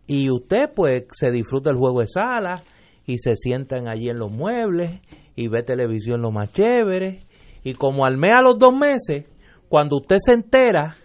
Y 0.07 0.31
usted 0.31 0.71
pues 0.75 1.05
se 1.13 1.31
disfruta 1.31 1.71
el 1.71 1.77
juego 1.77 2.01
de 2.01 2.09
sala 2.09 2.65
y 3.07 3.19
se 3.19 3.37
sientan 3.37 3.89
allí 3.89 4.09
en 4.09 4.19
los 4.19 4.31
muebles 4.31 5.01
y 5.41 5.49
ve 5.49 5.63
televisión 5.63 6.21
lo 6.21 6.31
más 6.31 6.53
chévere. 6.53 7.23
Y 7.65 7.73
como 7.75 8.05
al 8.05 8.19
mes 8.19 8.33
a 8.35 8.43
los 8.43 8.59
dos 8.59 8.75
meses, 8.75 9.25
cuando 9.69 9.97
usted 9.97 10.19
se 10.19 10.33
entera 10.33 10.97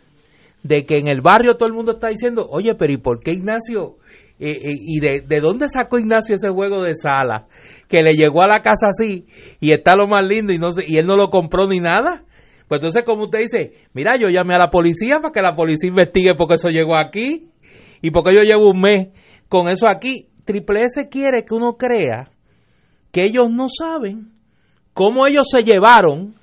de 0.61 0.85
que 0.85 0.97
en 0.97 1.07
el 1.07 1.21
barrio 1.21 1.55
todo 1.55 1.67
el 1.67 1.73
mundo 1.73 1.93
está 1.93 2.09
diciendo, 2.09 2.45
oye, 2.49 2.75
pero 2.75 2.91
¿y 2.91 2.97
por 2.97 3.21
qué 3.21 3.31
Ignacio? 3.31 3.97
Eh, 4.37 4.49
eh, 4.49 4.75
¿Y 4.77 4.99
de, 4.99 5.21
de 5.21 5.39
dónde 5.39 5.69
sacó 5.69 5.97
Ignacio 5.97 6.35
ese 6.35 6.49
juego 6.49 6.83
de 6.83 6.95
sala? 6.95 7.47
Que 7.87 8.03
le 8.03 8.11
llegó 8.11 8.41
a 8.41 8.47
la 8.47 8.61
casa 8.61 8.87
así 8.89 9.25
y 9.61 9.71
está 9.71 9.95
lo 9.95 10.05
más 10.07 10.27
lindo 10.27 10.51
y, 10.51 10.57
no 10.57 10.69
y 10.85 10.97
él 10.97 11.07
no 11.07 11.15
lo 11.15 11.29
compró 11.29 11.65
ni 11.65 11.79
nada. 11.79 12.25
Pues 12.67 12.79
entonces, 12.79 13.03
como 13.05 13.25
usted 13.25 13.39
dice, 13.39 13.73
mira, 13.93 14.17
yo 14.19 14.27
llamé 14.27 14.55
a 14.55 14.59
la 14.59 14.69
policía 14.69 15.19
para 15.21 15.31
que 15.31 15.41
la 15.41 15.55
policía 15.55 15.87
investigue 15.87 16.33
porque 16.35 16.55
eso 16.55 16.67
llegó 16.67 16.97
aquí 16.97 17.51
y 18.01 18.11
porque 18.11 18.33
yo 18.33 18.41
llevo 18.41 18.71
un 18.71 18.81
mes 18.81 19.09
con 19.47 19.69
eso 19.69 19.87
aquí. 19.87 20.27
Triple 20.43 20.81
S 20.81 21.07
quiere 21.09 21.45
que 21.45 21.53
uno 21.53 21.77
crea 21.77 22.34
que 23.15 23.23
ellos 23.23 23.49
no 23.49 23.67
saben 23.69 24.33
cómo 24.93 25.25
ellos 25.25 25.47
se 25.49 25.63
llevaron 25.63 26.35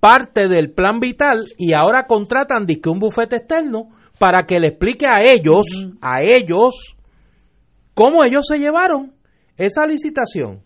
parte 0.00 0.48
del 0.48 0.72
plan 0.72 0.98
vital 0.98 1.44
y 1.58 1.74
ahora 1.74 2.06
contratan 2.06 2.64
disque 2.64 2.88
un 2.88 2.98
bufete 2.98 3.36
externo 3.36 3.90
para 4.18 4.46
que 4.46 4.60
le 4.60 4.68
explique 4.68 5.04
a 5.06 5.22
ellos, 5.22 5.66
a 6.00 6.22
ellos, 6.22 6.96
cómo 7.92 8.24
ellos 8.24 8.46
se 8.48 8.58
llevaron 8.58 9.12
esa 9.58 9.84
licitación. 9.84 10.62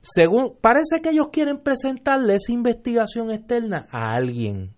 Según 0.00 0.56
parece 0.60 1.00
que 1.00 1.10
ellos 1.10 1.28
quieren 1.32 1.62
presentarle 1.62 2.34
esa 2.34 2.50
investigación 2.50 3.30
externa 3.30 3.86
a 3.92 4.12
alguien, 4.12 4.74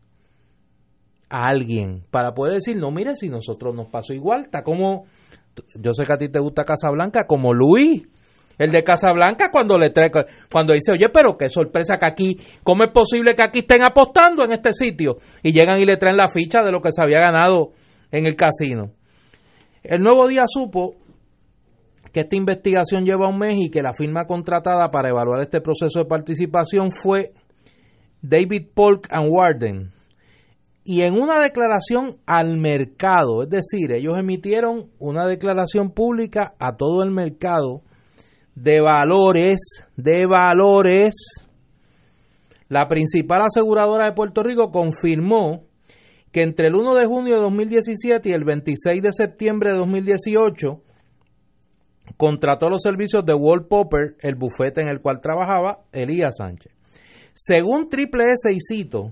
a 1.30 1.46
alguien, 1.46 2.04
para 2.10 2.34
poder 2.34 2.56
decir, 2.56 2.76
no, 2.76 2.90
mire, 2.90 3.16
si 3.16 3.30
nosotros 3.30 3.74
nos 3.74 3.88
pasó 3.88 4.12
igual, 4.12 4.42
está 4.42 4.62
como, 4.62 5.06
yo 5.80 5.94
sé 5.94 6.04
que 6.04 6.12
a 6.12 6.18
ti 6.18 6.28
te 6.28 6.38
gusta 6.38 6.64
Casablanca, 6.64 7.26
como 7.26 7.54
Luis, 7.54 8.02
el 8.58 8.70
de 8.70 8.82
Casablanca 8.82 9.50
cuando 9.50 9.78
le 9.78 9.90
trae, 9.90 10.10
cuando 10.50 10.72
dice, 10.74 10.92
oye, 10.92 11.08
pero 11.08 11.36
qué 11.36 11.48
sorpresa 11.48 11.98
que 11.98 12.06
aquí, 12.06 12.36
¿cómo 12.62 12.84
es 12.84 12.90
posible 12.92 13.34
que 13.34 13.42
aquí 13.42 13.60
estén 13.60 13.82
apostando 13.82 14.44
en 14.44 14.52
este 14.52 14.72
sitio? 14.72 15.16
Y 15.42 15.52
llegan 15.52 15.80
y 15.80 15.84
le 15.84 15.96
traen 15.96 16.16
la 16.16 16.28
ficha 16.28 16.62
de 16.62 16.70
lo 16.70 16.80
que 16.80 16.92
se 16.92 17.02
había 17.02 17.18
ganado 17.18 17.72
en 18.10 18.26
el 18.26 18.36
casino. 18.36 18.92
El 19.82 20.02
nuevo 20.02 20.26
día 20.28 20.44
supo 20.46 20.96
que 22.12 22.20
esta 22.20 22.36
investigación 22.36 23.04
lleva 23.04 23.28
un 23.28 23.38
mes 23.38 23.56
y 23.58 23.70
que 23.70 23.82
la 23.82 23.92
firma 23.92 24.24
contratada 24.24 24.88
para 24.88 25.08
evaluar 25.08 25.42
este 25.42 25.60
proceso 25.60 25.98
de 25.98 26.04
participación 26.04 26.90
fue 26.90 27.32
David 28.22 28.68
Polk 28.72 29.08
and 29.10 29.28
Warden. 29.30 29.92
Y 30.84 31.02
en 31.02 31.14
una 31.14 31.40
declaración 31.40 32.18
al 32.26 32.56
mercado, 32.56 33.42
es 33.42 33.48
decir, 33.48 33.90
ellos 33.90 34.16
emitieron 34.18 34.90
una 34.98 35.26
declaración 35.26 35.90
pública 35.90 36.54
a 36.58 36.76
todo 36.76 37.02
el 37.02 37.10
mercado 37.10 37.82
de 38.54 38.80
valores, 38.80 39.60
de 39.96 40.26
valores. 40.26 41.14
La 42.68 42.88
principal 42.88 43.42
aseguradora 43.42 44.06
de 44.06 44.14
Puerto 44.14 44.42
Rico 44.42 44.70
confirmó 44.70 45.64
que 46.32 46.42
entre 46.42 46.68
el 46.68 46.74
1 46.74 46.94
de 46.94 47.06
junio 47.06 47.34
de 47.36 47.40
2017 47.42 48.28
y 48.28 48.32
el 48.32 48.44
26 48.44 49.02
de 49.02 49.12
septiembre 49.12 49.70
de 49.70 49.78
2018 49.78 50.80
contrató 52.16 52.68
los 52.68 52.82
servicios 52.82 53.24
de 53.24 53.34
Wall 53.34 53.66
Popper, 53.66 54.16
el 54.20 54.34
bufete 54.34 54.82
en 54.82 54.88
el 54.88 55.00
cual 55.00 55.20
trabajaba 55.20 55.80
Elías 55.92 56.36
Sánchez. 56.38 56.72
Según 57.34 57.88
Triple 57.88 58.24
S 58.32 58.52
y 58.52 58.58
cito, 58.60 59.10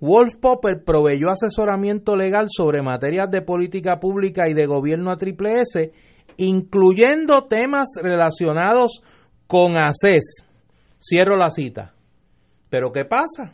Wolf 0.00 0.36
Popper 0.40 0.82
proveyó 0.84 1.28
asesoramiento 1.30 2.16
legal 2.16 2.46
sobre 2.48 2.82
materias 2.82 3.30
de 3.30 3.42
política 3.42 4.00
pública 4.00 4.48
y 4.48 4.54
de 4.54 4.66
gobierno 4.66 5.10
a 5.10 5.16
Triple 5.16 5.60
S, 5.60 5.92
incluyendo 6.40 7.44
temas 7.44 7.88
relacionados 8.02 9.02
con 9.46 9.76
ACES. 9.76 10.44
Cierro 10.98 11.36
la 11.36 11.50
cita. 11.50 11.94
Pero 12.70 12.92
¿qué 12.92 13.04
pasa? 13.04 13.52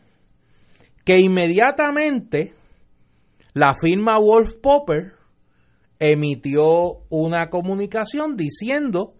Que 1.04 1.18
inmediatamente 1.18 2.54
la 3.54 3.74
firma 3.74 4.18
Wolf 4.18 4.54
Popper 4.62 5.14
emitió 5.98 6.98
una 7.08 7.48
comunicación 7.48 8.36
diciendo 8.36 9.14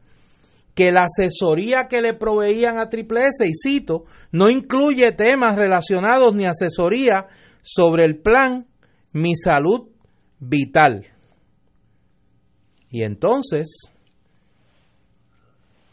que 0.77 0.93
la 0.93 1.07
asesoría 1.07 1.87
que 1.89 2.01
le 2.01 2.15
proveían 2.15 2.79
a 2.79 2.89
Triple 2.89 3.23
S, 3.23 3.49
y 3.49 3.53
cito, 3.55 4.05
no 4.31 4.49
incluye 4.49 5.11
temas 5.17 5.57
relacionados 5.57 6.35
ni 6.35 6.47
asesoría 6.47 7.27
sobre 7.63 8.05
el 8.05 8.21
plan 8.21 8.67
Mi 9.13 9.35
Salud 9.35 9.89
Vital. 10.39 11.16
Y 12.97 13.03
entonces, 13.03 13.93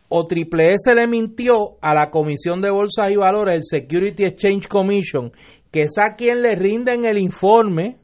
o 0.08 0.26
Triple 0.26 0.72
S 0.72 0.96
le 0.96 1.06
mintió 1.06 1.76
a 1.82 1.94
la 1.94 2.10
Comisión 2.10 2.62
de 2.62 2.72
Bolsas 2.72 3.12
y 3.12 3.18
Valores, 3.18 3.58
el 3.58 3.82
Security 3.82 4.24
Exchange 4.24 4.70
Commission, 4.70 5.30
que 5.70 5.82
es 5.82 5.98
a 5.98 6.16
quien 6.16 6.42
le 6.42 6.56
rinden 6.56 7.04
el 7.04 7.18
informe. 7.18 7.98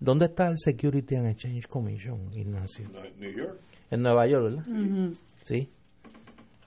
¿Dónde 0.00 0.24
está 0.24 0.48
el 0.48 0.58
Security 0.58 1.14
and 1.14 1.28
Exchange 1.28 1.68
Commission, 1.68 2.32
Ignacio? 2.32 2.88
New 3.16 3.30
York. 3.30 3.60
En 3.92 4.02
Nueva 4.02 4.26
York, 4.26 4.42
¿verdad? 4.42 4.66
Ujú. 4.66 5.12
Sí. 5.44 5.70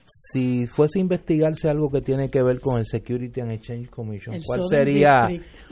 Si 0.04 0.66
fuese 0.66 0.98
a 0.98 1.02
investigarse 1.02 1.68
algo 1.68 1.88
que 1.88 2.00
tiene 2.00 2.28
que 2.28 2.42
ver 2.42 2.60
con 2.60 2.78
el 2.78 2.84
Security 2.84 3.40
and 3.40 3.52
Exchange 3.52 3.88
Commission, 3.88 4.34
El 4.34 4.42
¿cuál 4.44 4.62
sería 4.64 5.28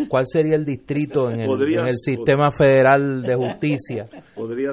cuál 0.08 0.24
sería 0.26 0.56
el 0.56 0.64
distrito 0.64 1.30
en 1.30 1.40
el, 1.40 1.50
en 1.50 1.98
sistema 1.98 2.50
federal 2.50 3.22
de 3.22 3.34
justicia 3.34 4.06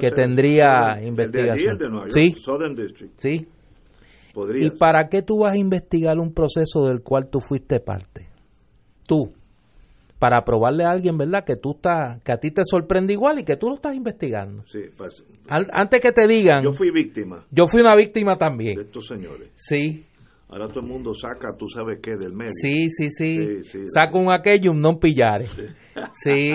que 0.00 0.10
tendría 0.10 0.68
el 0.68 0.94
de 0.94 1.00
allí, 1.00 1.08
investigación? 1.08 1.72
el 1.72 1.78
de 1.78 1.88
Nueva 1.88 2.08
York, 2.08 2.12
sí, 2.14 2.40
Southern 2.40 2.74
District. 2.74 3.14
sí. 3.18 3.46
¿Y 4.60 4.70
para 4.70 5.08
qué 5.08 5.22
tú 5.22 5.40
vas 5.40 5.54
a 5.54 5.58
investigar 5.58 6.16
un 6.18 6.32
proceso 6.32 6.84
del 6.84 7.02
cual 7.02 7.28
tú 7.28 7.40
fuiste 7.40 7.80
parte? 7.80 8.28
Tú. 9.06 9.32
Para 10.18 10.42
probarle 10.44 10.84
a 10.84 10.88
alguien, 10.90 11.16
¿verdad? 11.16 11.44
Que 11.44 11.54
tú 11.56 11.72
estás, 11.76 12.20
que 12.24 12.32
a 12.32 12.38
ti 12.38 12.50
te 12.50 12.62
sorprende 12.64 13.12
igual 13.12 13.38
y 13.38 13.44
que 13.44 13.56
tú 13.56 13.68
lo 13.68 13.76
estás 13.76 13.94
investigando. 13.94 14.64
Sí, 14.66 14.80
pues, 14.96 15.24
Al- 15.48 15.68
antes 15.72 16.00
que 16.00 16.10
te 16.10 16.26
digan, 16.26 16.62
yo 16.62 16.72
fui 16.72 16.90
víctima 16.90 17.44
yo 17.52 17.66
fui 17.68 17.80
una 17.80 17.94
víctima 17.94 18.36
también. 18.36 18.76
de 18.76 18.82
estos 18.82 19.06
señores. 19.06 19.50
Sí. 19.54 20.04
Ahora 20.48 20.66
todo 20.68 20.80
el 20.80 20.86
mundo 20.86 21.14
saca, 21.14 21.54
tú 21.56 21.66
sabes 21.68 21.98
qué, 22.02 22.16
del 22.16 22.32
medio. 22.32 22.50
Sí, 22.52 22.88
sí, 22.90 23.10
sí. 23.10 23.36
Sí, 23.46 23.64
sí. 23.64 23.78
Saca 23.86 24.18
un 24.18 24.32
aquello, 24.32 24.72
un 24.72 24.80
non 24.80 24.98
pillare. 24.98 25.46
Sí. 26.14 26.50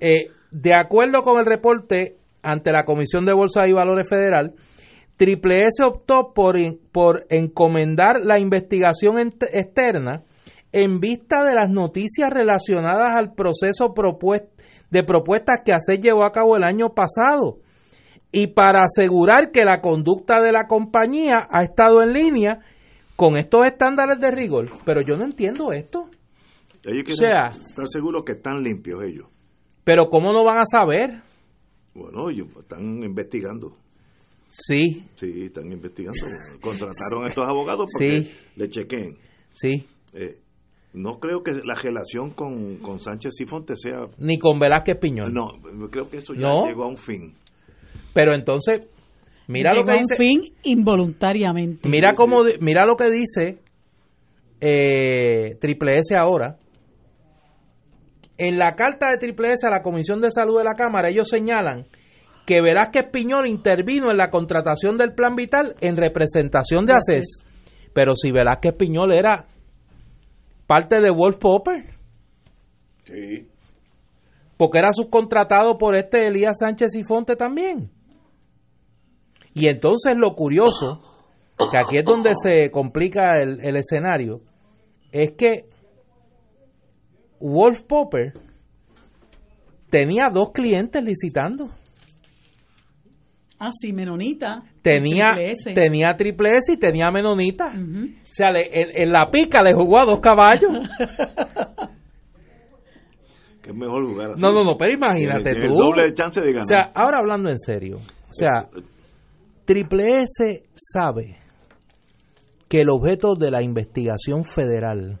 Eh, 0.00 0.28
de 0.50 0.72
acuerdo 0.74 1.22
con 1.22 1.38
el 1.38 1.46
reporte 1.46 2.16
ante 2.42 2.72
la 2.72 2.84
Comisión 2.84 3.24
de 3.24 3.32
Bolsa 3.34 3.66
y 3.68 3.72
Valores 3.72 4.08
Federal, 4.08 4.54
Triple 5.16 5.58
S 5.66 5.84
optó 5.84 6.32
por, 6.34 6.56
por 6.90 7.26
encomendar 7.28 8.22
la 8.24 8.38
investigación 8.40 9.18
externa 9.18 10.22
en 10.72 11.00
vista 11.00 11.44
de 11.44 11.54
las 11.54 11.68
noticias 11.70 12.30
relacionadas 12.30 13.14
al 13.16 13.34
proceso 13.34 13.92
de 14.90 15.02
propuestas 15.04 15.60
que 15.64 15.72
ACE 15.72 15.98
llevó 15.98 16.24
a 16.24 16.32
cabo 16.32 16.56
el 16.56 16.64
año 16.64 16.90
pasado 16.94 17.58
y 18.32 18.46
para 18.48 18.84
asegurar 18.84 19.50
que 19.50 19.64
la 19.64 19.80
conducta 19.80 20.40
de 20.42 20.52
la 20.52 20.66
compañía 20.66 21.46
ha 21.50 21.62
estado 21.64 22.02
en 22.02 22.12
línea 22.14 22.60
con 23.16 23.36
estos 23.36 23.66
estándares 23.66 24.18
de 24.18 24.30
rigor. 24.30 24.70
Pero 24.86 25.02
yo 25.02 25.16
no 25.16 25.24
entiendo 25.24 25.72
esto. 25.72 26.08
Ellos 26.84 27.04
quieren 27.04 27.16
sea- 27.16 27.46
estar 27.48 27.86
seguros 27.88 28.22
que 28.24 28.32
están 28.32 28.62
limpios 28.62 29.02
ellos. 29.04 29.26
Pero 29.84 30.08
¿cómo 30.08 30.32
no 30.32 30.44
van 30.44 30.58
a 30.58 30.64
saber? 30.64 31.20
Bueno, 31.94 32.30
ellos 32.30 32.48
están 32.58 33.02
investigando. 33.04 33.76
Sí, 34.48 35.06
Sí, 35.16 35.44
están 35.46 35.70
investigando. 35.72 36.18
Contrataron 36.60 37.24
a 37.24 37.28
estos 37.28 37.46
abogados 37.46 37.90
porque 37.92 38.22
Sí. 38.22 38.30
le 38.56 38.68
chequen. 38.68 39.16
sí. 39.52 39.86
Eh, 40.14 40.38
no 40.94 41.18
creo 41.20 41.42
que 41.42 41.52
la 41.52 41.74
relación 41.74 42.30
con, 42.30 42.76
con 42.78 43.00
Sánchez 43.00 43.32
Sifonte 43.36 43.76
sea... 43.76 44.06
Ni 44.18 44.38
con 44.38 44.58
Velázquez 44.58 44.96
Piñol. 44.98 45.32
No, 45.32 45.48
creo 45.90 46.08
que 46.10 46.18
eso 46.18 46.34
ya 46.34 46.40
No. 46.42 46.66
llegó 46.66 46.84
a 46.84 46.88
un 46.88 46.98
fin. 46.98 47.34
Pero 48.12 48.34
entonces, 48.34 48.88
mira 49.48 49.72
lo 49.72 49.80
Llegó 49.82 49.86
que 49.86 49.92
a 49.92 49.96
un 49.96 50.02
dice. 50.02 50.16
fin 50.16 50.54
involuntariamente. 50.64 51.88
Mira 51.88 52.14
cómo, 52.14 52.42
mira 52.60 52.84
lo 52.84 52.96
que 52.96 53.10
dice 53.10 53.58
eh, 54.60 55.56
Triple 55.60 55.98
S 55.98 56.14
ahora. 56.14 56.58
En 58.38 58.58
la 58.58 58.74
carta 58.74 59.06
de 59.10 59.18
Triple 59.18 59.52
S 59.52 59.66
a 59.66 59.70
la 59.70 59.82
Comisión 59.82 60.20
de 60.20 60.30
Salud 60.30 60.58
de 60.58 60.64
la 60.64 60.74
Cámara, 60.74 61.08
ellos 61.10 61.28
señalan 61.28 61.86
que 62.46 62.60
Velázquez 62.60 63.06
Piñol 63.12 63.46
intervino 63.46 64.10
en 64.10 64.16
la 64.16 64.30
contratación 64.30 64.96
del 64.96 65.14
Plan 65.14 65.36
Vital 65.36 65.74
en 65.80 65.96
representación 65.96 66.86
de 66.86 66.94
ACES. 66.94 67.44
Pero 67.94 68.14
si 68.14 68.32
Velázquez 68.32 68.74
Piñol 68.74 69.12
era 69.12 69.46
parte 70.72 71.02
de 71.02 71.10
Wolf 71.10 71.36
Popper, 71.36 71.84
Sí. 73.04 73.46
porque 74.56 74.78
era 74.78 74.90
subcontratado 74.94 75.76
por 75.76 75.96
este 75.96 76.26
Elías 76.28 76.56
Sánchez 76.60 76.94
y 76.94 77.04
Fonte 77.04 77.36
también. 77.36 77.90
Y 79.52 79.66
entonces 79.66 80.14
lo 80.16 80.34
curioso, 80.34 81.02
que 81.58 81.76
aquí 81.78 81.98
es 81.98 82.04
donde 82.06 82.30
se 82.42 82.70
complica 82.70 83.42
el, 83.42 83.58
el 83.62 83.76
escenario, 83.76 84.40
es 85.10 85.32
que 85.32 85.66
Wolf 87.38 87.82
Popper 87.82 88.32
tenía 89.90 90.30
dos 90.32 90.52
clientes 90.54 91.04
licitando. 91.04 91.68
Ah, 93.58 93.68
sí, 93.78 93.92
Menonita. 93.92 94.62
Tenía 94.82 95.32
Triple 95.34 95.52
S. 95.52 95.72
tenía 95.74 96.16
triple 96.16 96.48
S 96.58 96.72
y 96.72 96.76
tenía 96.76 97.10
menonita. 97.12 97.72
O 97.74 98.34
sea, 98.34 98.50
le- 98.50 98.68
en, 98.72 99.02
en 99.02 99.12
la 99.12 99.30
pica 99.30 99.62
le 99.62 99.74
jugó 99.74 100.00
a 100.00 100.04
dos 100.04 100.20
caballos. 100.20 100.70
Que 103.62 103.70
es 103.70 103.76
mejor 103.76 104.04
jugar 104.06 104.30
así. 104.32 104.40
No, 104.40 104.50
no, 104.50 104.64
no, 104.64 104.76
pero 104.76 104.92
imagínate 104.92 105.42
Tiene- 105.44 105.60
tiene 105.60 105.66
tú. 105.68 105.72
el 105.74 105.78
doble 105.78 106.02
de 106.08 106.14
chance 106.14 106.40
de 106.40 106.48
ganar. 106.52 106.64
O 106.64 106.66
sea, 106.66 106.90
ahora 106.94 107.18
hablando 107.20 107.48
en 107.48 107.58
serio. 107.58 107.98
O 107.98 108.32
sea, 108.32 108.68
Triple 109.64 110.22
S 110.22 110.64
sabe 110.74 111.36
que 112.68 112.78
el 112.78 112.90
objeto 112.90 113.34
de 113.36 113.50
la 113.52 113.62
investigación 113.62 114.42
federal 114.42 115.20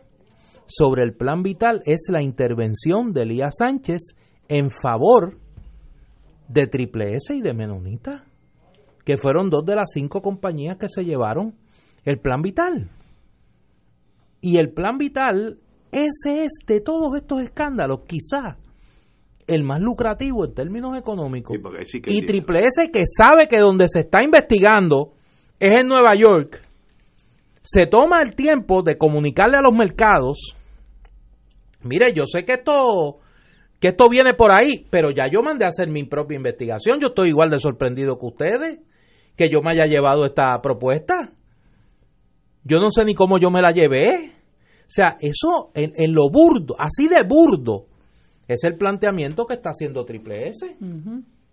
sobre 0.66 1.04
el 1.04 1.14
plan 1.14 1.42
vital 1.44 1.82
es 1.84 2.06
la 2.10 2.20
intervención 2.22 3.12
de 3.12 3.22
Elías 3.22 3.54
Sánchez 3.58 4.16
en 4.48 4.70
favor 4.70 5.38
de 6.48 6.66
Triple 6.66 7.14
S 7.16 7.32
y 7.36 7.42
de 7.42 7.54
Menonita, 7.54 8.24
que 9.04 9.16
fueron 9.16 9.50
dos 9.50 9.64
de 9.64 9.76
las 9.76 9.90
cinco 9.92 10.22
compañías 10.22 10.76
que 10.76 10.88
se 10.88 11.04
llevaron 11.04 11.54
el 12.04 12.18
plan 12.18 12.42
vital. 12.42 12.90
Y 14.40 14.58
el 14.58 14.72
plan 14.72 14.98
vital, 14.98 15.58
ese 15.92 16.44
es 16.44 16.52
de 16.66 16.80
todos 16.80 17.16
estos 17.16 17.42
escándalos, 17.42 18.00
quizá 18.06 18.58
el 19.46 19.64
más 19.64 19.80
lucrativo 19.80 20.44
en 20.44 20.54
términos 20.54 20.96
económicos. 20.96 21.56
sí 21.86 22.00
y. 22.06 22.24
Triple 22.24 22.60
S, 22.60 22.90
que 22.92 23.04
sabe 23.06 23.46
que 23.46 23.58
donde 23.58 23.86
se 23.88 24.00
está 24.00 24.22
investigando 24.22 25.12
es 25.58 25.72
en 25.80 25.88
Nueva 25.88 26.14
York, 26.16 26.60
se 27.62 27.86
toma 27.86 28.20
el 28.22 28.34
tiempo 28.34 28.82
de 28.82 28.98
comunicarle 28.98 29.56
a 29.56 29.62
los 29.62 29.76
mercados, 29.76 30.56
mire, 31.82 32.12
yo 32.14 32.24
sé 32.26 32.44
que 32.44 32.54
esto 32.54 33.18
que 33.78 33.88
esto 33.88 34.08
viene 34.08 34.34
por 34.34 34.52
ahí, 34.52 34.86
pero 34.90 35.10
ya 35.10 35.24
yo 35.30 35.42
mandé 35.42 35.64
a 35.64 35.68
hacer 35.68 35.88
mi 35.88 36.04
propia 36.04 36.36
investigación, 36.36 37.00
yo 37.00 37.08
estoy 37.08 37.30
igual 37.30 37.50
de 37.50 37.58
sorprendido 37.58 38.16
que 38.16 38.26
ustedes 38.26 38.78
que 39.36 39.48
yo 39.50 39.60
me 39.62 39.72
haya 39.72 39.86
llevado 39.86 40.24
esta 40.24 40.60
propuesta. 40.60 41.32
Yo 42.64 42.78
no 42.78 42.90
sé 42.90 43.04
ni 43.04 43.14
cómo 43.14 43.38
yo 43.38 43.50
me 43.50 43.60
la 43.60 43.70
llevé. 43.70 44.32
O 44.82 44.94
sea, 44.94 45.16
eso 45.20 45.70
en, 45.74 45.92
en 45.96 46.12
lo 46.14 46.28
burdo, 46.30 46.74
así 46.78 47.08
de 47.08 47.22
burdo, 47.26 47.86
es 48.46 48.62
el 48.64 48.76
planteamiento 48.76 49.46
que 49.46 49.54
está 49.54 49.70
haciendo 49.70 50.04
Triple 50.04 50.48
S. 50.48 50.76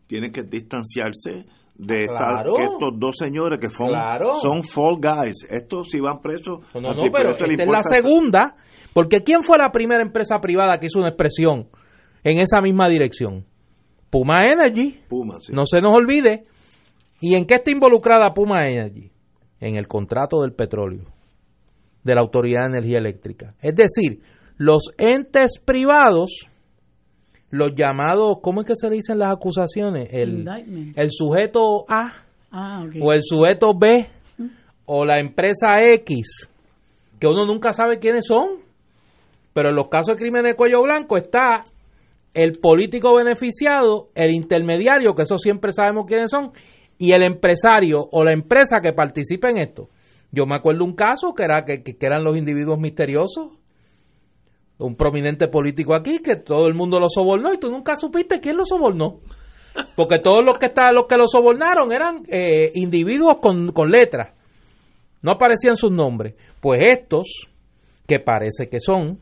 Tienen 0.08 0.32
que 0.32 0.44
distanciarse 0.44 1.46
de 1.76 2.02
esta- 2.04 2.18
Claro. 2.18 2.54
que 2.56 2.64
estos 2.64 3.00
dos 3.00 3.16
señores 3.18 3.60
que 3.62 3.70
son, 3.70 3.88
Claro. 3.88 4.36
son 4.36 4.64
fall 4.64 4.98
guys. 5.00 5.48
Estos 5.50 5.88
si 5.90 6.00
van 6.02 6.20
presos... 6.20 6.60
No, 6.76 6.82
no, 6.94 7.04
pero 7.12 7.30
esta 7.32 7.46
es 7.46 7.70
la 7.70 7.82
segunda, 7.84 8.56
porque 8.94 9.24
¿quién 9.24 9.42
fue 9.44 9.58
la 9.58 9.72
primera 9.72 10.02
empresa 10.02 10.40
privada 10.42 10.78
que 10.80 10.88
hizo 10.88 11.00
una 11.00 11.10
expresión 11.10 11.70
en 12.26 12.40
esa 12.40 12.60
misma 12.60 12.90
dirección? 12.90 13.46
Puma 14.10 14.44
Energy. 14.46 15.00
Puma, 15.08 15.36
sí. 15.40 15.54
No 15.54 15.66
se 15.66 15.80
nos 15.80 15.92
olvide. 15.94 16.44
¿Y 17.22 17.36
en 17.36 17.46
qué 17.46 17.56
está 17.56 17.72
involucrada 17.72 18.34
Puma 18.34 18.68
Energy? 18.68 19.12
En 19.60 19.76
el 19.76 19.88
contrato 19.88 20.42
del 20.42 20.54
petróleo, 20.54 21.06
de 22.04 22.16
la 22.16 22.22
Autoridad 22.22 22.62
de 22.62 22.78
Energía 22.78 23.00
Eléctrica. 23.00 23.56
Es 23.62 23.76
decir, 23.76 24.22
los 24.58 24.92
entes 24.98 25.60
privados, 25.60 26.48
los 27.50 27.74
llamados, 27.76 28.38
¿cómo 28.42 28.62
es 28.62 28.68
que 28.68 28.76
se 28.76 28.90
le 28.90 28.96
dicen 28.96 29.20
las 29.20 29.36
acusaciones? 29.36 30.08
El, 30.12 30.46
sujeto 31.12 31.86
A 31.90 32.30
Ah, 32.52 32.84
o 33.00 33.14
el 33.14 33.22
sujeto 33.22 33.74
B 33.78 34.08
o 34.86 35.06
la 35.06 35.20
empresa 35.20 35.80
X, 35.94 36.50
que 37.20 37.28
uno 37.28 37.46
nunca 37.46 37.74
sabe 37.74 38.00
quiénes 38.00 38.26
son. 38.26 38.68
Pero 39.54 39.70
en 39.70 39.76
los 39.76 39.88
casos 39.88 40.16
de 40.16 40.22
crimen 40.22 40.44
de 40.44 40.56
cuello 40.56 40.82
blanco 40.82 41.18
está 41.18 41.62
el 42.34 42.54
político 42.60 43.16
beneficiado, 43.16 44.10
el 44.16 44.32
intermediario, 44.32 45.14
que 45.14 45.24
eso 45.24 45.38
siempre 45.38 45.74
sabemos 45.74 46.06
quiénes 46.08 46.32
son, 46.32 46.52
y 47.00 47.14
el 47.14 47.24
empresario 47.24 48.08
o 48.12 48.24
la 48.24 48.34
empresa 48.34 48.82
que 48.82 48.94
participa 48.94 49.50
en 49.50 49.58
esto. 49.58 49.90
Yo 50.32 50.46
me 50.46 50.56
acuerdo 50.56 50.84
un 50.84 50.94
caso 50.94 51.34
que 51.34 51.44
era 51.44 51.64
que, 51.66 51.82
que 51.82 52.06
eran 52.06 52.24
los 52.24 52.38
individuos 52.38 52.78
misteriosos, 52.78 53.54
un 54.78 54.96
prominente 54.96 55.48
político 55.48 55.96
aquí 55.96 56.20
que 56.20 56.36
todo 56.36 56.68
el 56.68 56.76
mundo 56.76 57.00
lo 57.00 57.10
sobornó 57.10 57.54
y 57.54 57.58
tú 57.58 57.72
nunca 57.72 57.96
supiste 57.96 58.40
quién 58.40 58.58
lo 58.58 58.66
sobornó. 58.66 59.20
Porque 59.96 60.20
todos 60.20 60.46
los 60.46 60.60
que 60.60 60.68
estaban, 60.68 60.94
los 60.94 61.06
que 61.08 61.16
lo 61.16 61.26
sobornaron 61.26 61.92
eran 61.94 62.24
eh, 62.28 62.72
individuos 62.76 63.40
con, 63.42 63.72
con 63.72 63.90
letras. 63.90 64.36
No 65.22 65.32
aparecían 65.32 65.78
sus 65.78 65.92
nombres. 65.92 66.36
Pues 66.60 66.82
estos, 66.84 67.48
que 68.06 68.20
parece 68.20 68.68
que 68.70 68.80
son 68.80 69.20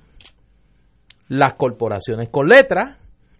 las 1.27 1.53
corporaciones 1.55 2.29
con 2.29 2.47
letras, 2.47 2.97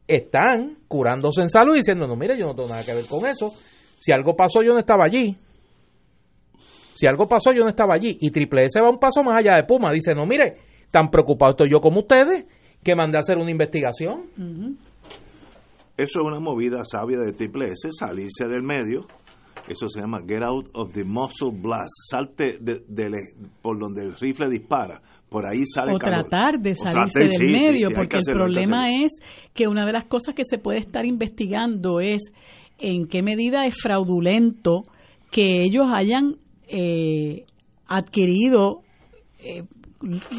están 0.07 0.77
curándose 0.87 1.41
en 1.41 1.49
salud 1.49 1.75
diciendo, 1.75 2.07
no, 2.07 2.15
mire, 2.15 2.37
yo 2.37 2.45
no 2.45 2.55
tengo 2.55 2.69
nada 2.69 2.83
que 2.83 2.93
ver 2.93 3.05
con 3.09 3.25
eso. 3.25 3.51
Si 3.97 4.11
algo 4.11 4.35
pasó, 4.35 4.61
yo 4.61 4.73
no 4.73 4.79
estaba 4.79 5.05
allí. 5.05 5.35
Si 6.93 7.05
algo 7.07 7.27
pasó, 7.27 7.51
yo 7.51 7.63
no 7.63 7.69
estaba 7.69 7.93
allí. 7.95 8.17
Y 8.21 8.31
Triple 8.31 8.65
S 8.65 8.79
va 8.81 8.89
un 8.89 8.99
paso 8.99 9.23
más 9.23 9.37
allá 9.39 9.55
de 9.55 9.63
Puma. 9.63 9.91
Dice, 9.91 10.15
no, 10.15 10.25
mire, 10.25 10.55
tan 10.91 11.09
preocupado 11.09 11.51
estoy 11.51 11.69
yo 11.69 11.79
como 11.79 11.99
ustedes 12.01 12.45
que 12.83 12.95
mandé 12.95 13.17
a 13.17 13.19
hacer 13.21 13.37
una 13.37 13.51
investigación. 13.51 14.23
Eso 15.97 16.19
es 16.21 16.25
una 16.25 16.39
movida 16.39 16.83
sabia 16.85 17.17
de 17.19 17.33
Triple 17.33 17.65
S, 17.71 17.89
salirse 17.91 18.47
del 18.47 18.63
medio. 18.63 19.05
Eso 19.67 19.89
se 19.89 19.99
llama 19.99 20.21
get 20.25 20.43
out 20.43 20.69
of 20.73 20.93
the 20.93 21.03
muzzle 21.03 21.51
blast. 21.51 21.89
Salte 22.09 22.57
de, 22.61 22.81
de- 22.87 23.11
por 23.61 23.77
donde 23.79 24.03
el 24.03 24.15
rifle 24.15 24.49
dispara. 24.49 25.01
Por 25.29 25.45
ahí 25.45 25.63
sale 25.65 25.93
o 25.93 25.97
calor. 25.99 26.27
tratar 26.29 26.59
de 26.59 26.73
salirse 26.73 27.19
tratar- 27.19 27.21
del 27.21 27.31
sí, 27.31 27.45
medio, 27.67 27.87
sí, 27.89 27.93
porque 27.93 28.07
que 28.09 28.15
el 28.15 28.21
hacerlo, 28.21 28.43
problema 28.45 28.89
es 29.03 29.11
que 29.53 29.67
una 29.67 29.85
de 29.85 29.91
las 29.91 30.05
cosas 30.05 30.33
que 30.35 30.43
se 30.49 30.57
puede 30.57 30.79
estar 30.79 31.05
investigando 31.05 31.99
es 31.99 32.31
en 32.79 33.07
qué 33.07 33.21
medida 33.21 33.65
es 33.65 33.75
fraudulento 33.81 34.83
que 35.31 35.63
ellos 35.63 35.87
hayan 35.93 36.37
eh, 36.67 37.45
adquirido 37.87 38.81
eh, 39.39 39.63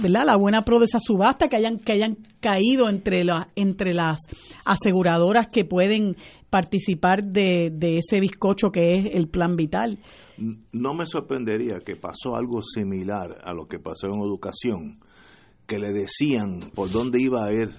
¿verdad? 0.02 0.24
la 0.26 0.36
buena 0.36 0.62
pro 0.62 0.78
de 0.78 0.84
esa 0.84 0.98
subasta, 0.98 1.48
que 1.48 1.56
hayan, 1.56 1.78
que 1.78 1.92
hayan 1.92 2.16
caído 2.40 2.88
entre, 2.88 3.24
la, 3.24 3.48
entre 3.56 3.94
las 3.94 4.20
aseguradoras 4.64 5.48
que 5.48 5.64
pueden 5.64 6.16
participar 6.50 7.22
de, 7.22 7.70
de 7.72 7.98
ese 7.98 8.20
bizcocho 8.20 8.70
que 8.70 8.98
es 8.98 9.14
el 9.14 9.28
plan 9.28 9.56
vital. 9.56 9.98
No 10.72 10.94
me 10.94 11.06
sorprendería 11.06 11.80
que 11.84 11.96
pasó 11.96 12.36
algo 12.36 12.62
similar 12.62 13.38
a 13.42 13.52
lo 13.52 13.66
que 13.66 13.78
pasó 13.78 14.06
en 14.06 14.20
educación, 14.20 15.00
que 15.66 15.78
le 15.78 15.92
decían 15.92 16.70
por 16.74 16.90
dónde 16.90 17.20
iba 17.20 17.44
a 17.44 17.52
ir, 17.52 17.70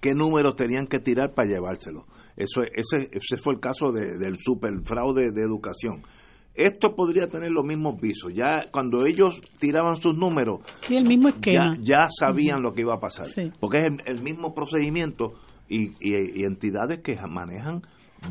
qué 0.00 0.14
números 0.14 0.56
tenían 0.56 0.86
que 0.86 1.00
tirar 1.00 1.34
para 1.34 1.48
llevárselo. 1.48 2.06
Eso, 2.36 2.62
ese, 2.62 3.08
ese 3.12 3.36
fue 3.38 3.54
el 3.54 3.60
caso 3.60 3.92
de, 3.92 4.18
del 4.18 4.36
superfraude 4.38 5.32
de 5.32 5.42
educación. 5.42 6.02
Esto 6.54 6.94
podría 6.94 7.28
tener 7.28 7.50
los 7.50 7.64
mismos 7.66 8.00
visos. 8.00 8.32
Ya 8.32 8.64
cuando 8.70 9.04
ellos 9.04 9.42
tiraban 9.58 10.00
sus 10.00 10.16
números, 10.16 10.60
sí, 10.80 10.96
el 10.96 11.06
mismo 11.06 11.28
esquema. 11.28 11.76
Ya, 11.80 12.08
sabían 12.08 12.62
lo 12.62 12.72
que 12.72 12.82
iba 12.82 12.94
a 12.94 13.00
pasar. 13.00 13.26
Porque 13.60 13.78
es 13.78 13.86
el, 14.06 14.22
mismo 14.22 14.54
procedimiento 14.54 15.34
y, 15.68 15.90
y, 16.00 16.44
entidades 16.44 17.00
que 17.00 17.16
manejan 17.28 17.82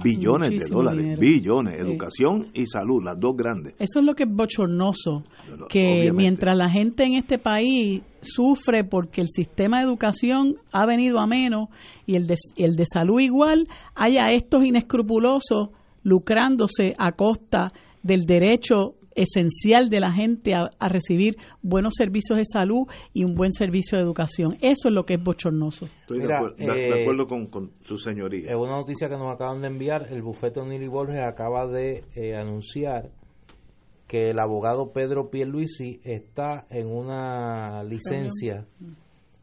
billones 0.04 0.50
de 0.50 0.68
dólares, 0.70 1.20
billones, 1.20 1.80
educación 1.80 2.48
y 2.54 2.66
salud, 2.68 3.04
las 3.04 3.20
dos 3.20 3.36
grandes. 3.36 3.74
Eso 3.80 4.00
es 4.00 4.06
lo 4.06 4.14
que 4.14 4.24
es 4.24 4.30
bochornoso, 4.30 5.24
que 5.70 6.12
mientras 6.14 6.58
la 6.58 6.70
gente 6.70 7.04
en 7.04 7.16
este 7.16 7.38
país 7.38 8.02
sufre 8.22 8.84
porque 8.84 9.22
el 9.22 9.28
sistema 9.28 9.80
de 9.80 9.86
educación 9.86 10.56
ha 10.72 10.86
venido 10.86 11.20
a 11.20 11.28
menos 11.28 11.70
y 12.06 12.16
el 12.16 12.28
de, 12.28 12.36
el 12.58 12.76
de 12.76 12.86
salud 12.92 13.20
igual, 13.20 13.68
haya 13.94 14.32
estos 14.32 14.66
inescrupulosos 14.66 15.70
lucrándose 16.04 16.94
a 16.98 17.12
costa 17.14 17.72
del 18.04 18.26
derecho 18.26 18.96
esencial 19.16 19.90
de 19.90 20.00
la 20.00 20.12
gente 20.12 20.54
a, 20.54 20.70
recibir 20.88 21.38
buenos 21.62 21.94
servicios 21.98 22.38
de 22.38 22.46
salud 22.46 22.88
y 23.14 23.24
un 23.24 23.34
buen 23.34 23.52
servicio 23.52 23.98
de 23.98 24.04
educación. 24.04 24.58
Eso 24.62 24.90
es 24.90 24.94
lo 24.94 25.06
que 25.06 25.16
es 25.16 25.24
bochornoso. 25.24 25.86
Estoy 26.02 26.20
de, 26.20 26.26
eh, 26.26 27.02
acuerdo, 27.02 27.28
con, 27.28 27.72
su 27.82 27.98
señoría. 27.98 28.52
Es 28.52 28.56
una 28.56 28.78
noticia 28.78 29.10
que 29.10 29.18
nos 29.18 29.34
acaban 29.34 29.62
de 29.62 29.68
enviar. 29.68 30.08
El 30.12 30.22
bufete 30.22 30.60
O'Neill 30.60 30.90
Borges 30.90 31.24
acaba 31.24 31.66
de 31.68 32.04
eh, 32.16 32.36
anunciar 32.36 33.10
que 34.08 34.30
el 34.30 34.40
abogado 34.40 34.92
Pedro 34.92 35.32
Pierluisi 35.32 36.00
está 36.04 36.68
en 36.70 36.88
una 36.88 37.84
licencia 37.84 38.68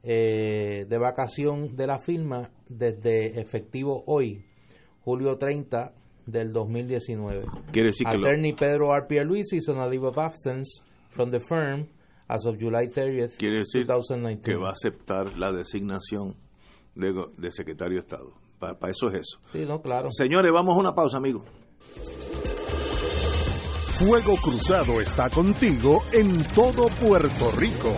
eh, 0.04 0.86
de 0.88 0.98
vacación 0.98 1.74
de 1.74 1.86
la 1.86 1.98
firma 1.98 2.50
desde 2.68 3.40
efectivo 3.40 4.04
hoy, 4.06 4.44
julio 5.04 5.36
30 5.38 5.92
del 6.26 6.52
2019. 6.52 7.44
Quiere 7.72 7.88
decir 7.88 8.06
Attorney 8.06 8.52
Pedro 8.54 8.94
R. 8.94 9.06
Pierluisi 9.08 9.56
is 9.58 9.68
on 9.68 9.78
a 9.78 9.86
leave 9.88 10.04
of 10.06 10.18
absence 10.18 10.80
from 11.10 11.30
the 11.30 11.40
firm 11.40 11.88
as 12.28 12.46
of 12.46 12.56
July 12.58 12.86
30th, 12.86 13.36
Quiere 13.38 13.58
decir 13.60 13.86
2019. 13.86 14.42
que 14.42 14.56
va 14.56 14.70
a 14.70 14.72
aceptar 14.72 15.36
la 15.38 15.52
designación 15.52 16.36
de, 16.94 17.12
de 17.36 17.52
secretario 17.52 17.96
de 17.96 18.00
Estado. 18.00 18.32
Para, 18.58 18.76
eso 18.90 19.08
es 19.10 19.20
eso. 19.20 19.38
Sí, 19.52 19.64
no, 19.66 19.82
claro. 19.82 20.08
Señores, 20.10 20.50
vamos 20.52 20.76
a 20.76 20.80
una 20.80 20.94
pausa, 20.94 21.16
amigos. 21.16 21.42
Fuego 23.98 24.34
Cruzado 24.36 25.00
está 25.00 25.28
contigo 25.30 26.02
en 26.12 26.42
todo 26.54 26.88
Puerto 26.88 27.50
Rico. 27.58 27.92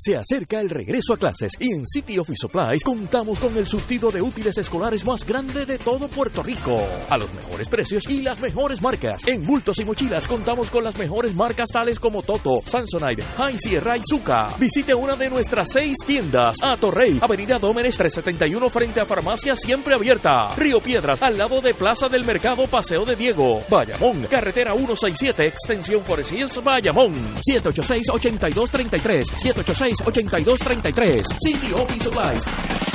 Se 0.00 0.16
acerca 0.16 0.60
el 0.60 0.70
regreso 0.70 1.12
a 1.12 1.16
clases 1.16 1.54
y 1.58 1.72
en 1.72 1.84
City 1.84 2.20
Office 2.20 2.42
Supplies 2.42 2.84
contamos 2.84 3.36
con 3.40 3.56
el 3.56 3.66
surtido 3.66 4.12
de 4.12 4.22
útiles 4.22 4.56
escolares 4.56 5.04
más 5.04 5.26
grande 5.26 5.66
de 5.66 5.76
todo 5.76 6.06
Puerto 6.06 6.40
Rico. 6.40 6.80
A 7.10 7.18
los 7.18 7.34
mejores 7.34 7.68
precios 7.68 8.08
y 8.08 8.22
las 8.22 8.40
mejores 8.40 8.80
marcas. 8.80 9.26
En 9.26 9.44
bultos 9.44 9.76
y 9.80 9.84
mochilas 9.84 10.28
contamos 10.28 10.70
con 10.70 10.84
las 10.84 10.96
mejores 10.96 11.34
marcas 11.34 11.70
tales 11.72 11.98
como 11.98 12.22
Toto, 12.22 12.62
Samsonite, 12.64 13.24
High 13.38 13.58
Sierra 13.58 13.96
y 13.96 14.02
Zuka. 14.08 14.54
Visite 14.56 14.94
una 14.94 15.16
de 15.16 15.30
nuestras 15.30 15.68
seis 15.72 15.96
tiendas. 16.06 16.58
A 16.62 16.76
Torrey, 16.76 17.18
Avenida 17.20 17.56
Dómenes 17.60 17.96
371 17.96 18.70
frente 18.70 19.00
a 19.00 19.04
Farmacia 19.04 19.56
Siempre 19.56 19.96
Abierta. 19.96 20.54
Río 20.54 20.78
Piedras, 20.78 21.20
al 21.22 21.36
lado 21.36 21.60
de 21.60 21.74
Plaza 21.74 22.06
del 22.06 22.22
Mercado 22.22 22.68
Paseo 22.68 23.04
de 23.04 23.16
Diego. 23.16 23.62
Bayamón, 23.68 24.28
carretera 24.30 24.74
167, 24.74 25.48
extensión 25.48 26.04
Forest 26.04 26.30
Hills, 26.30 26.62
Bayamón. 26.62 27.12
786-8233. 27.42 29.24
786 29.24 29.87
8233 30.04 31.22
City 31.42 31.72
Office 31.72 32.02
Supplies. 32.02 32.87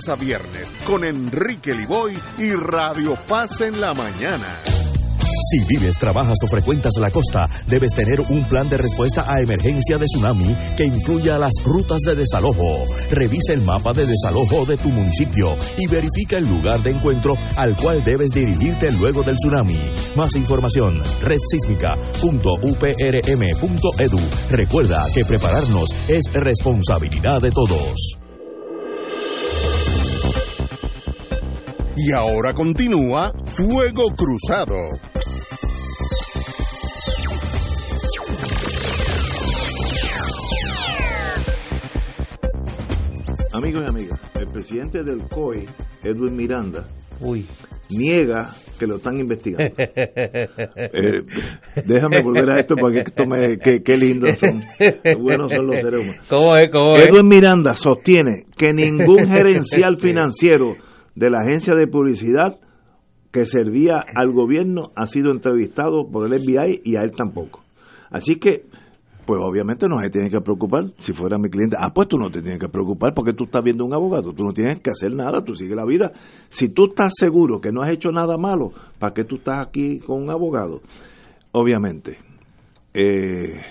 a 0.07 0.15
viernes 0.15 0.67
con 0.85 1.03
Enrique 1.03 1.73
Liboy 1.73 2.17
y 2.37 2.53
Radio 2.53 3.15
Paz 3.27 3.61
en 3.61 3.79
la 3.79 3.93
mañana. 3.93 4.59
Si 5.51 5.63
vives, 5.65 5.97
trabajas 5.97 6.37
o 6.45 6.47
frecuentas 6.47 6.93
la 6.99 7.09
costa, 7.09 7.45
debes 7.67 7.93
tener 7.93 8.21
un 8.29 8.47
plan 8.47 8.69
de 8.69 8.77
respuesta 8.77 9.23
a 9.27 9.41
emergencia 9.41 9.97
de 9.97 10.05
tsunami 10.05 10.55
que 10.77 10.85
incluya 10.85 11.37
las 11.37 11.51
rutas 11.63 11.99
de 12.01 12.15
desalojo. 12.15 12.85
Revisa 13.09 13.51
el 13.53 13.61
mapa 13.61 13.91
de 13.91 14.05
desalojo 14.05 14.65
de 14.65 14.77
tu 14.77 14.87
municipio 14.89 15.57
y 15.77 15.87
verifica 15.87 16.37
el 16.37 16.47
lugar 16.47 16.79
de 16.81 16.91
encuentro 16.91 17.33
al 17.57 17.75
cual 17.75 18.01
debes 18.03 18.31
dirigirte 18.31 18.91
luego 18.93 19.23
del 19.23 19.35
tsunami. 19.35 19.91
Más 20.15 20.33
información, 20.35 21.01
redsísmica.uprm.edu. 21.21 24.19
Recuerda 24.49 25.05
que 25.13 25.25
prepararnos 25.25 25.89
es 26.07 26.23
responsabilidad 26.33 27.39
de 27.41 27.51
todos. 27.51 28.20
Y 32.03 32.13
ahora 32.13 32.51
continúa 32.55 33.31
Fuego 33.45 34.07
Cruzado. 34.17 34.75
Amigos 43.53 43.83
y 43.85 43.89
amigas, 43.91 44.19
el 44.33 44.47
presidente 44.47 45.03
del 45.03 45.27
COI, 45.27 45.65
Edwin 46.03 46.35
Miranda, 46.35 46.87
niega 47.91 48.49
que 48.79 48.87
lo 48.87 48.95
están 48.95 49.19
investigando. 49.19 49.71
Eh, 49.77 51.21
déjame 51.85 52.23
volver 52.23 52.51
a 52.51 52.59
esto 52.61 52.75
porque 52.75 53.01
esto 53.01 53.25
me, 53.27 53.59
qué, 53.59 53.83
qué 53.83 53.93
lindos 53.93 54.37
son, 54.39 54.61
qué 54.79 55.15
buenos 55.15 55.51
son 55.51 55.67
los 55.67 55.75
seres 55.75 56.01
humanos. 56.01 56.25
¿Cómo 56.27 56.57
es, 56.57 56.69
cómo 56.71 56.97
Edwin 56.97 57.27
Miranda 57.27 57.75
sostiene 57.75 58.45
que 58.57 58.73
ningún 58.73 59.27
gerencial 59.27 59.97
financiero 59.99 60.75
de 61.15 61.29
la 61.29 61.39
agencia 61.39 61.75
de 61.75 61.87
publicidad 61.87 62.59
que 63.31 63.45
servía 63.45 64.03
al 64.15 64.31
gobierno 64.31 64.91
ha 64.95 65.07
sido 65.07 65.31
entrevistado 65.31 66.09
por 66.11 66.27
el 66.27 66.39
FBI 66.39 66.81
y 66.83 66.97
a 66.97 67.03
él 67.03 67.11
tampoco. 67.15 67.61
Así 68.09 68.35
que, 68.35 68.65
pues 69.25 69.39
obviamente 69.41 69.87
no 69.87 69.99
se 70.01 70.09
tiene 70.09 70.29
que 70.29 70.41
preocupar. 70.41 70.83
Si 70.99 71.13
fuera 71.13 71.37
mi 71.37 71.49
cliente, 71.49 71.77
ah, 71.79 71.91
pues 71.93 72.09
tú 72.09 72.17
no 72.17 72.29
te 72.29 72.41
tienes 72.41 72.59
que 72.59 72.67
preocupar 72.67 73.13
porque 73.13 73.33
tú 73.33 73.45
estás 73.45 73.63
viendo 73.63 73.85
un 73.85 73.93
abogado, 73.93 74.33
tú 74.33 74.43
no 74.43 74.51
tienes 74.51 74.81
que 74.81 74.89
hacer 74.89 75.13
nada, 75.13 75.43
tú 75.43 75.55
sigues 75.55 75.77
la 75.77 75.85
vida. 75.85 76.11
Si 76.49 76.69
tú 76.69 76.87
estás 76.89 77.13
seguro 77.15 77.61
que 77.61 77.71
no 77.71 77.81
has 77.81 77.93
hecho 77.93 78.11
nada 78.11 78.37
malo, 78.37 78.71
¿para 78.99 79.13
qué 79.13 79.23
tú 79.23 79.37
estás 79.37 79.65
aquí 79.65 79.99
con 79.99 80.21
un 80.21 80.29
abogado? 80.29 80.81
Obviamente, 81.53 82.17
eh, 82.93 83.61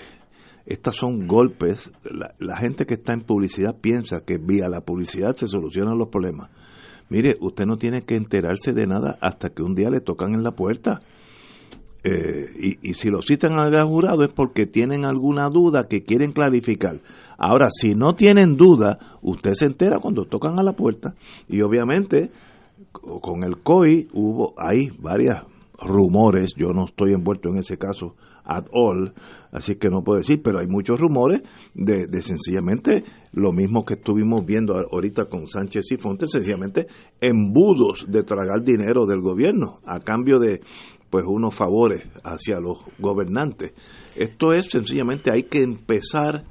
estas 0.64 0.96
son 0.96 1.26
golpes. 1.26 1.90
La, 2.04 2.32
la 2.38 2.56
gente 2.56 2.86
que 2.86 2.94
está 2.94 3.12
en 3.12 3.22
publicidad 3.22 3.76
piensa 3.78 4.20
que 4.24 4.38
vía 4.38 4.70
la 4.70 4.80
publicidad 4.80 5.36
se 5.36 5.46
solucionan 5.46 5.98
los 5.98 6.08
problemas 6.08 6.48
Mire, 7.10 7.36
usted 7.40 7.66
no 7.66 7.76
tiene 7.76 8.02
que 8.02 8.16
enterarse 8.16 8.72
de 8.72 8.86
nada 8.86 9.18
hasta 9.20 9.50
que 9.50 9.62
un 9.62 9.74
día 9.74 9.90
le 9.90 10.00
tocan 10.00 10.32
en 10.34 10.42
la 10.42 10.52
puerta. 10.52 11.00
Eh, 12.02 12.46
y, 12.82 12.90
y 12.90 12.94
si 12.94 13.10
lo 13.10 13.20
citan 13.20 13.58
al 13.58 13.78
jurado 13.86 14.22
es 14.24 14.30
porque 14.30 14.64
tienen 14.64 15.04
alguna 15.04 15.50
duda 15.50 15.86
que 15.86 16.02
quieren 16.02 16.32
clarificar. 16.32 17.00
Ahora, 17.36 17.68
si 17.70 17.94
no 17.94 18.14
tienen 18.14 18.56
duda, 18.56 18.98
usted 19.20 19.52
se 19.52 19.66
entera 19.66 19.98
cuando 20.00 20.24
tocan 20.24 20.58
a 20.58 20.62
la 20.62 20.72
puerta 20.72 21.14
y 21.46 21.60
obviamente 21.60 22.30
co- 22.90 23.20
con 23.20 23.44
el 23.44 23.58
COI 23.58 24.08
hubo 24.14 24.54
hay 24.56 24.88
varias 24.98 25.42
rumores, 25.78 26.54
yo 26.56 26.68
no 26.72 26.86
estoy 26.86 27.12
envuelto 27.12 27.50
en 27.50 27.58
ese 27.58 27.76
caso 27.76 28.14
at 28.44 28.66
all, 28.72 29.12
así 29.52 29.76
que 29.76 29.88
no 29.88 30.02
puedo 30.02 30.18
decir, 30.18 30.40
pero 30.42 30.60
hay 30.60 30.66
muchos 30.66 31.00
rumores 31.00 31.42
de, 31.74 32.06
de 32.06 32.22
sencillamente 32.22 33.04
lo 33.32 33.52
mismo 33.52 33.84
que 33.84 33.94
estuvimos 33.94 34.44
viendo 34.44 34.74
ahorita 34.74 35.26
con 35.26 35.46
Sánchez 35.46 35.92
y 35.92 35.96
Fontes, 35.96 36.30
sencillamente 36.30 36.86
embudos 37.20 38.06
de 38.08 38.22
tragar 38.22 38.62
dinero 38.62 39.06
del 39.06 39.20
gobierno 39.20 39.80
a 39.84 40.00
cambio 40.00 40.38
de 40.38 40.60
pues 41.10 41.24
unos 41.26 41.54
favores 41.54 42.02
hacia 42.22 42.60
los 42.60 42.78
gobernantes. 42.98 43.72
Esto 44.16 44.52
es 44.52 44.66
sencillamente 44.70 45.32
hay 45.32 45.44
que 45.44 45.62
empezar 45.62 46.44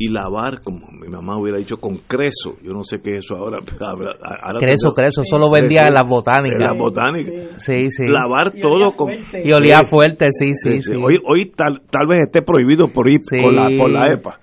y 0.00 0.10
lavar, 0.10 0.60
como 0.62 0.86
mi 0.92 1.08
mamá 1.08 1.36
hubiera 1.38 1.58
dicho, 1.58 1.78
con 1.78 1.96
creso. 1.98 2.56
Yo 2.62 2.72
no 2.72 2.84
sé 2.84 3.00
qué 3.02 3.16
es 3.16 3.24
eso 3.24 3.34
ahora. 3.36 3.58
pero 3.66 3.86
ahora- 3.86 4.12
ahora 4.42 4.58
Creso, 4.60 4.90
tengo- 4.90 4.94
creso, 4.94 5.22
eso 5.22 5.38
lo 5.38 5.50
vendía 5.50 5.86
en 5.88 5.94
las 5.94 6.06
botánicas. 6.06 6.58
En 6.60 6.64
las 6.64 6.76
botánicas. 6.78 7.34
Sí, 7.64 7.90
sí. 7.90 8.04
Lavar 8.06 8.52
todo 8.52 8.92
con... 8.92 9.10
Y 9.12 9.52
olía 9.52 9.80
fuerte, 9.84 10.28
sí, 10.32 10.52
sí, 10.54 10.82
sí. 10.82 10.94
Hoy, 10.94 11.18
hoy 11.28 11.46
tal, 11.56 11.82
tal 11.90 12.06
vez 12.06 12.20
esté 12.26 12.42
prohibido 12.42 12.86
por 12.88 13.08
ir 13.10 13.18
Sí. 13.20 13.38
por, 13.42 13.52
la, 13.52 13.68
por 13.76 13.90
la 13.90 14.12
EPA. 14.12 14.38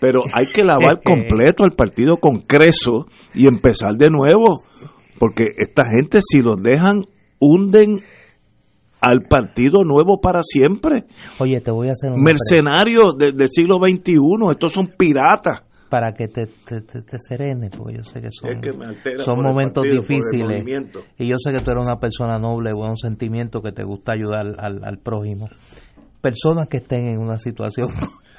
Pero 0.00 0.20
hay 0.34 0.46
que 0.46 0.64
lavar 0.64 1.00
completo 1.04 1.64
el 1.64 1.70
partido 1.72 2.16
con 2.16 2.40
creso 2.40 3.06
y 3.32 3.46
empezar 3.46 3.94
de 3.94 4.10
nuevo. 4.10 4.62
Porque 5.18 5.46
esta 5.56 5.84
gente, 5.88 6.18
si 6.20 6.42
los 6.42 6.60
dejan, 6.60 7.04
hunden 7.38 8.00
al 9.00 9.22
partido 9.22 9.84
nuevo 9.84 10.20
para 10.20 10.40
siempre. 10.42 11.04
Oye, 11.38 11.60
te 11.60 11.70
voy 11.70 11.88
a 11.88 11.92
hacer 11.92 12.12
un 12.12 12.22
Mercenarios 12.22 13.16
de- 13.18 13.32
del 13.32 13.48
siglo 13.50 13.76
XXI, 13.78 14.18
estos 14.50 14.72
son 14.72 14.88
piratas. 14.96 15.60
para 15.88 16.12
que 16.12 16.26
te, 16.26 16.46
te, 16.46 16.80
te, 16.80 17.02
te 17.02 17.18
serenes, 17.20 17.70
porque 17.76 17.98
yo 17.98 18.02
sé 18.02 18.20
que 18.20 18.28
son, 18.32 18.50
Es 18.50 18.60
que 18.60 19.18
son 19.18 19.40
momentos 19.40 19.84
partido, 19.84 20.00
difíciles. 20.02 20.64
Y 21.18 21.26
yo 21.28 21.36
sé 21.38 21.52
que 21.52 21.60
tú 21.60 21.70
eres 21.70 21.84
una 21.84 22.00
persona 22.00 22.38
noble, 22.38 22.70
de 22.70 22.74
buenos 22.74 22.98
sentimientos, 23.00 23.62
que 23.62 23.70
te 23.70 23.84
gusta 23.84 24.12
ayudar 24.12 24.46
al, 24.58 24.82
al 24.84 24.98
prójimo. 24.98 25.46
Personas 26.20 26.66
que 26.68 26.78
estén 26.78 27.06
en 27.06 27.18
una 27.20 27.38
situación 27.38 27.88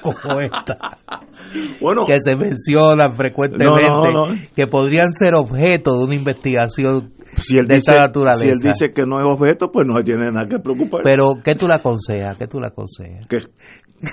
como 0.01 0.39
esta, 0.39 0.77
Bueno, 1.81 2.05
que 2.05 2.19
se 2.21 2.35
mencionan 2.35 3.13
frecuentemente, 3.15 3.87
No, 3.89 4.03
no, 4.11 4.27
no. 4.27 4.35
que 4.55 4.67
podrían 4.67 5.11
ser 5.11 5.35
objeto 5.35 5.97
de 5.97 6.05
una 6.05 6.15
investigación 6.15 7.13
si 7.39 7.57
él, 7.57 7.67
de 7.67 7.75
dice, 7.75 7.91
esta 7.91 8.01
naturaleza. 8.05 8.41
si 8.43 8.49
él 8.49 8.57
dice 8.71 8.93
que 8.93 9.03
no 9.05 9.19
es 9.19 9.25
objeto, 9.25 9.69
pues 9.71 9.87
no 9.87 10.01
tiene 10.03 10.27
nada 10.31 10.47
que 10.47 10.57
preocupar. 10.59 11.01
Pero, 11.03 11.35
¿qué 11.43 11.53
tú 11.55 11.67
le 11.67 11.75
aconsejas? 11.75 12.35
¿Qué 12.37 12.47
tú 12.47 12.59
le 12.59 12.67
aconsejas? 12.67 13.27
que, 13.27 13.37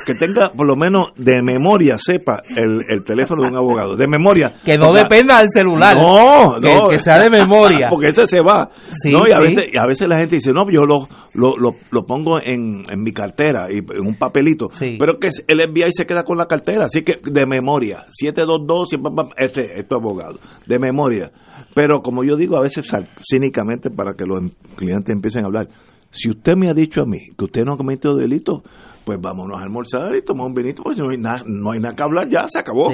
que 0.06 0.14
tenga 0.14 0.50
por 0.50 0.66
lo 0.66 0.76
menos 0.76 1.12
de 1.16 1.42
memoria, 1.42 1.96
sepa 1.98 2.42
el, 2.56 2.78
el 2.88 3.04
teléfono 3.04 3.42
de 3.42 3.48
un 3.50 3.56
abogado. 3.56 3.96
De 3.96 4.06
memoria. 4.08 4.54
Que 4.64 4.78
no 4.78 4.92
dependa 4.92 5.38
del 5.40 5.48
celular. 5.52 5.94
No, 5.96 6.60
Que- 6.60 6.74
no. 6.74 6.88
que 6.88 6.98
sea 7.00 7.20
de 7.20 7.28
memoria. 7.30 7.86
Porque 7.90 8.08
ese 8.08 8.26
se 8.26 8.40
va. 8.40 8.70
Sí, 8.88 9.12
no, 9.12 9.26
y, 9.28 9.32
a 9.32 9.36
sí. 9.36 9.42
veces, 9.42 9.74
y 9.74 9.76
a 9.76 9.86
veces 9.86 10.08
la 10.08 10.16
gente 10.18 10.36
dice, 10.36 10.52
no, 10.52 10.64
yo 10.70 10.86
lo, 10.86 11.06
lo, 11.34 11.56
lo, 11.58 11.70
lo 11.90 12.02
pongo 12.06 12.40
en, 12.40 12.84
en 12.90 13.02
mi 13.02 13.12
cartera, 13.12 13.66
y 13.70 13.78
en 13.78 14.06
un 14.06 14.14
papelito. 14.16 14.68
Pero 14.78 15.18
que 15.20 15.28
el 15.48 15.60
FBI 15.60 15.92
se 15.92 16.06
queda 16.06 16.22
con 16.24 16.38
la 16.38 16.46
cartera, 16.46 16.86
así 16.86 17.02
que 17.02 17.14
de 17.22 17.44
memoria. 17.46 18.04
722, 18.10 18.88
siempre, 18.88 19.12
este, 19.36 19.78
este 19.80 19.94
abogado. 19.94 20.38
De 20.66 20.78
memoria. 20.78 21.30
Pero 21.74 22.00
como 22.00 22.24
yo 22.24 22.36
digo 22.36 22.56
a 22.56 22.62
veces 22.62 22.90
cínicamente 23.28 23.90
para 23.90 24.14
que 24.14 24.24
los 24.24 24.40
em- 24.40 24.50
clientes 24.76 25.14
empiecen 25.14 25.42
a 25.42 25.46
hablar, 25.46 25.68
si 26.10 26.30
usted 26.30 26.54
me 26.56 26.68
ha 26.70 26.74
dicho 26.74 27.02
a 27.02 27.06
mí 27.06 27.18
que 27.36 27.44
usted 27.44 27.62
no 27.64 27.74
ha 27.74 27.76
cometido 27.76 28.14
delito, 28.16 28.62
pues 29.04 29.18
vámonos 29.20 29.60
a 29.60 29.62
almorzar 29.62 30.14
y 30.16 30.22
tomar 30.22 30.46
un 30.46 30.54
vinito, 30.54 30.82
porque 30.82 30.96
si 30.96 31.02
no 31.02 31.10
hay 31.10 31.18
nada, 31.18 31.42
no 31.46 31.72
hay 31.72 31.80
nada 31.80 31.94
que 31.94 32.02
hablar, 32.02 32.28
ya 32.28 32.46
se 32.48 32.58
acabó. 32.58 32.90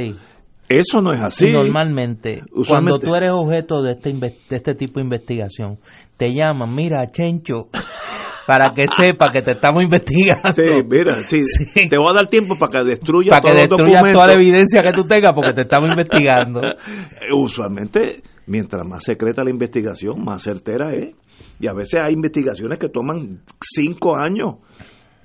Eso 0.69 1.01
no 1.01 1.13
es 1.13 1.21
así. 1.21 1.47
Y 1.47 1.51
normalmente, 1.51 2.43
cuando 2.69 2.99
tú 2.99 3.15
eres 3.15 3.31
objeto 3.31 3.83
de 3.83 3.93
este, 3.93 4.13
de 4.13 4.57
este 4.57 4.75
tipo 4.75 5.01
de 5.01 5.05
investigación, 5.05 5.79
te 6.17 6.33
llaman, 6.33 6.73
mira, 6.73 7.11
Chencho, 7.11 7.71
para 8.47 8.73
que 8.73 8.85
sepa 8.97 9.31
que 9.33 9.43
te 9.43 9.53
estamos 9.53 9.83
investigando. 9.83 10.53
Sí, 10.53 10.63
mira, 10.89 11.21
sí, 11.25 11.39
te 11.89 11.97
voy 11.97 12.11
a 12.11 12.15
dar 12.15 12.27
tiempo 12.27 12.55
para 12.59 12.71
que 12.71 12.91
destruya 12.91 13.31
para 13.31 13.53
que 13.53 13.61
destruyas 13.63 14.13
toda 14.13 14.27
la 14.29 14.35
evidencia 14.35 14.83
que 14.83 14.93
tú 14.93 15.05
tengas 15.05 15.33
porque 15.35 15.53
te 15.53 15.63
estamos 15.63 15.91
investigando. 15.91 16.61
Usualmente, 17.37 18.23
mientras 18.47 18.87
más 18.87 19.03
secreta 19.05 19.43
la 19.43 19.51
investigación, 19.51 20.23
más 20.25 20.43
certera 20.43 20.95
es. 20.95 21.15
Y 21.59 21.67
a 21.67 21.73
veces 21.75 22.01
hay 22.01 22.15
investigaciones 22.15 22.79
que 22.79 22.89
toman 22.89 23.43
cinco 23.61 24.17
años. 24.17 24.57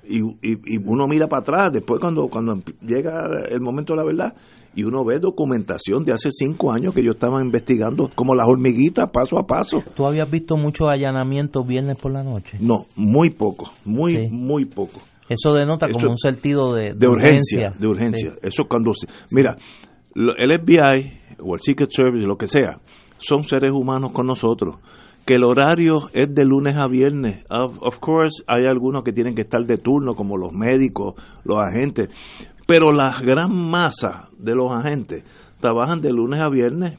Y, 0.08 0.20
y- 0.42 0.74
y 0.74 0.78
uno 0.84 1.06
mira 1.08 1.26
para 1.28 1.40
atrás, 1.42 1.72
después 1.72 2.00
cuando, 2.00 2.28
cuando 2.28 2.54
llega 2.82 3.26
el 3.48 3.60
momento 3.60 3.92
de 3.92 3.96
la 3.98 4.04
verdad, 4.04 4.34
y 4.74 4.84
uno 4.84 5.04
ve 5.04 5.18
documentación 5.18 6.04
de 6.04 6.12
hace 6.12 6.28
cinco 6.30 6.70
años 6.70 6.92
que 6.94 7.02
yo 7.02 7.12
estaba 7.12 7.42
investigando, 7.42 8.10
como 8.14 8.34
las 8.34 8.46
hormiguitas, 8.46 9.08
paso 9.10 9.38
a 9.38 9.46
paso. 9.46 9.82
¿Tú 9.94 10.06
habías 10.06 10.30
visto 10.30 10.56
muchos 10.56 10.88
allanamientos 10.90 11.66
viernes 11.66 11.96
por 11.96 12.12
la 12.12 12.22
noche? 12.22 12.58
No, 12.60 12.86
muy 12.94 13.30
poco, 13.30 13.70
muy, 13.84 14.12
Sí. 14.16 14.28
muy 14.30 14.66
poco. 14.66 15.00
Eso 15.28 15.54
denota 15.54 15.88
como 15.88 16.10
un 16.10 16.16
sentido 16.18 16.72
de, 16.74 16.92
de 16.94 17.08
urgencia, 17.08 17.72
de 17.78 17.86
urgencia. 17.88 18.30
Sí. 18.32 18.38
Eso 18.42 18.64
cuando 18.68 18.92
se- 18.94 19.08
mira, 19.32 19.56
el 20.14 20.50
FBI 20.60 21.20
o 21.40 21.54
el 21.54 21.60
Secret 21.60 21.90
Service, 21.90 22.26
lo 22.26 22.36
que 22.36 22.46
sea, 22.46 22.78
son 23.18 23.44
seres 23.44 23.72
humanos 23.72 24.12
con 24.12 24.26
nosotros. 24.26 24.76
Que 25.26 25.34
el 25.34 25.44
horario 25.44 26.08
es 26.12 26.34
de 26.34 26.44
lunes 26.44 26.76
a 26.76 26.86
viernes. 26.86 27.44
Of, 27.50 27.98
course, 27.98 28.44
hay 28.46 28.64
algunos 28.66 29.02
que 29.02 29.12
tienen 29.12 29.34
que 29.34 29.42
estar 29.42 29.60
de 29.66 29.76
turno, 29.76 30.14
como 30.14 30.36
los 30.36 30.52
médicos, 30.52 31.14
los 31.44 31.58
agentes. 31.58 32.08
Pero 32.66 32.92
la 32.92 33.12
gran 33.20 33.52
masa 33.52 34.28
de 34.38 34.54
los 34.54 34.72
agentes 34.72 35.24
trabajan 35.60 36.00
de 36.00 36.12
lunes 36.12 36.40
a 36.40 36.48
viernes. 36.48 36.98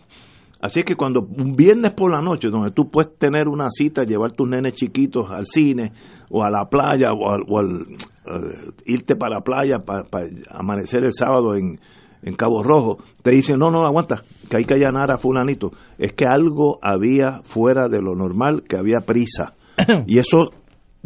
Así 0.60 0.84
que 0.84 0.96
cuando 0.96 1.22
un 1.22 1.56
viernes 1.56 1.94
por 1.94 2.12
la 2.12 2.22
noche, 2.22 2.50
donde 2.50 2.72
tú 2.72 2.90
puedes 2.90 3.18
tener 3.18 3.48
una 3.48 3.70
cita, 3.70 4.04
llevar 4.04 4.32
tus 4.32 4.50
nenes 4.50 4.74
chiquitos 4.74 5.30
al 5.30 5.46
cine 5.46 5.92
o 6.30 6.44
a 6.44 6.50
la 6.50 6.66
playa 6.66 7.14
o 7.14 7.60
al, 7.60 7.78
eh, 8.26 8.72
irte 8.86 9.16
para 9.16 9.36
la 9.36 9.42
playa 9.42 9.80
para, 9.80 10.06
amanecer 10.50 11.04
el 11.04 11.14
sábado 11.14 11.56
en, 11.56 11.80
en 12.24 12.36
Cabo 12.36 12.64
Rojo, 12.64 12.98
te 13.24 13.32
dicen, 13.32 13.58
no, 13.58 13.72
no, 13.72 13.86
aguanta, 13.86 14.24
que 14.50 14.58
hay 14.58 14.66
que 14.66 14.74
allanar 14.76 15.12
a 15.12 15.18
fulanito. 15.18 15.72
Es 15.98 16.14
que 16.14 16.26
algo 16.26 16.80
había 16.82 17.42
fuera 17.44 17.88
de 17.90 18.02
lo 18.02 18.16
normal, 18.16 18.64
que 18.68 18.78
había 18.78 19.00
prisa. 19.06 19.54
y 20.08 20.18
eso, 20.18 20.52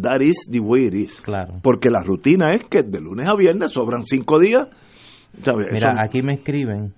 that 0.01 0.21
is 0.21 0.47
the 0.49 0.59
way 0.59 0.85
it 0.87 0.93
is. 0.93 1.21
Claro. 1.21 1.55
Porque 1.61 1.89
la 1.89 2.01
rutina 2.03 2.53
es 2.53 2.63
que 2.63 2.83
de 2.83 2.99
lunes 2.99 3.27
a 3.27 3.35
viernes 3.35 3.71
sobran 3.71 4.05
cinco 4.05 4.39
días. 4.39 4.67
¿sabes? 5.43 5.67
Mira, 5.71 5.91
Eso- 5.93 6.01
aquí 6.01 6.21
me 6.21 6.33
escriben 6.33 6.93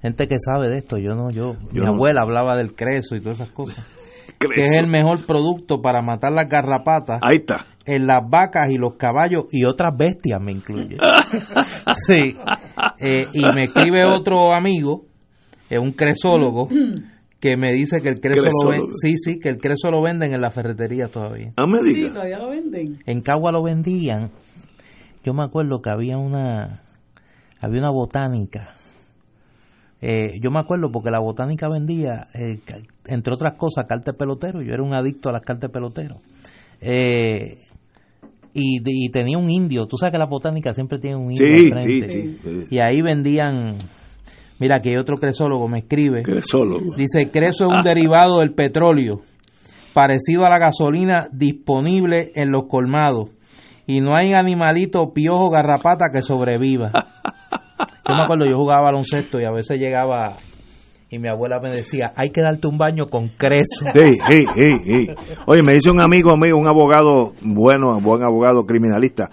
gente 0.00 0.28
que 0.28 0.36
sabe 0.38 0.68
de 0.68 0.78
esto. 0.78 0.96
Yo 0.98 1.14
no, 1.14 1.30
yo. 1.30 1.54
Yo 1.72 1.82
mi 1.82 1.86
no. 1.86 1.94
abuela 1.94 2.22
hablaba 2.22 2.56
del 2.56 2.74
creso 2.74 3.16
y 3.16 3.20
todas 3.20 3.40
esas 3.40 3.52
cosas. 3.52 3.84
Que 4.38 4.62
es 4.62 4.78
el 4.78 4.86
mejor 4.86 5.26
producto 5.26 5.82
para 5.82 6.00
matar 6.00 6.30
las 6.30 6.48
garrapatas. 6.48 7.18
Ahí 7.22 7.38
está. 7.38 7.66
En 7.84 8.06
las 8.06 8.22
vacas 8.30 8.70
y 8.70 8.78
los 8.78 8.94
caballos 8.94 9.46
y 9.50 9.64
otras 9.64 9.90
bestias 9.98 10.40
me 10.40 10.52
incluye. 10.52 10.96
sí. 12.06 12.36
Eh, 13.00 13.26
y 13.32 13.40
me 13.54 13.64
escribe 13.64 14.04
otro 14.04 14.52
amigo, 14.54 15.04
eh, 15.70 15.78
un 15.78 15.92
cresólogo, 15.92 16.68
que 17.40 17.56
me 17.56 17.72
dice 17.72 18.00
que 18.00 18.08
el 18.08 18.20
creso 18.20 18.42
lo 18.46 18.70
ven, 18.70 18.80
Cresólogo. 18.80 18.92
sí, 19.00 19.16
sí, 19.16 19.38
que 19.38 19.48
el 19.48 19.58
creso 19.58 19.90
lo 19.90 20.02
venden 20.02 20.34
en 20.34 20.40
la 20.40 20.50
ferretería 20.50 21.08
todavía. 21.08 21.52
Ah, 21.56 21.66
me 21.66 21.78
Sí, 21.82 21.94
diga. 21.94 22.12
todavía 22.14 22.38
lo 22.38 22.48
venden. 22.50 22.98
En 23.06 23.20
Cagua 23.20 23.52
lo 23.52 23.62
vendían. 23.62 24.30
Yo 25.24 25.34
me 25.34 25.44
acuerdo 25.44 25.80
que 25.80 25.90
había 25.90 26.16
una 26.18 26.82
había 27.60 27.80
una 27.80 27.90
botánica. 27.90 28.74
Eh, 30.00 30.38
yo 30.40 30.50
me 30.52 30.60
acuerdo 30.60 30.90
porque 30.92 31.10
la 31.10 31.18
botánica 31.18 31.68
vendía, 31.68 32.26
eh, 32.34 32.60
entre 33.06 33.34
otras 33.34 33.54
cosas, 33.56 33.84
cartas 33.86 34.14
pelotero. 34.16 34.62
Yo 34.62 34.72
era 34.72 34.82
un 34.82 34.94
adicto 34.96 35.28
a 35.28 35.32
las 35.32 35.42
cartas 35.42 35.70
pelotero. 35.70 36.20
Eh, 36.80 37.62
y, 38.52 39.10
tenía 39.10 39.38
un 39.38 39.50
indio. 39.50 39.86
Tú 39.86 39.96
sabes 39.96 40.12
que 40.12 40.18
la 40.18 40.26
botánica 40.26 40.74
siempre 40.74 40.98
tiene 40.98 41.16
un 41.16 41.32
indio. 41.32 41.46
Sí, 41.46 41.70
al 41.72 41.80
frente. 41.80 42.10
sí, 42.10 42.38
sí. 42.42 42.66
Y 42.70 42.78
ahí 42.78 43.00
vendían. 43.02 43.76
Mira, 44.58 44.80
que 44.80 44.90
hay 44.90 44.96
otro 44.96 45.18
cresólogo 45.18 45.68
me 45.68 45.80
escribe. 45.80 46.22
Cresólogo. 46.22 46.94
Dice: 46.96 47.30
Creso 47.30 47.68
es 47.68 47.76
un 47.76 47.84
derivado 47.84 48.40
del 48.40 48.54
petróleo, 48.54 49.20
parecido 49.92 50.44
a 50.44 50.50
la 50.50 50.58
gasolina 50.58 51.28
disponible 51.32 52.32
en 52.34 52.50
los 52.50 52.64
colmados. 52.68 53.30
Y 53.86 54.00
no 54.00 54.14
hay 54.14 54.34
animalito, 54.34 55.12
piojo, 55.14 55.50
garrapata 55.50 56.10
que 56.12 56.22
sobreviva. 56.22 56.92
Yo 58.08 58.16
me 58.16 58.22
acuerdo, 58.22 58.46
yo 58.46 58.56
jugaba 58.56 58.84
baloncesto 58.84 59.38
y 59.38 59.44
a 59.44 59.50
veces 59.50 59.78
llegaba 59.78 60.34
y 61.10 61.18
mi 61.18 61.28
abuela 61.28 61.60
me 61.60 61.70
decía: 61.70 62.12
Hay 62.16 62.30
que 62.30 62.40
darte 62.42 62.66
un 62.66 62.78
baño 62.78 63.06
con 63.06 63.28
creso. 63.28 63.86
Sí, 63.94 64.18
sí, 64.28 64.46
sí. 64.84 65.08
Oye, 65.46 65.62
me 65.62 65.72
dice 65.72 65.90
un 65.90 66.00
amigo 66.00 66.36
mío, 66.36 66.56
un 66.56 66.66
abogado 66.68 67.32
bueno, 67.42 67.98
buen 68.00 68.22
abogado 68.22 68.64
criminalista. 68.66 69.28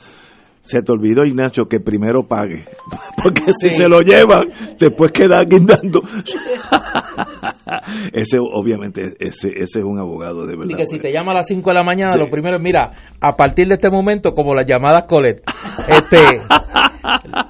Se 0.61 0.81
te 0.81 0.91
olvidó, 0.91 1.23
Ignacio, 1.23 1.67
que 1.67 1.79
primero 1.79 2.27
pague. 2.27 2.63
Porque 3.23 3.43
si 3.55 3.69
Sí. 3.69 3.75
se 3.75 3.87
lo 3.87 3.99
llevan, 4.01 4.49
después 4.79 5.11
queda 5.11 5.43
guindando. 5.43 6.01
ese, 8.13 8.37
obviamente, 8.39 9.13
ese, 9.19 9.49
ese 9.49 9.79
es 9.79 9.85
un 9.85 9.99
abogado 9.99 10.47
de 10.47 10.55
verdad. 10.57 10.71
Y 10.71 10.75
que 10.75 10.87
si 10.87 10.97
te 10.99 11.11
llama 11.11 11.33
a 11.33 11.35
las 11.35 11.47
5 11.47 11.69
de 11.69 11.73
la 11.75 11.83
mañana, 11.83 12.15
lo 12.15 12.25
primero 12.31 12.57
es, 12.57 12.63
mira, 12.63 12.91
a 13.21 13.35
partir 13.35 13.67
de 13.67 13.75
este 13.75 13.91
momento, 13.91 14.33
como 14.33 14.55
las 14.55 14.65
llamadas 14.65 15.03
Colet, 15.07 15.43
este, 15.87 16.17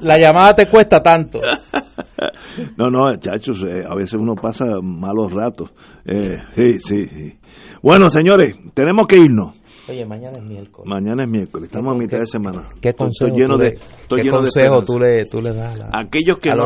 la 0.02 0.18
llamada 0.18 0.54
te 0.54 0.68
cuesta 0.70 1.02
tanto. 1.02 1.40
No, 2.78 2.90
no, 2.90 3.16
chachos, 3.18 3.62
eh, 3.64 3.84
a 3.90 3.96
veces 3.96 4.16
uno 4.16 4.36
pasa 4.36 4.66
malos 4.82 5.32
ratos. 5.32 5.72
Eh, 6.06 6.38
sí, 6.54 6.80
sí, 6.80 7.04
sí. 7.06 7.34
Bueno, 7.82 8.08
señores, 8.08 8.56
tenemos 8.74 9.08
que 9.08 9.18
irnos. 9.18 9.56
Oye, 9.88 10.04
mañana 10.04 10.40
es 10.40 10.44
miércoles. 10.44 10.92
Mañana 10.92 11.26
es 11.26 11.30
miércoles, 11.30 11.68
estamos 11.68 11.94
a 11.94 11.98
mitad 11.98 12.18
de 12.20 12.26
semana. 12.26 12.64
¿Qué 12.82 12.94
consejo, 12.94 13.28
estoy 13.28 13.40
lleno 13.40 13.54
tú, 13.56 13.62
de, 13.62 13.70
le, 13.70 13.76
estoy 13.76 14.18
qué 14.18 14.24
lleno 14.24 14.38
de 14.38 14.42
consejo 14.42 14.80
esperanza. 14.80 14.86
tú, 14.94 15.00
le, 15.00 15.26
tú 15.26 15.42
le 15.42 15.54
das 15.54 15.74
a, 15.74 15.78
la- 15.78 15.90
aquellos 16.00 16.38
que 16.40 16.50
a 16.50 16.56
no, 16.56 16.66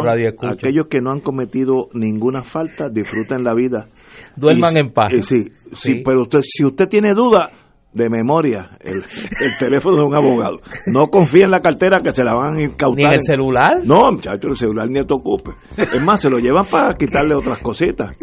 aquellos 0.49 0.87
que 0.89 0.99
no 1.01 1.11
han 1.11 1.19
cometido 1.19 1.89
ninguna 1.93 2.43
falta 2.43 2.89
disfruten 2.89 3.43
la 3.43 3.53
vida 3.53 3.89
Duerman 4.37 4.73
Y- 4.77 4.79
en 4.85 4.93
paz. 4.93 5.07
sí, 5.23 5.43
sí, 5.43 5.49
Sí. 5.73 6.01
pero 6.05 6.21
usted 6.21 6.39
si 6.43 6.63
usted 6.63 6.87
tiene 6.87 7.13
duda 7.13 7.51
de 7.93 8.09
memoria 8.09 8.69
el, 8.81 8.97
el 8.97 9.57
teléfono 9.59 9.97
de 9.97 10.03
un 10.03 10.15
abogado. 10.15 10.59
No 10.87 11.07
confía 11.07 11.45
en 11.45 11.51
la 11.51 11.61
cartera 11.61 12.01
que 12.01 12.11
se 12.11 12.23
la 12.23 12.33
van 12.33 12.57
a 12.57 12.63
incautar 12.63 12.95
Ni 12.97 13.03
en 13.03 13.13
el 13.13 13.21
celular. 13.21 13.81
no 13.83 14.11
muchacho 14.11 14.47
el 14.47 14.55
celular 14.55 14.87
ni 14.89 15.05
te 15.05 15.13
ocupe 15.13 15.51
es 15.77 16.01
más 16.03 16.21
se 16.21 16.29
lo 16.29 16.39
llevan 16.39 16.65
para 16.65 16.93
quitarle 16.95 17.35
otras 17.35 17.59
cositas. 17.59 18.15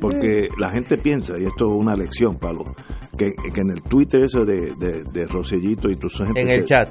Porque 0.00 0.48
la 0.58 0.70
gente 0.70 0.98
piensa 0.98 1.34
y 1.38 1.44
esto 1.44 1.66
es 1.66 1.72
una 1.72 1.94
lección 1.94 2.36
Pablo 2.38 2.64
que, 3.20 3.50
que 3.52 3.60
en 3.60 3.70
el 3.76 3.82
Twitter 3.82 4.22
eso 4.22 4.44
de, 4.44 4.74
de, 4.76 5.02
de 5.12 5.26
Rosellito 5.26 5.90
y 5.90 5.96
tu 5.96 6.08
gente 6.08 6.40
En 6.40 6.48
el 6.48 6.64
chat. 6.64 6.88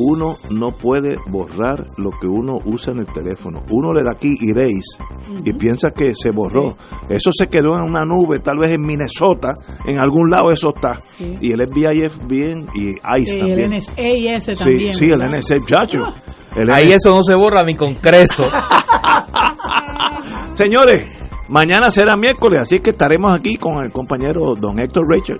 uno 0.00 0.34
no 0.50 0.72
puede 0.72 1.16
borrar 1.30 1.84
lo 1.96 2.10
que 2.10 2.26
uno 2.26 2.58
usa 2.64 2.92
en 2.92 3.00
el 3.00 3.06
teléfono. 3.06 3.62
Uno 3.70 3.92
le 3.92 4.02
da 4.02 4.12
aquí 4.12 4.34
erase 4.50 4.98
y 5.44 5.52
piensa 5.52 5.90
que 5.90 6.12
se 6.14 6.30
borró. 6.30 6.76
Eso 7.08 7.30
se 7.32 7.46
quedó 7.46 7.76
en 7.76 7.82
una 7.84 8.04
nube, 8.04 8.40
tal 8.40 8.58
vez 8.58 8.70
en 8.70 8.82
Minnesota, 8.82 9.54
en 9.86 9.98
algún 9.98 10.28
lado 10.30 10.50
eso 10.50 10.72
está. 10.74 10.98
Sí. 11.16 11.34
Y 11.40 11.52
el 11.52 11.68
FBI 11.68 12.04
es 12.06 12.18
bien 12.26 12.66
y 12.74 12.90
ICE 13.20 13.34
el 13.34 13.38
también. 13.38 13.70
NSA 13.76 14.40
sí, 14.40 14.54
también. 14.64 14.92
sí, 14.94 15.04
el. 15.06 15.20
NSA, 15.20 15.56
chacho. 15.66 16.00
El 16.56 16.68
Ahí 16.74 16.86
NSA. 16.86 16.96
eso 16.96 17.14
no 17.16 17.22
se 17.22 17.34
borra 17.34 17.62
ni 17.64 17.74
con 17.76 17.94
creso. 17.94 18.44
Señores, 20.54 21.08
mañana 21.52 21.90
será 21.90 22.16
miércoles, 22.16 22.62
así 22.62 22.78
que 22.78 22.90
estaremos 22.90 23.38
aquí 23.38 23.56
con 23.56 23.84
el 23.84 23.92
compañero 23.92 24.54
don 24.58 24.78
Héctor 24.78 25.04
Rachel. 25.06 25.36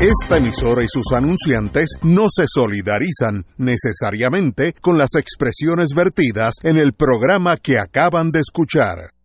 Esta 0.00 0.36
emisora 0.36 0.82
y 0.82 0.88
sus 0.88 1.12
anunciantes 1.14 1.98
no 2.02 2.26
se 2.28 2.44
solidarizan 2.46 3.44
necesariamente 3.56 4.74
con 4.80 4.96
las 4.98 5.14
expresiones 5.16 5.90
vertidas 5.94 6.54
en 6.62 6.76
el 6.76 6.92
programa 6.92 7.56
que 7.56 7.78
acaban 7.78 8.30
de 8.30 8.40
escuchar. 8.40 9.21